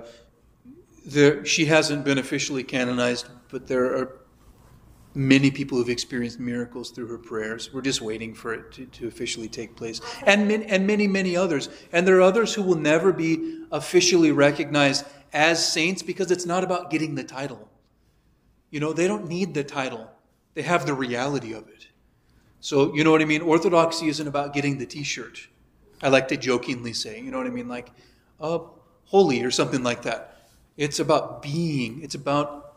there 1.06 1.42
she 1.46 1.64
hasn't 1.64 2.04
been 2.04 2.18
officially 2.18 2.62
canonized, 2.62 3.28
but 3.48 3.66
there 3.66 3.86
are 3.96 4.18
many 5.14 5.50
people 5.50 5.78
who've 5.78 5.88
experienced 5.88 6.38
miracles 6.38 6.90
through 6.90 7.06
her 7.06 7.16
prayers. 7.16 7.72
We're 7.72 7.80
just 7.80 8.02
waiting 8.02 8.34
for 8.34 8.52
it 8.52 8.70
to, 8.72 8.84
to 8.86 9.08
officially 9.08 9.48
take 9.48 9.74
place. 9.74 10.02
And, 10.26 10.46
min, 10.46 10.64
and 10.64 10.86
many, 10.86 11.08
many 11.08 11.34
others. 11.34 11.70
And 11.92 12.06
there 12.06 12.18
are 12.18 12.20
others 12.20 12.52
who 12.52 12.62
will 12.62 12.76
never 12.76 13.10
be 13.12 13.64
officially 13.72 14.32
recognized 14.32 15.06
as 15.32 15.66
saints 15.72 16.02
because 16.02 16.30
it's 16.30 16.44
not 16.44 16.62
about 16.62 16.90
getting 16.90 17.14
the 17.14 17.24
title. 17.24 17.68
You 18.70 18.80
know, 18.80 18.92
they 18.92 19.08
don't 19.08 19.26
need 19.28 19.54
the 19.54 19.64
title, 19.64 20.10
they 20.54 20.62
have 20.62 20.86
the 20.86 20.94
reality 20.94 21.52
of 21.52 21.68
it. 21.68 21.88
So, 22.60 22.94
you 22.94 23.04
know 23.04 23.12
what 23.12 23.22
I 23.22 23.24
mean? 23.24 23.42
Orthodoxy 23.42 24.08
isn't 24.08 24.26
about 24.26 24.52
getting 24.52 24.78
the 24.78 24.86
t 24.86 25.02
shirt. 25.02 25.48
I 26.02 26.08
like 26.08 26.28
to 26.28 26.36
jokingly 26.36 26.92
say, 26.92 27.20
you 27.20 27.30
know 27.30 27.38
what 27.38 27.46
I 27.46 27.50
mean? 27.50 27.68
Like, 27.68 27.90
uh, 28.40 28.60
holy 29.04 29.42
or 29.42 29.50
something 29.50 29.82
like 29.82 30.02
that. 30.02 30.36
It's 30.76 31.00
about 31.00 31.42
being, 31.42 32.02
it's 32.02 32.14
about 32.14 32.76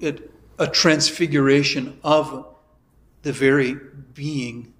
it, 0.00 0.30
a 0.58 0.66
transfiguration 0.66 1.98
of 2.04 2.46
the 3.22 3.32
very 3.32 3.76
being 4.14 4.74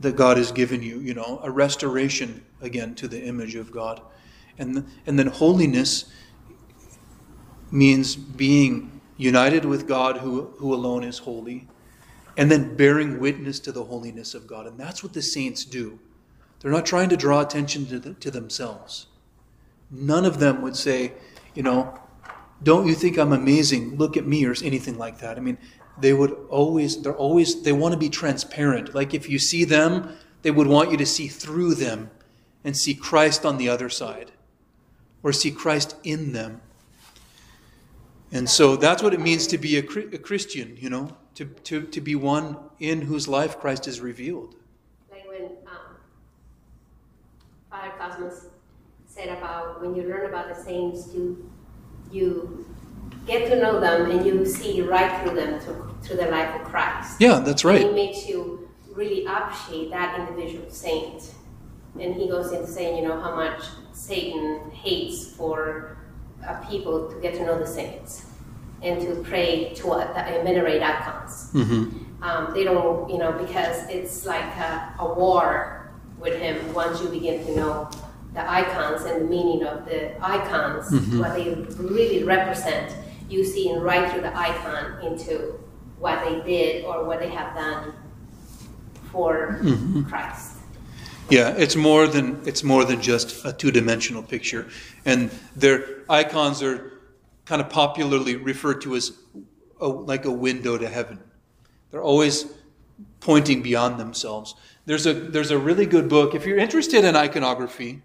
that 0.00 0.16
God 0.16 0.36
has 0.36 0.52
given 0.52 0.82
you, 0.82 1.00
you 1.00 1.14
know, 1.14 1.40
a 1.42 1.50
restoration 1.50 2.44
again 2.60 2.94
to 2.96 3.08
the 3.08 3.20
image 3.22 3.56
of 3.56 3.70
God. 3.72 4.00
And, 4.58 4.86
and 5.06 5.18
then 5.18 5.26
holiness 5.26 6.12
means 7.70 8.16
being 8.16 8.97
united 9.18 9.66
with 9.66 9.86
God 9.86 10.18
who, 10.18 10.54
who 10.56 10.72
alone 10.72 11.04
is 11.04 11.18
holy, 11.18 11.68
and 12.38 12.50
then 12.50 12.76
bearing 12.76 13.20
witness 13.20 13.60
to 13.60 13.72
the 13.72 13.84
holiness 13.84 14.32
of 14.32 14.46
God. 14.46 14.66
And 14.66 14.78
that's 14.78 15.02
what 15.02 15.12
the 15.12 15.20
saints 15.20 15.64
do. 15.64 15.98
They're 16.60 16.72
not 16.72 16.86
trying 16.86 17.10
to 17.10 17.16
draw 17.16 17.40
attention 17.40 17.84
to, 17.86 17.98
the, 17.98 18.14
to 18.14 18.30
themselves. 18.30 19.06
None 19.90 20.24
of 20.24 20.38
them 20.38 20.62
would 20.62 20.76
say, 20.76 21.12
you 21.54 21.62
know, 21.62 21.98
don't 22.62 22.86
you 22.86 22.94
think 22.94 23.18
I'm 23.18 23.32
amazing? 23.32 23.96
Look 23.96 24.16
at 24.16 24.26
me, 24.26 24.44
or 24.46 24.54
anything 24.62 24.98
like 24.98 25.18
that. 25.18 25.36
I 25.36 25.40
mean, 25.40 25.58
they 26.00 26.12
would 26.12 26.32
always, 26.48 27.02
they're 27.02 27.16
always, 27.16 27.62
they 27.62 27.72
want 27.72 27.92
to 27.92 27.98
be 27.98 28.08
transparent. 28.08 28.94
Like 28.94 29.14
if 29.14 29.28
you 29.28 29.38
see 29.38 29.64
them, 29.64 30.16
they 30.42 30.50
would 30.50 30.66
want 30.66 30.90
you 30.90 30.96
to 30.96 31.06
see 31.06 31.28
through 31.28 31.74
them 31.74 32.10
and 32.64 32.76
see 32.76 32.94
Christ 32.94 33.44
on 33.44 33.58
the 33.58 33.68
other 33.68 33.88
side, 33.88 34.32
or 35.22 35.32
see 35.32 35.50
Christ 35.50 35.96
in 36.04 36.32
them. 36.32 36.60
And 38.30 38.48
so 38.48 38.76
that's 38.76 39.02
what 39.02 39.14
it 39.14 39.20
means 39.20 39.46
to 39.48 39.58
be 39.58 39.78
a, 39.78 39.80
a 39.80 40.18
Christian, 40.18 40.76
you 40.78 40.90
know, 40.90 41.16
to, 41.34 41.46
to, 41.46 41.82
to 41.82 42.00
be 42.00 42.14
one 42.14 42.56
in 42.78 43.00
whose 43.02 43.26
life 43.26 43.58
Christ 43.58 43.88
is 43.88 44.00
revealed. 44.00 44.54
Like 45.10 45.26
when 45.26 45.44
um, 45.66 45.96
Father 47.70 47.92
Cosmos 47.98 48.46
said 49.06 49.36
about 49.36 49.80
when 49.80 49.94
you 49.94 50.02
learn 50.02 50.26
about 50.26 50.48
the 50.48 50.62
saints, 50.62 51.08
you 51.14 51.50
you 52.10 52.66
get 53.26 53.48
to 53.50 53.60
know 53.60 53.80
them 53.80 54.10
and 54.10 54.24
you 54.24 54.46
see 54.46 54.80
right 54.80 55.22
through 55.22 55.34
them 55.34 55.60
to, 55.60 55.94
through 56.02 56.16
the 56.16 56.30
life 56.30 56.58
of 56.58 56.66
Christ. 56.66 57.20
Yeah, 57.20 57.40
that's 57.40 57.64
right. 57.64 57.80
And 57.80 57.90
it 57.90 57.94
makes 57.94 58.26
you 58.26 58.70
really 58.94 59.26
appreciate 59.26 59.90
that 59.90 60.18
individual 60.18 60.70
saint. 60.70 61.34
And 62.00 62.14
he 62.14 62.28
goes 62.28 62.52
into 62.52 62.66
saying, 62.66 63.02
you 63.02 63.08
know, 63.08 63.20
how 63.20 63.34
much 63.34 63.62
Satan 63.92 64.70
hates 64.70 65.30
for 65.32 65.97
uh, 66.46 66.54
people 66.68 67.10
to 67.10 67.20
get 67.20 67.34
to 67.34 67.44
know 67.44 67.58
the 67.58 67.66
saints 67.66 68.26
and 68.82 69.00
to 69.00 69.22
pray 69.22 69.72
to 69.74 69.90
uh, 69.90 70.12
venerate 70.44 70.82
icons. 70.82 71.50
Mm-hmm. 71.52 72.22
Um, 72.22 72.52
they 72.54 72.64
don't, 72.64 73.08
you 73.10 73.18
know, 73.18 73.32
because 73.32 73.88
it's 73.88 74.26
like 74.26 74.44
a, 74.56 74.94
a 75.00 75.14
war 75.14 75.90
with 76.18 76.38
him 76.40 76.72
once 76.74 77.00
you 77.00 77.08
begin 77.08 77.44
to 77.46 77.56
know 77.56 77.90
the 78.34 78.48
icons 78.50 79.02
and 79.04 79.22
the 79.22 79.24
meaning 79.24 79.64
of 79.64 79.84
the 79.84 80.14
icons, 80.24 80.90
Mhm. 80.90 81.18
what 81.20 81.34
they 81.34 81.54
really 81.82 82.24
represent. 82.24 82.94
You 83.28 83.44
see 83.44 83.70
in 83.70 83.80
right 83.80 84.10
through 84.10 84.22
the 84.22 84.36
icon 84.36 85.00
into 85.04 85.58
what 85.98 86.24
they 86.24 86.40
did 86.42 86.84
or 86.84 87.04
what 87.04 87.18
they 87.20 87.28
have 87.30 87.54
done 87.54 87.92
for 89.10 89.58
Mhm. 89.62 90.08
Christ. 90.08 90.47
Yeah, 91.30 91.54
it's 91.58 91.76
more 91.76 92.06
than 92.06 92.40
it's 92.46 92.62
more 92.64 92.84
than 92.84 93.02
just 93.02 93.44
a 93.44 93.52
two-dimensional 93.52 94.22
picture, 94.22 94.66
and 95.04 95.30
their 95.54 96.02
icons 96.08 96.62
are 96.62 97.00
kind 97.44 97.60
of 97.60 97.68
popularly 97.68 98.36
referred 98.36 98.80
to 98.82 98.96
as 98.96 99.12
a, 99.80 99.88
like 99.88 100.24
a 100.24 100.30
window 100.30 100.78
to 100.78 100.88
heaven. 100.88 101.20
They're 101.90 102.02
always 102.02 102.46
pointing 103.20 103.62
beyond 103.62 104.00
themselves. 104.00 104.54
There's 104.86 105.06
a 105.06 105.12
there's 105.12 105.50
a 105.50 105.58
really 105.58 105.84
good 105.84 106.08
book 106.08 106.34
if 106.34 106.46
you're 106.46 106.58
interested 106.58 107.04
in 107.04 107.14
iconography. 107.14 108.02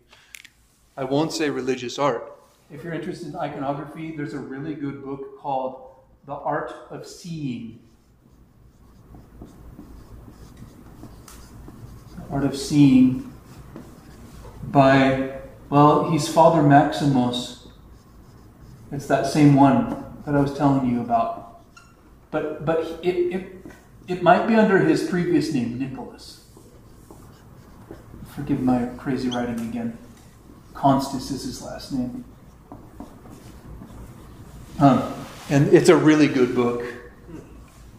I 0.98 1.06
won't 1.06 1.32
say 1.32 1.50
religious 1.50 1.98
art. 1.98 2.30
If 2.72 2.84
you're 2.84 2.94
interested 2.94 3.30
in 3.30 3.36
iconography, 3.36 4.16
there's 4.18 4.34
a 4.34 4.40
really 4.40 4.76
good 4.76 5.04
book 5.04 5.40
called 5.40 5.82
The 6.26 6.34
Art 6.34 6.74
of 6.90 7.08
Seeing. 7.08 7.80
Art 12.32 12.44
of 12.44 12.56
Seeing 12.58 13.32
by, 14.64 15.40
well, 15.70 16.10
he's 16.12 16.28
Father 16.28 16.64
Maximus. 16.64 17.68
It's 18.92 19.08
that 19.08 19.28
same 19.28 19.56
one 19.56 20.04
that 20.26 20.36
I 20.36 20.40
was 20.40 20.58
telling 20.58 20.90
you 20.90 21.02
about. 21.02 21.62
But, 22.32 22.66
but 22.66 23.00
it, 23.04 23.16
it, 23.34 23.66
It 24.06 24.22
might 24.22 24.48
be 24.48 24.56
under 24.56 24.80
his 24.80 25.08
previous 25.08 25.54
name, 25.54 25.80
Nicholas. 25.80 26.46
Forgive 28.36 28.60
my 28.60 28.88
crazy 28.98 29.30
writing 29.30 29.60
again. 29.62 29.98
Constas 30.74 31.32
is 31.32 31.44
his 31.44 31.62
last 31.62 31.94
name. 31.94 32.26
Um, 34.80 35.14
and 35.50 35.74
it's 35.74 35.88
a 35.88 35.96
really 35.96 36.28
good 36.28 36.54
book. 36.54 36.84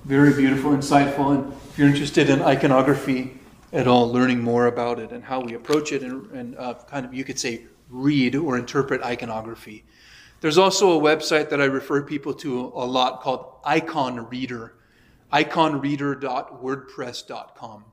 Very 0.04 0.34
beautiful, 0.34 0.72
insightful. 0.72 1.34
And 1.34 1.54
if 1.70 1.78
you're 1.78 1.88
interested 1.88 2.28
in 2.28 2.42
iconography 2.42 3.38
at 3.74 3.86
all, 3.88 4.10
learning 4.10 4.40
more 4.40 4.64
about 4.66 4.98
it 5.00 5.10
and 5.10 5.24
how 5.24 5.40
we 5.40 5.54
approach 5.54 5.90
it, 5.92 6.02
and, 6.02 6.30
and 6.30 6.56
uh, 6.56 6.74
kind 6.88 7.04
of, 7.04 7.12
you 7.12 7.24
could 7.24 7.40
say, 7.40 7.66
read 7.90 8.36
or 8.36 8.56
interpret 8.56 9.02
iconography. 9.02 9.84
There's 10.40 10.56
also 10.58 10.98
a 10.98 11.02
website 11.02 11.50
that 11.50 11.60
I 11.60 11.64
refer 11.64 12.00
people 12.02 12.32
to 12.34 12.72
a 12.74 12.86
lot 12.86 13.20
called 13.20 13.56
Icon 13.64 14.28
Reader, 14.28 14.74
iconreader.wordpress.com. 15.32 17.84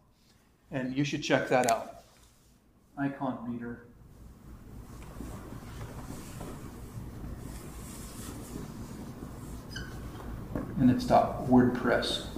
And 0.70 0.96
you 0.96 1.04
should 1.04 1.24
check 1.24 1.50
that 1.50 1.72
out. 1.72 2.04
Icon 2.98 3.40
Reader. 3.50 3.88
And 10.80 10.92
it's 10.92 11.06
.wordpress. 11.06 12.31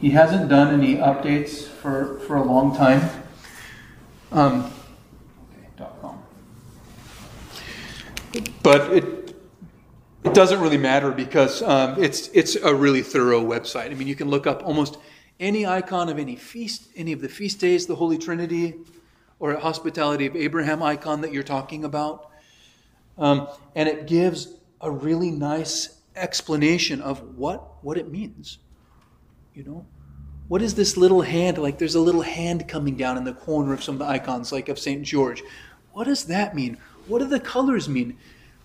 He 0.00 0.10
hasn't 0.10 0.48
done 0.48 0.72
any 0.72 0.96
updates 0.96 1.66
for, 1.66 2.20
for 2.20 2.36
a 2.36 2.42
long 2.44 2.76
time. 2.76 3.10
Um, 4.30 4.72
okay, 5.50 5.90
.com. 6.00 6.22
But 8.62 8.92
it, 8.92 9.36
it 10.22 10.34
doesn't 10.34 10.60
really 10.60 10.78
matter 10.78 11.10
because 11.10 11.62
um, 11.62 12.00
it's, 12.00 12.28
it's 12.28 12.54
a 12.54 12.72
really 12.72 13.02
thorough 13.02 13.42
website. 13.44 13.90
I 13.90 13.94
mean, 13.94 14.06
you 14.06 14.14
can 14.14 14.28
look 14.28 14.46
up 14.46 14.64
almost 14.64 14.98
any 15.40 15.66
icon 15.66 16.08
of 16.08 16.18
any 16.18 16.36
feast, 16.36 16.88
any 16.94 17.12
of 17.12 17.20
the 17.20 17.28
feast 17.28 17.58
days, 17.58 17.86
the 17.86 17.96
Holy 17.96 18.18
Trinity, 18.18 18.74
or 19.40 19.52
a 19.52 19.60
hospitality 19.60 20.26
of 20.26 20.36
Abraham 20.36 20.80
icon 20.80 21.22
that 21.22 21.32
you're 21.32 21.42
talking 21.42 21.84
about. 21.84 22.30
Um, 23.16 23.48
and 23.74 23.88
it 23.88 24.06
gives 24.06 24.54
a 24.80 24.92
really 24.92 25.32
nice 25.32 25.98
explanation 26.14 27.00
of 27.00 27.36
what, 27.36 27.82
what 27.82 27.98
it 27.98 28.12
means. 28.12 28.58
You 29.58 29.64
know? 29.64 29.86
What 30.46 30.62
is 30.62 30.76
this 30.76 30.96
little 30.96 31.20
hand? 31.20 31.58
Like 31.58 31.78
there's 31.78 31.96
a 31.96 32.00
little 32.00 32.22
hand 32.22 32.68
coming 32.68 32.94
down 32.94 33.16
in 33.16 33.24
the 33.24 33.32
corner 33.32 33.72
of 33.72 33.82
some 33.82 33.96
of 33.96 33.98
the 33.98 34.04
icons, 34.04 34.52
like 34.52 34.68
of 34.68 34.78
St. 34.78 35.02
George. 35.02 35.42
What 35.92 36.04
does 36.04 36.26
that 36.26 36.54
mean? 36.54 36.78
What 37.08 37.18
do 37.18 37.24
the 37.24 37.40
colors 37.40 37.88
mean? 37.88 38.16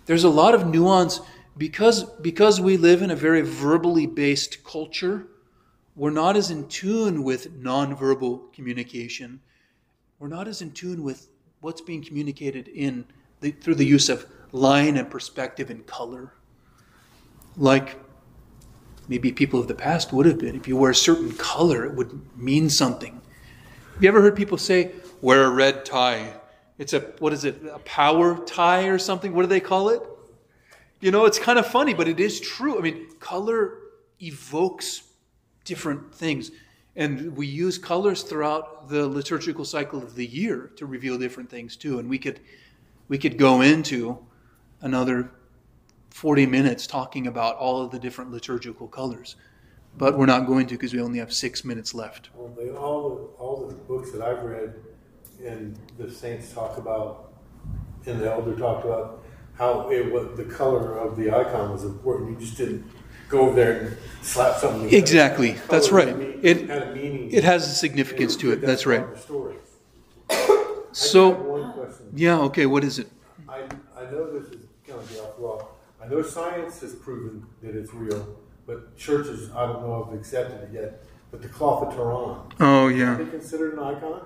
There's 0.06 0.24
a 0.24 0.30
lot 0.30 0.54
of 0.54 0.68
nuance 0.68 1.20
because, 1.58 2.04
because 2.04 2.62
we 2.62 2.78
live 2.78 3.02
in 3.02 3.10
a 3.10 3.16
very 3.16 3.42
verbally 3.42 4.06
based 4.06 4.64
culture. 4.64 5.26
We're 5.96 6.12
not 6.12 6.38
as 6.38 6.52
in 6.52 6.68
tune 6.68 7.24
with 7.24 7.60
nonverbal 7.60 8.54
communication. 8.54 9.42
We're 10.20 10.28
not 10.28 10.48
as 10.48 10.62
in 10.62 10.74
tune 10.74 11.02
with 11.02 11.28
what's 11.62 11.82
being 11.82 12.04
communicated 12.04 12.68
in 12.68 13.06
the, 13.40 13.50
through 13.50 13.76
the 13.76 13.86
use 13.86 14.10
of 14.10 14.28
line 14.52 14.98
and 14.98 15.10
perspective 15.10 15.72
and 15.72 15.88
color. 15.88 16.34
Like 17.58 17.98
maybe 19.08 19.32
people 19.32 19.60
of 19.60 19.68
the 19.68 19.76
past 19.76 20.14
would 20.14 20.26
have 20.26 20.40
been. 20.40 20.56
If 20.56 20.68
you 20.68 20.78
wear 20.78 20.92
a 20.92 20.96
certain 20.96 21.34
color, 21.34 21.86
it 21.86 21.96
would 21.96 22.38
mean 22.38 22.70
something. 22.70 23.22
Have 23.94 24.04
you 24.04 24.10
ever 24.10 24.22
heard 24.22 24.36
people 24.36 24.58
say, 24.58 24.92
wear 25.22 25.46
a 25.46 25.50
red 25.50 25.86
tie? 25.86 26.34
It's 26.78 26.94
a, 26.94 27.02
what 27.20 27.34
is 27.34 27.46
it, 27.46 27.62
a 27.72 27.80
power 27.80 28.44
tie 28.46 28.88
or 28.88 28.98
something? 28.98 29.34
What 29.34 29.44
do 29.44 29.48
they 29.48 29.60
call 29.60 29.90
it? 29.90 30.02
You 31.00 31.12
know, 31.12 31.26
it's 31.26 31.40
kind 31.40 31.60
of 31.60 31.68
funny, 31.68 31.94
but 31.94 32.08
it 32.08 32.20
is 32.20 32.40
true. 32.40 32.78
I 32.78 32.82
mean, 32.82 33.10
color 33.20 33.78
evokes 34.22 35.04
different 35.66 36.14
things. 36.14 36.52
And 36.96 37.36
we 37.36 37.48
use 37.48 37.78
colors 37.78 38.24
throughout 38.24 38.90
the 38.90 39.08
liturgical 39.08 39.66
cycle 39.66 40.02
of 40.02 40.16
the 40.16 40.26
year 40.26 40.72
to 40.76 40.86
reveal 40.86 41.18
different 41.18 41.50
things 41.50 41.76
too. 41.76 42.00
And 42.00 42.10
we 42.10 42.18
could, 42.18 42.40
we 43.08 43.18
could 43.18 43.38
go 43.38 43.62
into 43.62 44.26
another 44.82 45.32
40 46.14 46.46
minutes 46.46 46.86
talking 46.86 47.26
about 47.26 47.56
all 47.58 47.82
of 47.82 47.90
the 47.90 47.98
different 47.98 48.30
liturgical 48.30 48.88
colors. 48.88 49.36
But 49.98 50.16
we're 50.16 50.28
not 50.28 50.46
going 50.46 50.68
to 50.68 50.76
because 50.76 50.94
we 50.94 51.02
only 51.02 51.18
have 51.18 51.34
six 51.34 51.66
minutes 51.66 51.96
left. 51.96 52.30
Well, 52.36 52.54
they, 52.56 52.70
all, 52.70 53.10
the, 53.10 53.22
all 53.44 53.68
the 53.68 53.74
books 53.74 54.12
that 54.12 54.22
I've 54.22 54.44
read 54.44 54.76
and 55.44 55.76
the 55.98 56.12
saints 56.12 56.54
talk 56.54 56.78
about, 56.78 57.34
and 58.06 58.22
the 58.22 58.32
elder 58.32 58.56
talked 58.56 58.86
about 58.86 59.24
how 59.58 59.90
it 59.90 60.12
was, 60.12 60.38
the 60.38 60.46
color 60.46 60.98
of 61.00 61.18
the 61.18 61.36
icon 61.36 61.72
was 61.72 61.84
important. 61.84 62.40
You 62.40 62.46
just 62.46 62.58
didn't 62.58 62.86
go 63.28 63.48
over 63.48 63.56
there 63.56 63.80
and 63.80 63.98
slap 64.22 64.58
something. 64.58 64.94
Exactly. 64.94 65.54
That's 65.68 65.92
right. 65.92 66.16
Mean, 66.16 66.40
it 66.44 66.70
had 66.70 66.84
a 66.84 66.96
meaning. 66.96 67.32
It 67.32 67.44
has 67.44 67.68
a 67.68 67.74
significance 67.74 68.36
to 68.38 68.52
it. 68.52 68.62
That's 68.62 68.86
right. 68.86 69.18
Story. 69.18 69.56
So, 70.92 71.30
one 71.32 71.74
question. 71.74 72.12
yeah, 72.14 72.38
okay, 72.42 72.68
what 72.68 72.84
is 72.84 73.00
it? 73.00 73.10
I, 73.50 73.64
I 73.98 74.04
know 74.12 74.32
this 74.40 74.52
is 74.52 74.68
going 74.88 75.06
to 75.08 75.14
be 75.14 75.20
off 75.20 75.40
wall. 75.40 75.74
I 76.04 76.08
know 76.10 76.22
science 76.22 76.82
has 76.82 76.96
proven 76.96 77.46
that 77.62 77.76
it's 77.76 77.94
real, 77.94 78.38
but 78.68 78.98
churches, 78.98 79.52
I 79.56 79.66
don't 79.66 79.82
know 79.82 80.02
if 80.04 80.10
have 80.12 80.20
accepted 80.20 80.62
it 80.64 80.70
yet. 80.74 81.04
But 81.32 81.42
the 81.42 81.48
cloth 81.50 81.88
of 81.88 81.94
Turin. 81.96 82.38
Oh, 82.60 82.86
are 82.86 82.92
yeah. 82.92 83.16
they 83.16 83.26
considered 83.26 83.74
an 83.74 83.80
icon? 83.80 84.22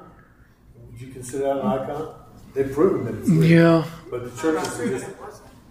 Would 0.92 1.00
you 1.00 1.14
consider 1.14 1.46
that 1.46 1.58
an 1.60 1.66
icon? 1.68 2.16
They've 2.54 2.72
proven 2.72 3.06
that 3.06 3.16
it's 3.22 3.30
real. 3.30 3.44
Yeah. 3.46 3.86
But 4.10 4.24
the 4.36 4.42
churches 4.42 4.80
are 4.80 4.90
just. 4.90 5.06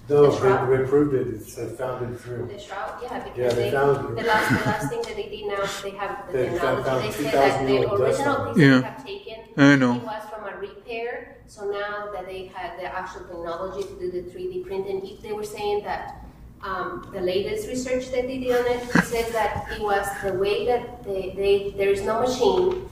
No, 0.08 0.30
the 0.30 0.66
they, 0.70 0.76
they 0.84 0.88
proved 0.88 1.14
it, 1.14 1.34
it's, 1.34 1.56
they 1.56 1.66
found 1.66 2.14
it 2.14 2.22
true. 2.22 2.46
The 2.50 2.58
shroud, 2.60 3.02
yeah, 3.02 3.18
because 3.24 3.36
Yeah, 3.38 3.48
they 3.48 3.54
they, 3.56 3.70
found 3.72 4.16
the 4.16 4.22
last, 4.22 4.50
the 4.50 4.70
last 4.70 4.88
thing 4.88 5.02
that 5.02 5.16
they 5.16 5.28
did 5.28 5.46
now, 5.48 5.66
they 5.82 5.90
have 5.90 6.26
the 6.28 6.32
They 6.32 6.48
found- 6.58 6.84
technology. 6.84 6.84
found 6.84 7.02
They 7.02 7.10
said 7.10 7.32
that 7.32 7.66
the 7.66 7.72
year 7.72 7.88
old 7.88 7.98
dust 7.98 8.20
original 8.20 8.36
on 8.36 8.54
piece 8.54 8.62
Yeah. 8.62 8.78
they 8.78 8.82
have 8.84 9.04
taken, 9.04 9.38
I 9.56 9.76
know. 9.76 9.94
was 9.94 10.22
from 10.30 10.44
a 10.54 10.56
repair. 10.58 11.35
So 11.48 11.70
now 11.70 12.10
that 12.12 12.26
they 12.26 12.46
had 12.46 12.78
the 12.78 12.84
actual 12.84 13.20
technology 13.22 13.86
to 13.86 13.94
do 13.98 14.10
the 14.10 14.22
3D 14.30 14.66
printing, 14.66 15.06
if 15.06 15.22
they 15.22 15.32
were 15.32 15.44
saying 15.44 15.84
that 15.84 16.24
um, 16.62 17.08
the 17.12 17.20
latest 17.20 17.68
research 17.68 18.10
that 18.10 18.26
they 18.26 18.38
did 18.38 18.56
on 18.56 18.66
it 18.72 18.82
says 19.04 19.30
that 19.32 19.66
it 19.70 19.80
was 19.80 20.06
the 20.24 20.32
way 20.32 20.66
that 20.66 21.04
they, 21.04 21.32
they 21.36 21.74
there 21.76 21.90
is 21.90 22.02
no 22.02 22.20
machine 22.20 22.88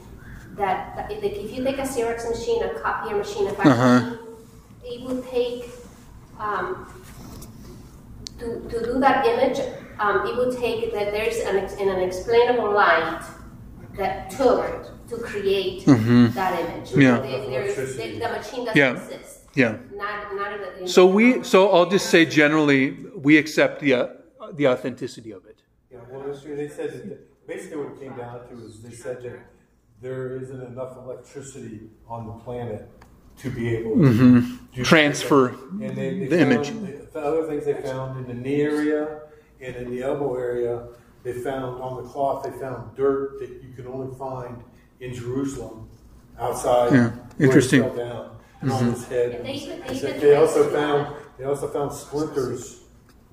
that, 0.56 0.94
that 0.94 1.10
if, 1.10 1.24
if 1.24 1.52
you 1.52 1.64
take 1.64 1.78
a 1.78 1.82
Xerox 1.82 2.28
machine, 2.30 2.62
a 2.62 2.74
copier 2.78 3.16
machine, 3.16 3.48
a 3.48 3.50
fax 3.54 3.68
Uh-huh. 3.70 4.00
machine, 4.00 4.18
it 4.84 5.00
would 5.02 5.26
take 5.28 5.64
um, 6.38 6.86
to, 8.38 8.60
to 8.68 8.84
do 8.84 9.00
that 9.00 9.26
image, 9.26 9.58
um, 9.98 10.26
it 10.28 10.36
would 10.36 10.56
take 10.56 10.92
that 10.92 11.10
there's 11.12 11.38
an, 11.38 11.56
an 11.56 11.88
unexplainable 11.88 12.72
light 12.72 13.22
that 13.96 14.30
took 14.30 14.93
to 15.08 15.16
create 15.18 15.84
that 15.86 16.60
image. 16.60 16.90
Mm-hmm. 16.90 17.00
Yeah. 17.00 17.18
There- 17.20 17.50
there 17.50 17.62
is- 17.64 17.96
the, 17.96 18.18
the 18.18 18.28
machine 18.28 18.64
doesn't 18.64 18.76
Yeah. 18.76 18.92
exist. 18.92 19.40
Yeah. 19.54 19.76
Not, 19.94 20.34
not 20.34 20.52
even, 20.76 20.88
So 20.88 21.06
we, 21.06 21.42
so 21.44 21.70
I'll 21.70 21.88
just 21.88 22.10
say 22.10 22.24
generally, 22.26 22.90
we 23.16 23.36
accept 23.38 23.80
the, 23.80 23.94
uh, 23.94 24.06
the 24.52 24.66
authenticity 24.68 25.30
of 25.32 25.46
it. 25.46 25.58
Yeah, 25.92 25.98
well. 26.10 26.22
They 26.32 26.68
said 26.68 26.90
that 26.92 27.46
basically 27.46 27.76
what 27.78 27.92
it 27.92 28.00
came 28.00 28.16
down 28.16 28.48
to 28.48 28.64
is 28.66 28.82
they 28.82 28.90
said 28.92 29.22
that 29.22 29.38
there 30.00 30.36
isn't 30.38 30.60
enough 30.60 30.96
electricity 30.96 31.82
on 32.08 32.26
the 32.26 32.32
planet 32.44 32.88
to 33.38 33.50
be 33.50 33.76
able 33.76 33.92
to 33.96 34.02
Mm-hmm. 34.02 34.82
Transfer 34.82 35.48
And 35.80 35.96
they, 35.96 36.18
they 36.18 36.26
the 36.26 36.38
found, 36.38 36.52
image. 36.52 36.68
The, 36.70 37.06
the 37.12 37.20
other 37.20 37.46
things 37.46 37.64
they 37.64 37.74
found 37.74 38.18
in 38.18 38.26
the 38.26 38.34
knee 38.34 38.62
area 38.62 39.20
and 39.60 39.76
in 39.76 39.90
the 39.90 40.02
elbow 40.02 40.34
area, 40.36 40.88
they 41.22 41.32
found 41.32 41.80
on 41.80 42.02
the 42.02 42.08
cloth 42.10 42.42
they 42.44 42.50
found 42.58 42.96
dirt 42.96 43.38
that 43.38 43.50
you 43.62 43.72
can 43.76 43.86
only 43.86 44.12
find 44.18 44.62
in 45.04 45.14
Jerusalem, 45.14 45.88
outside. 46.38 46.92
Yeah, 46.92 47.10
interesting. 47.38 47.82
Mm-hmm. 47.82 47.96
fell 47.96 48.06
down, 48.08 48.36
and 48.60 48.70
on 48.72 48.84
his 48.92 49.06
head. 49.06 49.32
And 49.32 49.46
they 49.46 49.58
they 50.00 50.18
they 50.18 50.36
also 50.36 50.68
found 50.70 51.14
they 51.38 51.44
also 51.44 51.68
found 51.68 51.92
splinters 51.92 52.80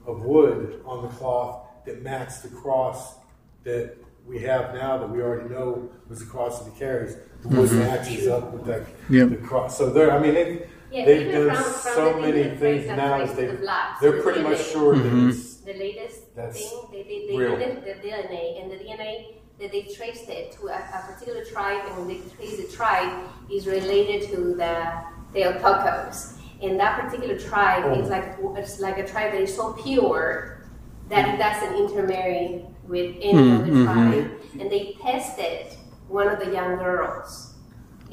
of 0.05 0.21
wood 0.21 0.81
on 0.85 1.03
the 1.03 1.07
cloth 1.09 1.67
that 1.85 2.01
matched 2.01 2.43
the 2.43 2.49
cross 2.49 3.15
that 3.63 3.95
we 4.25 4.39
have 4.39 4.73
now 4.73 4.97
that 4.97 5.09
we 5.09 5.21
already 5.21 5.49
know 5.49 5.89
was 6.09 6.19
the 6.19 6.25
cross 6.25 6.59
that 6.63 6.71
he 6.71 6.77
carries. 6.79 7.15
The 7.43 7.47
wood 7.49 7.71
matches 7.71 8.27
up 8.27 8.51
with 8.53 8.65
that 8.65 8.81
Mm-hmm. 8.81 9.15
Yeah. 9.15 9.25
the 9.25 9.37
cross. 9.37 9.77
So 9.77 9.89
they're 9.89 10.11
I 10.11 10.19
mean 10.19 10.33
they've 10.33 10.67
Yeah, 10.91 11.05
they've 11.05 11.31
done 11.31 11.55
from- 11.55 11.63
from 11.63 11.93
so 11.95 12.13
the 12.13 12.21
many 12.21 12.43
things 12.43 12.51
that 12.51 12.59
things 12.59 12.85
trace- 12.85 12.97
now 12.97 13.17
that 13.19 13.27
that 13.27 13.35
they 13.35 13.47
they're 14.01 14.17
the 14.17 14.23
pretty 14.23 14.41
much 14.41 14.59
sure 14.73 14.95
Mm-hmm. 14.95 15.27
that 15.27 15.29
it's 15.35 15.55
the 15.69 15.73
latest 15.73 16.35
That's 16.35 16.59
thing, 16.59 16.87
they, 16.91 17.03
they, 17.03 17.19
they 17.29 17.37
real. 17.37 17.55
did 17.57 17.83
the 17.87 17.95
DNA, 18.07 18.43
and 18.61 18.71
the 18.73 18.77
DNA 18.83 19.11
that 19.61 19.71
they 19.71 19.83
traced 19.83 20.27
it 20.29 20.51
to 20.53 20.67
a, 20.67 20.73
a 20.73 21.03
particular 21.13 21.45
tribe, 21.45 21.83
and 21.87 21.97
when 21.97 22.07
they 22.07 22.21
trace 22.35 22.57
the 22.57 22.75
tribe, 22.75 23.27
is 23.51 23.67
related 23.67 24.29
to 24.31 24.55
the 24.55 24.91
Theotokos. 25.33 26.37
And 26.61 26.79
that 26.79 26.99
particular 27.01 27.37
tribe 27.39 27.83
Oh. 27.85 27.99
is 28.01 28.09
like 28.09 28.37
it's 28.57 28.79
like 28.79 28.97
a 28.97 29.07
tribe 29.07 29.31
that 29.33 29.41
is 29.41 29.55
so 29.55 29.73
pure 29.73 30.63
that 31.09 31.33
it 31.33 31.37
doesn't 31.37 31.75
intermarry 31.75 32.65
with 32.87 33.15
any 33.21 33.33
Mm, 33.33 33.61
other 33.61 33.71
mhm. 33.71 33.85
tribe. 33.85 34.31
And 34.59 34.69
they 34.71 34.95
tested 35.01 35.67
one 36.07 36.27
of 36.27 36.39
the 36.39 36.51
young 36.51 36.77
girls, 36.77 37.53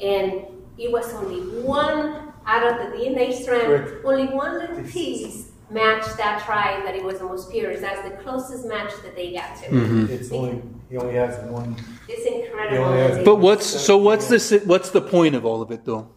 and 0.01 0.45
it 0.77 0.91
was 0.91 1.13
only 1.13 1.41
one 1.61 2.31
out 2.45 2.63
of 2.65 2.77
the 2.91 2.97
DNA 2.97 3.33
strand, 3.33 3.67
Correct. 3.67 4.05
only 4.05 4.27
one 4.27 4.57
little 4.59 4.83
piece 4.83 5.51
matched 5.69 6.17
that 6.17 6.41
tribe 6.45 6.83
that 6.85 6.95
it 6.95 7.03
was 7.03 7.19
the 7.19 7.25
most 7.25 7.51
pure. 7.51 7.75
That's 7.77 8.01
the 8.07 8.15
closest 8.23 8.65
match 8.65 8.91
that 9.03 9.15
they 9.15 9.33
got 9.33 9.55
to. 9.61 9.69
Mm-hmm. 9.69 10.11
It's 10.13 10.31
only, 10.31 10.61
he 10.89 10.97
only 10.97 11.15
has 11.15 11.37
one. 11.49 11.75
It's 12.07 12.25
incredible. 12.25 12.83
only 12.83 13.23
But 13.23 13.35
what's 13.35 13.65
so? 13.65 13.97
What's 13.97 14.27
the 14.27 14.61
what's 14.65 14.89
the 14.89 15.01
point 15.01 15.35
of 15.35 15.45
all 15.45 15.61
of 15.61 15.71
it, 15.71 15.85
though? 15.85 16.09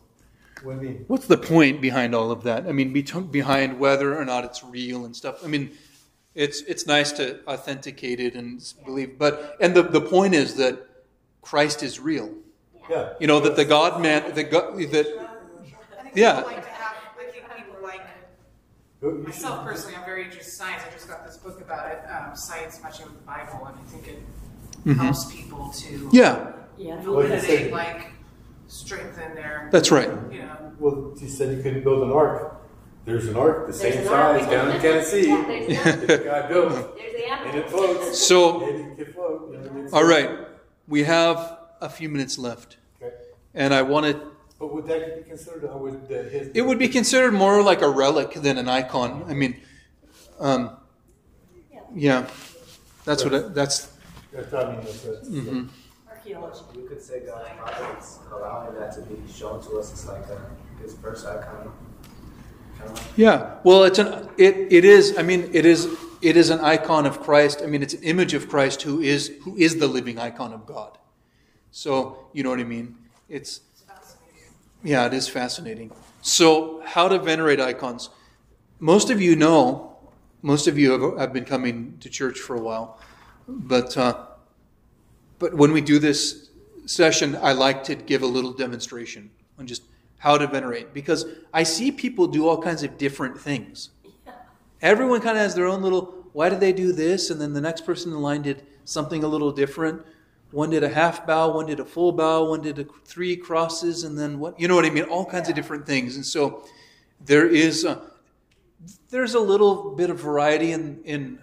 What 0.63 0.81
do 0.81 0.87
you 0.87 0.93
mean? 0.93 1.05
What's 1.09 1.27
the 1.27 1.37
point 1.37 1.81
behind 1.81 2.15
all 2.15 2.31
of 2.31 2.45
that? 2.45 2.67
I 2.67 2.73
mean, 2.73 2.93
behind 2.93 3.79
whether 3.79 4.17
or 4.17 4.25
not 4.25 4.45
it's 4.45 4.63
real 4.65 5.05
and 5.05 5.15
stuff. 5.15 5.45
I 5.45 5.49
mean, 5.49 5.73
it's 6.35 6.63
it's 6.63 6.87
nice 6.87 7.13
to 7.13 7.41
authenticate 7.47 8.21
it 8.21 8.35
and 8.35 8.63
believe, 8.85 9.19
but 9.19 9.57
and 9.61 9.75
the 9.75 9.83
the 9.83 10.01
point 10.01 10.35
is 10.35 10.55
that 10.57 10.87
Christ 11.43 11.83
is 11.83 12.01
real. 12.01 12.33
Yeah. 12.89 13.13
You 13.21 13.27
know 13.27 13.41
that 13.41 13.57
the 13.57 13.65
God 13.65 14.01
man, 14.01 14.35
the 14.35 14.45
God 14.45 14.79
that 14.79 15.07
I 15.07 16.03
think 16.03 16.17
Yeah. 16.17 16.41
like 16.41 16.63
to 16.63 16.69
have, 16.71 16.97
I 17.19 17.61
people 17.61 17.77
like, 17.83 18.03
myself 19.25 19.65
personally, 19.65 19.97
I'm 19.97 20.05
very 20.05 20.25
interested 20.25 20.51
in 20.51 20.57
science. 20.57 20.83
I 20.89 20.93
just 20.93 21.09
got 21.09 21.27
this 21.27 21.37
book 21.37 21.61
about 21.61 21.91
it, 21.93 22.01
um, 22.11 22.37
Science 22.37 22.81
Matching 22.83 23.07
with 23.07 23.17
the 23.19 23.27
Bible, 23.27 23.67
and 23.67 23.77
I 23.79 23.91
think 23.91 24.09
it 24.09 24.23
helps 24.87 25.33
people 25.33 25.71
to 25.71 25.89
Mm-hmm. 25.89 26.09
yeah, 26.13 26.53
Yeah. 26.77 26.95
Like 27.03 27.27
I 27.27 27.39
said- 27.39 27.41
validate, 27.71 27.73
like, 27.73 28.07
strengthen 28.69 29.35
their, 29.35 29.69
that's 29.73 29.91
right. 29.91 30.09
you 30.31 30.43
know, 30.43 30.73
Well, 30.79 31.15
you 31.21 31.29
said 31.29 31.57
you 31.57 31.63
couldn't 31.63 31.85
build 31.85 32.03
an 32.03 32.11
ark. 32.13 32.59
There's 33.05 33.27
an 33.27 33.37
ark 33.37 33.67
the 33.67 33.73
There's 33.73 33.95
same 33.95 34.05
size 34.07 34.47
down 34.49 34.71
in 34.71 34.81
Tennessee. 34.81 35.27
Yeah, 35.29 35.83
there's 35.83 36.07
the 36.07 36.19
guy 36.19 36.47
built 36.49 36.97
There's 36.97 37.13
the 37.15 37.31
and 37.33 37.59
it 37.59 37.69
floats. 37.71 38.19
So 38.27 38.61
Maybe 38.61 38.79
it 38.83 38.97
can 38.97 39.13
float. 39.13 39.51
you 39.53 39.59
know 39.59 39.83
what 39.83 39.93
all 39.93 40.05
right, 40.05 40.31
we 40.89 41.03
have 41.05 41.59
a 41.81 41.89
few 41.89 42.09
minutes 42.09 42.39
left, 42.39 42.77
Okay. 43.03 43.13
and 43.55 43.75
I 43.75 43.83
want 43.83 44.07
to. 44.07 44.31
But 44.61 44.73
would 44.73 44.87
that 44.87 45.17
be 45.25 45.29
considered, 45.29 45.65
or 45.65 45.79
would 45.79 46.09
the, 46.09 46.23
his? 46.23 46.51
It 46.55 46.63
would 46.63 46.79
be 46.79 46.89
considered 46.89 47.35
more 47.35 47.61
like 47.63 47.83
a 47.83 47.89
relic 47.91 48.35
than 48.35 48.57
an 48.57 48.69
icon. 48.69 49.25
I 49.29 49.35
mean, 49.35 49.61
um, 50.39 50.77
yeah, 51.95 52.27
that's 53.05 53.25
what 53.25 53.35
I, 53.35 53.39
that's. 53.49 53.92
That's, 54.33 54.53
I 54.55 54.73
mean, 54.73 54.81
that's, 54.85 55.03
that's, 55.03 55.29
mhm. 55.29 55.69
Archaeology. 56.09 56.61
You 56.75 56.87
could 56.89 57.03
say 57.03 57.21
God's 57.21 57.49
providence, 57.59 58.19
allowing 58.33 58.75
that 58.79 58.95
to 58.95 59.03
be 59.03 59.33
shown 59.33 59.63
to 59.65 59.79
us. 59.79 59.93
It's 59.93 60.07
like 60.07 60.25
a, 60.27 60.51
his 60.81 60.95
first 60.95 61.27
icon. 61.27 61.73
Kind 62.79 62.91
of 62.91 62.97
like 62.97 63.07
Yeah, 63.17 63.57
well, 63.65 63.85
it's 63.85 63.99
an 63.99 64.29
it 64.39 64.73
it 64.73 64.85
is. 64.85 65.19
I 65.19 65.23
mean, 65.23 65.51
it 65.53 65.67
is 65.67 65.89
it 66.23 66.37
is 66.37 66.51
an 66.51 66.61
icon 66.61 67.07
of 67.07 67.21
Christ. 67.21 67.61
I 67.63 67.67
mean, 67.67 67.83
it's 67.83 67.95
an 67.95 68.03
image 68.03 68.35
of 68.35 68.49
Christ 68.49 68.83
who 68.83 69.01
is 69.01 69.33
who 69.43 69.57
is 69.57 69.79
the 69.79 69.89
living 69.89 70.19
icon 70.19 70.53
of 70.53 70.67
God. 70.67 70.99
So 71.71 72.29
you 72.33 72.43
know 72.43 72.51
what 72.51 72.61
I 72.61 72.65
mean. 72.65 72.97
It's 73.29 73.61
yeah, 74.85 75.07
it 75.07 75.15
is 75.15 75.29
fascinating. 75.29 75.91
So 76.23 76.83
how 76.85 77.09
to 77.09 77.19
venerate 77.19 77.61
icons? 77.61 78.11
Most 78.81 79.11
of 79.11 79.21
you 79.21 79.37
know. 79.37 79.89
Most 80.45 80.67
of 80.67 80.77
you 80.77 80.91
have, 80.91 81.19
have 81.21 81.33
been 81.33 81.45
coming 81.45 81.99
to 82.01 82.11
church 82.11 82.41
for 82.41 82.57
a 82.57 82.61
while, 82.61 82.99
but 83.49 83.97
uh, 83.97 84.27
but 85.39 85.55
when 85.55 85.73
we 85.73 85.81
do 85.81 85.99
this 85.99 86.51
session, 86.87 87.37
I 87.43 87.53
like 87.53 87.85
to 87.85 87.95
give 87.95 88.23
a 88.23 88.27
little 88.27 88.53
demonstration 88.53 89.31
on 89.59 89.67
just 89.67 89.83
how 90.19 90.39
to 90.39 90.47
venerate 90.47 90.95
because 90.95 91.27
I 91.53 91.65
see 91.65 91.91
people 91.91 92.29
do 92.29 92.49
all 92.49 92.63
kinds 92.63 92.83
of 92.85 92.97
different 92.97 93.39
things. 93.41 93.91
Everyone 94.81 95.21
kind 95.21 95.37
of 95.37 95.43
has 95.43 95.55
their 95.55 95.67
own 95.67 95.83
little, 95.83 96.29
why 96.33 96.49
did 96.49 96.61
they 96.61 96.73
do 96.73 96.93
this? 96.93 97.31
And 97.31 97.41
then 97.41 97.53
the 97.53 97.61
next 97.61 97.85
person 97.85 98.13
in 98.13 98.21
line 98.21 98.43
did 98.43 98.65
something 98.85 99.25
a 99.25 99.27
little 99.29 99.53
different. 99.53 100.05
One 100.53 100.71
did 100.71 100.85
a 100.85 100.89
half 100.89 101.27
bow, 101.27 101.51
one 101.53 101.67
did 101.67 101.81
a 101.81 101.85
full 101.85 102.13
bow, 102.13 102.45
one 102.45 102.63
did 102.63 102.79
a, 102.79 102.85
three 103.05 103.37
crosses, 103.37 104.05
and 104.05 104.19
then 104.19 104.39
what? 104.39 104.61
You 104.61 104.69
know 104.69 104.77
what 104.77 104.85
I 104.85 104.91
mean? 104.91 105.05
All 105.05 105.25
kinds 105.25 105.49
of 105.49 105.55
different 105.55 105.87
things. 105.87 106.17
And 106.17 106.27
so 106.27 106.67
there 107.25 107.49
is 107.49 107.85
a, 107.85 108.11
there's 109.11 109.35
a 109.35 109.41
little 109.41 109.95
bit 109.95 110.11
of 110.11 110.21
variety 110.21 110.73
in, 110.73 111.01
in 111.05 111.39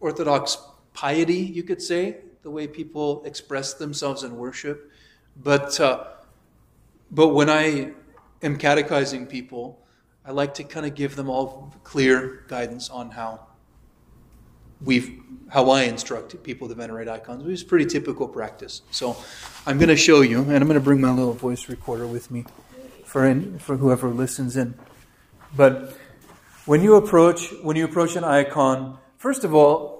Orthodox 0.00 0.56
piety, 0.98 1.34
you 1.58 1.62
could 1.62 1.80
say, 1.80 2.16
the 2.42 2.50
way 2.50 2.66
people 2.66 3.22
express 3.24 3.74
themselves 3.74 4.24
in 4.24 4.36
worship. 4.36 4.90
But 5.40 5.78
uh, 5.78 6.04
but 7.12 7.28
when 7.28 7.48
I 7.48 7.92
am 8.42 8.56
catechizing 8.58 9.26
people, 9.26 9.78
I 10.26 10.32
like 10.32 10.54
to 10.54 10.64
kind 10.64 10.84
of 10.86 10.96
give 10.96 11.14
them 11.14 11.30
all 11.30 11.72
clear 11.84 12.44
guidance 12.48 12.90
on 12.90 13.12
how 13.12 13.46
we've 14.80 15.20
how 15.48 15.70
I 15.70 15.82
instruct 15.84 16.42
people 16.42 16.66
to 16.68 16.74
venerate 16.74 17.08
icons, 17.08 17.46
is 17.46 17.62
pretty 17.62 17.86
typical 17.86 18.26
practice. 18.26 18.82
So 18.90 19.16
I'm 19.66 19.78
going 19.78 19.88
to 19.90 19.96
show 19.96 20.22
you, 20.22 20.40
and 20.40 20.56
I'm 20.56 20.66
going 20.66 20.74
to 20.74 20.88
bring 20.90 21.00
my 21.00 21.12
little 21.12 21.32
voice 21.32 21.68
recorder 21.68 22.08
with 22.08 22.28
me 22.32 22.44
for 23.04 23.24
in, 23.24 23.60
for 23.60 23.76
whoever 23.76 24.08
listens 24.08 24.56
in. 24.56 24.74
But 25.56 25.96
when 26.66 26.82
you 26.82 26.96
approach 26.96 27.52
when 27.62 27.76
you 27.76 27.84
approach 27.84 28.16
an 28.16 28.24
icon, 28.24 28.98
first 29.16 29.44
of 29.44 29.54
all, 29.54 29.97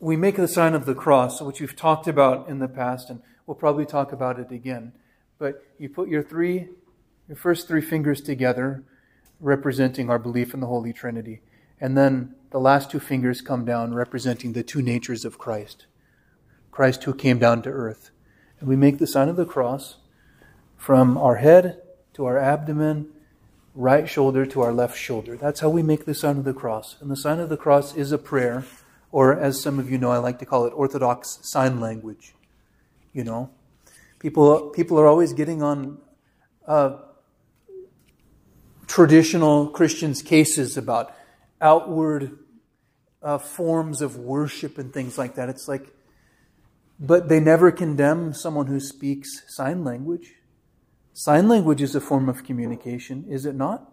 we 0.00 0.16
make 0.16 0.36
the 0.36 0.48
sign 0.48 0.74
of 0.74 0.86
the 0.86 0.94
cross, 0.94 1.42
which 1.42 1.60
we've 1.60 1.76
talked 1.76 2.08
about 2.08 2.48
in 2.48 2.58
the 2.58 2.68
past, 2.68 3.10
and 3.10 3.20
we'll 3.46 3.54
probably 3.54 3.84
talk 3.84 4.12
about 4.12 4.38
it 4.38 4.50
again. 4.50 4.92
But 5.38 5.62
you 5.78 5.90
put 5.90 6.08
your 6.08 6.22
three, 6.22 6.68
your 7.28 7.36
first 7.36 7.68
three 7.68 7.82
fingers 7.82 8.22
together, 8.22 8.82
representing 9.38 10.08
our 10.08 10.18
belief 10.18 10.54
in 10.54 10.60
the 10.60 10.66
Holy 10.66 10.92
Trinity, 10.92 11.42
and 11.80 11.96
then 11.96 12.34
the 12.50 12.60
last 12.60 12.90
two 12.90 13.00
fingers 13.00 13.40
come 13.40 13.64
down, 13.64 13.94
representing 13.94 14.54
the 14.54 14.62
two 14.62 14.82
natures 14.82 15.24
of 15.24 15.38
Christ, 15.38 15.86
Christ 16.70 17.04
who 17.04 17.14
came 17.14 17.38
down 17.38 17.62
to 17.62 17.70
earth, 17.70 18.10
and 18.58 18.68
we 18.68 18.76
make 18.76 18.98
the 18.98 19.06
sign 19.06 19.28
of 19.28 19.36
the 19.36 19.46
cross 19.46 19.96
from 20.76 21.18
our 21.18 21.36
head 21.36 21.80
to 22.14 22.24
our 22.24 22.38
abdomen, 22.38 23.08
right 23.74 24.08
shoulder 24.08 24.44
to 24.46 24.62
our 24.62 24.72
left 24.72 24.98
shoulder. 24.98 25.36
That's 25.36 25.60
how 25.60 25.68
we 25.68 25.82
make 25.82 26.06
the 26.06 26.14
sign 26.14 26.38
of 26.38 26.44
the 26.44 26.54
cross. 26.54 26.96
And 27.00 27.10
the 27.10 27.16
sign 27.16 27.38
of 27.38 27.48
the 27.48 27.56
cross 27.56 27.94
is 27.94 28.12
a 28.12 28.18
prayer, 28.18 28.64
or 29.12 29.38
as 29.38 29.60
some 29.60 29.78
of 29.78 29.90
you 29.90 29.98
know, 29.98 30.10
I 30.10 30.18
like 30.18 30.38
to 30.38 30.46
call 30.46 30.66
it 30.66 30.70
Orthodox 30.70 31.38
sign 31.42 31.80
language. 31.80 32.34
You 33.12 33.24
know, 33.24 33.50
people 34.18 34.70
people 34.70 34.98
are 34.98 35.06
always 35.06 35.32
getting 35.32 35.62
on 35.62 35.98
uh, 36.66 36.98
traditional 38.86 39.68
Christians' 39.68 40.22
cases 40.22 40.76
about 40.76 41.14
outward 41.60 42.38
uh, 43.22 43.38
forms 43.38 44.00
of 44.00 44.16
worship 44.16 44.78
and 44.78 44.92
things 44.92 45.18
like 45.18 45.34
that. 45.34 45.48
It's 45.48 45.68
like, 45.68 45.92
but 46.98 47.28
they 47.28 47.40
never 47.40 47.70
condemn 47.70 48.32
someone 48.32 48.66
who 48.66 48.80
speaks 48.80 49.42
sign 49.48 49.84
language. 49.84 50.34
Sign 51.12 51.48
language 51.48 51.82
is 51.82 51.94
a 51.94 52.00
form 52.00 52.28
of 52.28 52.44
communication, 52.44 53.24
is 53.28 53.44
it 53.44 53.54
not? 53.54 53.92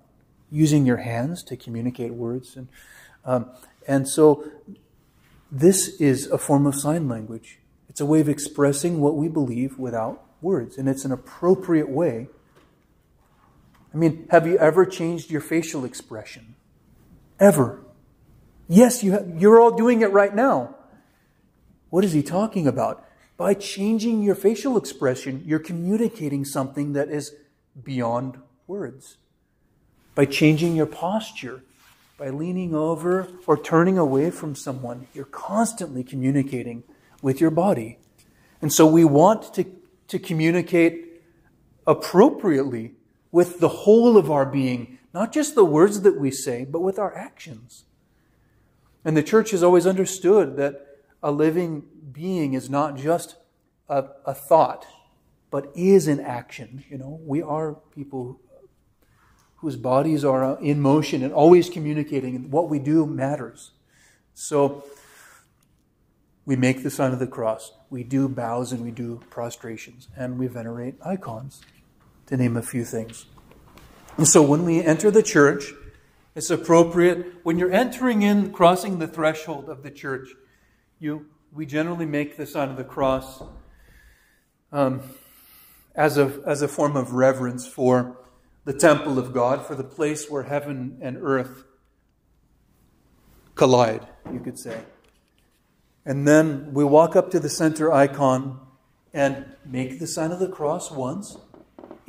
Using 0.50 0.86
your 0.86 0.98
hands 0.98 1.44
to 1.44 1.58
communicate 1.58 2.14
words, 2.14 2.56
and 2.56 2.70
um, 3.26 3.52
and 3.86 4.08
so 4.08 4.50
this 5.52 6.00
is 6.00 6.28
a 6.28 6.38
form 6.38 6.66
of 6.66 6.76
sign 6.76 7.08
language. 7.08 7.60
It's 7.90 8.02
a 8.02 8.06
way 8.06 8.20
of 8.20 8.30
expressing 8.30 9.00
what 9.00 9.16
we 9.16 9.28
believe 9.28 9.80
without 9.80 10.24
words, 10.42 10.78
and 10.78 10.88
it's 10.88 11.06
an 11.06 11.12
appropriate 11.12 11.90
way. 11.90 12.28
I 13.94 13.98
mean, 13.98 14.28
have 14.30 14.46
you 14.46 14.58
ever 14.58 14.86
changed 14.86 15.32
your 15.32 15.42
facial 15.42 15.86
expression? 15.86 16.56
Ever? 17.40 17.82
Yes, 18.68 19.04
you 19.04 19.14
have, 19.14 19.30
you're 19.38 19.60
all 19.60 19.72
doing 19.72 20.02
it 20.02 20.12
right 20.12 20.36
now. 20.36 20.76
What 21.90 22.04
is 22.04 22.12
he 22.12 22.22
talking 22.22 22.68
about? 22.68 23.06
By 23.38 23.54
changing 23.54 24.24
your 24.24 24.36
facial 24.36 24.78
expression, 24.78 25.44
you're 25.46 25.60
communicating 25.60 26.44
something 26.44 26.94
that 26.94 27.10
is 27.10 27.34
beyond 27.82 28.40
words. 28.66 29.18
By 30.16 30.26
changing 30.26 30.76
your 30.76 30.88
posture, 30.88 31.64
by 32.18 32.30
leaning 32.30 32.74
over 32.74 33.28
or 33.46 33.56
turning 33.56 33.98
away 33.98 34.32
from 34.32 34.56
someone, 34.56 35.08
you're 35.14 35.26
constantly 35.26 36.04
communicating 36.04 36.84
with 37.22 37.40
your 37.40 37.52
body. 37.52 38.00
And 38.62 38.74
so 38.74 38.88
we 38.88 39.06
want 39.06 39.54
to, 39.54 39.66
to 40.08 40.18
communicate 40.18 41.22
appropriately 41.86 42.94
with 43.32 43.60
the 43.60 43.70
whole 43.70 44.18
of 44.18 44.32
our 44.32 44.46
being, 44.46 44.98
not 45.14 45.32
just 45.32 45.54
the 45.54 45.64
words 45.64 46.02
that 46.02 46.20
we 46.20 46.32
say, 46.32 46.66
but 46.66 46.80
with 46.80 46.98
our 46.98 47.16
actions. 47.16 47.86
And 49.06 49.16
the 49.16 49.24
church 49.24 49.52
has 49.52 49.62
always 49.62 49.86
understood 49.86 50.58
that 50.58 50.86
a 51.22 51.32
living 51.32 51.84
being 52.12 52.54
is 52.54 52.70
not 52.70 52.98
just 52.98 53.36
a, 53.90 54.06
a 54.26 54.34
thought, 54.34 54.88
but 55.52 55.72
is 55.76 56.08
an 56.08 56.20
action. 56.20 56.84
You 56.90 56.98
know, 56.98 57.20
we 57.24 57.42
are 57.42 57.76
people 57.96 58.42
whose 59.58 59.76
bodies 59.76 60.24
are 60.24 60.60
in 60.62 60.80
motion 60.80 61.24
and 61.24 61.34
always 61.34 61.70
communicating, 61.70 62.36
and 62.36 62.52
what 62.52 62.70
we 62.70 62.80
do 62.80 63.06
matters. 63.06 63.72
So 64.34 64.86
we 66.46 66.56
make 66.56 66.84
the 66.84 66.92
sign 66.92 67.12
of 67.12 67.20
the 67.20 67.28
cross. 67.28 67.74
We 67.90 68.04
do 68.04 68.30
bows 68.30 68.72
and 68.72 68.84
we 68.84 68.92
do 68.92 69.22
prostrations, 69.30 70.08
and 70.16 70.38
we 70.38 70.48
venerate 70.48 70.96
icons, 71.04 71.62
to 72.28 72.38
name 72.38 72.56
a 72.56 72.62
few 72.62 72.86
things. 72.86 73.26
And 74.18 74.28
so 74.28 74.42
when 74.42 74.64
we 74.64 74.82
enter 74.82 75.12
the 75.12 75.24
church, 75.24 75.74
it's 76.36 76.52
appropriate 76.52 77.34
when 77.44 77.58
you're 77.58 77.72
entering 77.72 78.22
in, 78.22 78.52
crossing 78.52 79.00
the 79.00 79.08
threshold 79.08 79.70
of 79.70 79.82
the 79.82 79.90
church. 79.90 80.30
You, 81.00 81.26
we 81.52 81.66
generally 81.66 82.06
make 82.06 82.38
the 82.38 82.46
sign 82.46 82.70
of 82.70 82.78
the 82.78 82.84
cross 82.84 83.42
um, 84.72 85.02
as 85.96 86.18
a 86.18 86.42
as 86.46 86.62
a 86.62 86.68
form 86.68 86.96
of 86.96 87.14
reverence 87.14 87.68
for 87.68 88.18
the 88.68 88.74
temple 88.74 89.18
of 89.18 89.32
God, 89.32 89.66
for 89.66 89.76
the 89.76 89.84
place 89.86 90.30
where 90.30 90.44
heaven 90.44 90.98
and 91.02 91.18
earth 91.22 91.64
collide, 93.56 94.06
you 94.30 94.42
could 94.42 94.60
say. 94.60 94.82
And 96.06 96.28
then 96.28 96.74
we 96.74 96.84
walk 96.84 97.16
up 97.16 97.32
to 97.32 97.40
the 97.40 97.48
center 97.48 97.94
icon 97.94 98.60
and 99.14 99.46
make 99.66 100.00
the 100.00 100.06
sign 100.06 100.34
of 100.34 100.40
the 100.40 100.50
cross 100.50 100.92
once. 100.92 101.38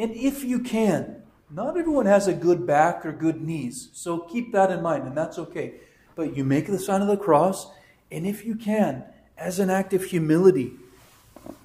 And 0.00 0.10
if 0.10 0.42
you 0.42 0.58
can, 0.58 1.22
not 1.48 1.76
everyone 1.76 2.06
has 2.06 2.26
a 2.26 2.34
good 2.34 2.66
back 2.66 3.06
or 3.06 3.12
good 3.12 3.40
knees, 3.40 3.90
so 3.92 4.18
keep 4.18 4.50
that 4.50 4.72
in 4.72 4.82
mind, 4.82 5.04
and 5.04 5.16
that's 5.16 5.38
okay. 5.38 5.74
But 6.16 6.36
you 6.36 6.42
make 6.42 6.66
the 6.66 6.80
sign 6.80 7.02
of 7.02 7.06
the 7.06 7.16
cross, 7.16 7.70
and 8.10 8.26
if 8.26 8.44
you 8.44 8.56
can, 8.56 9.04
as 9.36 9.60
an 9.60 9.70
act 9.70 9.94
of 9.94 10.06
humility, 10.06 10.72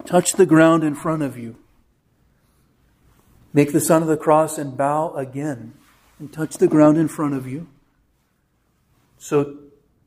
touch 0.05 0.33
the 0.33 0.45
ground 0.45 0.83
in 0.83 0.93
front 0.93 1.23
of 1.23 1.35
you. 1.35 1.55
Make 3.53 3.71
the 3.71 3.79
sign 3.79 4.01
of 4.01 4.07
the 4.07 4.17
cross 4.17 4.57
and 4.57 4.75
bow 4.75 5.13
again 5.13 5.73
and 6.19 6.33
touch 6.33 6.57
the 6.57 6.67
ground 6.67 6.97
in 6.97 7.07
front 7.07 7.35
of 7.35 7.47
you. 7.47 7.67
So, 9.17 9.57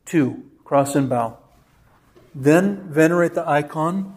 two, 0.04 0.50
cross 0.64 0.94
and 0.94 1.08
bow. 1.08 1.38
Then 2.34 2.88
venerate 2.90 3.34
the 3.34 3.48
icon, 3.48 4.14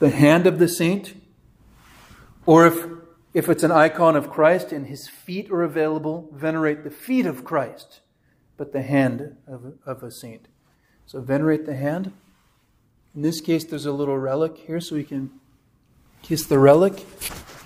the 0.00 0.10
hand 0.10 0.46
of 0.46 0.58
the 0.58 0.68
saint, 0.68 1.14
or 2.44 2.66
if, 2.66 2.86
if 3.32 3.48
it's 3.48 3.62
an 3.62 3.70
icon 3.70 4.16
of 4.16 4.30
Christ 4.30 4.72
and 4.72 4.86
his 4.86 5.08
feet 5.08 5.50
are 5.50 5.62
available, 5.62 6.28
venerate 6.32 6.84
the 6.84 6.90
feet 6.90 7.26
of 7.26 7.44
Christ, 7.44 8.00
but 8.56 8.72
the 8.72 8.82
hand 8.82 9.36
of, 9.46 9.74
of 9.86 10.02
a 10.02 10.10
saint. 10.10 10.48
So 11.06 11.20
venerate 11.20 11.64
the 11.64 11.76
hand. 11.76 12.12
In 13.14 13.22
this 13.22 13.40
case, 13.40 13.64
there's 13.64 13.86
a 13.86 13.92
little 13.92 14.18
relic 14.18 14.58
here, 14.58 14.80
so 14.80 14.96
we 14.96 15.04
can 15.04 15.30
kiss 16.22 16.44
the 16.44 16.58
relic. 16.58 17.04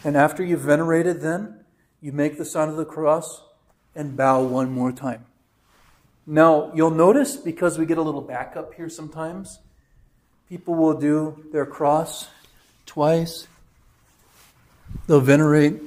And 0.04 0.16
after 0.16 0.44
you've 0.44 0.60
venerated, 0.60 1.20
then 1.20 1.64
you 2.00 2.12
make 2.12 2.36
the 2.38 2.44
sign 2.44 2.68
of 2.68 2.76
the 2.76 2.84
cross 2.84 3.42
and 3.94 4.16
bow 4.16 4.42
one 4.42 4.72
more 4.72 4.92
time. 4.92 5.26
Now, 6.26 6.72
you'll 6.74 6.90
notice 6.90 7.36
because 7.36 7.78
we 7.78 7.86
get 7.86 7.98
a 7.98 8.02
little 8.02 8.20
backup 8.20 8.74
here 8.74 8.88
sometimes, 8.88 9.60
people 10.48 10.74
will 10.74 10.94
do 10.94 11.44
their 11.52 11.66
cross 11.66 12.28
twice, 12.86 13.46
they'll 15.06 15.20
venerate, 15.20 15.80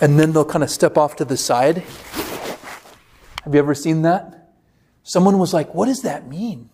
and 0.00 0.18
then 0.18 0.32
they'll 0.32 0.44
kind 0.44 0.64
of 0.64 0.70
step 0.70 0.96
off 0.96 1.16
to 1.16 1.24
the 1.24 1.36
side. 1.36 1.78
Have 3.44 3.54
you 3.54 3.58
ever 3.58 3.74
seen 3.74 4.02
that? 4.02 4.52
Someone 5.02 5.38
was 5.38 5.54
like, 5.54 5.74
"What 5.74 5.86
does 5.86 6.02
that 6.02 6.28
mean?" 6.28 6.70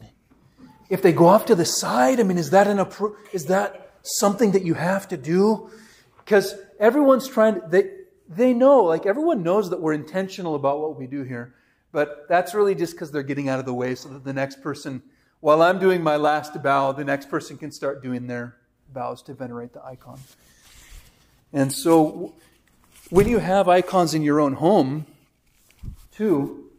If 0.88 1.02
they 1.02 1.12
go 1.12 1.26
off 1.26 1.46
to 1.46 1.54
the 1.54 1.64
side, 1.64 2.20
I 2.20 2.22
mean, 2.22 2.38
is 2.38 2.50
that 2.50 2.66
an 2.66 2.78
appro- 2.78 3.14
is 3.32 3.46
that 3.46 3.85
something 4.06 4.52
that 4.52 4.64
you 4.64 4.74
have 4.74 5.08
to 5.08 5.16
do? 5.16 5.70
Because 6.18 6.54
everyone's 6.78 7.28
trying 7.28 7.54
to, 7.54 7.62
they, 7.68 7.90
they 8.28 8.52
know, 8.52 8.84
like 8.84 9.06
everyone 9.06 9.42
knows 9.42 9.70
that 9.70 9.80
we're 9.80 9.92
intentional 9.92 10.54
about 10.54 10.80
what 10.80 10.98
we 10.98 11.06
do 11.06 11.22
here, 11.22 11.54
but 11.92 12.26
that's 12.28 12.54
really 12.54 12.74
just 12.74 12.92
because 12.92 13.10
they're 13.10 13.22
getting 13.22 13.48
out 13.48 13.58
of 13.58 13.66
the 13.66 13.74
way 13.74 13.94
so 13.94 14.08
that 14.08 14.24
the 14.24 14.32
next 14.32 14.62
person, 14.62 15.02
while 15.40 15.62
I'm 15.62 15.78
doing 15.78 16.02
my 16.02 16.16
last 16.16 16.60
bow, 16.62 16.92
the 16.92 17.04
next 17.04 17.28
person 17.30 17.56
can 17.56 17.70
start 17.70 18.02
doing 18.02 18.26
their 18.26 18.56
bows 18.92 19.22
to 19.22 19.34
venerate 19.34 19.72
the 19.72 19.84
icon. 19.84 20.18
And 21.52 21.72
so 21.72 22.34
when 23.10 23.28
you 23.28 23.38
have 23.38 23.68
icons 23.68 24.14
in 24.14 24.22
your 24.22 24.40
own 24.40 24.54
home, 24.54 25.06
too, 26.12 26.70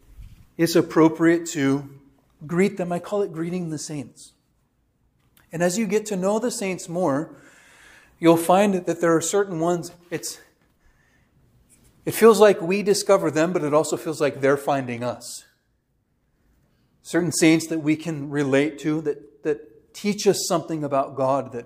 it's 0.58 0.76
appropriate 0.76 1.46
to 1.48 1.90
greet 2.46 2.78
them. 2.78 2.92
I 2.92 3.00
call 3.00 3.22
it 3.22 3.32
greeting 3.32 3.70
the 3.70 3.78
saints. 3.78 4.34
And 5.52 5.64
as 5.64 5.78
you 5.78 5.88
get 5.88 6.06
to 6.08 6.16
know 6.16 6.40
the 6.40 6.52
saints 6.52 6.90
more, 6.90 7.36
you'll 8.20 8.38
find 8.38 8.74
that 8.74 9.02
there 9.02 9.16
are 9.16 9.22
certain 9.22 9.60
ones, 9.60 9.92
it's, 10.10 10.40
it 12.06 12.12
feels 12.12 12.40
like 12.40 12.62
we 12.62 12.84
discover 12.84 13.32
them, 13.32 13.54
but 13.54 13.64
it 13.64 13.74
also 13.74 13.98
feels 13.98 14.20
like 14.20 14.42
they're 14.42 14.58
finding 14.58 15.04
us. 15.04 15.46
Certain 17.02 17.32
saints 17.32 17.68
that 17.68 17.80
we 17.80 17.96
can 17.96 18.30
relate 18.30 18.78
to 18.80 19.02
that, 19.02 19.44
that 19.44 19.94
teach 19.94 20.28
us 20.28 20.46
something 20.48 20.84
about 20.84 21.16
God 21.16 21.54
that 21.54 21.66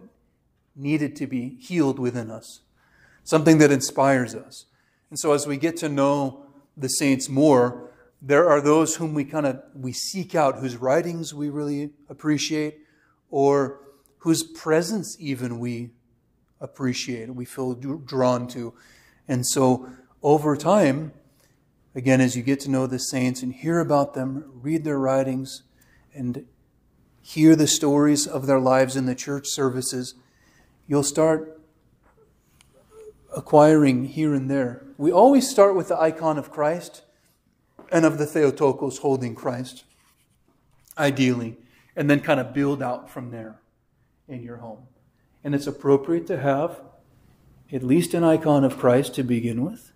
needed 0.76 1.16
to 1.18 1.28
be 1.28 1.58
healed 1.60 2.00
within 2.00 2.30
us, 2.30 2.62
something 3.24 3.58
that 3.58 3.72
inspires 3.72 4.36
us. 4.36 4.66
And 5.10 5.20
so 5.20 5.34
as 5.34 5.48
we 5.48 5.58
get 5.58 5.78
to 5.78 5.90
know 5.90 6.46
the 6.78 6.88
saints 6.88 7.28
more, 7.28 7.90
there 8.22 8.48
are 8.48 8.62
those 8.62 8.96
whom 8.96 9.14
we 9.14 9.26
kind 9.26 9.48
of 9.48 9.62
we 9.74 9.92
seek 9.92 10.36
out 10.36 10.60
whose 10.60 10.78
writings 10.78 11.34
we 11.34 11.50
really 11.50 11.90
appreciate 12.08 12.81
or 13.32 13.80
whose 14.20 14.44
presence 14.44 15.18
even 15.20 15.58
we 15.58 15.90
appreciate 16.60 17.28
we 17.36 17.46
feel 17.46 17.74
drawn 17.74 18.48
to. 18.48 18.74
And 19.28 19.48
so 19.48 19.90
over 20.22 20.56
time 20.56 21.14
again 21.96 22.22
as 22.22 22.36
you 22.36 22.44
get 22.44 22.60
to 22.60 22.70
know 22.70 22.86
the 22.86 23.00
saints 23.00 23.42
and 23.42 23.52
hear 23.52 23.80
about 23.80 24.14
them 24.14 24.46
read 24.54 24.84
their 24.84 25.00
writings 25.00 25.64
and 26.14 26.46
hear 27.22 27.56
the 27.56 27.68
stories 27.68 28.28
of 28.28 28.46
their 28.46 28.60
lives 28.60 28.96
in 28.96 29.08
the 29.08 29.16
church 29.16 29.48
services 29.48 30.14
you'll 30.88 31.04
start 31.04 31.62
acquiring 33.36 34.06
here 34.06 34.34
and 34.34 34.52
there. 34.52 34.86
We 34.98 35.12
always 35.12 35.50
start 35.50 35.76
with 35.76 35.88
the 35.88 36.00
icon 36.00 36.38
of 36.38 36.52
christ 36.52 37.04
and 37.92 38.06
of 38.06 38.18
the 38.18 38.26
Theotokos 38.26 39.00
holding 39.00 39.36
Christ, 39.36 39.84
ideally, 40.98 41.58
and 41.96 42.10
then 42.10 42.20
kind 42.20 42.40
of 42.40 42.54
build 42.54 42.82
out 42.82 43.10
from 43.10 43.32
there 43.32 43.60
in 44.28 44.44
your 44.44 44.58
home. 44.58 44.88
And 45.44 45.54
it's 45.54 45.68
appropriate 45.68 46.28
to 46.28 46.40
have 46.40 46.82
at 47.72 47.84
least 47.84 48.14
an 48.14 48.24
icon 48.24 48.64
of 48.64 48.78
Christ 48.78 49.16
to 49.16 49.24
begin 49.24 49.64
with, 49.64 49.92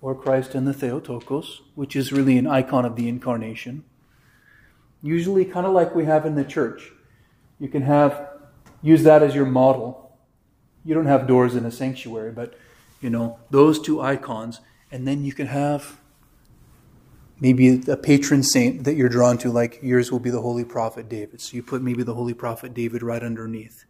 or 0.00 0.14
Christ 0.14 0.54
and 0.54 0.66
the 0.66 0.74
Theotokos, 0.74 1.62
which 1.74 1.96
is 1.96 2.12
really 2.12 2.36
an 2.36 2.46
icon 2.46 2.84
of 2.84 2.96
the 2.96 3.08
incarnation. 3.08 3.84
Usually, 5.02 5.44
kind 5.44 5.66
of 5.66 5.72
like 5.72 5.94
we 5.94 6.04
have 6.04 6.26
in 6.26 6.34
the 6.34 6.44
church. 6.44 6.90
You 7.58 7.68
can 7.68 7.82
have, 7.82 8.28
use 8.82 9.02
that 9.04 9.22
as 9.22 9.34
your 9.34 9.46
model. 9.46 10.18
You 10.84 10.94
don't 10.94 11.06
have 11.06 11.26
doors 11.26 11.54
in 11.54 11.64
a 11.64 11.70
sanctuary, 11.70 12.32
but, 12.32 12.54
you 13.00 13.08
know, 13.08 13.38
those 13.50 13.80
two 13.80 14.00
icons, 14.00 14.60
and 14.90 15.06
then 15.06 15.24
you 15.24 15.32
can 15.32 15.46
have 15.46 15.98
maybe 17.40 17.82
a 17.88 17.96
patron 17.96 18.42
saint 18.42 18.84
that 18.84 18.94
you're 18.94 19.08
drawn 19.08 19.38
to, 19.38 19.50
like 19.50 19.80
yours 19.82 20.10
will 20.12 20.20
be 20.20 20.30
the 20.30 20.40
Holy 20.40 20.64
Prophet 20.64 21.08
David. 21.08 21.40
So 21.40 21.56
you 21.56 21.62
put 21.62 21.82
maybe 21.82 22.02
the 22.02 22.14
Holy 22.14 22.34
Prophet 22.34 22.74
David 22.74 23.02
right 23.02 23.22
underneath. 23.22 23.84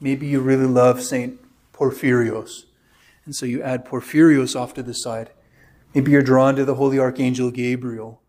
Maybe 0.00 0.26
you 0.26 0.40
really 0.40 0.66
love 0.66 1.02
Saint 1.02 1.40
Porphyrios, 1.72 2.64
and 3.24 3.34
so 3.34 3.46
you 3.46 3.62
add 3.62 3.86
Porphyrios 3.86 4.58
off 4.58 4.74
to 4.74 4.82
the 4.82 4.94
side. 4.94 5.30
Maybe 5.94 6.12
you're 6.12 6.22
drawn 6.22 6.56
to 6.56 6.64
the 6.64 6.74
Holy 6.74 6.98
Archangel 6.98 7.50
Gabriel, 7.50 8.20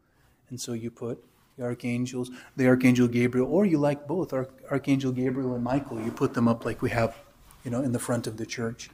and 0.49 0.59
so 0.61 0.73
you 0.73 0.89
put 0.89 1.23
the 1.57 1.63
archangels, 1.63 2.29
the 2.55 2.67
Archangel 2.67 3.07
Gabriel, 3.07 3.47
or 3.51 3.65
you 3.65 3.79
like 3.79 4.07
both, 4.07 4.31
Archangel 4.71 5.11
Gabriel 5.11 5.55
and 5.55 5.63
Michael. 5.63 5.99
You 5.99 6.11
put 6.11 6.35
them 6.35 6.47
up 6.47 6.63
like 6.65 6.81
we 6.81 6.91
have, 6.91 7.17
you 7.65 7.71
know, 7.71 7.81
in 7.81 7.91
the 7.91 7.99
front 7.99 8.27
of 8.27 8.38
the 8.38 8.45
church. 8.45 8.89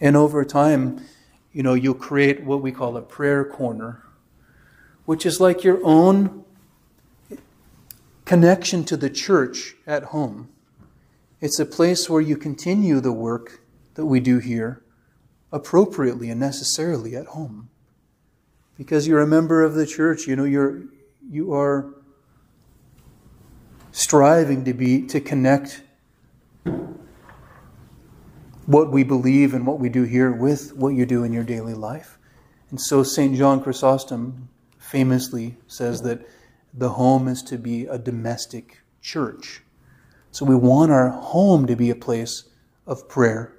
And 0.00 0.16
over 0.16 0.44
time, 0.44 1.04
you 1.52 1.62
know, 1.62 1.74
you'll 1.74 1.94
create 1.94 2.42
what 2.42 2.62
we 2.62 2.72
call 2.72 2.96
a 2.96 3.02
prayer 3.02 3.44
corner 3.44 4.02
which 5.04 5.26
is 5.26 5.40
like 5.40 5.64
your 5.64 5.80
own 5.84 6.44
connection 8.24 8.84
to 8.84 8.96
the 8.96 9.10
church 9.10 9.74
at 9.86 10.04
home. 10.04 10.48
It's 11.40 11.58
a 11.58 11.66
place 11.66 12.08
where 12.08 12.20
you 12.20 12.36
continue 12.36 13.00
the 13.00 13.12
work 13.12 13.60
that 13.94 14.06
we 14.06 14.20
do 14.20 14.38
here 14.38 14.82
appropriately 15.52 16.30
and 16.30 16.38
necessarily 16.38 17.16
at 17.16 17.26
home. 17.26 17.70
Because 18.76 19.08
you're 19.08 19.20
a 19.20 19.26
member 19.26 19.62
of 19.62 19.74
the 19.74 19.86
church, 19.86 20.26
you 20.26 20.36
know, 20.36 20.44
you're, 20.44 20.82
you 21.28 21.52
are 21.52 21.92
striving 23.92 24.64
to 24.64 24.72
be, 24.72 25.02
to 25.08 25.20
connect 25.20 25.82
what 28.66 28.92
we 28.92 29.02
believe 29.02 29.54
and 29.54 29.66
what 29.66 29.80
we 29.80 29.88
do 29.88 30.04
here 30.04 30.30
with 30.30 30.74
what 30.76 30.94
you 30.94 31.04
do 31.04 31.24
in 31.24 31.32
your 31.32 31.42
daily 31.42 31.74
life. 31.74 32.18
And 32.70 32.80
so 32.80 33.02
St. 33.02 33.36
John 33.36 33.62
Chrysostom 33.62 34.48
famously 34.90 35.56
says 35.68 36.02
that 36.02 36.26
the 36.74 36.90
home 36.90 37.28
is 37.28 37.42
to 37.44 37.56
be 37.56 37.86
a 37.86 37.96
domestic 37.96 38.80
church. 39.00 39.62
So 40.32 40.44
we 40.44 40.56
want 40.56 40.90
our 40.90 41.10
home 41.10 41.66
to 41.66 41.76
be 41.76 41.90
a 41.90 41.94
place 41.94 42.44
of 42.86 43.08
prayer, 43.08 43.54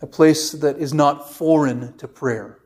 a 0.00 0.06
place 0.06 0.52
that 0.52 0.78
is 0.78 0.94
not 0.94 1.32
foreign 1.32 1.96
to 1.98 2.06
prayer, 2.06 2.60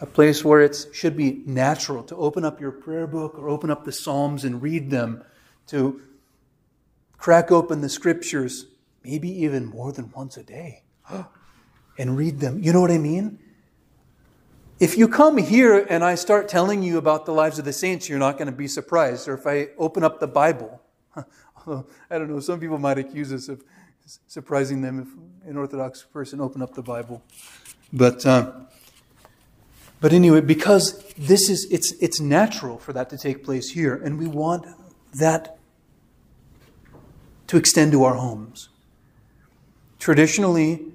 a 0.00 0.06
place 0.06 0.44
where 0.44 0.60
it 0.60 0.86
should 0.92 1.16
be 1.16 1.42
natural 1.46 2.02
to 2.04 2.16
open 2.16 2.44
up 2.44 2.60
your 2.60 2.72
prayer 2.72 3.06
book 3.06 3.38
or 3.38 3.48
open 3.48 3.70
up 3.70 3.84
the 3.84 3.92
Psalms 3.92 4.44
and 4.44 4.60
read 4.60 4.90
them, 4.90 5.24
to 5.68 6.00
crack 7.18 7.52
open 7.52 7.82
the 7.82 7.88
scriptures, 7.88 8.66
maybe 9.04 9.28
even 9.44 9.64
more 9.64 9.92
than 9.92 10.10
once 10.12 10.36
a 10.36 10.42
day, 10.42 10.82
and 11.98 12.16
read 12.16 12.40
them. 12.40 12.62
You 12.62 12.72
know 12.72 12.80
what 12.80 12.90
I 12.90 12.98
mean? 12.98 13.38
If 14.80 14.96
you 14.96 15.08
come 15.08 15.38
here 15.38 15.86
and 15.90 16.04
I 16.04 16.14
start 16.14 16.48
telling 16.48 16.82
you 16.84 16.98
about 16.98 17.26
the 17.26 17.32
lives 17.32 17.58
of 17.58 17.64
the 17.64 17.72
saints, 17.72 18.08
you're 18.08 18.18
not 18.18 18.38
going 18.38 18.46
to 18.46 18.56
be 18.56 18.68
surprised. 18.68 19.26
Or 19.26 19.34
if 19.34 19.46
I 19.46 19.70
open 19.76 20.04
up 20.04 20.20
the 20.20 20.28
Bible, 20.28 20.80
although 21.56 21.86
I 22.08 22.18
don't 22.18 22.30
know, 22.30 22.38
some 22.38 22.60
people 22.60 22.78
might 22.78 22.98
accuse 22.98 23.32
us 23.32 23.48
of 23.48 23.64
surprising 24.28 24.80
them 24.82 25.00
if 25.00 25.48
an 25.48 25.56
Orthodox 25.56 26.04
person 26.04 26.40
opened 26.40 26.62
up 26.62 26.74
the 26.74 26.82
Bible. 26.82 27.24
But 27.92 28.24
uh, 28.24 28.52
But 30.00 30.12
anyway, 30.12 30.42
because 30.42 31.02
this 31.14 31.48
is 31.48 31.66
it's 31.70 31.92
it's 32.00 32.20
natural 32.20 32.78
for 32.78 32.92
that 32.92 33.10
to 33.10 33.18
take 33.18 33.44
place 33.44 33.70
here, 33.70 33.94
and 33.96 34.18
we 34.18 34.26
want 34.26 34.66
that 35.14 35.58
to 37.48 37.56
extend 37.56 37.92
to 37.92 38.04
our 38.04 38.14
homes. 38.14 38.68
Traditionally, 39.98 40.92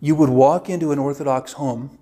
you 0.00 0.14
would 0.14 0.28
walk 0.28 0.68
into 0.68 0.92
an 0.92 0.98
Orthodox 0.98 1.54
home, 1.54 1.98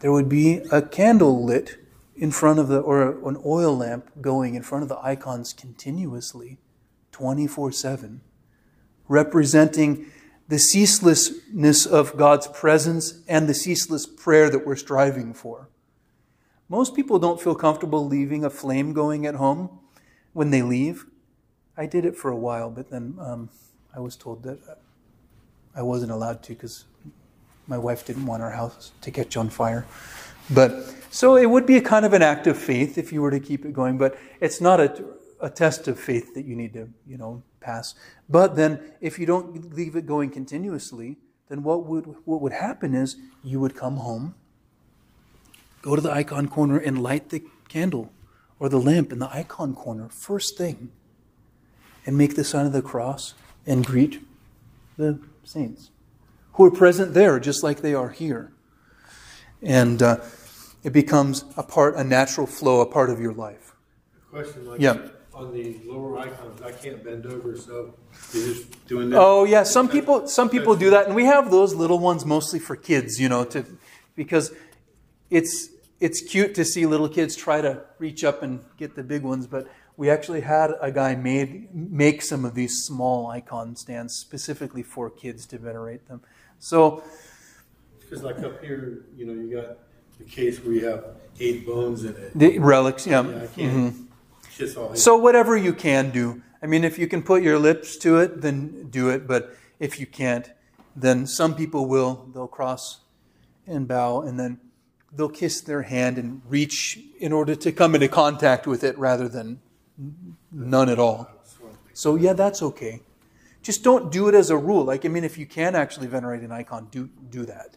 there 0.00 0.12
would 0.12 0.28
be 0.28 0.58
a 0.70 0.82
candle 0.82 1.44
lit 1.44 1.78
in 2.16 2.30
front 2.30 2.58
of 2.58 2.68
the, 2.68 2.78
or 2.78 3.28
an 3.28 3.40
oil 3.44 3.76
lamp 3.76 4.10
going 4.20 4.54
in 4.54 4.62
front 4.62 4.82
of 4.82 4.88
the 4.88 4.98
icons 5.00 5.52
continuously, 5.52 6.58
24 7.12 7.72
7, 7.72 8.20
representing 9.08 10.06
the 10.48 10.58
ceaselessness 10.58 11.86
of 11.86 12.16
God's 12.16 12.48
presence 12.48 13.20
and 13.28 13.48
the 13.48 13.54
ceaseless 13.54 14.06
prayer 14.06 14.50
that 14.50 14.66
we're 14.66 14.76
striving 14.76 15.34
for. 15.34 15.68
Most 16.68 16.94
people 16.94 17.18
don't 17.18 17.40
feel 17.40 17.54
comfortable 17.54 18.06
leaving 18.06 18.44
a 18.44 18.50
flame 18.50 18.92
going 18.92 19.26
at 19.26 19.36
home 19.36 19.78
when 20.32 20.50
they 20.50 20.62
leave. 20.62 21.06
I 21.76 21.86
did 21.86 22.04
it 22.04 22.16
for 22.16 22.30
a 22.30 22.36
while, 22.36 22.70
but 22.70 22.90
then 22.90 23.16
um, 23.20 23.50
I 23.94 24.00
was 24.00 24.16
told 24.16 24.42
that 24.42 24.58
I 25.74 25.82
wasn't 25.82 26.12
allowed 26.12 26.42
to 26.44 26.54
because 26.54 26.86
my 27.68 27.78
wife 27.78 28.04
didn't 28.04 28.26
want 28.26 28.42
our 28.42 28.50
house 28.50 28.92
to 29.02 29.10
catch 29.10 29.36
on 29.36 29.50
fire. 29.50 29.86
But 30.50 30.72
so 31.10 31.36
it 31.36 31.46
would 31.46 31.66
be 31.66 31.76
a 31.76 31.82
kind 31.82 32.04
of 32.04 32.14
an 32.14 32.22
act 32.22 32.46
of 32.46 32.58
faith 32.58 32.98
if 32.98 33.12
you 33.12 33.22
were 33.22 33.30
to 33.30 33.40
keep 33.40 33.64
it 33.64 33.72
going, 33.72 33.98
but 33.98 34.18
it's 34.40 34.60
not 34.60 34.80
a, 34.80 35.04
a 35.40 35.50
test 35.50 35.86
of 35.86 36.00
faith 36.00 36.34
that 36.34 36.44
you 36.46 36.56
need 36.56 36.72
to, 36.72 36.88
you 37.06 37.18
know, 37.18 37.42
pass. 37.60 37.94
But 38.28 38.56
then 38.56 38.80
if 39.00 39.18
you 39.18 39.26
don't 39.26 39.74
leave 39.74 39.94
it 39.94 40.06
going 40.06 40.30
continuously, 40.30 41.18
then 41.48 41.62
what 41.62 41.84
would 41.86 42.14
what 42.24 42.40
would 42.40 42.52
happen 42.52 42.94
is 42.94 43.16
you 43.44 43.60
would 43.60 43.74
come 43.74 43.98
home, 43.98 44.34
go 45.82 45.94
to 45.94 46.02
the 46.02 46.10
icon 46.10 46.48
corner 46.48 46.78
and 46.78 47.02
light 47.02 47.28
the 47.28 47.42
candle 47.68 48.12
or 48.58 48.68
the 48.68 48.80
lamp 48.80 49.12
in 49.12 49.18
the 49.18 49.30
icon 49.34 49.74
corner 49.74 50.08
first 50.08 50.56
thing 50.58 50.90
and 52.06 52.16
make 52.16 52.34
the 52.34 52.44
sign 52.44 52.66
of 52.66 52.72
the 52.72 52.82
cross 52.82 53.34
and 53.66 53.84
greet 53.84 54.22
the 54.96 55.20
saints 55.44 55.90
who 56.58 56.64
are 56.64 56.70
present 56.72 57.14
there 57.14 57.38
just 57.38 57.62
like 57.62 57.80
they 57.80 57.94
are 57.94 58.10
here. 58.10 58.52
And 59.62 60.02
uh, 60.02 60.18
it 60.82 60.92
becomes 60.92 61.44
a 61.56 61.62
part, 61.62 61.94
a 61.94 62.02
natural 62.02 62.48
flow, 62.48 62.80
a 62.80 62.86
part 62.86 63.10
of 63.10 63.20
your 63.20 63.32
life. 63.32 63.76
Question 64.30 64.66
like 64.66 64.80
Yeah. 64.80 64.98
on 65.32 65.52
the 65.52 65.76
lower 65.86 66.18
icons, 66.18 66.60
I 66.60 66.72
can't 66.72 67.02
bend 67.02 67.26
over, 67.26 67.56
so 67.56 67.94
you're 68.34 68.54
just 68.54 68.86
doing 68.88 69.10
that. 69.10 69.18
Oh 69.20 69.44
yeah, 69.44 69.62
some 69.62 69.88
people 69.88 70.26
some 70.26 70.50
people 70.50 70.74
do 70.74 70.90
that, 70.90 71.06
and 71.06 71.14
we 71.14 71.24
have 71.26 71.52
those 71.52 71.74
little 71.74 72.00
ones 72.00 72.26
mostly 72.26 72.58
for 72.58 72.74
kids, 72.74 73.20
you 73.20 73.28
know, 73.28 73.44
to 73.44 73.64
because 74.16 74.52
it's 75.30 75.68
it's 76.00 76.20
cute 76.20 76.56
to 76.56 76.64
see 76.64 76.86
little 76.86 77.08
kids 77.08 77.36
try 77.36 77.60
to 77.60 77.82
reach 78.00 78.24
up 78.24 78.42
and 78.42 78.64
get 78.76 78.96
the 78.96 79.04
big 79.04 79.22
ones, 79.22 79.46
but 79.46 79.68
we 79.96 80.10
actually 80.10 80.40
had 80.40 80.72
a 80.80 80.90
guy 80.90 81.14
made 81.14 81.72
make 81.72 82.20
some 82.22 82.44
of 82.44 82.54
these 82.54 82.74
small 82.82 83.28
icon 83.28 83.76
stands 83.76 84.14
specifically 84.14 84.82
for 84.82 85.08
kids 85.08 85.46
to 85.46 85.58
venerate 85.58 86.08
them. 86.08 86.20
So 86.58 87.02
Because 88.00 88.22
like 88.22 88.38
up 88.38 88.62
here, 88.64 89.04
you 89.16 89.26
know, 89.26 89.34
you 89.34 89.54
got 89.54 89.78
the 90.18 90.24
case 90.24 90.62
where 90.64 90.74
you 90.74 90.86
have 90.86 91.04
eight 91.40 91.66
bones 91.66 92.04
in 92.04 92.16
it. 92.16 92.38
the 92.38 92.58
relics, 92.58 93.06
yeah. 93.06 93.22
Yeah, 93.22 93.42
I 93.42 93.46
can't 93.46 93.94
mm-hmm. 93.94 94.02
kiss 94.56 94.76
all. 94.76 94.94
So 94.94 95.16
whatever 95.16 95.56
you 95.56 95.72
can 95.72 96.10
do. 96.10 96.42
I 96.62 96.66
mean, 96.66 96.84
if 96.84 96.98
you 96.98 97.06
can 97.06 97.22
put 97.22 97.42
your 97.42 97.58
lips 97.58 97.96
to 97.98 98.18
it, 98.18 98.40
then 98.40 98.88
do 98.90 99.10
it. 99.10 99.26
But 99.28 99.54
if 99.78 100.00
you 100.00 100.06
can't, 100.06 100.50
then 100.96 101.26
some 101.26 101.54
people 101.54 101.86
will. 101.86 102.28
They'll 102.34 102.48
cross 102.48 103.00
and 103.66 103.86
bow, 103.86 104.22
and 104.22 104.40
then 104.40 104.58
they'll 105.12 105.28
kiss 105.28 105.60
their 105.60 105.82
hand 105.82 106.18
and 106.18 106.42
reach 106.48 106.98
in 107.20 107.32
order 107.32 107.54
to 107.54 107.70
come 107.70 107.94
into 107.94 108.08
contact 108.08 108.66
with 108.66 108.82
it, 108.82 108.98
rather 108.98 109.28
than 109.28 109.60
none 110.50 110.88
at 110.88 110.98
all. 110.98 111.30
So 111.92 112.16
yeah, 112.16 112.32
that's 112.32 112.62
okay. 112.62 113.02
Just 113.62 113.82
don't 113.84 114.10
do 114.10 114.28
it 114.28 114.34
as 114.34 114.50
a 114.50 114.56
rule. 114.56 114.84
Like 114.84 115.04
I 115.04 115.08
mean, 115.08 115.24
if 115.24 115.38
you 115.38 115.46
can 115.46 115.74
actually 115.74 116.06
venerate 116.06 116.42
an 116.42 116.52
icon, 116.52 116.88
do 116.90 117.08
do 117.30 117.44
that. 117.46 117.76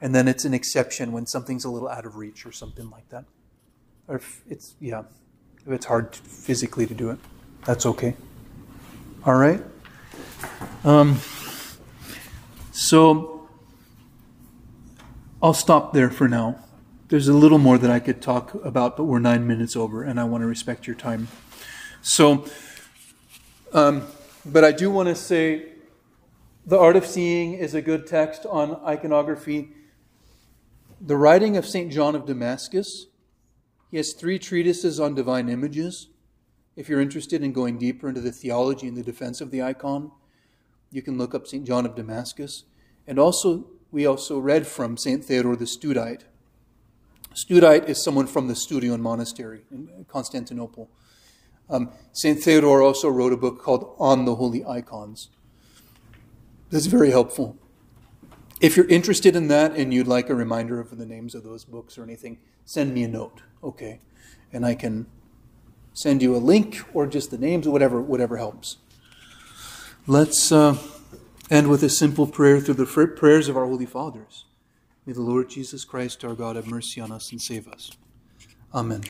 And 0.00 0.14
then 0.14 0.28
it's 0.28 0.44
an 0.44 0.52
exception 0.52 1.12
when 1.12 1.26
something's 1.26 1.64
a 1.64 1.70
little 1.70 1.88
out 1.88 2.04
of 2.04 2.16
reach 2.16 2.44
or 2.44 2.52
something 2.52 2.90
like 2.90 3.08
that. 3.08 3.24
Or 4.08 4.16
if 4.16 4.42
it's 4.48 4.74
yeah, 4.80 5.04
if 5.64 5.72
it's 5.72 5.86
hard 5.86 6.12
to, 6.12 6.20
physically 6.20 6.86
to 6.86 6.94
do 6.94 7.10
it, 7.10 7.18
that's 7.64 7.86
okay. 7.86 8.14
All 9.24 9.34
right. 9.34 9.62
Um, 10.84 11.18
so 12.72 13.48
I'll 15.42 15.54
stop 15.54 15.92
there 15.92 16.10
for 16.10 16.28
now. 16.28 16.62
There's 17.08 17.28
a 17.28 17.32
little 17.32 17.58
more 17.58 17.78
that 17.78 17.90
I 17.90 18.00
could 18.00 18.20
talk 18.20 18.54
about, 18.64 18.96
but 18.96 19.04
we're 19.04 19.18
nine 19.18 19.46
minutes 19.46 19.76
over, 19.76 20.02
and 20.02 20.18
I 20.18 20.24
want 20.24 20.42
to 20.42 20.46
respect 20.46 20.86
your 20.86 20.96
time. 20.96 21.28
So, 22.02 22.44
um, 23.72 24.06
but 24.46 24.64
I 24.64 24.72
do 24.72 24.90
want 24.90 25.08
to 25.08 25.14
say 25.14 25.72
the 26.64 26.78
Art 26.78 26.96
of 26.96 27.04
Seeing 27.04 27.54
is 27.54 27.74
a 27.74 27.82
good 27.82 28.06
text 28.06 28.46
on 28.46 28.76
iconography. 28.84 29.70
The 31.00 31.16
writing 31.16 31.56
of 31.56 31.66
St. 31.66 31.92
John 31.92 32.14
of 32.14 32.26
Damascus, 32.26 33.06
he 33.90 33.96
has 33.96 34.12
three 34.12 34.38
treatises 34.38 35.00
on 35.00 35.14
divine 35.14 35.48
images. 35.48 36.08
If 36.76 36.88
you're 36.88 37.00
interested 37.00 37.42
in 37.42 37.52
going 37.52 37.78
deeper 37.78 38.08
into 38.08 38.20
the 38.20 38.32
theology 38.32 38.86
and 38.86 38.96
the 38.96 39.02
defense 39.02 39.40
of 39.40 39.50
the 39.50 39.62
icon, 39.62 40.12
you 40.92 41.02
can 41.02 41.18
look 41.18 41.34
up 41.34 41.46
St. 41.46 41.66
John 41.66 41.84
of 41.84 41.96
Damascus. 41.96 42.64
And 43.06 43.18
also, 43.18 43.66
we 43.90 44.06
also 44.06 44.38
read 44.38 44.66
from 44.66 44.96
St. 44.96 45.24
Theodore 45.24 45.56
the 45.56 45.64
Studite. 45.64 46.22
Studite 47.34 47.88
is 47.88 48.02
someone 48.02 48.26
from 48.26 48.48
the 48.48 48.54
Studion 48.54 49.00
monastery 49.00 49.62
in 49.70 50.06
Constantinople. 50.08 50.88
Um, 51.68 51.90
St. 52.12 52.40
Theodore 52.40 52.82
also 52.82 53.08
wrote 53.08 53.32
a 53.32 53.36
book 53.36 53.60
called 53.60 53.94
On 53.98 54.24
the 54.24 54.36
Holy 54.36 54.64
Icons. 54.64 55.30
That's 56.70 56.86
very 56.86 57.10
helpful. 57.10 57.56
If 58.60 58.76
you're 58.76 58.88
interested 58.88 59.36
in 59.36 59.48
that 59.48 59.72
and 59.72 59.92
you'd 59.92 60.06
like 60.06 60.30
a 60.30 60.34
reminder 60.34 60.80
of 60.80 60.96
the 60.96 61.06
names 61.06 61.34
of 61.34 61.44
those 61.44 61.64
books 61.64 61.98
or 61.98 62.02
anything, 62.02 62.38
send 62.64 62.94
me 62.94 63.02
a 63.02 63.08
note, 63.08 63.42
okay? 63.62 64.00
And 64.52 64.64
I 64.64 64.74
can 64.74 65.06
send 65.92 66.22
you 66.22 66.34
a 66.34 66.38
link 66.38 66.80
or 66.94 67.06
just 67.06 67.30
the 67.30 67.38
names, 67.38 67.68
whatever, 67.68 68.00
whatever 68.00 68.36
helps. 68.36 68.78
Let's 70.06 70.52
uh, 70.52 70.78
end 71.50 71.68
with 71.68 71.82
a 71.82 71.88
simple 71.88 72.26
prayer 72.26 72.60
through 72.60 72.74
the 72.74 72.86
fr- 72.86 73.06
prayers 73.06 73.48
of 73.48 73.56
our 73.56 73.66
Holy 73.66 73.86
Fathers. 73.86 74.44
May 75.04 75.12
the 75.12 75.22
Lord 75.22 75.50
Jesus 75.50 75.84
Christ, 75.84 76.24
our 76.24 76.34
God, 76.34 76.56
have 76.56 76.66
mercy 76.66 77.00
on 77.00 77.12
us 77.12 77.30
and 77.30 77.40
save 77.40 77.68
us. 77.68 77.90
Amen. 78.74 79.02